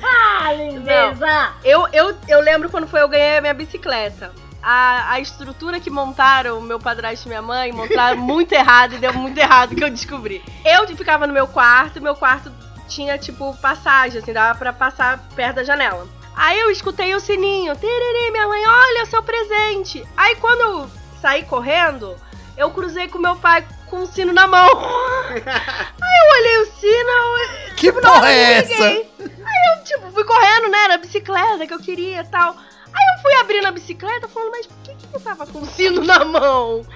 Ah, 0.05 0.53
lindeza! 0.53 1.55
Eu, 1.64 1.89
eu, 1.95 2.14
eu 2.29 2.41
lembro 2.41 2.68
quando 2.68 2.87
foi 2.87 3.01
eu 3.01 3.09
ganhei 3.09 3.39
a 3.39 3.41
minha 3.41 3.55
bicicleta. 3.55 4.35
A, 4.62 5.12
a 5.12 5.20
estrutura 5.20 5.81
que 5.81 5.89
montaram, 5.89 6.61
meu 6.61 6.79
padrasto 6.79 7.27
e 7.27 7.31
minha 7.31 7.41
mãe, 7.41 7.73
montaram 7.73 8.18
muito 8.20 8.53
errado 8.53 8.95
e 8.95 8.99
deu 8.99 9.14
muito 9.14 9.39
errado 9.39 9.75
que 9.75 9.83
eu 9.83 9.89
descobri. 9.89 10.45
Eu 10.62 10.87
ficava 10.95 11.27
no 11.27 11.33
meu 11.33 11.49
quarto, 11.49 12.03
meu 12.03 12.14
quarto 12.14 12.53
tinha 12.87 13.16
tipo 13.16 13.57
passagem, 13.57 14.20
assim, 14.20 14.33
dava 14.33 14.59
pra 14.59 14.75
passar 14.75 15.27
perto 15.35 15.57
da 15.57 15.64
janela. 15.64 16.07
Aí 16.37 16.61
eu 16.61 16.70
escutei 16.70 17.14
o 17.14 17.20
sininho, 17.20 17.75
tererê, 17.77 18.31
minha 18.31 18.47
mãe, 18.47 18.62
olha 18.66 19.07
seu 19.07 19.23
presente. 19.23 20.07
Aí 20.18 20.37
quando 20.37 20.61
eu 20.61 20.91
saí 21.20 21.45
correndo, 21.45 22.14
eu 22.59 22.70
cruzei 22.70 23.09
com 23.09 23.18
meu 23.18 23.37
pai 23.37 23.66
com 23.93 24.05
o 24.05 24.07
sino 24.07 24.32
na 24.32 24.47
mão. 24.47 24.70
Aí 25.36 26.16
eu 26.18 26.40
olhei 26.40 26.59
o 26.62 26.66
sino, 26.80 27.11
eu, 27.11 27.74
Que 27.76 27.93
na 27.93 28.01
porra 28.01 28.30
é 28.30 28.62
liguei. 28.62 29.11
Aí 29.20 29.76
eu, 29.76 29.84
tipo, 29.84 30.11
fui 30.12 30.24
correndo, 30.24 30.70
né? 30.70 30.84
Era 30.84 30.95
a 30.95 30.99
bicicleta 30.99 31.66
que 31.66 31.74
eu 31.74 31.78
queria 31.78 32.22
e 32.22 32.26
tal. 32.26 32.57
Aí 32.86 33.16
eu 33.16 33.22
fui 33.22 33.34
abrindo 33.34 33.66
a 33.66 33.70
bicicleta 33.70 34.26
falando, 34.28 34.51
mas 34.51 34.66
por 34.66 34.78
que, 34.82 34.95
que 34.95 35.14
eu 35.14 35.20
tava 35.20 35.47
com 35.47 35.59
o 35.59 35.66
sino 35.66 36.03
na 36.03 36.24
mão? 36.24 36.86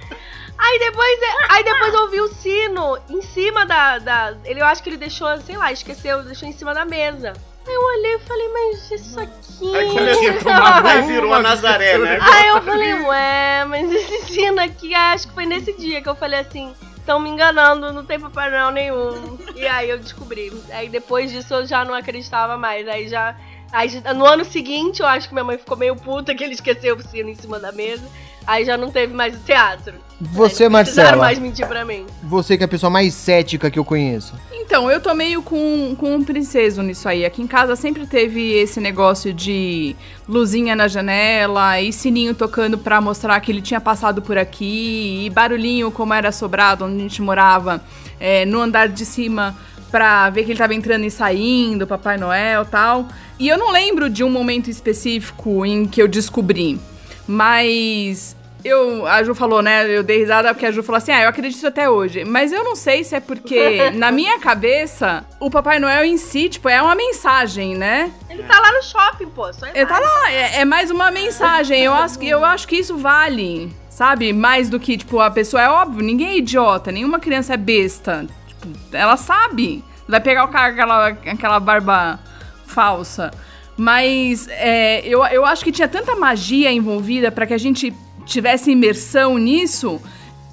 Aí 0.57 0.79
depois, 0.79 1.21
aí 1.51 1.65
depois 1.65 1.93
eu 1.93 2.09
vi 2.09 2.21
o 2.23 2.29
sino 2.29 2.99
em 3.11 3.21
cima 3.21 3.67
da, 3.67 3.99
da. 3.99 4.35
Ele, 4.43 4.63
eu 4.63 4.67
acho 4.67 4.83
que 4.83 4.89
ele 4.89 4.97
deixou, 4.97 5.29
sei 5.43 5.59
lá, 5.59 5.71
esqueceu, 5.71 6.23
deixou 6.23 6.49
em 6.49 6.53
cima 6.53 6.73
da 6.73 6.87
mesa. 6.87 7.35
Aí 7.67 7.75
eu 7.75 7.83
olhei 7.83 8.15
e 8.15 8.19
falei, 8.21 8.49
mas 8.49 8.91
isso 8.91 9.21
aqui. 9.21 9.77
Aí 9.77 9.89
começou 9.91 10.31
a 10.31 10.39
tomar 10.39 10.83
banho 10.83 11.07
virou 11.07 11.35
a 11.35 11.43
Nazaré, 11.43 11.99
né? 11.99 12.19
Aí 12.23 12.49
eu 12.49 12.63
falei, 12.63 12.95
ué, 12.95 13.65
mas 13.67 13.93
esse 13.93 14.33
sino 14.33 14.63
aqui, 14.63 14.95
acho 14.95 15.29
que 15.29 15.35
foi 15.35 15.45
nesse 15.45 15.75
dia 15.75 16.01
que 16.01 16.09
eu 16.09 16.15
falei 16.15 16.41
assim, 16.41 16.75
estão 17.07 17.21
me 17.21 17.31
enganando, 17.31 17.93
não 17.93 18.05
tem 18.05 18.19
Papai 18.19 18.51
Noel 18.51 18.73
nenhum. 18.73 19.39
E 19.55 19.65
aí 19.65 19.89
eu 19.89 19.99
descobri. 19.99 20.53
Aí 20.71 20.89
depois 20.89 21.31
disso 21.31 21.55
eu 21.55 21.65
já 21.65 21.85
não 21.85 21.95
acreditava 21.95 22.59
mais. 22.59 22.87
Aí 22.89 23.09
já. 23.09 23.37
Aí, 23.73 23.89
no 24.15 24.27
ano 24.27 24.45
seguinte, 24.45 25.01
eu 25.01 25.07
acho 25.07 25.29
que 25.29 25.35
minha 25.35 25.45
mãe 25.45 25.59
ficou 25.59 25.77
meio 25.77 25.97
puta 25.97 26.35
que 26.35 26.43
ele 26.43 26.55
esqueceu 26.55 26.97
o 26.97 27.03
sino 27.03 27.29
em 27.29 27.35
cima 27.35 27.59
da 27.59 27.71
mesa. 27.73 28.09
Aí 28.47 28.65
já 28.65 28.77
não 28.77 28.91
teve 28.91 29.13
mais 29.13 29.35
o 29.35 29.39
teatro. 29.39 29.95
Você, 30.19 30.69
Marcela. 30.69 31.17
mais 31.17 31.39
mentir 31.39 31.67
pra 31.67 31.85
mim. 31.85 32.07
Você 32.23 32.57
que 32.57 32.63
é 32.63 32.67
a 32.67 32.69
pessoa 32.69 32.89
mais 32.89 33.13
cética 33.13 33.71
que 33.71 33.79
eu 33.79 33.85
conheço. 33.85 34.35
Então, 34.53 34.91
eu 34.91 35.01
tô 35.01 35.15
meio 35.15 35.43
com, 35.43 35.95
com 35.97 36.15
um 36.15 36.25
princeso 36.25 36.83
nisso 36.83 37.09
aí. 37.09 37.25
Aqui 37.25 37.43
em 37.43 37.47
casa 37.47 37.77
sempre 37.77 38.07
teve 38.07 38.53
esse 38.55 38.81
negócio 38.81 39.33
de 39.33 39.95
luzinha 40.29 40.75
na 40.75 40.89
janela 40.89 41.81
e 41.81 41.93
sininho 41.93 42.35
tocando 42.35 42.79
pra 42.79 43.01
mostrar 43.01 43.39
que 43.41 43.53
ele 43.53 43.61
tinha 43.61 43.81
passado 43.81 44.23
por 44.23 44.39
aqui, 44.39 45.25
e 45.27 45.31
barulhinho, 45.31 45.91
como 45.91 46.15
era 46.15 46.33
sobrado 46.33 46.85
onde 46.85 46.97
a 46.97 47.01
gente 47.01 47.23
morava, 47.23 47.83
é, 48.19 48.45
no 48.45 48.61
andar 48.61 48.89
de 48.89 49.05
cima 49.05 49.57
pra 49.91 50.29
ver 50.31 50.45
que 50.45 50.51
ele 50.51 50.59
tava 50.59 50.75
entrando 50.75 51.05
e 51.05 51.11
saindo, 51.11 51.87
Papai 51.87 52.19
Noel 52.19 52.63
e 52.63 52.67
tal. 52.67 53.09
E 53.39 53.49
eu 53.49 53.57
não 53.59 53.71
lembro 53.71 54.11
de 54.11 54.25
um 54.25 54.31
momento 54.31 54.69
específico 54.69 55.65
em 55.65 55.87
que 55.87 56.03
eu 56.03 56.09
descobri, 56.09 56.81
mas 57.27 58.36
eu, 58.67 59.07
a 59.07 59.23
Ju 59.23 59.35
falou, 59.35 59.63
né? 59.63 59.89
Eu 59.89 60.03
dei 60.03 60.19
risada 60.19 60.53
porque 60.53 60.67
a 60.67 60.71
Ju 60.73 60.83
falou 60.83 60.99
assim: 60.99 61.13
ah, 61.13 61.23
eu 61.23 61.29
acredito 61.29 61.67
até 61.67 61.89
hoje. 61.89 62.25
Mas 62.25 62.53
eu 62.53 62.63
não 62.65 62.75
sei 62.77 63.05
se 63.05 63.15
é 63.15 63.21
porque, 63.21 63.91
na 63.95 64.11
minha 64.13 64.39
cabeça, 64.39 65.25
o 65.41 65.51
Papai 65.51 65.79
Noel 65.79 66.05
em 66.05 66.17
si, 66.17 66.49
tipo, 66.49 66.69
é 66.69 66.81
uma 66.83 66.95
mensagem, 66.95 67.75
né? 67.77 68.13
Ele 68.29 68.43
tá 68.43 68.59
lá 68.61 68.73
no 68.73 68.83
shopping, 68.83 69.27
pô. 69.31 69.53
Só 69.53 69.67
Ele 69.67 69.87
tá 69.87 69.99
lá, 69.99 70.33
é, 70.33 70.61
é 70.61 70.65
mais 70.65 70.91
uma 70.91 71.11
mensagem. 71.11 71.83
Eu 71.83 71.95
acho, 71.95 72.19
que- 72.19 72.29
eu 72.29 72.45
acho 72.45 72.67
que 72.69 72.77
isso 72.77 72.97
vale, 72.97 73.75
sabe? 73.89 74.33
Mais 74.33 74.69
do 74.69 74.79
que, 74.81 74.97
tipo, 74.97 75.21
a 75.21 75.31
pessoa 75.31 75.63
é 75.63 75.69
óbvio, 75.69 76.03
ninguém 76.03 76.29
é 76.29 76.37
idiota, 76.39 76.91
nenhuma 76.93 77.19
criança 77.21 77.55
é 77.55 77.57
besta. 77.57 78.27
Tipo, 78.49 78.69
ela 78.93 79.17
sabe. 79.17 79.85
Vai 80.09 80.21
pegar 80.21 80.45
o 80.45 80.49
cara 80.49 80.73
com 80.73 80.81
aquela, 80.81 81.07
aquela 81.09 81.61
barba 81.61 82.21
falsa. 82.67 83.31
Mas 83.77 84.49
é, 84.49 85.07
eu, 85.07 85.23
eu 85.27 85.45
acho 85.45 85.63
que 85.65 85.71
tinha 85.73 85.89
tanta 85.89 86.15
magia 86.17 86.73
envolvida 86.73 87.31
pra 87.31 87.47
que 87.47 87.53
a 87.53 87.59
gente 87.59 87.93
tivesse 88.27 88.71
imersão 88.71 89.39
nisso 89.39 90.01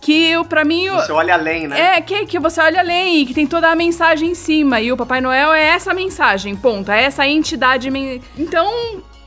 que 0.03 0.30
eu, 0.30 0.43
pra 0.43 0.65
mim. 0.65 0.89
Você 0.89 1.11
olha 1.11 1.34
além, 1.34 1.67
né? 1.67 1.97
é, 1.97 2.01
que, 2.01 2.26
que 2.26 2.38
você 2.38 2.61
olha 2.61 2.80
além 2.80 3.21
e 3.21 3.26
que 3.26 3.34
tem 3.34 3.47
toda 3.47 3.69
a 3.69 3.76
mensagem 3.76 4.32
em 4.32 4.36
cima. 4.36 4.82
E 4.82 4.91
o 4.91 4.97
Papai 4.97 5.21
Noel 5.21 5.53
é 5.53 5.67
essa 5.67 5.93
mensagem, 5.93 6.55
ponto. 6.55 6.91
É 6.91 7.03
essa 7.03 7.26
entidade. 7.26 7.89
Então, 8.38 8.69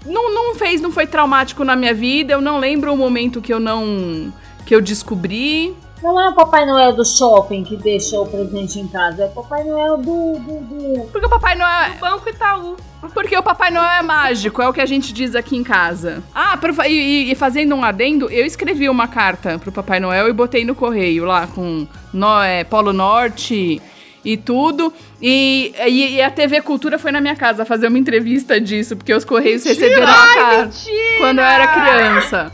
não, 0.05 0.33
não 0.33 0.55
fez, 0.55 0.81
não 0.81 0.93
foi 0.93 1.07
traumático 1.07 1.65
na 1.65 1.75
minha 1.75 1.95
vida. 1.95 2.35
Eu 2.35 2.41
não 2.41 2.59
lembro 2.59 2.93
o 2.93 2.97
momento 2.97 3.41
que 3.41 3.53
eu 3.53 3.59
não. 3.59 4.33
que 4.67 4.75
eu 4.75 4.81
descobri. 4.81 5.75
Não 6.03 6.21
é 6.21 6.29
o 6.29 6.35
Papai 6.35 6.67
Noel 6.67 6.93
do 6.93 7.05
shopping 7.05 7.65
que 7.65 7.77
deixou 7.77 8.25
o 8.25 8.29
presente 8.29 8.79
em 8.79 8.87
casa, 8.87 9.23
é 9.25 9.27
o 9.27 9.31
Papai 9.31 9.65
Noel 9.65 9.97
do. 9.97 10.39
do, 10.39 10.61
do... 10.61 11.07
Porque 11.11 11.27
o 11.27 11.31
Papai 11.31 11.57
Noel. 11.57 11.93
Banco 11.99 12.29
Itaú. 12.29 12.77
Porque 13.15 13.37
o 13.37 13.43
Papai 13.43 13.71
Noel 13.71 14.01
é 14.01 14.03
mágico, 14.03 14.61
é 14.61 14.69
o 14.69 14.73
que 14.73 14.81
a 14.81 14.87
gente 14.87 15.13
diz 15.13 15.35
aqui 15.35 15.57
em 15.57 15.63
casa. 15.65 16.23
Ah, 16.35 16.59
e, 16.87 17.31
e- 17.31 17.35
fazendo 17.35 17.75
um 17.75 17.85
adendo, 17.85 18.29
eu 18.31 18.45
escrevi 18.45 18.89
uma 18.89 19.07
carta 19.09 19.59
pro 19.59 19.73
Papai 19.73 20.01
Noel 20.01 20.29
e 20.29 20.33
botei 20.33 20.65
no 20.65 20.75
correio 20.75 21.25
lá 21.25 21.47
com 21.47 21.87
no, 22.13 22.43
é, 22.43 22.65
Polo 22.65 22.93
Norte 22.93 23.81
e 24.25 24.37
tudo. 24.37 24.93
E, 25.23 25.73
e- 25.87 26.15
e 26.17 26.23
a 26.23 26.31
TV 26.31 26.61
Cultura 26.61 26.99
foi 26.99 27.13
na 27.13 27.21
minha 27.21 27.37
casa 27.37 27.65
fazer 27.65 27.87
uma 27.87 27.99
entrevista 27.99 28.61
disso, 28.61 28.97
porque 28.97 29.15
os 29.15 29.25
correios 29.25 29.65
receberam 29.65 30.09
a 30.09 30.35
carta 30.35 30.71
quando 31.19 31.39
eu 31.39 31.45
era 31.45 31.67
criança. 31.69 32.53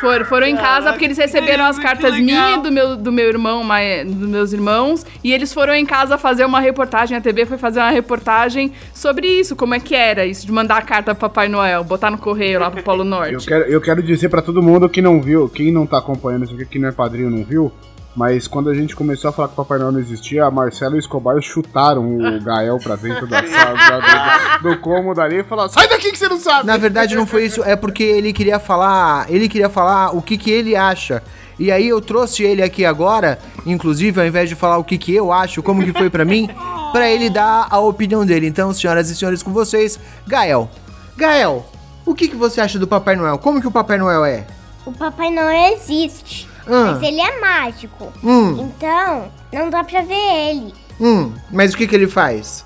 Foram, 0.00 0.24
foram 0.24 0.46
em 0.46 0.56
casa 0.56 0.90
porque 0.92 1.04
eles 1.04 1.18
receberam 1.18 1.64
as 1.64 1.78
cartas 1.78 2.14
minhas 2.18 2.62
do 2.62 2.70
meu, 2.70 2.96
do 2.96 3.10
meu 3.10 3.28
irmão, 3.28 3.64
mai- 3.64 4.04
dos 4.04 4.28
meus 4.28 4.52
irmãos, 4.52 5.04
e 5.24 5.32
eles 5.32 5.52
foram 5.52 5.74
em 5.74 5.84
casa 5.84 6.16
fazer 6.16 6.44
uma 6.44 6.60
reportagem. 6.60 7.16
A 7.16 7.20
TV 7.20 7.44
foi 7.46 7.58
fazer 7.58 7.80
uma 7.80 7.90
reportagem 7.90 8.72
sobre 8.94 9.26
isso, 9.26 9.56
como 9.56 9.74
é 9.74 9.80
que 9.80 9.94
era 9.94 10.24
isso 10.24 10.46
de 10.46 10.52
mandar 10.52 10.76
a 10.78 10.82
carta 10.82 11.14
pro 11.14 11.28
Papai 11.28 11.48
Noel, 11.48 11.82
botar 11.84 12.10
no 12.10 12.18
correio 12.18 12.60
lá 12.60 12.70
pro 12.70 12.82
Polo 12.82 13.02
Eu 13.02 13.04
Norte. 13.06 13.46
quero, 13.46 13.64
eu 13.64 13.80
quero 13.80 14.02
dizer 14.02 14.28
pra 14.28 14.40
todo 14.42 14.62
mundo 14.62 14.88
que 14.88 15.02
não 15.02 15.20
viu, 15.20 15.48
quem 15.48 15.72
não 15.72 15.86
tá 15.86 15.98
acompanhando 15.98 16.44
isso 16.44 16.54
aqui, 16.54 16.64
que 16.64 16.78
não 16.78 16.88
é 16.88 16.92
padrinho, 16.92 17.28
não 17.30 17.42
viu. 17.44 17.72
Mas 18.16 18.48
quando 18.48 18.68
a 18.68 18.74
gente 18.74 18.96
começou 18.96 19.30
a 19.30 19.32
falar 19.32 19.48
que 19.48 19.54
o 19.54 19.56
Papai 19.56 19.78
Noel 19.78 19.92
não 19.92 20.00
existia, 20.00 20.44
a 20.44 20.50
Marcela 20.50 20.94
e 20.94 20.96
o 20.96 20.98
Escobar 20.98 21.40
chutaram 21.40 22.16
o 22.16 22.40
Gael 22.42 22.78
pra 22.78 22.96
dentro 22.96 23.26
da 23.26 23.46
sala, 23.46 24.58
do, 24.60 24.70
do 24.70 24.78
cômodo 24.80 25.20
ali 25.20 25.40
e 25.40 25.44
falaram: 25.44 25.70
Sai 25.70 25.88
daqui 25.88 26.10
que 26.10 26.18
você 26.18 26.28
não 26.28 26.40
sabe! 26.40 26.66
Na 26.66 26.76
verdade 26.76 27.14
não 27.14 27.26
foi 27.26 27.44
isso, 27.44 27.62
é 27.62 27.76
porque 27.76 28.02
ele 28.02 28.32
queria 28.32 28.58
falar, 28.58 29.30
ele 29.30 29.48
queria 29.48 29.68
falar 29.68 30.16
o 30.16 30.22
que 30.22 30.36
que 30.36 30.50
ele 30.50 30.74
acha. 30.74 31.22
E 31.58 31.72
aí 31.72 31.88
eu 31.88 32.00
trouxe 32.00 32.44
ele 32.44 32.62
aqui 32.62 32.84
agora, 32.84 33.38
inclusive 33.66 34.20
ao 34.20 34.26
invés 34.26 34.48
de 34.48 34.54
falar 34.54 34.78
o 34.78 34.84
que 34.84 34.96
que 34.96 35.12
eu 35.14 35.32
acho, 35.32 35.62
como 35.62 35.84
que 35.84 35.92
foi 35.92 36.08
pra 36.08 36.24
mim, 36.24 36.48
pra 36.92 37.10
ele 37.10 37.28
dar 37.28 37.66
a 37.68 37.80
opinião 37.80 38.24
dele. 38.24 38.46
Então, 38.46 38.72
senhoras 38.72 39.10
e 39.10 39.16
senhores, 39.16 39.42
com 39.42 39.52
vocês, 39.52 39.98
Gael. 40.26 40.70
Gael, 41.16 41.66
o 42.06 42.14
que 42.14 42.28
que 42.28 42.36
você 42.36 42.60
acha 42.60 42.78
do 42.78 42.86
Papai 42.86 43.16
Noel? 43.16 43.38
Como 43.38 43.60
que 43.60 43.66
o 43.66 43.72
Papai 43.72 43.98
Noel 43.98 44.24
é? 44.24 44.46
O 44.86 44.92
Papai 44.92 45.30
Noel 45.30 45.74
existe, 45.74 46.48
Ah. 46.68 46.92
mas 46.92 47.02
ele 47.02 47.20
é 47.20 47.40
mágico. 47.40 48.12
Hum, 48.22 48.60
Então, 48.60 49.30
não 49.52 49.70
dá 49.70 49.82
pra 49.84 50.02
ver 50.02 50.14
ele. 50.50 50.74
hum, 51.00 51.32
mas 51.50 51.72
o 51.72 51.76
que 51.76 51.86
que 51.86 51.94
ele 51.94 52.06
faz? 52.08 52.64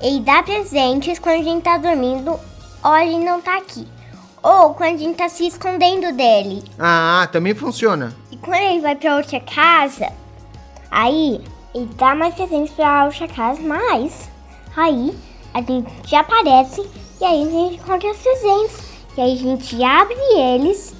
Ele 0.00 0.20
dá 0.20 0.42
presentes 0.42 1.18
quando 1.18 1.40
a 1.40 1.44
gente 1.44 1.62
tá 1.62 1.76
dormindo 1.76 2.38
ou 2.82 2.96
ele 2.96 3.18
não 3.18 3.40
tá 3.40 3.58
aqui. 3.58 3.86
Ou 4.42 4.72
quando 4.72 4.94
a 4.94 4.98
gente 4.98 5.16
tá 5.16 5.28
se 5.28 5.46
escondendo 5.46 6.16
dele. 6.16 6.64
Ah, 6.78 7.28
também 7.30 7.54
funciona. 7.54 8.14
E 8.32 8.36
quando 8.38 8.62
ele 8.62 8.80
vai 8.80 8.94
pra 8.96 9.16
outra 9.16 9.38
casa, 9.40 10.10
aí 10.90 11.40
ele 11.74 11.90
dá 11.96 12.14
mais 12.14 12.34
presentes 12.34 12.72
pra 12.72 13.04
outra 13.04 13.28
casa, 13.28 13.60
mas 13.62 14.30
aí 14.76 15.14
a 15.52 15.60
gente 15.60 16.14
aparece 16.16 16.80
e 17.20 17.24
aí 17.24 17.42
a 17.42 17.50
gente 17.50 17.74
encontra 17.76 18.10
os 18.10 18.16
presentes. 18.18 18.78
E 19.16 19.20
aí 19.20 19.32
a 19.34 19.36
gente 19.36 19.84
abre 19.84 20.16
eles 20.38 20.94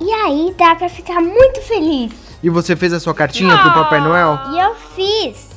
e 0.00 0.10
aí 0.12 0.54
dá 0.58 0.74
pra 0.74 0.88
ficar 0.88 1.20
muito 1.20 1.60
feliz. 1.62 2.12
E 2.42 2.48
você 2.48 2.76
fez 2.76 2.92
a 2.92 3.00
sua 3.00 3.14
cartinha 3.14 3.56
pro 3.58 3.72
Papai 3.72 4.00
Noel? 4.00 4.38
E 4.52 4.58
eu 4.58 4.74
fiz, 4.94 5.48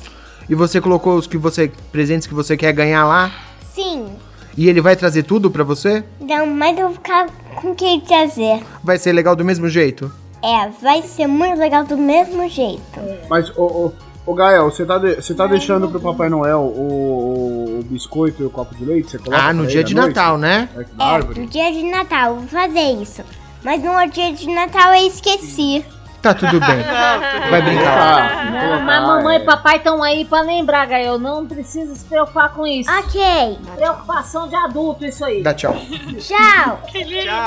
E 0.48 0.54
você 0.54 0.80
colocou 0.80 1.16
os 1.16 1.26
que 1.26 1.38
você 1.38 1.70
presentes 1.92 2.26
que 2.26 2.34
você 2.34 2.56
quer 2.56 2.72
ganhar 2.72 3.04
lá? 3.06 3.30
sim. 3.74 4.06
E 4.54 4.68
ele 4.68 4.82
vai 4.82 4.94
trazer 4.94 5.22
tudo 5.22 5.50
pra 5.50 5.64
você? 5.64 6.04
Não, 6.20 6.46
mas 6.46 6.76
eu 6.78 6.88
vou 6.88 6.94
ficar 6.94 7.26
com 7.56 7.70
o 7.70 7.74
que 7.74 8.02
trazer. 8.02 8.62
Vai 8.84 8.98
ser 8.98 9.10
legal 9.12 9.34
do 9.34 9.42
mesmo 9.42 9.66
jeito? 9.66 10.12
É, 10.42 10.68
vai 10.82 11.00
ser 11.02 11.26
muito 11.26 11.58
legal 11.58 11.84
do 11.84 11.96
mesmo 11.96 12.46
jeito. 12.50 12.82
Mas, 13.30 13.48
ô, 13.56 13.62
ô, 13.62 13.92
ô 14.26 14.34
Gael, 14.34 14.70
você 14.70 14.84
tá, 14.84 14.98
de- 14.98 15.14
você 15.14 15.32
tá 15.32 15.46
deixando 15.46 15.88
pro 15.88 15.98
Papai 16.00 16.28
Noel 16.28 16.60
o, 16.60 17.78
o 17.80 17.82
biscoito 17.84 18.42
e 18.42 18.44
o 18.46 18.50
copo 18.50 18.74
de 18.74 18.84
leite? 18.84 19.12
Você 19.12 19.18
coloca 19.18 19.42
Ah, 19.42 19.54
no 19.54 19.66
dia 19.66 19.82
de 19.82 19.94
noite? 19.94 20.08
Natal, 20.08 20.36
né? 20.36 20.68
É, 20.76 21.14
É, 21.16 21.18
pro 21.22 21.46
dia 21.46 21.72
de 21.72 21.82
Natal, 21.84 22.34
vou 22.36 22.48
fazer 22.48 23.00
isso. 23.00 23.22
Mas 23.64 23.82
no 23.82 24.06
dia 24.10 24.32
de 24.32 24.46
Natal 24.48 24.92
eu 24.94 25.06
esqueci. 25.06 25.84
Tá 26.20 26.32
tudo 26.32 26.60
bem. 26.60 26.68
Vai 27.50 27.62
brincar. 27.62 27.98
Ah, 27.98 28.44
Não, 28.44 28.60
colocar, 28.60 28.84
mas 28.84 29.02
mamãe 29.08 29.36
e 29.38 29.44
papai 29.44 29.76
estão 29.78 30.00
aí 30.02 30.24
pra 30.24 30.40
lembrar, 30.40 30.86
Gael. 30.86 31.18
Não 31.18 31.44
precisa 31.46 31.94
se 31.96 32.04
preocupar 32.04 32.50
com 32.52 32.64
isso. 32.64 32.88
Ok, 32.90 33.58
Preocupação 33.74 34.48
de 34.48 34.54
adulto, 34.54 35.04
isso 35.04 35.24
aí. 35.24 35.42
Dá 35.42 35.52
tchau. 35.52 35.74
tchau. 36.20 36.80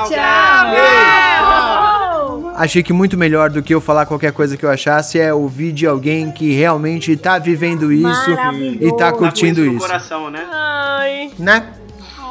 Tchau. 0.10 2.52
Achei 2.56 2.84
que 2.84 2.92
muito 2.92 3.18
melhor 3.18 3.50
do 3.50 3.64
que 3.64 3.74
eu 3.74 3.80
falar 3.80 4.06
qualquer 4.06 4.34
coisa 4.34 4.58
que 4.58 4.66
eu 4.66 4.70
achasse 4.70 5.18
é 5.20 5.34
ouvir 5.34 5.72
de 5.72 5.88
alguém 5.88 6.32
que 6.32 6.52
realmente 6.54 7.16
tá 7.16 7.38
vivendo 7.38 7.92
isso 7.94 8.32
e 8.82 8.90
tá 8.92 9.06
Tá 9.06 9.12
com 9.12 9.20
curtindo 9.20 9.64
no 9.64 9.72
isso, 9.74 9.80
coração, 9.86 10.32
né? 10.32 10.44
Ai. 10.52 11.30
né? 11.38 11.68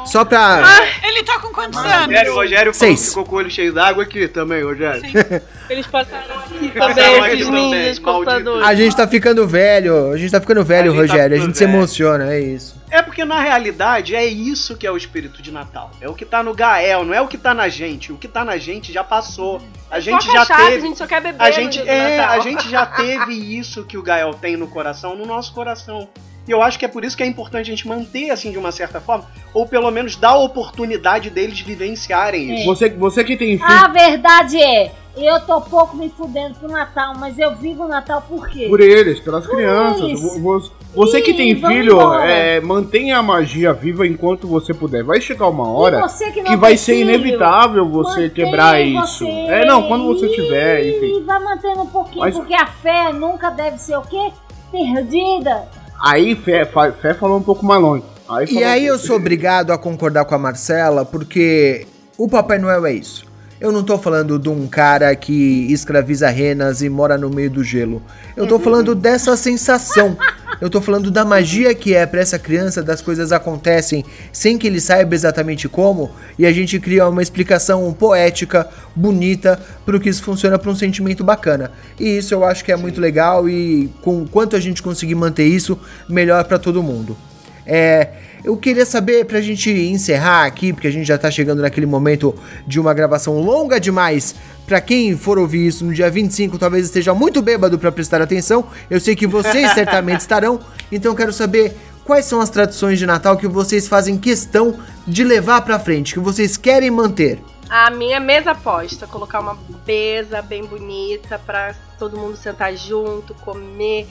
Só 0.05 0.23
pra. 0.23 0.61
Ele 1.03 1.23
tá 1.23 1.39
com 1.39 1.49
quantos 1.49 1.79
anos? 1.79 2.05
Rogério, 2.05 2.33
Rogério 2.35 2.73
Seis. 2.73 3.09
ficou 3.09 3.25
com 3.25 3.35
o 3.35 3.39
olho 3.39 3.49
cheio 3.51 3.73
d'água 3.73 4.03
aqui 4.03 4.27
também, 4.27 4.63
Rogério. 4.63 5.01
Eles 5.69 5.87
passaram 5.87 6.35
aqui 6.39 6.69
também, 6.71 7.33
esses 7.33 7.49
ninjas 7.49 7.99
computadores. 7.99 8.67
A 8.67 8.75
gente 8.75 8.95
tá 8.95 9.07
ficando 9.07 9.47
velho, 9.47 10.11
a 10.11 10.17
gente 10.17 10.31
tá 10.31 10.39
ficando 10.39 10.63
velho, 10.63 10.91
A 10.91 10.95
gente 10.95 11.07
tá 11.07 11.13
Rogério. 11.13 11.37
a 11.37 11.39
gente 11.39 11.57
se 11.57 11.65
velho. 11.65 11.77
emociona, 11.77 12.33
é 12.33 12.39
isso. 12.39 12.75
É 12.91 13.01
porque 13.01 13.25
na 13.25 13.41
realidade 13.41 14.15
é 14.15 14.23
isso 14.25 14.77
que 14.77 14.85
é 14.85 14.91
o 14.91 14.95
espírito 14.95 15.41
de 15.41 15.51
Natal. 15.51 15.91
É 15.99 16.07
o 16.07 16.13
que 16.13 16.23
tá 16.23 16.43
no 16.43 16.53
Gael, 16.53 17.03
não 17.03 17.13
é 17.13 17.19
o 17.19 17.27
que 17.27 17.37
tá 17.37 17.53
na 17.53 17.67
gente. 17.67 18.13
O 18.13 18.17
que 18.17 18.27
tá 18.27 18.45
na 18.45 18.57
gente 18.57 18.93
já 18.93 19.03
passou. 19.03 19.59
A 19.89 19.99
gente 19.99 20.23
Só 20.23 20.31
já 20.31 20.39
cachaça, 20.45 20.63
teve. 20.65 20.75
a 20.77 20.79
gente 20.79 20.97
só 20.97 21.07
quer 21.07 21.21
beber 21.21 21.41
A 21.43 21.47
no 21.47 21.53
gente, 21.53 21.73
dia 21.73 21.83
do 21.83 21.89
é, 21.89 22.17
Natal. 22.17 22.35
a 22.35 22.39
gente 22.41 22.69
já 22.69 22.85
teve 22.85 23.33
isso 23.57 23.83
que 23.83 23.97
o 23.97 24.03
Gael 24.03 24.33
tem 24.35 24.55
no 24.55 24.67
coração, 24.67 25.15
no 25.15 25.25
nosso 25.25 25.51
coração. 25.53 26.07
E 26.47 26.51
eu 26.51 26.61
acho 26.61 26.77
que 26.77 26.85
é 26.85 26.87
por 26.87 27.03
isso 27.03 27.17
que 27.17 27.23
é 27.23 27.25
importante 27.25 27.67
a 27.71 27.75
gente 27.75 27.87
manter, 27.87 28.29
assim, 28.29 28.51
de 28.51 28.57
uma 28.57 28.71
certa 28.71 29.01
forma, 29.01 29.25
ou 29.53 29.67
pelo 29.67 29.89
menos 29.89 30.15
dar 30.15 30.29
a 30.29 30.37
oportunidade 30.37 31.29
deles 31.31 31.59
vivenciarem 31.59 32.55
isso. 32.55 32.65
Você, 32.65 32.89
você 32.89 33.23
que 33.23 33.35
tem 33.35 33.57
filho 33.57 33.67
A 33.67 33.87
verdade 33.87 34.61
é, 34.61 34.91
eu 35.17 35.39
tô 35.39 35.59
pouco 35.61 35.97
me 35.97 36.07
fudendo 36.09 36.53
pro 36.59 36.67
Natal, 36.69 37.15
mas 37.17 37.39
eu 37.39 37.55
vivo 37.55 37.85
o 37.85 37.87
Natal 37.87 38.21
por 38.29 38.47
quê? 38.49 38.67
por 38.69 38.79
eles, 38.79 39.19
pelas 39.19 39.47
crianças. 39.47 40.11
isso. 40.11 40.39
Vo- 40.39 40.59
vo- 40.59 40.71
Você 40.93 41.19
que 41.19 41.33
tem 41.33 41.49
Ih, 41.51 41.55
filho, 41.55 41.99
é, 42.13 42.59
mantenha 42.61 43.17
a 43.17 43.23
magia 43.23 43.73
viva 43.73 44.05
enquanto 44.05 44.47
você 44.47 44.71
puder. 44.71 45.03
Vai 45.03 45.19
chegar 45.19 45.47
uma 45.47 45.67
hora 45.71 45.97
E 45.97 46.01
você 46.03 46.31
que 46.31 46.43
que 46.43 46.55
vai 46.55 46.77
ser 46.77 46.93
filho, 46.97 47.09
inevitável 47.09 47.89
você 47.89 48.29
quebrar 48.29 48.79
isso. 48.81 49.25
você. 49.25 49.27
É, 49.29 49.65
não, 49.65 49.87
quando 49.87 50.05
você 50.05 50.27
tiver, 50.29 50.85
E 50.85 50.97
enfim. 50.97 51.23
vai 51.25 51.39
mantendo 51.43 51.81
um 51.81 51.87
pouquinho, 51.87 52.19
Mas- 52.19 52.35
porque 52.35 52.53
a 52.53 52.67
fé 52.67 53.11
nunca 53.11 53.49
deve 53.49 53.79
ser 53.79 53.97
o 53.97 54.03
quê? 54.03 54.31
Perdida. 54.71 55.67
Aí 56.05 56.35
Fé, 56.35 56.65
Fé 57.01 57.13
falou 57.15 57.39
um 57.39 57.43
pouco 57.43 57.65
mais 57.65 57.81
longe. 57.81 58.03
Aí 58.29 58.45
E 58.51 58.63
aí 58.63 58.81
que- 58.81 58.85
eu 58.87 58.99
sou 58.99 59.15
obrigado 59.15 59.71
a 59.71 59.77
concordar 59.77 60.25
com 60.25 60.35
a 60.35 60.37
Marcela, 60.37 61.03
porque 61.03 61.87
o 62.17 62.27
Papai 62.27 62.59
Noel 62.59 62.85
é 62.85 62.93
isso. 62.93 63.24
Eu 63.59 63.71
não 63.71 63.83
tô 63.83 63.97
falando 63.97 64.37
de 64.37 64.49
um 64.49 64.67
cara 64.67 65.15
que 65.15 65.71
escraviza 65.71 66.27
renas 66.29 66.81
e 66.81 66.89
mora 66.89 67.17
no 67.17 67.29
meio 67.29 67.49
do 67.49 67.63
gelo. 67.63 68.03
Eu 68.35 68.45
tô 68.45 68.59
falando 68.59 68.93
dessa 68.93 69.37
sensação. 69.37 70.17
Eu 70.59 70.69
tô 70.69 70.81
falando 70.81 71.09
da 71.09 71.23
magia 71.23 71.73
que 71.73 71.93
é 71.93 72.05
pra 72.05 72.19
essa 72.19 72.37
criança, 72.37 72.83
das 72.83 73.01
coisas 73.01 73.31
acontecem 73.31 74.03
sem 74.31 74.57
que 74.57 74.67
ele 74.67 74.81
saiba 74.81 75.15
exatamente 75.15 75.67
como, 75.67 76.11
e 76.39 76.45
a 76.45 76.51
gente 76.51 76.79
cria 76.79 77.07
uma 77.07 77.21
explicação 77.21 77.91
poética, 77.93 78.67
bonita, 78.95 79.59
pro 79.85 79.99
que 79.99 80.09
isso 80.09 80.23
funciona 80.23 80.57
pra 80.59 80.71
um 80.71 80.75
sentimento 80.75 81.23
bacana. 81.23 81.71
E 81.99 82.17
isso 82.17 82.33
eu 82.33 82.43
acho 82.43 82.63
que 82.63 82.71
é 82.71 82.75
muito 82.75 82.99
legal 82.99 83.49
e 83.49 83.89
com 84.01 84.25
quanto 84.25 84.55
a 84.55 84.59
gente 84.59 84.81
conseguir 84.81 85.15
manter 85.15 85.45
isso, 85.45 85.79
melhor 86.09 86.43
pra 86.45 86.59
todo 86.59 86.83
mundo. 86.83 87.17
É, 87.65 88.09
eu 88.45 88.55
queria 88.55 88.85
saber, 88.85 89.25
pra 89.25 89.41
gente 89.41 89.71
encerrar 89.71 90.45
aqui, 90.45 90.71
porque 90.71 90.87
a 90.87 90.91
gente 90.91 91.07
já 91.07 91.17
tá 91.17 91.31
chegando 91.31 91.63
naquele 91.63 91.87
momento 91.87 92.35
de 92.67 92.79
uma 92.79 92.93
gravação 92.93 93.39
longa 93.39 93.79
demais. 93.79 94.35
Pra 94.67 94.79
quem 94.79 95.17
for 95.17 95.39
ouvir 95.39 95.65
isso 95.65 95.83
no 95.83 95.91
dia 95.91 96.11
25, 96.11 96.59
talvez 96.59 96.85
esteja 96.85 97.11
muito 97.11 97.41
bêbado 97.41 97.79
pra 97.79 97.91
prestar 97.91 98.21
atenção. 98.21 98.67
Eu 98.87 98.99
sei 98.99 99.15
que 99.15 99.25
vocês 99.25 99.71
certamente 99.73 100.19
estarão. 100.19 100.59
Então 100.91 101.11
eu 101.11 101.15
quero 101.15 101.33
saber 101.33 101.75
quais 102.03 102.25
são 102.25 102.39
as 102.39 102.51
tradições 102.51 102.99
de 102.99 103.07
Natal 103.07 103.35
que 103.35 103.47
vocês 103.47 103.87
fazem 103.87 104.15
questão 104.15 104.79
de 105.07 105.23
levar 105.23 105.61
pra 105.61 105.79
frente, 105.79 106.13
que 106.13 106.19
vocês 106.19 106.55
querem 106.55 106.91
manter. 106.91 107.39
A 107.67 107.89
minha 107.89 108.19
mesa 108.19 108.51
aposta, 108.51 109.07
colocar 109.07 109.39
uma 109.39 109.57
mesa 109.87 110.39
bem 110.43 110.63
bonita 110.63 111.41
pra 111.43 111.73
todo 111.97 112.15
mundo 112.15 112.37
sentar 112.37 112.75
junto, 112.75 113.33
comer. 113.33 114.07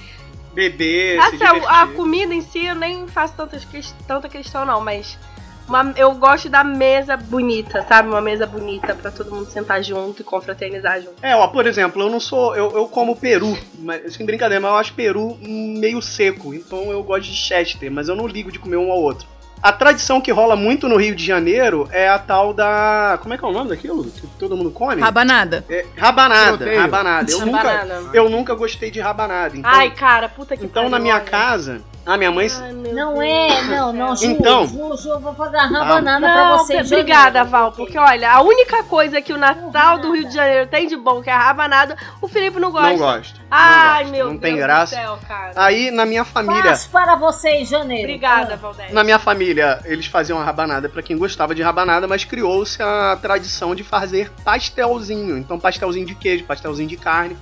Beber, 0.55 1.19
Assim, 1.19 1.39
a, 1.69 1.87
comida 1.89 2.33
em 2.35 2.41
si 2.41 2.65
eu 2.65 2.75
nem 2.75 3.07
faço 3.09 3.35
tantas, 3.37 3.67
tanta 4.07 4.29
questão 4.29 4.65
não, 4.65 4.81
mas 4.81 5.19
uma- 5.67 5.93
eu 5.97 6.13
gosto 6.15 6.49
da 6.49 6.63
mesa 6.63 7.17
bonita, 7.17 7.85
sabe? 7.89 8.09
Uma 8.09 8.21
mesa 8.21 8.47
bonita 8.47 8.95
pra 8.95 9.11
todo 9.11 9.31
mundo 9.35 9.51
sentar 9.51 9.83
junto 9.83 10.21
e 10.21 10.25
confraternizar 10.25 11.01
junto. 11.01 11.15
É, 11.23 11.35
ó, 11.35 11.47
por 11.49 11.67
exemplo, 11.67 12.03
eu 12.03 12.11
não 12.11 12.21
sou. 12.21 12.55
Eu, 12.55 12.71
eu 12.73 12.87
como 12.87 13.17
peru, 13.17 13.57
mas, 13.79 14.15
sem 14.15 14.25
brincadeira, 14.27 14.61
mas 14.61 14.71
eu 14.71 14.77
acho 14.77 14.93
peru 14.95 15.37
meio 15.41 16.01
seco. 16.03 16.55
Então 16.55 16.91
eu 16.91 17.03
gosto 17.03 17.25
de 17.31 17.35
chester, 17.35 17.91
mas 17.91 18.09
eu 18.09 18.15
não 18.15 18.27
ligo 18.27 18.53
de 18.53 18.59
comer 18.59 18.77
um 18.77 18.93
ao 18.93 19.01
outro. 19.01 19.27
A 19.65 19.73
tradição 19.73 20.21
que 20.21 20.31
rola 20.31 20.55
muito 20.55 20.87
no 20.91 20.97
Rio 20.99 21.15
de 21.17 21.25
Janeiro 21.25 21.89
é 21.91 22.07
a 22.07 22.19
tal 22.19 22.53
da. 22.53 23.19
Como 23.23 23.33
é 23.33 23.39
que 23.39 23.43
é 23.47 23.49
o 23.49 23.51
nome 23.51 23.71
daquilo? 23.71 24.05
Que 24.05 24.27
todo 24.39 24.55
mundo 24.55 24.71
come? 24.71 25.01
Rabanada. 25.01 25.65
É, 25.71 25.87
rabanada, 25.97 26.77
rabanada. 26.77 27.33
Eu 27.33 27.47
nunca, 27.47 27.63
Rabanada. 27.63 28.11
eu 28.13 28.29
nunca 28.29 28.55
gostei 28.55 28.91
de 28.91 29.01
rabanada. 29.01 29.57
Então, 29.57 29.71
Ai, 29.73 29.91
cara, 29.93 30.29
puta 30.29 30.55
que 30.55 30.67
então 30.67 30.91
na 30.91 30.99
minha 30.99 31.19
casa, 31.19 31.81
a 32.07 32.17
minha 32.17 32.31
mãe. 32.31 32.49
Ai, 32.61 32.73
Não 32.73 33.15
Deus 33.15 33.25
é, 33.25 33.63
não, 33.65 33.93
não, 33.93 34.17
Ju, 34.17 34.27
Então. 34.27 34.67
Ju, 34.67 34.97
Ju, 34.97 35.09
eu 35.11 35.21
vou 35.21 35.35
fazer 35.35 35.57
a 35.57 35.67
rabanada 35.67 36.21
pra 36.27 36.45
Não, 36.51 36.59
você. 36.59 36.81
obrigada, 36.81 37.25
janeiro. 37.39 37.49
Val, 37.51 37.73
porque 37.73 37.99
olha, 37.99 38.31
a 38.33 38.41
única 38.43 38.83
coisa 38.85 39.21
que 39.23 39.33
o 39.33 39.39
Natal 39.39 39.99
do 39.99 40.13
Rio 40.13 40.29
de 40.29 40.35
Janeiro 40.35 40.69
tem 40.69 40.87
de 40.87 40.97
bom, 40.97 41.23
que 41.23 41.31
é 41.31 41.33
a 41.33 41.39
rabanada, 41.39 41.97
o 42.21 42.29
Felipe 42.29 42.61
não 42.61 42.71
gosta. 42.71 42.91
Não 42.91 42.99
gosto. 42.99 43.41
Ai, 43.51 44.05
não 44.05 44.11
meu 44.11 44.25
não 44.27 44.33
Deus 44.33 44.43
tem 44.43 44.53
do 44.55 44.59
graça. 44.59 44.95
céu, 44.97 45.19
cara. 45.27 45.53
Aí 45.57 45.91
na 45.91 46.05
minha 46.05 46.25
família. 46.25 46.63
Faço 46.63 46.91
para 46.91 47.17
você 47.17 47.49
em 47.51 47.65
janeiro. 47.65 48.03
Obrigada, 48.05 48.57
Valdez. 48.57 48.93
Na 48.93 49.03
minha 49.03 49.19
família, 49.19 49.81
eles 49.85 50.07
faziam 50.07 50.39
a 50.41 50.45
rabanada 50.45 50.89
pra 50.89 51.03
quem 51.03 51.17
gostava 51.17 51.55
de 51.55 51.63
rabanada, 51.63 52.07
mas 52.07 52.25
criou-se 52.25 52.83
a 52.83 53.17
tradição 53.21 53.75
de 53.75 53.83
fazer 53.83 54.31
pastelzinho. 54.45 55.37
Então, 55.39 55.59
pastelzinho 55.59 56.07
de 56.07 56.15
queijo, 56.15 56.45
pastelzinho 56.45 56.89
de 56.89 56.97
carne. 56.97 57.37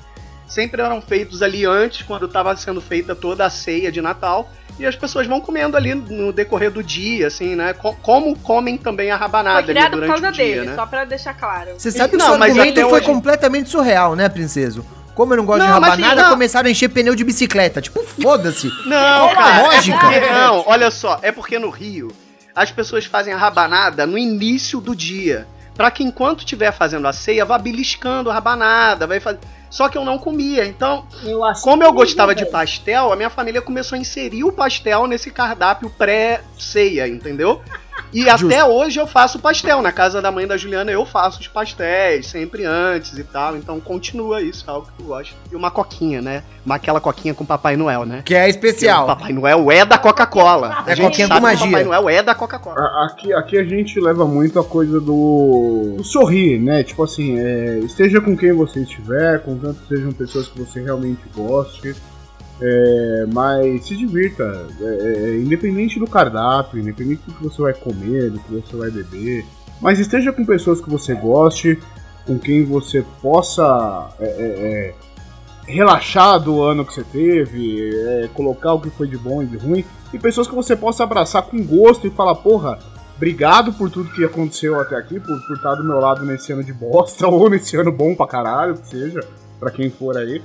Sempre 0.53 0.83
eram 0.83 1.01
feitos 1.01 1.41
ali 1.41 1.65
antes, 1.65 2.03
quando 2.03 2.27
estava 2.27 2.55
sendo 2.57 2.81
feita 2.81 3.15
toda 3.15 3.47
a 3.47 3.51
ceia 3.51 3.91
de 3.91 4.03
Natal. 4.03 4.51
E 4.79 4.85
as 4.85 4.95
pessoas 4.95 5.27
vão 5.27 5.41
comendo 5.41 5.77
ali 5.79 5.95
no 5.95 6.31
decorrer 6.33 6.71
do 6.71 6.83
dia, 6.83 7.27
assim, 7.29 7.55
né? 7.57 7.73
Co- 7.73 7.95
Como 8.03 8.39
comem 8.39 8.77
também 8.77 9.11
a 9.11 9.17
Foi 9.17 9.27
rabanada 9.27 9.59
ali 9.59 9.67
criado 9.69 9.91
por 9.93 10.01
durante 10.01 10.11
causa 10.11 10.29
o 10.29 10.33
dia, 10.33 10.45
dele, 10.45 10.67
né? 10.67 10.75
só 10.75 10.85
pra 10.87 11.05
deixar 11.07 11.35
claro. 11.35 11.71
Você 11.79 11.91
sabe 11.91 12.11
que 12.11 12.17
o 12.17 12.19
Não, 12.19 12.27
seu 12.31 12.39
mas 12.39 12.51
argumento 12.51 12.81
foi 12.83 12.99
hoje- 12.99 13.07
completamente 13.07 13.71
surreal, 13.71 14.15
né, 14.15 14.29
princeso? 14.29 14.85
Como 15.15 15.33
eu 15.33 15.37
não 15.39 15.45
gosto 15.47 15.61
Não, 15.61 15.75
de 15.75 15.81
mas 15.81 15.91
rabanada, 15.91 16.15
assim, 16.15 16.23
não. 16.23 16.31
começaram 16.31 16.69
a 16.69 16.71
encher 16.71 16.89
pneu 16.89 17.15
de 17.15 17.23
bicicleta. 17.25 17.81
Tipo, 17.83 18.03
foda-se. 18.03 18.69
Não, 18.87 19.19
Qual 19.21 19.31
a 19.31 19.35
cara, 19.35 19.63
lógica? 19.63 19.97
É 19.97 20.01
porque, 20.21 20.21
não, 20.33 20.65
olha 20.67 20.91
só, 20.91 21.19
é 21.23 21.33
porque 21.33 21.59
no 21.59 21.71
Rio 21.71 22.09
as 22.55 22.71
pessoas 22.71 23.05
fazem 23.07 23.33
a 23.33 23.37
rabanada 23.39 24.07
no 24.07 24.17
início 24.19 24.81
do 24.81 24.95
dia. 24.97 25.47
Pra 25.75 25.91
que 25.91 26.03
enquanto 26.05 26.41
estiver 26.41 26.73
fazendo 26.73 27.07
a 27.09 27.13
ceia, 27.13 27.45
vá 27.47 27.57
beliscando 27.59 28.31
a 28.31 28.35
rabanada, 28.35 29.07
vai 29.07 29.21
fazer. 29.21 29.39
Só 29.73 29.89
que 29.89 29.97
eu 29.97 30.05
não 30.05 30.19
comia. 30.19 30.67
Então, 30.67 31.07
Eu 31.25 31.41
como 31.41 31.83
eu 31.83 31.89
incrível, 31.89 31.93
gostava 31.95 32.35
de 32.35 32.45
pastel, 32.45 33.11
a 33.11 33.17
minha 33.17 33.31
família 33.31 33.63
começou 33.63 33.97
a 33.97 33.99
inserir 33.99 34.45
o 34.45 34.53
pastel 34.53 35.07
nesse 35.07 35.31
cardápio 35.31 35.89
pré-ceia, 35.89 37.09
entendeu? 37.09 37.63
E 38.13 38.29
até 38.29 38.65
hoje 38.65 39.01
eu 39.01 39.07
faço 39.07 39.39
pastel. 39.39 39.81
Na 39.83 39.93
casa 39.93 40.21
da 40.21 40.31
mãe 40.31 40.47
da 40.47 40.57
Juliana 40.57 40.91
eu 40.91 41.05
faço 41.07 41.41
os 41.41 41.49
pastéis, 41.49 42.27
sempre 42.27 42.65
antes 42.65 43.17
e 43.19 43.25
tal. 43.25 43.57
Então 43.57 43.81
continua 43.81 44.43
isso, 44.43 44.65
é 44.67 44.71
algo 44.71 44.89
que 44.97 45.03
eu 45.03 45.07
gosto. 45.07 45.35
E 45.51 45.57
uma 45.57 45.71
coquinha, 45.71 46.21
né? 46.21 46.43
Uma 46.65 46.77
aquela 46.77 47.01
coquinha 47.01 47.35
com 47.35 47.45
Papai 47.45 47.77
Noel, 47.77 48.05
né? 48.05 48.23
Que 48.25 48.35
é 48.35 48.47
Porque 48.47 48.67
especial. 48.69 49.05
O 49.05 49.07
Papai 49.07 49.33
Noel 49.33 49.71
é 49.71 49.85
da 49.85 49.99
Coca-Cola. 49.99 50.85
É 50.87 50.93
A 50.93 50.97
coquinha 50.97 51.27
sabe 51.27 51.41
com 51.41 51.47
magia. 51.47 51.67
O 51.67 51.71
Papai 51.71 51.85
Noel 51.85 52.09
é 52.09 52.23
da 52.23 52.35
Coca-Cola. 52.35 53.07
Aqui, 53.07 53.33
aqui 53.33 53.59
a 53.59 53.65
gente 53.65 53.99
leva 53.99 54.27
muito 54.27 54.59
a 54.59 54.65
coisa 54.65 55.01
do, 55.01 55.95
do 55.97 56.05
sorrir, 56.05 56.61
né? 56.61 56.83
Tipo 56.83 57.05
assim, 57.05 57.39
é, 57.39 57.79
esteja 57.79 58.21
com 58.21 58.37
quem 58.37 58.53
você 58.53 58.81
estiver, 58.81 59.41
contanto 59.43 59.81
que 59.83 59.89
sejam 59.89 60.13
pessoas 60.13 60.49
que 60.49 60.59
você 60.59 60.81
realmente 60.81 61.23
goste, 61.35 61.95
é, 62.65 63.27
mas 63.33 63.85
se 63.87 63.97
divirta, 63.97 64.45
é, 64.81 64.85
é, 64.85 65.37
independente 65.37 65.99
do 65.99 66.07
cardápio, 66.07 66.79
independente 66.79 67.23
do 67.27 67.35
que 67.35 67.43
você 67.43 67.61
vai 67.61 67.75
comer, 67.75 68.31
do 68.31 68.39
que 68.39 68.53
você 68.53 68.77
vai 68.77 68.89
beber, 68.89 69.45
mas 69.81 69.99
esteja 69.99 70.33
com 70.33 70.45
pessoas 70.45 70.81
que 70.81 70.89
você 70.89 71.13
goste, 71.13 71.77
com 72.25 72.39
quem 72.39 72.65
você 72.65 73.05
possa 73.21 74.11
é, 74.21 74.25
é, 74.25 74.29
é, 74.29 74.95
relaxar 75.67 76.39
do 76.39 76.63
ano 76.63 76.85
que 76.85 76.95
você 76.95 77.03
teve, 77.03 77.91
é, 78.07 78.29
colocar 78.33 78.75
o 78.75 78.81
que 78.81 78.91
foi 78.91 79.09
de 79.09 79.19
bom 79.19 79.43
e 79.43 79.47
de 79.47 79.57
ruim, 79.57 79.85
e 80.15 80.19
pessoas 80.19 80.47
que 80.47 80.55
você 80.55 80.77
possa 80.77 81.03
abraçar 81.03 81.43
com 81.43 81.61
gosto 81.65 82.07
e 82.07 82.11
falar, 82.11 82.37
porra, 82.37 82.79
obrigado 83.17 83.73
por 83.73 83.91
tudo 83.91 84.13
que 84.13 84.25
aconteceu 84.25 84.81
até 84.81 84.95
aqui, 84.95 85.19
por, 85.19 85.37
por 85.49 85.57
estar 85.57 85.75
do 85.75 85.83
meu 85.83 85.99
lado 85.99 86.25
nesse 86.25 86.53
ano 86.53 86.63
de 86.63 86.73
bosta, 86.73 87.27
ou 87.29 87.51
nesse 87.51 87.77
ano 87.77 87.91
bom 87.91 88.15
pra 88.15 88.29
caralho, 88.29 88.77
que 88.77 88.87
seja, 88.87 89.21
pra 89.59 89.73
quem 89.73 89.91
for 89.91 90.17
aí. 90.17 90.41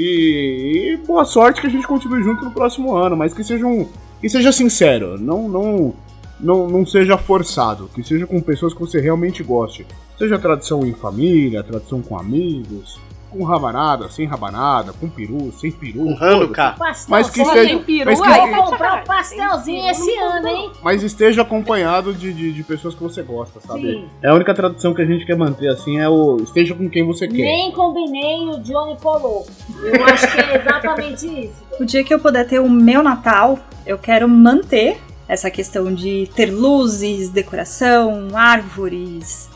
E, 0.00 0.94
e 0.94 0.96
boa 0.96 1.26
sorte 1.26 1.60
que 1.60 1.66
a 1.66 1.70
gente 1.70 1.86
continue 1.86 2.22
junto 2.22 2.42
no 2.42 2.50
próximo 2.50 2.96
ano, 2.96 3.14
mas 3.14 3.34
que 3.34 3.44
seja 3.44 3.66
um. 3.66 3.86
Que 4.18 4.30
seja 4.30 4.50
sincero, 4.50 5.18
não, 5.18 5.46
não, 5.46 5.94
não, 6.40 6.68
não 6.68 6.86
seja 6.86 7.18
forçado, 7.18 7.90
que 7.94 8.02
seja 8.02 8.26
com 8.26 8.40
pessoas 8.40 8.72
que 8.72 8.80
você 8.80 8.98
realmente 8.98 9.42
goste. 9.42 9.86
Seja 10.18 10.38
tradição 10.38 10.86
em 10.86 10.94
família, 10.94 11.62
tradição 11.62 12.00
com 12.00 12.18
amigos, 12.18 12.98
com 13.30 13.44
rabanada, 13.44 14.08
sem 14.08 14.26
rabanada, 14.26 14.92
com 14.92 15.08
peru, 15.08 15.52
sem 15.52 15.70
peru. 15.70 16.08
Hanukkah. 16.20 16.72
Pastel, 16.78 17.10
Mas 17.10 17.30
que 17.30 17.42
peru, 17.78 18.04
mas 18.06 18.20
que- 18.20 18.28
Eu 18.28 18.32
aí, 18.32 18.50
vou 18.54 18.64
comprar 18.64 19.00
um 19.02 19.04
pastelzinho 19.04 19.90
esse 19.90 20.14
ano, 20.18 20.48
hein? 20.48 20.70
Mas 20.82 21.02
esteja 21.02 21.42
acompanhado 21.42 22.12
de, 22.12 22.32
de, 22.32 22.52
de 22.52 22.62
pessoas 22.62 22.94
que 22.94 23.02
você 23.02 23.22
gosta, 23.22 23.60
sabe? 23.60 23.82
Sim. 23.82 24.08
É 24.22 24.28
a 24.28 24.34
única 24.34 24.54
tradução 24.54 24.92
que 24.94 25.02
a 25.02 25.06
gente 25.06 25.24
quer 25.24 25.36
manter 25.36 25.68
assim 25.68 25.98
é 25.98 26.08
o 26.08 26.38
esteja 26.42 26.74
com 26.74 26.88
quem 26.88 27.04
você 27.06 27.26
quer. 27.28 27.36
Nem 27.36 27.72
combinei 27.72 28.46
o 28.48 28.58
Johnny 28.60 28.96
colou. 29.00 29.46
Eu 29.82 30.04
acho 30.04 30.30
que 30.30 30.40
é 30.40 30.56
exatamente 30.60 31.26
isso. 31.26 31.62
O 31.78 31.84
dia 31.84 32.04
que 32.04 32.12
eu 32.12 32.18
puder 32.18 32.46
ter 32.46 32.58
o 32.60 32.68
meu 32.68 33.02
Natal, 33.02 33.58
eu 33.86 33.98
quero 33.98 34.28
manter 34.28 35.00
essa 35.28 35.50
questão 35.50 35.92
de 35.94 36.28
ter 36.34 36.46
luzes, 36.50 37.30
decoração, 37.30 38.28
árvores. 38.34 39.49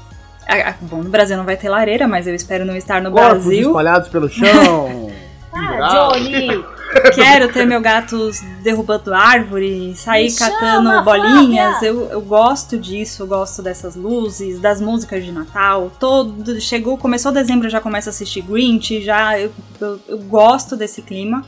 Ah, 0.46 0.70
ah, 0.70 0.74
Bom, 0.80 1.02
no 1.02 1.10
Brasil 1.10 1.36
não 1.36 1.44
vai 1.44 1.56
ter 1.56 1.68
lareira, 1.68 2.06
mas 2.06 2.26
eu 2.26 2.34
espero 2.34 2.64
não 2.64 2.76
estar 2.76 3.00
no 3.00 3.10
Corpos 3.10 3.44
Brasil. 3.44 3.68
espalhados 3.68 4.08
pelo 4.08 4.28
chão. 4.28 5.10
Ah. 5.56 6.10
Johnny! 6.12 6.64
Quero 7.14 7.52
ter 7.52 7.66
meu 7.66 7.80
gato 7.80 8.30
derrubando 8.62 9.12
árvore, 9.12 9.94
sair 9.96 10.30
Me 10.30 10.36
catando 10.36 10.90
chama, 10.90 11.02
bolinhas. 11.02 11.82
Eu, 11.82 12.08
eu 12.10 12.20
gosto 12.20 12.78
disso, 12.78 13.22
eu 13.22 13.26
gosto 13.26 13.62
dessas 13.62 13.96
luzes, 13.96 14.60
das 14.60 14.80
músicas 14.80 15.24
de 15.24 15.32
Natal. 15.32 15.90
Todo 15.98 16.60
chegou, 16.60 16.96
começou 16.96 17.32
dezembro, 17.32 17.66
eu 17.66 17.70
já 17.70 17.80
começo 17.80 18.08
a 18.08 18.10
assistir 18.10 18.42
Grinch, 18.42 19.02
já 19.02 19.38
eu, 19.38 19.52
eu, 19.80 20.00
eu 20.08 20.18
gosto 20.18 20.76
desse 20.76 21.02
clima. 21.02 21.44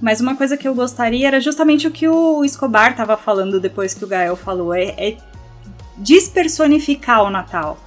Mas 0.00 0.20
uma 0.20 0.36
coisa 0.36 0.56
que 0.56 0.66
eu 0.66 0.74
gostaria 0.74 1.26
era 1.26 1.40
justamente 1.40 1.86
o 1.86 1.90
que 1.90 2.08
o 2.08 2.44
Escobar 2.44 2.96
tava 2.96 3.16
falando 3.16 3.60
depois 3.60 3.94
que 3.94 4.04
o 4.04 4.08
Gael 4.08 4.36
falou, 4.36 4.74
é, 4.74 4.94
é 4.98 5.16
despersonificar 5.96 7.22
o 7.22 7.30
Natal. 7.30 7.78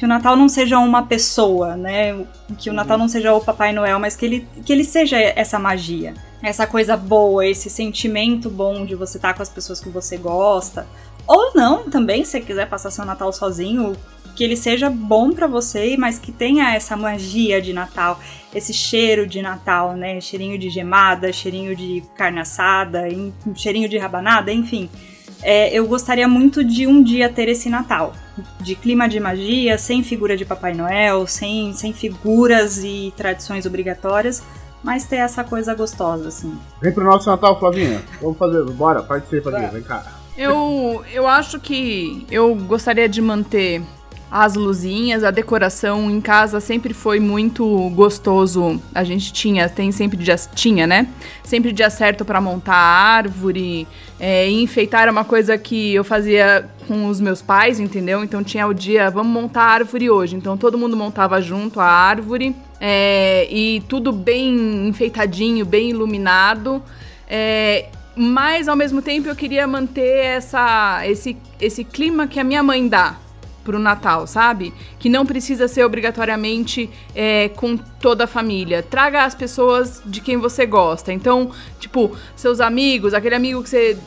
Que 0.00 0.06
o 0.06 0.08
Natal 0.08 0.34
não 0.34 0.48
seja 0.48 0.78
uma 0.78 1.02
pessoa, 1.02 1.76
né? 1.76 2.24
Que 2.56 2.70
o 2.70 2.72
Natal 2.72 2.96
não 2.96 3.06
seja 3.06 3.34
o 3.34 3.40
Papai 3.44 3.70
Noel, 3.70 3.98
mas 3.98 4.16
que 4.16 4.24
ele, 4.24 4.48
que 4.64 4.72
ele 4.72 4.82
seja 4.82 5.18
essa 5.18 5.58
magia. 5.58 6.14
Essa 6.42 6.66
coisa 6.66 6.96
boa, 6.96 7.46
esse 7.46 7.68
sentimento 7.68 8.48
bom 8.48 8.86
de 8.86 8.94
você 8.94 9.18
estar 9.18 9.34
com 9.34 9.42
as 9.42 9.50
pessoas 9.50 9.78
que 9.78 9.90
você 9.90 10.16
gosta. 10.16 10.86
Ou 11.26 11.52
não, 11.54 11.90
também, 11.90 12.24
se 12.24 12.30
você 12.30 12.40
quiser 12.40 12.66
passar 12.66 12.90
seu 12.90 13.04
Natal 13.04 13.30
sozinho, 13.30 13.94
que 14.34 14.42
ele 14.42 14.56
seja 14.56 14.88
bom 14.88 15.32
pra 15.32 15.46
você, 15.46 15.98
mas 15.98 16.18
que 16.18 16.32
tenha 16.32 16.74
essa 16.74 16.96
magia 16.96 17.60
de 17.60 17.74
Natal, 17.74 18.18
esse 18.54 18.72
cheiro 18.72 19.26
de 19.26 19.42
Natal, 19.42 19.98
né? 19.98 20.18
Cheirinho 20.18 20.58
de 20.58 20.70
gemada, 20.70 21.30
cheirinho 21.30 21.76
de 21.76 22.02
carne 22.14 22.40
assada, 22.40 23.06
cheirinho 23.54 23.86
de 23.86 23.98
rabanada, 23.98 24.50
enfim. 24.50 24.88
É, 25.42 25.72
eu 25.72 25.86
gostaria 25.86 26.28
muito 26.28 26.62
de 26.62 26.86
um 26.86 27.02
dia 27.02 27.28
ter 27.28 27.48
esse 27.48 27.68
Natal. 27.68 28.12
De 28.60 28.74
clima 28.74 29.08
de 29.08 29.18
magia, 29.20 29.76
sem 29.78 30.02
figura 30.02 30.36
de 30.36 30.44
Papai 30.44 30.74
Noel, 30.74 31.26
sem, 31.26 31.72
sem 31.72 31.92
figuras 31.92 32.82
e 32.82 33.12
tradições 33.16 33.66
obrigatórias, 33.66 34.42
mas 34.82 35.04
ter 35.04 35.16
essa 35.16 35.44
coisa 35.44 35.74
gostosa, 35.74 36.28
assim. 36.28 36.58
Vem 36.80 36.92
pro 36.92 37.04
nosso 37.04 37.28
Natal, 37.28 37.58
Flavinha. 37.58 38.02
Vamos 38.20 38.38
fazer, 38.38 38.64
bora, 38.72 39.02
participa 39.02 39.50
aqui, 39.50 39.74
vem 39.74 39.82
cá. 39.82 40.04
Eu, 40.36 41.04
eu 41.12 41.26
acho 41.26 41.60
que 41.60 42.24
eu 42.30 42.54
gostaria 42.54 43.08
de 43.08 43.20
manter 43.20 43.82
as 44.30 44.54
luzinhas, 44.54 45.24
a 45.24 45.30
decoração 45.32 46.08
em 46.08 46.20
casa 46.20 46.60
sempre 46.60 46.94
foi 46.94 47.18
muito 47.18 47.90
gostoso. 47.90 48.80
A 48.94 49.02
gente 49.02 49.32
tinha, 49.32 49.68
tem 49.68 49.90
sempre 49.90 50.16
dia, 50.16 50.36
tinha, 50.54 50.86
né? 50.86 51.08
Sempre 51.42 51.72
dia 51.72 51.90
certo 51.90 52.24
pra 52.24 52.40
montar 52.40 52.74
a 52.74 53.16
árvore, 53.16 53.88
é, 54.20 54.48
enfeitar 54.48 55.02
era 55.02 55.10
uma 55.10 55.24
coisa 55.24 55.58
que 55.58 55.94
eu 55.94 56.04
fazia 56.04 56.64
com 56.86 57.06
os 57.06 57.20
meus 57.20 57.42
pais, 57.42 57.80
entendeu? 57.80 58.22
Então 58.22 58.44
tinha 58.44 58.68
o 58.68 58.72
dia, 58.72 59.10
vamos 59.10 59.32
montar 59.32 59.62
a 59.62 59.72
árvore 59.72 60.08
hoje. 60.08 60.36
Então 60.36 60.56
todo 60.56 60.78
mundo 60.78 60.96
montava 60.96 61.42
junto 61.42 61.80
a 61.80 61.86
árvore 61.86 62.54
é, 62.80 63.48
e 63.50 63.82
tudo 63.88 64.12
bem 64.12 64.86
enfeitadinho, 64.86 65.66
bem 65.66 65.90
iluminado. 65.90 66.80
É, 67.28 67.86
mas 68.14 68.68
ao 68.68 68.76
mesmo 68.76 69.02
tempo 69.02 69.28
eu 69.28 69.34
queria 69.34 69.66
manter 69.66 70.24
essa, 70.24 71.02
esse, 71.04 71.36
esse 71.60 71.82
clima 71.82 72.28
que 72.28 72.38
a 72.38 72.44
minha 72.44 72.62
mãe 72.62 72.86
dá 72.86 73.16
pro 73.64 73.78
Natal, 73.78 74.26
sabe? 74.26 74.72
Que 74.98 75.08
não 75.08 75.24
precisa 75.26 75.68
ser 75.68 75.84
obrigatoriamente 75.84 76.90
é, 77.14 77.48
com 77.50 77.76
toda 77.76 78.24
a 78.24 78.26
família. 78.26 78.82
Traga 78.82 79.24
as 79.24 79.34
pessoas 79.34 80.02
de 80.04 80.20
quem 80.20 80.36
você 80.36 80.66
gosta. 80.66 81.12
Então, 81.12 81.50
tipo, 81.78 82.16
seus 82.34 82.60
amigos, 82.60 83.14
aquele 83.14 83.34
amigo 83.34 83.62
que 83.62 83.68
você 83.68 83.98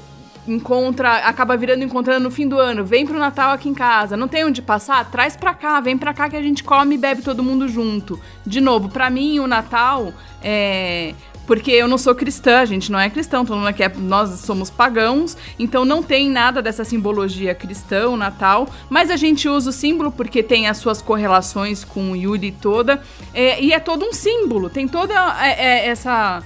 encontra, 0.47 1.19
acaba 1.19 1.55
virando 1.55 1.83
encontrando 1.83 2.23
no 2.23 2.31
fim 2.31 2.47
do 2.47 2.59
ano. 2.59 2.83
Vem 2.83 3.05
pro 3.05 3.17
Natal 3.17 3.51
aqui 3.51 3.69
em 3.69 3.73
casa. 3.73 4.17
Não 4.17 4.27
tem 4.27 4.45
onde 4.45 4.61
passar? 4.61 5.09
Traz 5.09 5.35
pra 5.35 5.53
cá, 5.53 5.79
vem 5.79 5.97
pra 5.97 6.13
cá 6.13 6.29
que 6.29 6.35
a 6.35 6.41
gente 6.41 6.63
come 6.63 6.95
e 6.95 6.97
bebe 6.97 7.21
todo 7.21 7.43
mundo 7.43 7.67
junto. 7.67 8.19
De 8.45 8.59
novo, 8.59 8.89
pra 8.89 9.09
mim 9.09 9.39
o 9.39 9.47
Natal 9.47 10.13
é 10.41 11.13
porque 11.45 11.71
eu 11.71 11.87
não 11.87 11.97
sou 11.97 12.15
cristã, 12.15 12.59
a 12.59 12.65
gente 12.65 12.91
não 12.91 12.99
é 12.99 13.09
cristão, 13.09 13.45
todo 13.45 13.57
mundo 13.57 13.67
aqui 13.67 13.83
é, 13.83 13.89
nós 13.89 14.39
somos 14.41 14.69
pagãos, 14.69 15.37
então 15.59 15.83
não 15.83 16.01
tem 16.01 16.29
nada 16.29 16.61
dessa 16.61 16.83
simbologia 16.83 17.53
cristã, 17.53 18.09
o 18.09 18.17
Natal, 18.17 18.67
mas 18.89 19.09
a 19.09 19.15
gente 19.15 19.47
usa 19.49 19.69
o 19.69 19.73
símbolo 19.73 20.11
porque 20.11 20.41
tem 20.41 20.67
as 20.67 20.77
suas 20.77 21.01
correlações 21.01 21.83
com 21.83 22.11
o 22.11 22.15
Yuli 22.15 22.51
toda, 22.51 23.01
é, 23.33 23.61
e 23.61 23.73
é 23.73 23.79
todo 23.79 24.05
um 24.05 24.13
símbolo, 24.13 24.69
tem 24.69 24.87
toda 24.87 25.13
é, 25.41 25.51
é, 25.51 25.87
essa 25.87 26.43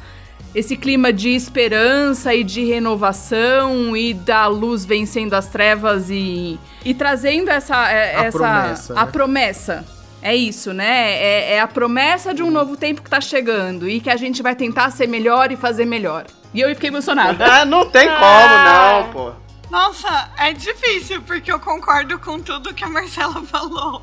esse 0.55 0.75
clima 0.75 1.13
de 1.13 1.29
esperança 1.29 2.33
e 2.33 2.43
de 2.43 2.63
renovação 2.65 3.95
e 3.95 4.13
da 4.13 4.47
luz 4.47 4.85
vencendo 4.85 5.35
as 5.35 5.47
trevas 5.47 6.09
e, 6.09 6.57
e 6.83 6.93
trazendo 6.95 7.51
essa, 7.51 7.91
é, 7.91 8.15
A 8.15 8.23
essa 8.23 8.37
promessa, 8.37 8.93
a 8.93 9.05
né? 9.05 9.11
promessa. 9.11 9.96
É 10.21 10.35
isso, 10.35 10.73
né? 10.73 11.13
É, 11.13 11.53
é 11.53 11.59
a 11.61 11.67
promessa 11.67 12.33
de 12.33 12.41
um 12.41 12.49
novo 12.49 12.75
tempo 12.75 13.01
que 13.01 13.09
tá 13.09 13.21
chegando 13.21 13.87
e 13.87 13.99
que 13.99 14.09
a 14.09 14.17
gente 14.17 14.41
vai 14.41 14.55
tentar 14.55 14.89
ser 14.91 15.07
melhor 15.07 15.51
e 15.51 15.55
fazer 15.55 15.85
melhor. 15.85 16.25
E 16.53 16.61
eu 16.61 16.69
fiquei 16.69 16.89
emocionada. 16.89 17.45
Ah, 17.45 17.65
não 17.65 17.89
tem 17.89 18.07
como, 18.07 18.17
não, 18.19 19.09
pô. 19.11 19.47
Nossa, 19.69 20.31
é 20.37 20.53
difícil, 20.53 21.21
porque 21.21 21.51
eu 21.51 21.59
concordo 21.59 22.17
com 22.19 22.39
tudo 22.39 22.73
que 22.73 22.83
a 22.83 22.89
Marcela 22.89 23.43
falou. 23.45 24.01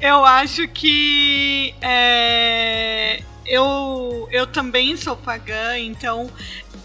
Eu 0.00 0.24
acho 0.24 0.66
que 0.68 1.74
é, 1.80 3.22
eu, 3.46 4.28
eu 4.30 4.46
também 4.46 4.96
sou 4.96 5.16
pagã, 5.16 5.78
então, 5.78 6.30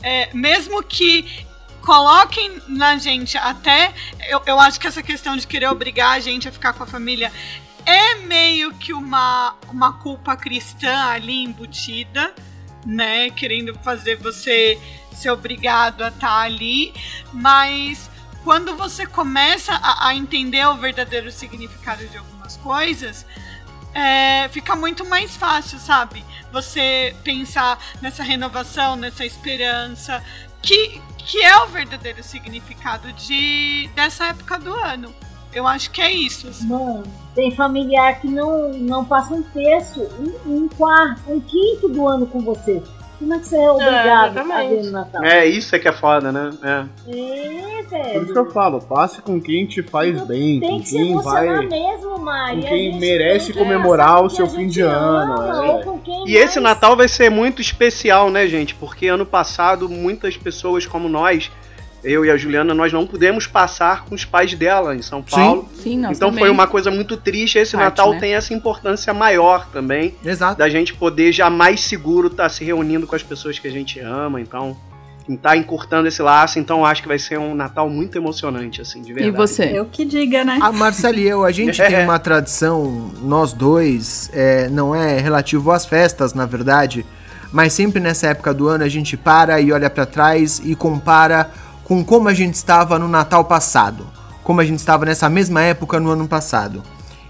é, 0.01 0.30
mesmo 0.34 0.82
que 0.84 1.45
coloquem 1.82 2.61
na 2.68 2.97
gente 2.97 3.38
até. 3.38 3.93
Eu, 4.28 4.41
eu 4.45 4.59
acho 4.59 4.80
que 4.80 4.88
essa 4.88 5.01
questão 5.01 5.38
de 5.38 5.47
querer 5.47 5.68
obrigar 5.70 6.18
a 6.18 6.20
gente 6.20 6.47
a 6.47 6.51
ficar 6.51 6.74
com 6.74 6.84
a 6.84 6.88
família 6.88 7.32
é 7.88 8.15
meio 8.15 8.73
que 8.73 8.91
uma, 8.91 9.55
uma 9.69 9.93
culpa 9.93 10.35
cristã 10.35 11.05
ali 11.05 11.45
embutida, 11.45 12.35
né? 12.85 13.29
Querendo 13.29 13.73
fazer 13.79 14.17
você 14.17 14.77
ser 15.13 15.31
obrigado 15.31 16.03
a 16.03 16.09
estar 16.09 16.41
ali, 16.41 16.93
mas 17.31 18.09
quando 18.43 18.75
você 18.75 19.05
começa 19.05 19.73
a, 19.73 20.09
a 20.09 20.15
entender 20.15 20.67
o 20.67 20.75
verdadeiro 20.75 21.31
significado 21.31 22.05
de 22.07 22.17
algumas 22.17 22.57
coisas, 22.57 23.25
é, 23.93 24.49
fica 24.49 24.75
muito 24.75 25.05
mais 25.05 25.38
fácil, 25.38 25.79
sabe? 25.79 26.25
Você 26.51 27.15
pensar 27.23 27.79
nessa 28.01 28.21
renovação, 28.21 28.97
nessa 28.97 29.25
esperança, 29.25 30.21
que, 30.61 31.01
que 31.17 31.41
é 31.41 31.57
o 31.63 31.67
verdadeiro 31.67 32.21
significado 32.21 33.13
de, 33.13 33.89
dessa 33.95 34.25
época 34.25 34.59
do 34.59 34.73
ano. 34.73 35.15
Eu 35.53 35.65
acho 35.65 35.89
que 35.89 36.01
é 36.01 36.11
isso. 36.11 36.49
assim. 36.49 36.67
Mano, 36.67 37.26
tem 37.38 37.51
familiar 37.51 38.19
que 38.19 38.27
não, 38.27 38.69
não 38.69 39.05
passa 39.05 39.31
um 39.35 39.43
terço, 39.43 40.01
um, 40.19 40.53
um 40.65 40.67
quarto, 40.67 41.21
um 41.31 41.39
quinto 41.39 41.88
do 41.88 42.07
ano 42.07 42.25
com 42.25 42.39
você. 42.39 42.81
Como 43.19 43.33
é 43.33 43.39
que 43.39 43.47
você 43.47 43.57
é 43.57 43.71
obrigado 43.71 44.38
a 44.38 44.41
exatamente. 44.41 44.75
ver 44.75 44.83
no 44.85 44.91
Natal? 44.91 45.23
É, 45.23 45.45
isso 45.45 45.75
é 45.75 45.79
que 45.79 45.88
é 45.88 45.91
foda, 45.91 46.31
né? 46.31 46.49
É. 46.63 46.85
É, 47.09 47.83
Por 47.83 47.85
isso 47.85 47.89
velho. 47.89 48.33
que 48.33 48.38
eu 48.39 48.51
falo, 48.51 48.79
passe 48.81 49.21
com 49.21 49.39
quem 49.39 49.65
te 49.67 49.81
faz 49.83 50.19
bem, 50.25 50.59
Tem 50.59 50.69
com 50.71 50.79
que 50.81 50.88
se 50.89 50.95
quem 50.97 51.15
vai. 51.21 51.65
mesmo, 51.67 52.19
Mari. 52.19 52.61
com 52.61 52.67
A 52.67 52.69
quem 52.69 52.99
merece 52.99 53.53
que 53.53 53.57
comemorar 53.59 54.23
o 54.23 54.29
seu 54.29 54.45
a 54.45 54.49
fim 54.49 54.67
de 54.67 54.81
ano, 54.81 55.33
ama, 55.41 55.65
é. 55.65 55.69
ou 55.71 55.81
com 55.83 55.99
quem 55.99 56.27
E 56.27 56.35
esse 56.35 56.59
mais- 56.59 56.75
Natal 56.75 56.95
vai 56.95 57.07
ser 57.07 57.29
muito 57.31 57.61
especial, 57.61 58.29
né, 58.31 58.47
gente? 58.47 58.73
Porque 58.75 59.07
ano 59.07 59.25
passado 59.25 59.88
muitas 59.89 60.35
pessoas 60.38 60.85
como 60.85 61.07
nós, 61.07 61.51
eu 62.04 62.24
e 62.26 62.32
a 62.32 62.38
Juliana, 62.38 62.74
nós 62.74 62.93
não 62.93 63.06
pudemos 63.06 63.48
passar 63.48 64.06
com 64.06 64.16
os 64.16 64.24
pais 64.24 64.54
dela 64.54 64.95
em 64.95 65.02
São 65.02 65.22
Paulo. 65.22 65.68
Sim, 65.82 66.00
nós 66.00 66.18
então 66.18 66.30
também. 66.30 66.43
foi 66.43 66.50
uma 66.50 66.68
coisa 66.68 66.91
muito 66.91 67.18
triste. 67.18 67.58
Esse 67.58 67.76
Parte, 67.76 67.86
Natal 67.86 68.14
né? 68.14 68.20
tem 68.20 68.34
essa 68.36 68.54
importância 68.54 69.14
maior 69.14 69.68
também, 69.72 70.16
Exato. 70.24 70.58
da 70.58 70.70
gente 70.70 70.93
poder 70.93 71.32
já 71.32 71.50
mais 71.50 71.82
seguro 71.82 72.28
estar 72.28 72.50
se 72.50 72.64
reunindo 72.64 73.08
com 73.08 73.16
as 73.16 73.24
pessoas 73.24 73.60
que 73.60 73.68
a 73.68 73.72
gente 73.72 74.00
ama. 74.00 74.39
Então, 74.39 74.78
tá 75.36 75.58
encurtando 75.58 76.08
esse 76.08 76.22
laço. 76.22 76.60
Então, 76.60 76.86
acho 76.86 77.02
que 77.02 77.08
vai 77.08 77.20
ser 77.20 77.38
um 77.38 77.54
Natal 77.54 77.89
muito 77.89 78.18
emocionante, 78.18 78.80
assim, 78.80 79.02
de 79.02 79.12
E 79.12 79.14
verdade. 79.14 79.36
você? 79.36 79.64
Eu 79.74 79.86
que 79.86 80.06
diga, 80.06 80.45
né? 80.45 80.60
A 80.62 80.72
Marcela 80.72 81.18
e 81.18 81.28
eu, 81.28 81.43
a 81.43 81.52
gente 81.52 81.82
tem 81.82 82.04
uma 82.06 82.20
tradição, 82.20 83.12
nós 83.22 83.52
dois, 83.52 84.30
é, 84.34 84.70
não 84.70 84.95
é 84.95 85.20
relativo 85.20 85.72
às 85.72 85.86
festas, 85.86 86.34
na 86.34 86.45
verdade, 86.45 87.06
mas 87.52 87.74
sempre 87.74 88.00
nessa 88.00 88.28
época 88.28 88.54
do 88.54 88.68
ano 88.68 88.84
a 88.84 88.89
gente 88.89 89.18
para 89.18 89.60
e 89.60 89.72
olha 89.72 89.89
pra 89.89 90.06
trás 90.06 90.62
e 90.64 90.76
compara 90.76 91.50
com 91.88 92.03
como 92.03 92.27
a 92.27 92.33
gente 92.33 92.55
estava 92.55 92.99
no 92.99 93.07
Natal 93.07 93.45
passado, 93.45 94.05
como 94.43 94.59
a 94.59 94.65
gente 94.65 94.79
estava 94.79 95.05
nessa 95.05 95.29
mesma 95.29 95.61
época 95.61 96.01
no 96.01 96.11
ano 96.11 96.27
passado. 96.27 96.83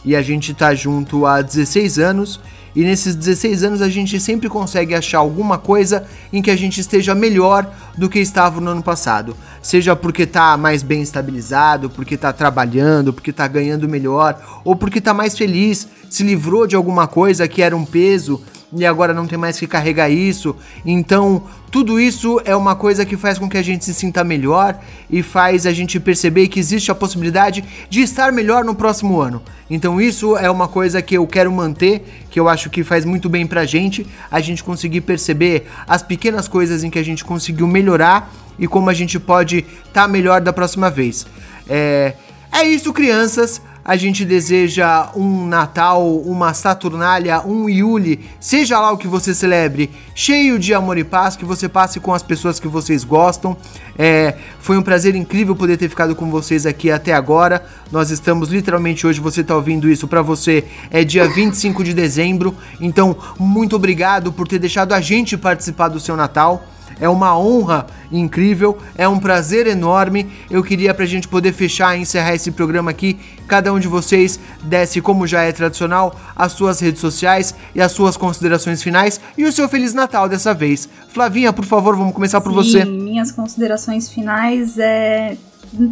E 0.03 0.15
a 0.15 0.21
gente 0.23 0.51
tá 0.51 0.73
junto 0.73 1.27
há 1.27 1.43
16 1.43 1.99
anos 1.99 2.39
e 2.75 2.83
nesses 2.83 3.13
16 3.13 3.63
anos 3.63 3.81
a 3.83 3.89
gente 3.89 4.19
sempre 4.19 4.49
consegue 4.49 4.95
achar 4.95 5.19
alguma 5.19 5.59
coisa 5.59 6.07
em 6.33 6.41
que 6.41 6.49
a 6.49 6.55
gente 6.55 6.81
esteja 6.81 7.13
melhor 7.13 7.71
do 7.95 8.09
que 8.09 8.17
estava 8.17 8.59
no 8.59 8.71
ano 8.71 8.81
passado. 8.81 9.37
Seja 9.61 9.95
porque 9.95 10.25
tá 10.25 10.57
mais 10.57 10.81
bem 10.81 11.03
estabilizado, 11.03 11.87
porque 11.87 12.17
tá 12.17 12.33
trabalhando, 12.33 13.13
porque 13.13 13.31
tá 13.31 13.47
ganhando 13.47 13.87
melhor, 13.87 14.41
ou 14.65 14.75
porque 14.75 14.99
tá 14.99 15.13
mais 15.13 15.37
feliz, 15.37 15.87
se 16.09 16.23
livrou 16.23 16.65
de 16.65 16.75
alguma 16.75 17.05
coisa 17.05 17.47
que 17.47 17.61
era 17.61 17.77
um 17.77 17.85
peso 17.85 18.41
e 18.73 18.85
agora 18.85 19.13
não 19.13 19.25
tem 19.25 19.37
mais 19.37 19.57
que 19.57 19.67
carregar 19.67 20.09
isso. 20.09 20.55
Então, 20.85 21.43
tudo 21.71 21.99
isso 21.99 22.41
é 22.43 22.55
uma 22.55 22.75
coisa 22.75 23.05
que 23.05 23.15
faz 23.15 23.39
com 23.39 23.49
que 23.49 23.57
a 23.57 23.61
gente 23.61 23.85
se 23.85 23.93
sinta 23.93 24.23
melhor 24.23 24.77
e 25.09 25.23
faz 25.23 25.65
a 25.65 25.71
gente 25.71 25.99
perceber 25.99 26.47
que 26.47 26.59
existe 26.59 26.91
a 26.91 26.95
possibilidade 26.95 27.63
de 27.89 28.01
estar 28.01 28.31
melhor 28.31 28.65
no 28.65 28.75
próximo 28.75 29.19
ano. 29.21 29.41
Então, 29.69 30.01
isso 30.01 30.35
é 30.37 30.49
uma 30.49 30.67
coisa 30.67 31.01
que 31.01 31.15
eu 31.15 31.25
quero 31.25 31.51
manter, 31.51 32.25
que 32.29 32.39
eu 32.39 32.49
acho 32.49 32.69
que 32.69 32.83
faz 32.83 33.05
muito 33.05 33.29
bem 33.29 33.47
pra 33.47 33.65
gente, 33.65 34.05
a 34.29 34.39
gente 34.41 34.63
conseguir 34.63 35.01
perceber 35.01 35.67
as 35.87 36.03
pequenas 36.03 36.47
coisas 36.47 36.83
em 36.83 36.89
que 36.89 36.99
a 36.99 37.03
gente 37.03 37.23
conseguiu 37.23 37.67
melhorar 37.67 38.33
e 38.59 38.67
como 38.67 38.89
a 38.89 38.93
gente 38.93 39.19
pode 39.19 39.65
estar 39.85 40.07
melhor 40.07 40.41
da 40.41 40.51
próxima 40.51 40.89
vez. 40.89 41.25
É, 41.69 42.13
é 42.51 42.63
isso, 42.63 42.91
crianças. 42.91 43.61
A 43.87 43.95
gente 43.95 44.25
deseja 44.25 45.11
um 45.15 45.47
Natal, 45.47 46.05
uma 46.17 46.53
Saturnália, 46.53 47.39
um 47.39 47.69
Yuli, 47.69 48.19
seja 48.37 48.77
lá 48.81 48.91
o 48.91 48.97
que 48.97 49.07
você 49.07 49.33
celebre, 49.33 49.89
cheio 50.13 50.59
de 50.59 50.73
amor 50.73 50.97
e 50.97 51.05
paz, 51.05 51.37
que 51.37 51.45
você 51.45 51.69
passe 51.69 51.97
com 51.97 52.13
as 52.13 52.21
pessoas 52.21 52.59
que 52.59 52.67
vocês 52.67 53.05
gostam. 53.05 53.55
É, 53.97 54.35
foi 54.59 54.77
um 54.77 54.81
prazer 54.81 55.15
incrível 55.15 55.55
poder 55.55 55.77
ter 55.77 55.87
ficado 55.87 56.17
com 56.17 56.29
vocês 56.29 56.65
aqui 56.65 56.91
até 56.91 57.13
agora. 57.13 57.65
Nós 57.89 58.09
estamos 58.11 58.49
literalmente 58.49 59.07
hoje, 59.07 59.21
você 59.21 59.39
está 59.39 59.55
ouvindo 59.55 59.89
isso 59.89 60.05
para 60.05 60.21
você, 60.21 60.65
é 60.91 61.05
dia 61.05 61.25
25 61.25 61.81
de 61.81 61.93
dezembro. 61.93 62.53
Então, 62.81 63.15
muito 63.39 63.77
obrigado 63.77 64.33
por 64.33 64.49
ter 64.49 64.59
deixado 64.59 64.91
a 64.91 64.99
gente 64.99 65.37
participar 65.37 65.87
do 65.87 65.99
seu 66.01 66.17
Natal. 66.17 66.61
É 66.99 67.07
uma 67.07 67.37
honra 67.37 67.85
incrível, 68.11 68.77
é 68.97 69.07
um 69.07 69.19
prazer 69.19 69.67
enorme. 69.67 70.29
Eu 70.49 70.63
queria 70.63 70.93
pra 70.93 71.05
gente 71.05 71.27
poder 71.27 71.53
fechar 71.53 71.97
e 71.97 72.01
encerrar 72.01 72.33
esse 72.33 72.51
programa 72.51 72.91
aqui, 72.91 73.19
cada 73.47 73.71
um 73.71 73.79
de 73.79 73.87
vocês 73.87 74.39
desse, 74.63 75.01
como 75.01 75.27
já 75.27 75.43
é 75.43 75.51
tradicional, 75.51 76.15
as 76.35 76.53
suas 76.53 76.79
redes 76.79 77.01
sociais 77.01 77.53
e 77.75 77.81
as 77.81 77.91
suas 77.91 78.17
considerações 78.17 78.81
finais 78.81 79.19
e 79.37 79.45
o 79.45 79.51
seu 79.51 79.69
Feliz 79.69 79.93
Natal 79.93 80.27
dessa 80.27 80.53
vez. 80.53 80.89
Flavinha, 81.09 81.53
por 81.53 81.65
favor, 81.65 81.95
vamos 81.95 82.13
começar 82.13 82.41
por 82.41 82.51
Sim, 82.51 82.55
você. 82.55 82.85
Minhas 82.85 83.31
considerações 83.31 84.09
finais 84.09 84.77
é. 84.77 85.37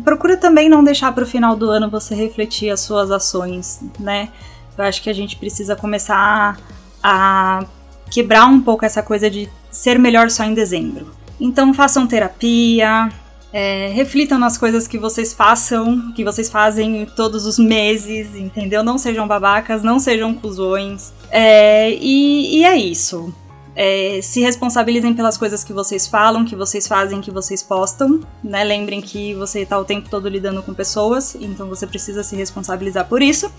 Procura 0.05 0.37
também 0.37 0.69
não 0.69 0.83
deixar 0.83 1.11
para 1.11 1.23
o 1.25 1.27
final 1.27 1.55
do 1.55 1.69
ano 1.69 1.89
você 1.89 2.15
refletir 2.15 2.69
as 2.69 2.79
suas 2.79 3.11
ações, 3.11 3.81
né? 3.99 4.29
Eu 4.77 4.85
acho 4.85 5.01
que 5.01 5.09
a 5.09 5.13
gente 5.13 5.35
precisa 5.35 5.75
começar 5.75 6.57
a 7.03 7.65
quebrar 8.09 8.45
um 8.45 8.61
pouco 8.61 8.85
essa 8.85 9.03
coisa 9.03 9.29
de 9.29 9.49
ser 9.75 9.99
melhor 9.99 10.31
só 10.31 10.43
em 10.45 10.53
dezembro. 10.53 11.11
Então 11.39 11.73
façam 11.73 12.07
terapia, 12.07 13.09
é, 13.51 13.89
reflitam 13.93 14.39
nas 14.39 14.57
coisas 14.57 14.87
que 14.87 14.97
vocês 14.97 15.33
façam, 15.33 16.13
que 16.13 16.23
vocês 16.23 16.49
fazem 16.49 17.05
todos 17.05 17.45
os 17.45 17.59
meses, 17.59 18.35
entendeu? 18.35 18.83
Não 18.83 18.97
sejam 18.97 19.27
babacas, 19.27 19.83
não 19.83 19.99
sejam 19.99 20.33
cuzões. 20.33 21.11
É, 21.29 21.91
e, 21.91 22.59
e 22.59 22.63
é 22.63 22.77
isso. 22.77 23.33
É, 23.75 24.21
se 24.23 24.39
responsabilizem 24.39 25.13
pelas 25.13 25.37
coisas 25.37 25.61
que 25.61 25.73
vocês 25.73 26.07
falam, 26.07 26.45
que 26.45 26.55
vocês 26.55 26.87
fazem, 26.87 27.19
que 27.19 27.29
vocês 27.29 27.61
postam, 27.61 28.21
né? 28.41 28.63
Lembrem 28.63 29.01
que 29.01 29.33
você 29.33 29.61
está 29.61 29.77
o 29.77 29.83
tempo 29.83 30.09
todo 30.09 30.29
lidando 30.29 30.63
com 30.63 30.73
pessoas, 30.73 31.35
então 31.35 31.67
você 31.67 31.85
precisa 31.85 32.23
se 32.23 32.37
responsabilizar 32.37 33.09
por 33.09 33.21
isso. 33.21 33.51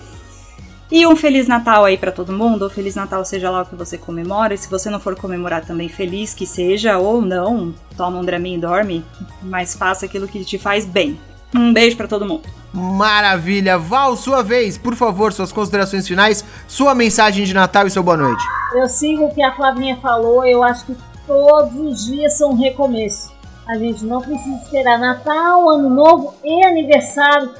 E 0.91 1.07
um 1.07 1.17
Feliz 1.17 1.49
Natal 1.49 1.85
aí 1.85 1.99
pra 1.99 2.13
todo 2.13 2.33
mundo, 2.33 2.63
ou 2.63 2.71
Feliz 2.71 2.95
Natal 2.95 3.25
seja 3.25 3.51
lá 3.51 3.63
o 3.63 3.67
que 3.67 3.75
você 3.75 3.99
comemora, 3.99 4.55
e 4.55 4.59
se 4.59 4.71
você 4.71 4.89
não 4.89 5.01
for 5.01 5.17
comemorar 5.17 5.65
também, 5.65 5.89
feliz 5.89 6.33
que 6.33 6.47
seja, 6.47 6.97
ou 6.99 7.21
não, 7.21 7.75
toma 7.97 8.19
um 8.19 8.25
draminho 8.25 8.59
e 8.59 8.61
dorme, 8.61 9.05
mas 9.43 9.75
faça 9.75 10.07
aquilo 10.07 10.29
que 10.29 10.45
te 10.45 10.59
faz 10.59 10.85
bem. 10.85 11.19
Um 11.55 11.73
beijo 11.73 11.97
pra 11.97 12.07
todo 12.07 12.27
mundo. 12.27 12.43
Maravilha. 12.73 13.79
Val, 13.79 14.17
sua 14.17 14.43
vez, 14.43 14.77
por 14.77 14.95
favor, 14.95 15.33
suas 15.33 15.51
considerações 15.51 16.07
finais, 16.07 16.45
sua 16.69 16.95
mensagem 16.95 17.45
de 17.45 17.55
Natal 17.55 17.87
e 17.87 17.91
seu 17.91 18.03
boa 18.03 18.17
noite. 18.17 18.45
Eu 18.75 18.89
sigo 18.89 19.25
o 19.25 19.35
que 19.35 19.43
a 19.43 19.55
Flavinha 19.55 19.97
falou, 19.97 20.45
eu 20.45 20.63
acho 20.63 20.87
que 20.87 20.97
todos 21.27 21.75
os 21.75 22.07
dias 22.07 22.37
são 22.37 22.51
um 22.51 22.57
recomeço. 22.57 23.33
A 23.67 23.77
gente 23.77 24.05
não 24.05 24.21
precisa 24.21 24.57
esperar 24.63 24.99
Natal, 24.99 25.69
Ano 25.69 25.91
Novo 25.91 26.35
e 26.45 26.65
aniversário 26.65 27.51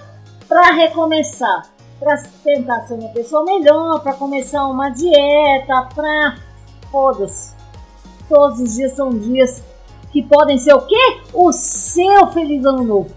para 0.49 0.73
recomeçar, 0.73 1.65
para 1.99 2.17
tentar 2.45 2.83
ser 2.87 2.95
uma 2.95 3.09
pessoa 3.11 3.45
melhor, 3.45 4.01
para 4.01 4.13
começar 4.15 4.67
uma 4.67 4.91
dieta, 4.91 5.89
para 5.95 6.37
foda-se. 6.91 7.55
Todos 8.29 8.61
os 8.61 8.75
dias 8.75 8.93
são 8.93 9.11
dias 9.11 9.63
que 10.13 10.23
podem 10.23 10.59
ser 10.59 10.75
o 10.75 10.81
quê? 10.83 11.21
O 11.33 11.53
seu 11.53 12.27
feliz 12.29 12.65
ano 12.65 12.83
novo. 12.83 13.11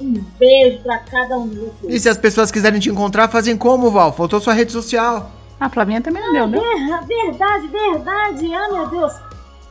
Um 0.00 0.12
beijo 0.38 0.82
para 0.82 0.98
cada 0.98 1.38
um 1.38 1.48
de 1.48 1.56
vocês. 1.58 1.94
E 1.94 1.98
se 2.00 2.08
as 2.08 2.18
pessoas 2.18 2.50
quiserem 2.50 2.78
te 2.80 2.90
encontrar, 2.90 3.28
fazem 3.28 3.56
como, 3.56 3.90
Val? 3.90 4.12
Faltou 4.12 4.40
sua 4.40 4.52
rede 4.52 4.72
social. 4.72 5.30
A 5.58 5.70
Flavinha 5.70 6.02
também 6.02 6.22
não 6.22 6.32
deu, 6.32 6.46
né? 6.46 6.58
Ver- 6.58 7.06
Verdade, 7.06 7.66
verdade. 7.68 8.54
Ah, 8.54 8.68
meu 8.72 8.88
Deus. 8.88 9.12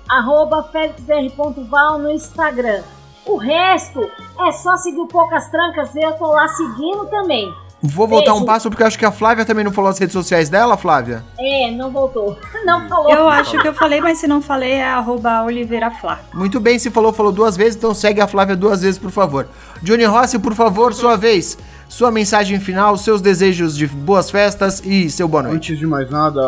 Arroba 0.09 0.63
felixr.val 0.71 1.99
no 1.99 2.11
Instagram. 2.11 2.81
O 3.25 3.37
resto 3.37 3.99
é 4.39 4.51
só 4.51 4.77
seguir 4.77 4.99
o 4.99 5.07
Poucas 5.07 5.47
Trancas. 5.49 5.95
Eu 5.95 6.13
tô 6.13 6.25
lá 6.27 6.47
seguindo 6.47 7.05
também. 7.07 7.53
Vou 7.87 8.07
voltar 8.07 8.31
um 8.31 8.37
Beijo. 8.37 8.45
passo 8.45 8.69
porque 8.69 8.83
eu 8.83 8.87
acho 8.87 8.97
que 8.99 9.05
a 9.05 9.11
Flávia 9.11 9.45
também 9.45 9.63
não 9.63 9.71
falou 9.71 9.89
as 9.89 9.97
redes 9.97 10.13
sociais 10.13 10.49
dela, 10.49 10.77
Flávia. 10.77 11.23
É, 11.39 11.71
não 11.71 11.91
voltou. 11.91 12.37
Não 12.65 12.89
falou. 12.89 13.11
Eu 13.11 13.29
acho 13.29 13.59
que 13.61 13.67
eu 13.67 13.73
falei, 13.75 14.01
mas 14.01 14.17
se 14.17 14.25
não 14.25 14.41
falei, 14.41 14.71
é 14.71 14.83
arroba 14.83 15.43
Oliveira 15.43 15.91
Flá. 15.91 16.19
Muito 16.33 16.59
bem, 16.59 16.79
se 16.79 16.89
falou, 16.89 17.13
falou 17.13 17.31
duas 17.31 17.55
vezes, 17.55 17.75
então 17.75 17.93
segue 17.93 18.19
a 18.19 18.27
Flávia 18.27 18.55
duas 18.55 18.81
vezes, 18.81 18.97
por 18.97 19.11
favor. 19.11 19.47
Johnny 19.83 20.03
Rossi, 20.03 20.39
por 20.39 20.55
favor, 20.55 20.91
sua 20.91 21.15
vez. 21.15 21.59
Sua 21.87 22.09
mensagem 22.09 22.59
final, 22.59 22.97
seus 22.97 23.21
desejos 23.21 23.77
de 23.77 23.85
boas 23.85 24.31
festas 24.31 24.81
e 24.83 25.07
seu 25.11 25.27
boa 25.27 25.43
noite. 25.43 25.55
Antes 25.73 25.77
de 25.79 25.85
mais 25.85 26.09
nada, 26.09 26.41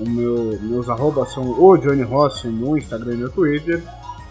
o 0.00 0.08
meu, 0.08 0.58
meus 0.62 0.88
arrobas 0.88 1.30
são 1.34 1.42
o 1.44 1.76
Johnny 1.76 2.02
Rossi 2.02 2.48
no 2.48 2.78
Instagram 2.78 3.12
e 3.12 3.16
no 3.18 3.28
Twitter. 3.28 3.82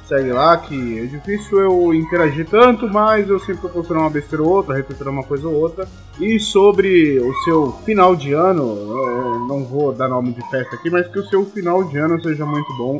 Segue 0.07 0.31
lá 0.31 0.55
que 0.55 0.99
é 0.99 1.05
difícil 1.05 1.59
eu 1.59 1.93
interagir 1.93 2.47
tanto, 2.47 2.87
mas 2.87 3.27
eu 3.27 3.37
sempre 3.39 3.67
postando 3.67 3.99
uma 3.99 4.09
besteira 4.09 4.41
ou 4.41 4.49
outra, 4.49 4.73
repetindo 4.73 5.09
uma 5.09 5.23
coisa 5.23 5.45
ou 5.49 5.53
outra. 5.53 5.85
E 6.17 6.39
sobre 6.39 7.19
o 7.19 7.33
seu 7.43 7.73
final 7.83 8.15
de 8.15 8.31
ano, 8.31 8.63
é, 8.63 9.49
não 9.49 9.65
vou 9.65 9.91
dar 9.91 10.07
nome 10.07 10.31
de 10.31 10.49
festa 10.49 10.75
aqui, 10.77 10.89
mas 10.89 11.07
que 11.09 11.19
o 11.19 11.25
seu 11.25 11.45
final 11.45 11.83
de 11.83 11.97
ano 11.97 12.21
seja 12.21 12.45
muito 12.45 12.73
bom. 12.77 12.99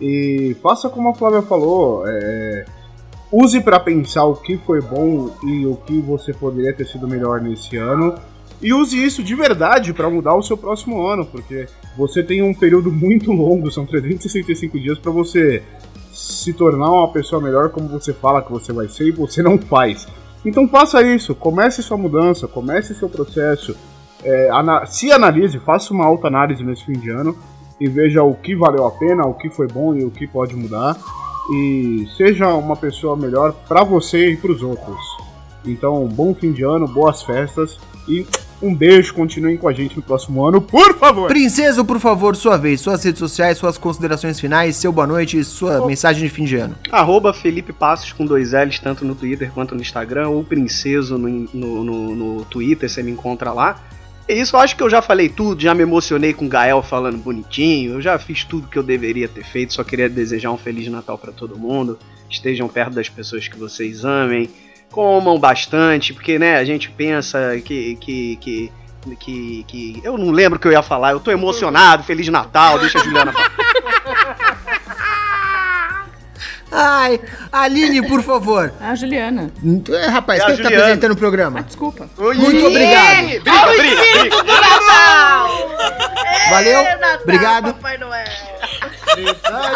E 0.00 0.56
faça 0.62 0.88
como 0.88 1.08
a 1.08 1.14
Flávia 1.14 1.42
falou, 1.42 2.04
é, 2.06 2.64
use 3.32 3.60
para 3.60 3.80
pensar 3.80 4.24
o 4.24 4.36
que 4.36 4.56
foi 4.58 4.80
bom 4.80 5.34
e 5.42 5.66
o 5.66 5.74
que 5.74 6.00
você 6.00 6.32
poderia 6.32 6.72
ter 6.72 6.86
sido 6.86 7.08
melhor 7.08 7.40
nesse 7.40 7.76
ano. 7.76 8.14
E 8.62 8.72
use 8.72 8.96
isso 8.96 9.22
de 9.24 9.34
verdade 9.34 9.92
para 9.92 10.10
mudar 10.10 10.34
o 10.34 10.42
seu 10.42 10.56
próximo 10.56 11.04
ano, 11.04 11.24
porque 11.26 11.66
você 11.96 12.22
tem 12.22 12.42
um 12.42 12.54
período 12.54 12.92
muito 12.92 13.32
longo, 13.32 13.70
são 13.70 13.86
365 13.86 14.78
dias 14.78 14.98
para 14.98 15.12
você 15.12 15.62
se 16.18 16.52
tornar 16.52 16.90
uma 16.90 17.08
pessoa 17.12 17.40
melhor 17.40 17.70
como 17.70 17.88
você 17.88 18.12
fala 18.12 18.42
que 18.42 18.50
você 18.50 18.72
vai 18.72 18.88
ser 18.88 19.06
e 19.06 19.12
você 19.12 19.40
não 19.40 19.56
faz. 19.56 20.08
Então 20.44 20.68
faça 20.68 21.00
isso, 21.00 21.32
comece 21.34 21.80
sua 21.82 21.96
mudança, 21.96 22.48
comece 22.48 22.92
seu 22.94 23.08
processo, 23.08 23.76
é, 24.24 24.50
ana- 24.50 24.84
se 24.86 25.12
analise, 25.12 25.60
faça 25.60 25.94
uma 25.94 26.04
autoanálise 26.04 26.64
nesse 26.64 26.84
fim 26.84 26.98
de 26.98 27.08
ano 27.08 27.36
e 27.80 27.88
veja 27.88 28.22
o 28.24 28.34
que 28.34 28.56
valeu 28.56 28.84
a 28.84 28.90
pena, 28.90 29.26
o 29.26 29.34
que 29.34 29.48
foi 29.48 29.68
bom 29.68 29.94
e 29.94 30.04
o 30.04 30.10
que 30.10 30.26
pode 30.26 30.56
mudar 30.56 30.96
e 31.52 32.06
seja 32.16 32.48
uma 32.48 32.74
pessoa 32.76 33.16
melhor 33.16 33.52
para 33.68 33.84
você 33.84 34.32
e 34.32 34.36
para 34.36 34.50
os 34.50 34.60
outros. 34.62 35.00
Então, 35.64 36.06
bom 36.08 36.34
fim 36.34 36.50
de 36.52 36.64
ano, 36.64 36.88
boas 36.88 37.22
festas 37.22 37.78
e 38.08 38.26
um 38.60 38.74
beijo, 38.74 39.14
continuem 39.14 39.56
com 39.56 39.68
a 39.68 39.72
gente 39.72 39.96
no 39.96 40.02
próximo 40.02 40.44
ano, 40.46 40.60
por 40.60 40.98
favor. 40.98 41.28
Princesa, 41.28 41.84
por 41.84 42.00
favor, 42.00 42.34
sua 42.34 42.56
vez, 42.56 42.80
suas 42.80 43.02
redes 43.04 43.18
sociais, 43.18 43.56
suas 43.58 43.78
considerações 43.78 44.40
finais, 44.40 44.76
seu 44.76 44.90
boa 44.92 45.06
noite 45.06 45.38
e 45.38 45.44
sua 45.44 45.86
mensagem 45.86 46.22
de 46.24 46.28
fim 46.28 46.44
de 46.44 46.56
ano. 46.56 46.74
Arroba 46.90 47.32
Felipe 47.32 47.72
Passos 47.72 48.12
com 48.12 48.26
dois 48.26 48.52
L's, 48.52 48.78
tanto 48.78 49.04
no 49.04 49.14
Twitter 49.14 49.50
quanto 49.52 49.74
no 49.74 49.80
Instagram, 49.80 50.28
ou 50.28 50.42
Princeso 50.42 51.16
no, 51.16 51.28
no, 51.28 51.84
no- 51.84 52.14
no 52.16 52.44
Twitter, 52.46 52.88
você 52.90 53.02
me 53.02 53.10
encontra 53.12 53.52
lá. 53.52 53.80
É 54.26 54.34
isso, 54.34 54.56
eu 54.56 54.60
acho 54.60 54.76
que 54.76 54.82
eu 54.82 54.90
já 54.90 55.00
falei 55.00 55.28
tudo, 55.30 55.62
já 55.62 55.74
me 55.74 55.82
emocionei 55.82 56.34
com 56.34 56.44
o 56.44 56.48
Gael 56.48 56.82
falando 56.82 57.16
bonitinho, 57.16 57.94
eu 57.94 58.02
já 58.02 58.18
fiz 58.18 58.44
tudo 58.44 58.68
que 58.68 58.76
eu 58.78 58.82
deveria 58.82 59.26
ter 59.26 59.42
feito, 59.44 59.72
só 59.72 59.82
queria 59.82 60.06
desejar 60.08 60.50
um 60.50 60.58
Feliz 60.58 60.86
Natal 60.88 61.16
pra 61.16 61.32
todo 61.32 61.56
mundo, 61.56 61.98
estejam 62.28 62.68
perto 62.68 62.92
das 62.92 63.08
pessoas 63.08 63.48
que 63.48 63.58
vocês 63.58 64.04
amem, 64.04 64.50
comam 64.90 65.38
bastante, 65.38 66.12
porque 66.14 66.38
né, 66.38 66.56
a 66.56 66.64
gente 66.64 66.90
pensa 66.90 67.38
que. 67.64 67.96
que, 67.96 68.36
que 68.36 68.72
que, 69.20 69.64
que 69.66 70.00
eu 70.04 70.18
não 70.18 70.30
lembro 70.32 70.58
o 70.58 70.60
que 70.60 70.68
eu 70.68 70.72
ia 70.72 70.82
falar, 70.82 71.12
eu 71.12 71.20
tô 71.20 71.30
emocionado, 71.30 72.02
Feliz 72.02 72.28
Natal, 72.28 72.78
deixa 72.78 72.98
a 72.98 73.02
Juliana 73.04 73.32
falar. 73.32 73.50
Ai, 76.70 77.18
Aline, 77.50 78.06
por 78.06 78.22
favor. 78.22 78.70
A 78.78 78.94
Juliana. 78.94 79.50
É, 79.90 80.06
rapaz, 80.08 80.40
É 80.40 80.42
a 80.42 80.46
quem 80.46 80.56
que 80.56 80.62
tá 80.62 80.68
Juliana. 80.68 80.84
apresentando 80.84 81.12
o 81.12 81.16
programa? 81.16 81.62
Desculpa. 81.62 82.10
Muito 82.18 82.66
obrigado. 82.66 83.16
Briga, 83.24 83.66
briga, 83.78 84.02
briga. 84.20 84.36
Valeu, 86.50 86.82
Natal, 86.82 87.20
obrigado. 87.22 87.74
Papai 87.74 87.96
Noel. 87.98 88.24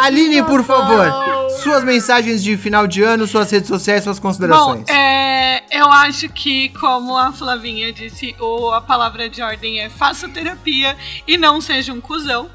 Aline, 0.03 0.43
por 0.43 0.63
favor, 0.63 1.42
suas 1.63 1.85
mensagens 1.85 2.43
de 2.43 2.57
final 2.57 2.87
de 2.87 3.03
ano, 3.03 3.27
suas 3.27 3.51
redes 3.51 3.69
sociais, 3.69 4.05
suas 4.05 4.19
considerações. 4.19 4.85
Bom, 4.87 4.93
é, 4.93 5.63
eu 5.71 5.91
acho 5.91 6.29
que, 6.29 6.69
como 6.71 7.17
a 7.17 7.33
Flavinha 7.33 7.93
disse, 7.93 8.35
o, 8.39 8.71
a 8.71 8.81
palavra 8.81 9.29
de 9.29 9.43
ordem 9.43 9.81
é 9.81 9.89
faça 9.89 10.29
terapia 10.29 10.97
e 11.27 11.39
não 11.39 11.61
seja 11.61 11.93
um 11.93 12.01
cuzão. 12.01 12.51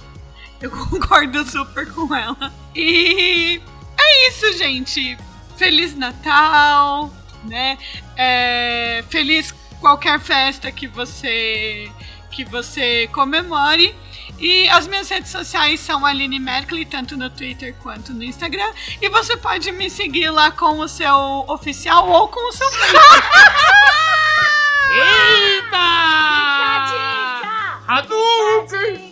Eu 0.62 0.72
concordo 0.90 1.46
super 1.50 1.92
com 1.92 2.14
ela. 2.14 2.54
E 2.76 3.62
é 4.00 4.30
isso, 4.30 4.54
gente. 4.58 5.18
Feliz 5.56 5.96
Natal, 5.96 7.12
né? 7.44 7.78
É, 8.16 9.04
feliz 9.10 9.54
qualquer 9.80 10.20
festa 10.20 10.72
que 10.72 10.88
você 10.88 11.92
que 12.32 12.44
você 12.46 13.10
comemore. 13.12 13.96
E 14.40 14.70
as 14.70 14.88
minhas 14.88 15.10
redes 15.10 15.32
sociais 15.32 15.80
são 15.80 16.06
Aline 16.06 16.40
Merkley, 16.40 16.86
tanto 16.86 17.18
no 17.18 17.30
Twitter 17.30 17.74
quanto 17.82 18.14
no 18.14 18.24
Instagram. 18.24 18.72
E 19.02 19.10
você 19.10 19.36
pode 19.36 19.72
me 19.72 19.90
seguir 19.90 20.30
lá 20.30 20.52
com 20.52 20.80
o 20.80 20.88
seu 20.88 21.46
oficial 21.48 22.08
ou 22.08 22.28
com 22.28 22.50
o 22.50 22.52
seu 22.52 22.68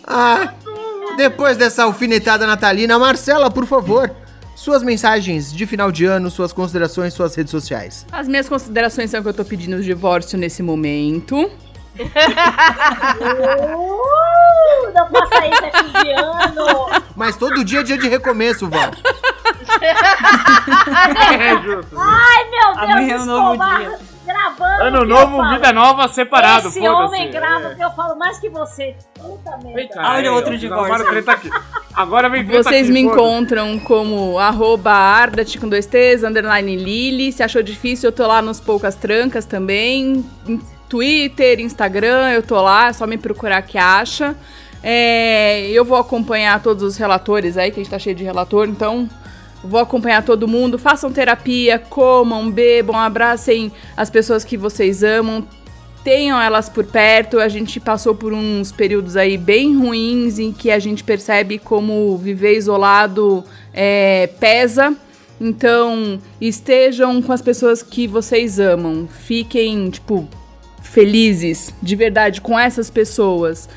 Ah, 0.06 0.54
depois 1.16 1.56
dessa 1.56 1.84
alfinetada 1.84 2.46
natalina, 2.46 2.98
Marcela, 2.98 3.50
por 3.50 3.66
favor, 3.66 4.14
suas 4.54 4.82
mensagens 4.82 5.52
de 5.52 5.66
final 5.66 5.90
de 5.90 6.04
ano, 6.04 6.30
suas 6.30 6.52
considerações, 6.52 7.12
suas 7.14 7.34
redes 7.34 7.50
sociais. 7.50 8.06
As 8.10 8.28
minhas 8.28 8.48
considerações 8.48 9.10
são 9.10 9.22
que 9.22 9.28
eu 9.28 9.34
tô 9.34 9.44
pedindo 9.44 9.76
o 9.76 9.82
divórcio 9.82 10.38
nesse 10.38 10.62
momento. 10.62 11.50
Uh, 13.56 14.92
não 14.94 15.08
faça 15.10 15.46
isso 15.46 15.64
aqui 15.64 15.92
de 16.04 16.12
ano. 16.12 16.86
Mas 17.14 17.36
todo 17.36 17.64
dia 17.64 17.80
é 17.80 17.82
dia 17.82 17.96
de 17.98 18.08
recomeço, 18.08 18.68
Val. 18.68 18.90
É 21.40 21.62
justo. 21.62 21.96
Ai, 21.98 22.44
meu 22.50 22.74
Deus, 22.74 22.78
Amanhã 22.90 23.14
é 23.16 23.20
um 23.20 23.24
novo 23.26 23.64
dia. 23.78 23.98
gravando. 24.26 24.82
Ano 24.82 25.04
novo, 25.04 25.36
falo. 25.36 25.54
vida 25.54 25.72
nova, 25.72 26.08
separado. 26.08 26.68
Esse 26.68 26.86
homem 26.88 27.30
grava 27.30 27.68
É. 27.68 27.74
que 27.74 27.84
eu 27.84 27.90
falo 27.92 28.16
mais 28.18 28.38
que 28.38 28.48
você. 28.48 28.94
Puta 29.14 29.56
Vem 29.62 29.74
merda. 29.74 29.94
cá, 29.94 30.12
Olha 30.14 30.26
é, 30.28 30.30
outro 30.30 30.56
divórcio. 30.58 30.94
Agora 30.94 31.08
treta 31.10 31.32
aqui. 31.32 31.50
Agora 31.94 32.28
vem 32.28 32.44
Vocês 32.44 32.84
aqui, 32.84 32.92
me 32.92 33.00
encontram 33.00 33.78
como 33.78 34.38
arroba 34.38 34.92
ardat 34.92 35.58
com 35.58 35.68
dois 35.68 35.86
T's, 35.86 36.22
underline 36.22 36.76
Lili. 36.76 37.32
Se 37.32 37.42
achou 37.42 37.62
difícil, 37.62 38.08
eu 38.10 38.12
tô 38.12 38.26
lá 38.26 38.42
nos 38.42 38.60
Poucas 38.60 38.94
Trancas 38.94 39.44
também. 39.46 40.24
Twitter, 40.88 41.60
Instagram, 41.60 42.30
eu 42.32 42.42
tô 42.42 42.60
lá, 42.60 42.88
é 42.88 42.92
só 42.92 43.06
me 43.06 43.18
procurar 43.18 43.62
que 43.62 43.78
acha. 43.78 44.36
É, 44.82 45.68
eu 45.70 45.84
vou 45.84 45.98
acompanhar 45.98 46.62
todos 46.62 46.82
os 46.82 46.96
relatores 46.96 47.56
aí, 47.56 47.70
que 47.70 47.80
a 47.80 47.82
gente 47.82 47.90
tá 47.90 47.98
cheio 47.98 48.14
de 48.14 48.22
relator, 48.22 48.68
então 48.68 49.08
vou 49.64 49.80
acompanhar 49.80 50.22
todo 50.22 50.46
mundo. 50.46 50.78
Façam 50.78 51.12
terapia, 51.12 51.78
comam, 51.78 52.50
bebam, 52.50 52.96
abracem 52.96 53.72
as 53.96 54.10
pessoas 54.10 54.44
que 54.44 54.56
vocês 54.56 55.02
amam 55.02 55.46
tenham 56.06 56.40
elas 56.40 56.68
por 56.68 56.84
perto. 56.84 57.40
A 57.40 57.48
gente 57.48 57.80
passou 57.80 58.14
por 58.14 58.32
uns 58.32 58.70
períodos 58.70 59.16
aí 59.16 59.36
bem 59.36 59.76
ruins 59.76 60.38
em 60.38 60.52
que 60.52 60.70
a 60.70 60.78
gente 60.78 61.02
percebe 61.02 61.58
como 61.58 62.16
viver 62.16 62.56
isolado 62.56 63.42
é, 63.74 64.28
pesa. 64.38 64.94
Então, 65.40 66.20
estejam 66.40 67.20
com 67.20 67.32
as 67.32 67.42
pessoas 67.42 67.82
que 67.82 68.06
vocês 68.06 68.60
amam. 68.60 69.08
Fiquem, 69.08 69.90
tipo, 69.90 70.28
felizes 70.86 71.74
de 71.82 71.94
verdade 71.96 72.40
com 72.40 72.58
essas 72.58 72.90
pessoas. 72.90 73.68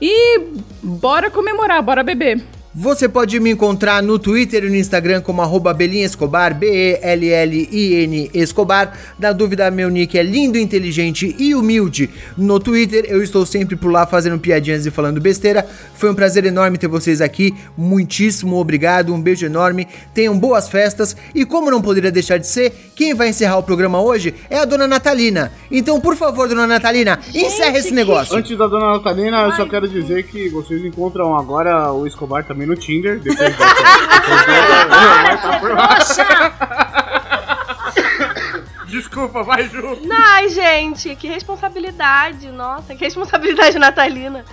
E 0.00 0.40
bora 0.82 1.30
comemorar, 1.30 1.82
bora 1.82 2.02
beber. 2.02 2.42
Você 2.78 3.08
pode 3.08 3.40
me 3.40 3.52
encontrar 3.52 4.02
no 4.02 4.18
Twitter 4.18 4.62
e 4.62 4.68
no 4.68 4.76
Instagram 4.76 5.22
como 5.22 5.40
arroba 5.40 5.72
Belinha 5.72 6.04
Escobar, 6.04 6.54
B-E-L-L-I-N 6.54 8.30
Escobar. 8.34 8.92
Na 9.18 9.32
dúvida, 9.32 9.70
meu 9.70 9.88
nick 9.88 10.18
é 10.18 10.22
lindo, 10.22 10.58
inteligente 10.58 11.34
e 11.38 11.54
humilde. 11.54 12.10
No 12.36 12.60
Twitter, 12.60 13.06
eu 13.08 13.22
estou 13.22 13.46
sempre 13.46 13.76
por 13.76 13.90
lá 13.90 14.06
fazendo 14.06 14.38
piadinhas 14.38 14.84
e 14.84 14.90
falando 14.90 15.22
besteira. 15.22 15.66
Foi 15.94 16.10
um 16.10 16.14
prazer 16.14 16.44
enorme 16.44 16.76
ter 16.76 16.86
vocês 16.86 17.22
aqui. 17.22 17.54
Muitíssimo 17.78 18.56
obrigado, 18.56 19.14
um 19.14 19.22
beijo 19.22 19.46
enorme. 19.46 19.88
Tenham 20.12 20.38
boas 20.38 20.68
festas. 20.68 21.16
E 21.34 21.46
como 21.46 21.70
não 21.70 21.80
poderia 21.80 22.12
deixar 22.12 22.36
de 22.36 22.46
ser, 22.46 22.90
quem 22.94 23.14
vai 23.14 23.30
encerrar 23.30 23.56
o 23.56 23.62
programa 23.62 24.02
hoje 24.02 24.34
é 24.50 24.58
a 24.58 24.66
dona 24.66 24.86
Natalina. 24.86 25.50
Então, 25.70 25.98
por 25.98 26.14
favor, 26.14 26.46
dona 26.46 26.66
Natalina, 26.66 27.20
encerra 27.34 27.78
esse 27.78 27.94
negócio. 27.94 28.36
Antes 28.36 28.58
da 28.58 28.66
dona 28.66 28.92
Natalina, 28.92 29.44
eu 29.44 29.52
só 29.52 29.64
quero 29.64 29.88
dizer 29.88 30.24
que 30.24 30.50
vocês 30.50 30.84
encontram 30.84 31.34
agora 31.34 31.90
o 31.90 32.06
Escobar 32.06 32.44
também 32.44 32.65
no 32.66 32.76
Tinder. 32.76 33.20
Depois 33.20 33.38
Desculpa, 38.86 39.42
vai, 39.42 39.68
Ju. 39.68 39.98
Ai, 40.10 40.48
gente, 40.48 41.14
que 41.16 41.28
responsabilidade. 41.28 42.50
Nossa, 42.50 42.94
que 42.94 43.04
responsabilidade 43.04 43.76
natalina. 43.78 44.44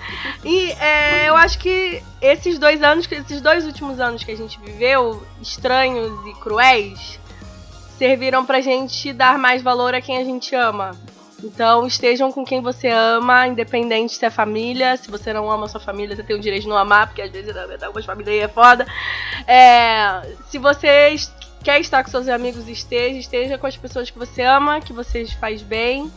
E 0.43 0.71
é, 0.71 1.29
eu 1.29 1.35
acho 1.35 1.59
que 1.59 2.01
esses 2.21 2.57
dois 2.57 2.81
anos, 2.81 3.07
esses 3.11 3.41
dois 3.41 3.65
últimos 3.65 3.99
anos 3.99 4.23
que 4.23 4.31
a 4.31 4.37
gente 4.37 4.59
viveu, 4.59 5.25
estranhos 5.41 6.11
e 6.27 6.33
cruéis, 6.41 7.19
serviram 7.97 8.45
pra 8.45 8.59
gente 8.59 9.13
dar 9.13 9.37
mais 9.37 9.61
valor 9.61 9.93
a 9.93 10.01
quem 10.01 10.17
a 10.17 10.23
gente 10.23 10.55
ama. 10.55 10.91
Então 11.43 11.85
estejam 11.85 12.31
com 12.31 12.45
quem 12.45 12.61
você 12.61 12.87
ama, 12.87 13.47
independente 13.47 14.15
se 14.15 14.25
é 14.25 14.29
família. 14.29 14.95
Se 14.95 15.11
você 15.11 15.33
não 15.33 15.51
ama 15.51 15.67
sua 15.67 15.79
família, 15.79 16.15
você 16.15 16.23
tem 16.23 16.35
o 16.35 16.39
direito 16.39 16.63
de 16.63 16.69
não 16.69 16.77
amar, 16.77 17.07
porque 17.07 17.21
às 17.21 17.31
vezes 17.31 17.53
algumas 17.83 18.05
famílias 18.05 18.33
aí 18.33 18.39
é 18.39 18.47
foda. 18.47 18.87
É, 19.45 20.21
se 20.49 20.57
você 20.57 21.15
quer 21.63 21.79
estar 21.79 22.03
com 22.03 22.09
seus 22.09 22.27
amigos, 22.27 22.67
esteja, 22.67 23.17
esteja 23.17 23.57
com 23.57 23.67
as 23.67 23.75
pessoas 23.75 24.09
que 24.09 24.17
você 24.17 24.41
ama, 24.41 24.79
que 24.79 24.93
você 24.93 25.25
faz 25.25 25.61
bem. 25.61 26.11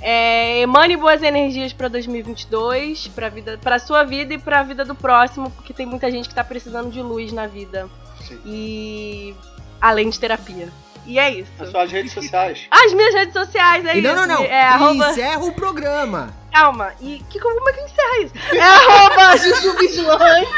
É, 0.00 0.60
emane 0.60 0.96
boas 0.96 1.22
energias 1.22 1.72
para 1.72 1.88
2022, 1.88 3.08
para 3.08 3.28
vida, 3.28 3.58
para 3.62 3.78
sua 3.78 4.02
vida 4.02 4.34
e 4.34 4.38
para 4.38 4.60
a 4.60 4.62
vida 4.62 4.84
do 4.84 4.94
próximo, 4.94 5.50
porque 5.50 5.72
tem 5.72 5.86
muita 5.86 6.10
gente 6.10 6.28
que 6.28 6.34
tá 6.34 6.44
precisando 6.44 6.90
de 6.90 7.00
luz 7.00 7.32
na 7.32 7.46
vida. 7.46 7.88
Sim. 8.26 8.40
E 8.44 9.34
além 9.80 10.10
de 10.10 10.18
terapia. 10.18 10.68
E 11.06 11.18
é 11.18 11.30
isso. 11.30 11.50
As 11.58 11.70
suas 11.70 11.90
redes 11.90 12.12
sociais. 12.12 12.66
As 12.70 12.92
minhas 12.92 13.14
redes 13.14 13.34
sociais, 13.34 13.84
é 13.84 13.96
E 13.96 13.98
isso. 13.98 14.08
não, 14.08 14.26
não, 14.26 14.26
não. 14.26 14.44
É 14.44 14.62
arroba... 14.64 15.10
Encerra 15.10 15.44
o 15.44 15.52
programa. 15.52 16.34
Calma. 16.52 16.92
E 17.00 17.22
que, 17.28 17.38
como 17.40 17.68
é 17.68 17.72
que 17.72 17.80
encerra 17.80 18.18
isso? 18.22 18.34
É 18.54 18.60
arroba 18.60 19.36
Juju 19.38 19.76
Vigilante. 19.78 20.48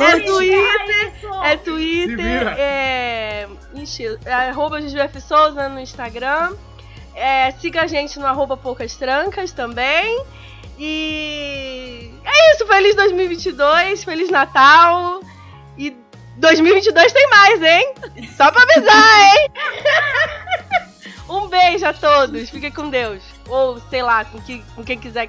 É 0.00 0.20
Twitter. 0.20 1.42
É 1.44 1.56
Twitter. 1.56 2.54
É. 2.56 3.48
Ixi, 3.74 4.18
é 4.24 4.32
arroba 4.32 4.80
Juju 4.80 4.98
F. 4.98 5.20
Souza 5.20 5.68
no 5.68 5.80
Instagram. 5.80 6.54
É, 7.14 7.50
siga 7.52 7.82
a 7.82 7.86
gente 7.86 8.18
no 8.18 8.26
arroba 8.26 8.56
Poucas 8.56 8.94
Trancas 8.96 9.50
também. 9.52 10.22
E. 10.78 12.10
É 12.24 12.54
isso. 12.54 12.66
Feliz 12.66 12.94
2022. 12.94 14.04
Feliz 14.04 14.30
Natal. 14.30 15.20
E 15.76 15.90
2022 16.36 17.12
tem 17.12 17.30
mais, 17.30 17.62
hein? 17.62 17.94
Só 18.36 18.50
pra 18.50 18.62
avisar, 18.62 19.20
hein? 19.22 19.50
um 21.28 21.46
beijo 21.48 21.86
a 21.86 21.94
todos. 21.94 22.50
Fiquem 22.50 22.70
com 22.70 22.90
Deus. 22.90 23.22
Ou, 23.48 23.80
sei 23.88 24.02
lá, 24.02 24.24
com, 24.24 24.40
que, 24.40 24.62
com 24.74 24.84
quem 24.84 24.98
quiser 24.98 25.28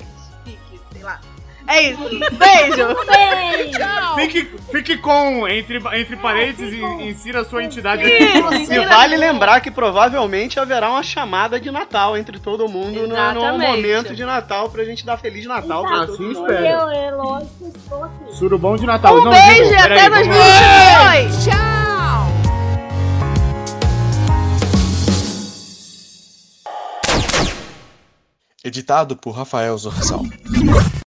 É 1.67 1.81
isso. 1.89 2.01
Beijo. 2.01 2.95
Beijo. 3.05 4.15
Fique, 4.15 4.49
fique 4.71 4.97
com, 4.97 5.47
entre, 5.47 5.77
entre 5.99 6.15
parênteses, 6.15 6.73
e 6.73 6.81
insira 7.09 7.41
a 7.41 7.45
sua 7.45 7.63
entidade. 7.63 8.03
Isso. 8.03 8.73
E 8.73 8.85
vale 8.85 9.17
lembrar 9.17 9.59
que 9.61 9.69
provavelmente 9.69 10.59
haverá 10.59 10.89
uma 10.89 11.03
chamada 11.03 11.59
de 11.59 11.69
Natal 11.69 12.17
entre 12.17 12.39
todo 12.39 12.67
mundo 12.67 13.07
no, 13.07 13.33
no 13.33 13.57
momento 13.59 14.15
de 14.15 14.23
Natal 14.25 14.69
pra 14.69 14.83
gente 14.85 15.05
dar 15.05 15.17
Feliz 15.17 15.45
Natal 15.45 15.83
pra 15.85 16.03
Assim 16.03 16.07
todo 16.13 16.21
mundo. 16.21 16.51
espero. 16.51 16.65
Eu, 16.65 16.89
é 16.89 17.11
lógico, 17.11 17.71
estou 17.75 18.03
aqui. 18.03 18.35
Surubão 18.35 18.75
de 18.75 18.85
Natal. 18.85 19.17
Um 19.17 19.25
Não, 19.25 19.31
beijo 19.31 19.71
e 19.71 19.75
até 19.75 20.09
vamos 20.09 20.27
lá. 20.27 21.13
2022. 21.13 21.47
Editado 28.63 29.15
por 29.15 29.31
Rafael 29.31 29.77
Zorzal. 29.77 30.23